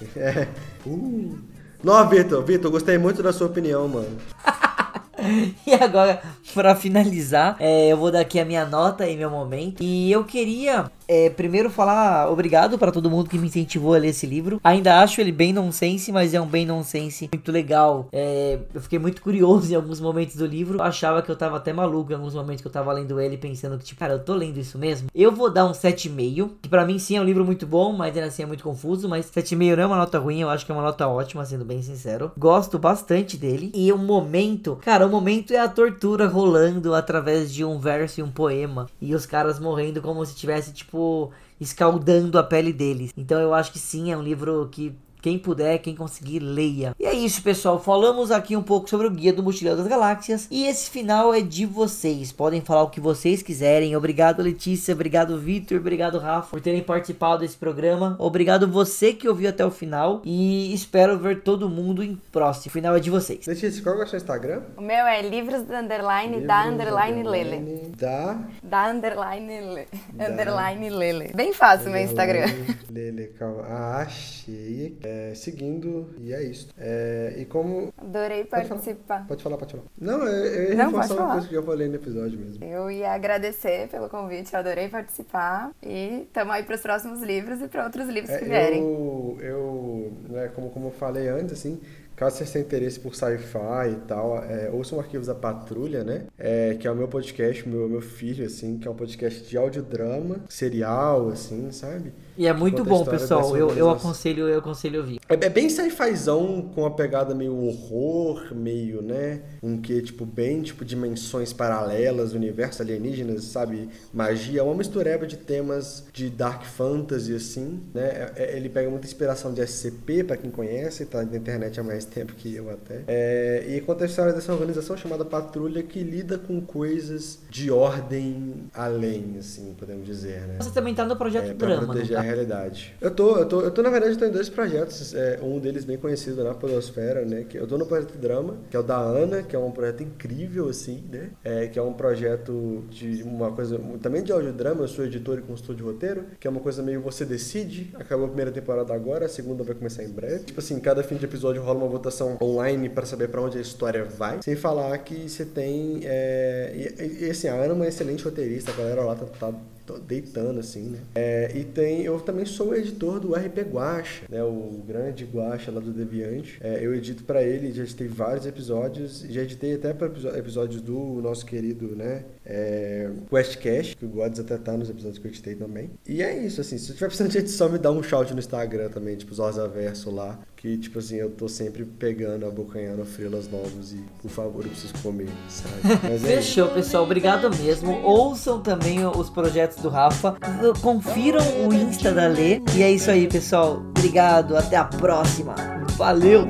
É. 0.16 0.48
Uh. 0.86 1.38
Não, 1.82 2.08
Vitor, 2.08 2.42
Vitor, 2.44 2.70
gostei 2.70 2.98
muito 2.98 3.22
da 3.22 3.32
sua 3.32 3.46
opinião, 3.46 3.86
mano. 3.86 4.18
e 5.66 5.74
agora, 5.74 6.22
para 6.54 6.74
finalizar, 6.74 7.56
é, 7.58 7.88
eu 7.88 7.96
vou 7.96 8.10
dar 8.10 8.20
aqui 8.20 8.38
a 8.38 8.44
minha 8.44 8.64
nota 8.64 9.06
e 9.08 9.16
meu 9.16 9.30
momento. 9.30 9.82
E 9.82 10.10
eu 10.10 10.24
queria 10.24 10.90
é, 11.08 11.30
primeiro 11.30 11.70
falar 11.70 12.30
obrigado 12.30 12.78
para 12.78 12.92
todo 12.92 13.10
mundo 13.10 13.30
que 13.30 13.38
me 13.38 13.46
incentivou 13.46 13.94
a 13.94 13.98
ler 13.98 14.08
esse 14.08 14.26
livro. 14.26 14.60
Ainda 14.62 15.00
acho 15.00 15.20
ele 15.20 15.32
bem 15.32 15.52
nonsense, 15.52 16.12
mas 16.12 16.34
é 16.34 16.40
um 16.40 16.46
bem 16.46 16.66
nonsense 16.66 17.30
muito 17.32 17.50
legal. 17.50 18.08
É, 18.12 18.58
eu 18.74 18.80
fiquei 18.82 18.98
muito 18.98 19.22
curioso 19.22 19.72
em 19.72 19.74
alguns 19.74 20.00
momentos 20.00 20.36
do 20.36 20.44
livro. 20.44 20.82
Achava 20.82 21.22
que 21.22 21.30
eu 21.30 21.36
tava 21.36 21.56
até 21.56 21.72
maluco 21.72 22.12
em 22.12 22.14
alguns 22.14 22.34
momentos 22.34 22.60
que 22.60 22.68
eu 22.68 22.72
tava 22.72 22.92
lendo 22.92 23.18
ele, 23.18 23.38
pensando 23.38 23.78
que, 23.78 23.84
tipo, 23.84 23.98
cara, 23.98 24.14
eu 24.14 24.18
tô 24.18 24.34
lendo 24.34 24.58
isso 24.58 24.76
mesmo. 24.76 25.08
Eu 25.14 25.32
vou 25.32 25.50
dar 25.50 25.64
um 25.64 25.72
7,5, 25.72 26.50
que 26.62 26.68
para 26.68 26.84
mim 26.84 26.98
sim 26.98 27.16
é 27.16 27.20
um 27.20 27.24
livro 27.24 27.44
muito 27.44 27.66
bom, 27.66 27.92
mas 27.92 28.14
ainda 28.14 28.28
assim 28.28 28.42
é 28.42 28.46
muito 28.46 28.62
confuso. 28.62 29.08
Mas 29.08 29.30
7,5 29.30 29.76
não 29.76 29.82
é 29.82 29.86
uma 29.86 29.96
nota 29.96 30.18
ruim, 30.18 30.42
eu 30.42 30.50
acho 30.50 30.66
que 30.66 30.72
é 30.72 30.74
uma 30.74 30.84
nota 30.84 31.08
ótima, 31.08 31.44
sendo 31.46 31.64
bem 31.64 31.80
sincero. 31.80 32.32
Gosto 32.36 32.78
bastante 32.78 33.36
dele. 33.38 33.72
E 33.74 33.90
o 33.90 33.96
momento, 33.96 34.76
cara, 34.82 35.06
o 35.06 35.10
momento 35.10 35.54
é 35.54 35.58
a 35.58 35.68
tortura 35.68 36.26
rolando 36.26 36.94
através 36.94 37.52
de 37.52 37.64
um 37.64 37.78
verso 37.78 38.20
e 38.20 38.22
um 38.22 38.30
poema. 38.30 38.86
E 39.00 39.14
os 39.14 39.24
caras 39.24 39.58
morrendo 39.58 40.02
como 40.02 40.24
se 40.26 40.34
tivesse, 40.34 40.72
tipo, 40.72 40.97
tipo, 40.98 41.30
escaldando 41.60 42.38
a 42.38 42.42
pele 42.42 42.72
deles. 42.72 43.12
Então 43.16 43.40
eu 43.40 43.54
acho 43.54 43.72
que 43.72 43.78
sim, 43.78 44.10
é 44.10 44.16
um 44.16 44.22
livro 44.22 44.68
que 44.70 44.94
quem 45.20 45.38
puder, 45.38 45.78
quem 45.78 45.94
conseguir, 45.94 46.40
leia. 46.40 46.94
E 46.98 47.06
é 47.06 47.12
isso, 47.12 47.42
pessoal. 47.42 47.78
Falamos 47.78 48.30
aqui 48.30 48.56
um 48.56 48.62
pouco 48.62 48.88
sobre 48.88 49.06
o 49.06 49.10
Guia 49.10 49.32
do 49.32 49.42
Mochileiro 49.42 49.78
das 49.78 49.86
Galáxias. 49.86 50.48
E 50.50 50.66
esse 50.66 50.90
final 50.90 51.34
é 51.34 51.40
de 51.40 51.66
vocês. 51.66 52.32
Podem 52.32 52.60
falar 52.60 52.84
o 52.84 52.90
que 52.90 53.00
vocês 53.00 53.42
quiserem. 53.42 53.96
Obrigado, 53.96 54.42
Letícia. 54.42 54.94
Obrigado, 54.94 55.38
Vitor. 55.38 55.78
Obrigado, 55.78 56.18
Rafa, 56.18 56.50
por 56.50 56.60
terem 56.60 56.82
participado 56.82 57.40
desse 57.40 57.56
programa. 57.56 58.16
Obrigado 58.18 58.68
você 58.68 59.12
que 59.12 59.28
ouviu 59.28 59.48
até 59.50 59.64
o 59.64 59.70
final. 59.70 60.22
E 60.24 60.72
espero 60.72 61.18
ver 61.18 61.42
todo 61.42 61.68
mundo 61.68 62.02
em 62.02 62.20
próximo. 62.32 62.68
O 62.68 62.72
final 62.72 62.96
é 62.96 63.00
de 63.00 63.10
vocês. 63.10 63.46
Letícia, 63.46 63.82
qual 63.82 64.00
é 64.00 64.04
o 64.04 64.06
seu 64.06 64.16
Instagram? 64.16 64.62
O 64.76 64.82
meu 64.82 65.06
é 65.06 65.22
livros 65.22 65.62
da 65.64 65.80
underline 65.80 66.28
livros 66.28 66.46
da 66.46 66.66
underline 66.66 67.22
lele. 67.22 67.92
Da? 67.96 68.38
Da 68.62 68.90
underline 68.90 69.60
lele. 69.60 69.88
Underline 70.18 70.90
lele. 70.90 71.32
Bem 71.34 71.52
fácil 71.52 71.88
o 71.88 71.92
meu 71.92 72.02
Instagram. 72.02 72.46
Lele, 72.90 73.28
calma. 73.38 73.62
Ah, 73.68 74.02
achei. 74.02 74.96
É, 75.08 75.34
seguindo, 75.34 76.10
e 76.20 76.34
é 76.34 76.42
isso. 76.42 76.68
É, 76.76 77.34
e 77.38 77.44
como. 77.46 77.92
Adorei 77.96 78.44
pode 78.44 78.68
participar. 78.68 79.06
Falar. 79.06 79.26
Pode 79.26 79.42
falar, 79.42 79.56
pode 79.56 79.72
falar. 79.72 79.84
Não, 79.98 80.26
eu, 80.26 80.44
eu 80.44 80.68
ia 80.70 80.76
Não, 80.76 80.86
reforçar 80.90 81.14
uma 81.14 81.32
coisa 81.32 81.48
que 81.48 81.54
eu 81.54 81.62
falei 81.62 81.88
no 81.88 81.94
episódio 81.94 82.38
mesmo. 82.38 82.62
Eu 82.62 82.90
ia 82.90 83.12
agradecer 83.12 83.88
pelo 83.88 84.08
convite, 84.08 84.52
eu 84.52 84.58
adorei 84.58 84.88
participar. 84.88 85.70
E 85.82 86.24
estamos 86.26 86.52
aí 86.52 86.62
para 86.62 86.74
os 86.74 86.80
próximos 86.82 87.22
livros 87.22 87.62
e 87.62 87.68
para 87.68 87.84
outros 87.84 88.06
livros 88.08 88.30
é, 88.30 88.38
que 88.38 88.44
vierem. 88.44 88.80
Eu, 88.80 89.38
eu 89.40 90.12
né, 90.28 90.48
como, 90.54 90.70
como 90.70 90.88
eu 90.88 90.92
falei 90.92 91.28
antes, 91.28 91.54
assim, 91.54 91.80
Caso 92.18 92.36
você 92.38 92.44
tenha 92.52 92.64
interesse 92.64 92.98
por 92.98 93.14
sci-fi 93.14 93.92
e 93.92 94.06
tal, 94.08 94.42
é, 94.42 94.68
ouçam 94.72 94.98
Arquivos 94.98 95.28
da 95.28 95.36
Patrulha, 95.36 96.02
né? 96.02 96.24
É, 96.36 96.74
que 96.74 96.88
é 96.88 96.90
o 96.90 96.96
meu 96.96 97.06
podcast, 97.06 97.66
meu, 97.68 97.88
meu 97.88 98.00
filho, 98.00 98.44
assim, 98.44 98.76
que 98.76 98.88
é 98.88 98.90
um 98.90 98.94
podcast 98.96 99.48
de 99.48 99.56
audiodrama, 99.56 100.40
serial, 100.48 101.28
assim, 101.28 101.70
sabe? 101.70 102.12
E 102.38 102.46
é 102.46 102.52
muito 102.52 102.84
bom, 102.84 103.04
pessoal. 103.04 103.56
Eu, 103.56 103.70
eu 103.76 103.90
aconselho, 103.90 104.46
eu 104.48 104.60
aconselho 104.60 105.00
ouvir. 105.00 105.18
É, 105.28 105.34
é 105.34 105.48
bem 105.48 105.68
sci-fizão 105.68 106.70
com 106.72 106.82
uma 106.82 106.90
pegada 106.94 107.34
meio 107.34 107.52
horror, 107.64 108.54
meio, 108.54 109.02
né? 109.02 109.40
Um 109.60 109.76
que, 109.76 110.00
tipo, 110.00 110.24
bem, 110.24 110.62
tipo, 110.62 110.84
dimensões 110.84 111.52
paralelas, 111.52 112.34
universo 112.34 112.80
alienígenas, 112.80 113.42
sabe? 113.42 113.88
Magia. 114.14 114.60
É 114.60 114.62
uma 114.62 114.76
mistureba 114.76 115.26
de 115.26 115.36
temas 115.36 116.04
de 116.12 116.30
dark 116.30 116.62
fantasy, 116.64 117.34
assim, 117.34 117.80
né? 117.92 118.04
É- 118.06 118.32
é- 118.44 118.56
ele 118.56 118.68
pega 118.68 118.88
muita 118.88 119.04
inspiração 119.06 119.52
de 119.52 119.60
SCP, 119.60 120.22
pra 120.22 120.36
quem 120.36 120.48
conhece, 120.52 121.06
tá 121.06 121.24
na 121.24 121.36
internet 121.36 121.80
há 121.80 121.82
mais 121.82 122.04
tempo 122.04 122.34
que 122.34 122.54
eu 122.54 122.70
até. 122.70 123.02
É, 123.08 123.64
e 123.68 123.80
conta 123.80 124.04
a 124.04 124.06
história 124.06 124.32
dessa 124.32 124.52
organização 124.52 124.96
chamada 124.96 125.24
Patrulha 125.24 125.82
que 125.82 126.04
lida 126.04 126.38
com 126.38 126.60
coisas 126.60 127.40
de 127.50 127.68
ordem 127.72 128.54
além, 128.72 129.34
assim, 129.40 129.74
podemos 129.76 130.06
dizer, 130.06 130.42
né? 130.42 130.58
Você 130.60 130.70
também 130.70 130.94
tá 130.94 131.04
no 131.04 131.16
projeto 131.16 131.50
É, 131.50 131.54
Drama, 131.54 131.80
não 131.80 131.86
proteger 131.88 132.16
tá? 132.16 132.27
Realidade. 132.28 132.94
Eu 133.00 133.10
tô, 133.10 133.36
eu 133.36 133.46
tô, 133.46 133.60
eu 133.62 133.70
tô, 133.70 133.82
na 133.82 133.90
verdade, 133.90 134.12
eu 134.12 134.18
tô 134.18 134.24
em 134.24 134.30
dois 134.30 134.48
projetos. 134.48 135.14
é, 135.14 135.38
um 135.42 135.58
deles 135.58 135.84
bem 135.84 135.96
conhecido 135.96 136.42
na 136.44 136.54
Podosfera, 136.54 137.24
né? 137.24 137.44
Que 137.48 137.58
eu 137.58 137.66
tô 137.66 137.76
no 137.78 137.86
projeto 137.86 138.16
Drama, 138.18 138.56
que 138.70 138.76
é 138.76 138.80
o 138.80 138.82
da 138.82 138.96
Ana, 138.96 139.42
que 139.42 139.54
é 139.54 139.58
um 139.58 139.70
projeto 139.70 140.02
incrível, 140.02 140.68
assim, 140.68 141.04
né? 141.10 141.30
É, 141.44 141.66
que 141.66 141.78
é 141.78 141.82
um 141.82 141.92
projeto 141.92 142.84
de 142.90 143.22
uma 143.22 143.52
coisa. 143.52 143.78
Também 144.00 144.22
de 144.22 144.32
audiodrama, 144.32 144.82
eu 144.82 144.88
sou 144.88 145.04
editor 145.04 145.38
e 145.38 145.42
consultor 145.42 145.76
de 145.76 145.82
roteiro, 145.82 146.24
que 146.38 146.46
é 146.46 146.50
uma 146.50 146.60
coisa 146.60 146.82
meio 146.82 147.00
você 147.00 147.24
decide. 147.24 147.90
Acabou 147.94 148.26
a 148.26 148.28
primeira 148.28 148.50
temporada 148.50 148.92
agora, 148.94 149.26
a 149.26 149.28
segunda 149.28 149.62
vai 149.64 149.74
começar 149.74 150.04
em 150.04 150.10
breve. 150.10 150.44
Tipo 150.44 150.60
assim, 150.60 150.78
cada 150.80 151.02
fim 151.02 151.16
de 151.16 151.24
episódio 151.24 151.62
rola 151.62 151.78
uma 151.78 151.88
votação 151.88 152.36
online 152.40 152.88
pra 152.88 153.06
saber 153.06 153.28
pra 153.28 153.40
onde 153.40 153.58
a 153.58 153.60
história 153.60 154.04
vai. 154.04 154.42
Sem 154.42 154.56
falar 154.56 154.96
que 154.98 155.28
você 155.28 155.44
tem. 155.44 156.00
é, 156.04 156.72
e, 156.74 157.24
e, 157.26 157.30
assim, 157.30 157.48
a 157.48 157.54
Ana 157.54 157.66
é 157.66 157.72
uma 157.72 157.86
excelente 157.86 158.24
roteirista, 158.24 158.72
a 158.72 158.74
galera 158.74 159.02
lá 159.02 159.14
tá, 159.14 159.26
tá 159.26 159.54
deitando 159.96 160.60
assim, 160.60 160.90
né? 160.90 160.98
É, 161.14 161.52
e 161.54 161.64
tem, 161.64 162.02
eu 162.02 162.20
também 162.20 162.44
sou 162.44 162.74
editor 162.74 163.20
do 163.20 163.34
RP 163.34 163.60
Guacha, 163.70 164.24
né? 164.28 164.42
O 164.42 164.82
grande 164.86 165.24
Guacha 165.24 165.70
lá 165.70 165.80
do 165.80 165.92
Deviante. 165.92 166.58
É, 166.60 166.84
eu 166.84 166.94
edito 166.94 167.24
pra 167.24 167.42
ele, 167.42 167.72
já 167.72 167.82
editei 167.82 168.08
vários 168.08 168.46
episódios, 168.46 169.24
já 169.28 169.42
editei 169.42 169.74
até 169.74 169.92
para 169.92 170.08
episódios 170.38 170.80
do 170.80 171.20
nosso 171.22 171.46
querido, 171.46 171.94
né? 171.96 172.24
É, 172.48 173.10
Questcast, 173.28 173.94
que 173.96 174.06
o 174.06 174.08
Gods 174.08 174.40
até 174.40 174.56
tá 174.56 174.72
nos 174.76 174.88
episódios 174.88 175.18
que 175.18 175.26
eu 175.26 175.30
editei 175.30 175.54
também. 175.54 175.90
E 176.06 176.22
é 176.22 176.36
isso, 176.38 176.60
assim, 176.60 176.78
se 176.78 176.94
tiver 176.94 177.06
precisando 177.06 177.30
de 177.30 177.38
edição, 177.38 177.68
me 177.68 177.78
dá 177.78 177.90
um 177.90 178.02
shout 178.02 178.32
no 178.32 178.38
Instagram 178.38 178.88
também, 178.88 179.16
tipo 179.16 179.34
Zorza 179.34 179.68
Verso 179.68 180.10
lá, 180.10 180.38
que 180.56 180.78
tipo 180.78 180.98
assim, 180.98 181.16
eu 181.16 181.30
tô 181.30 181.48
sempre 181.48 181.84
pegando, 181.84 182.46
abocanhando 182.46 183.04
frilas 183.04 183.48
novos 183.48 183.92
e, 183.92 184.02
por 184.22 184.30
favor, 184.30 184.64
eu 184.64 184.70
preciso 184.70 184.94
comer, 185.02 185.28
sabe? 185.48 185.74
Mas 186.02 186.24
é 186.24 186.38
isso. 186.38 186.48
Fechou, 186.48 186.68
pessoal. 186.68 187.04
Obrigado 187.04 187.50
mesmo. 187.56 187.92
Ouçam 188.02 188.60
também 188.60 189.06
os 189.06 189.28
projetos 189.28 189.78
do 189.82 189.88
Rafa. 189.88 190.36
Confiram 190.80 191.44
o 191.68 191.72
Insta 191.72 192.12
da 192.12 192.26
Lê. 192.26 192.60
E 192.76 192.82
é 192.82 192.90
isso 192.90 193.10
aí, 193.10 193.28
pessoal. 193.28 193.76
Obrigado. 193.96 194.56
Até 194.56 194.76
a 194.76 194.84
próxima. 194.84 195.54
Valeu! 195.96 196.48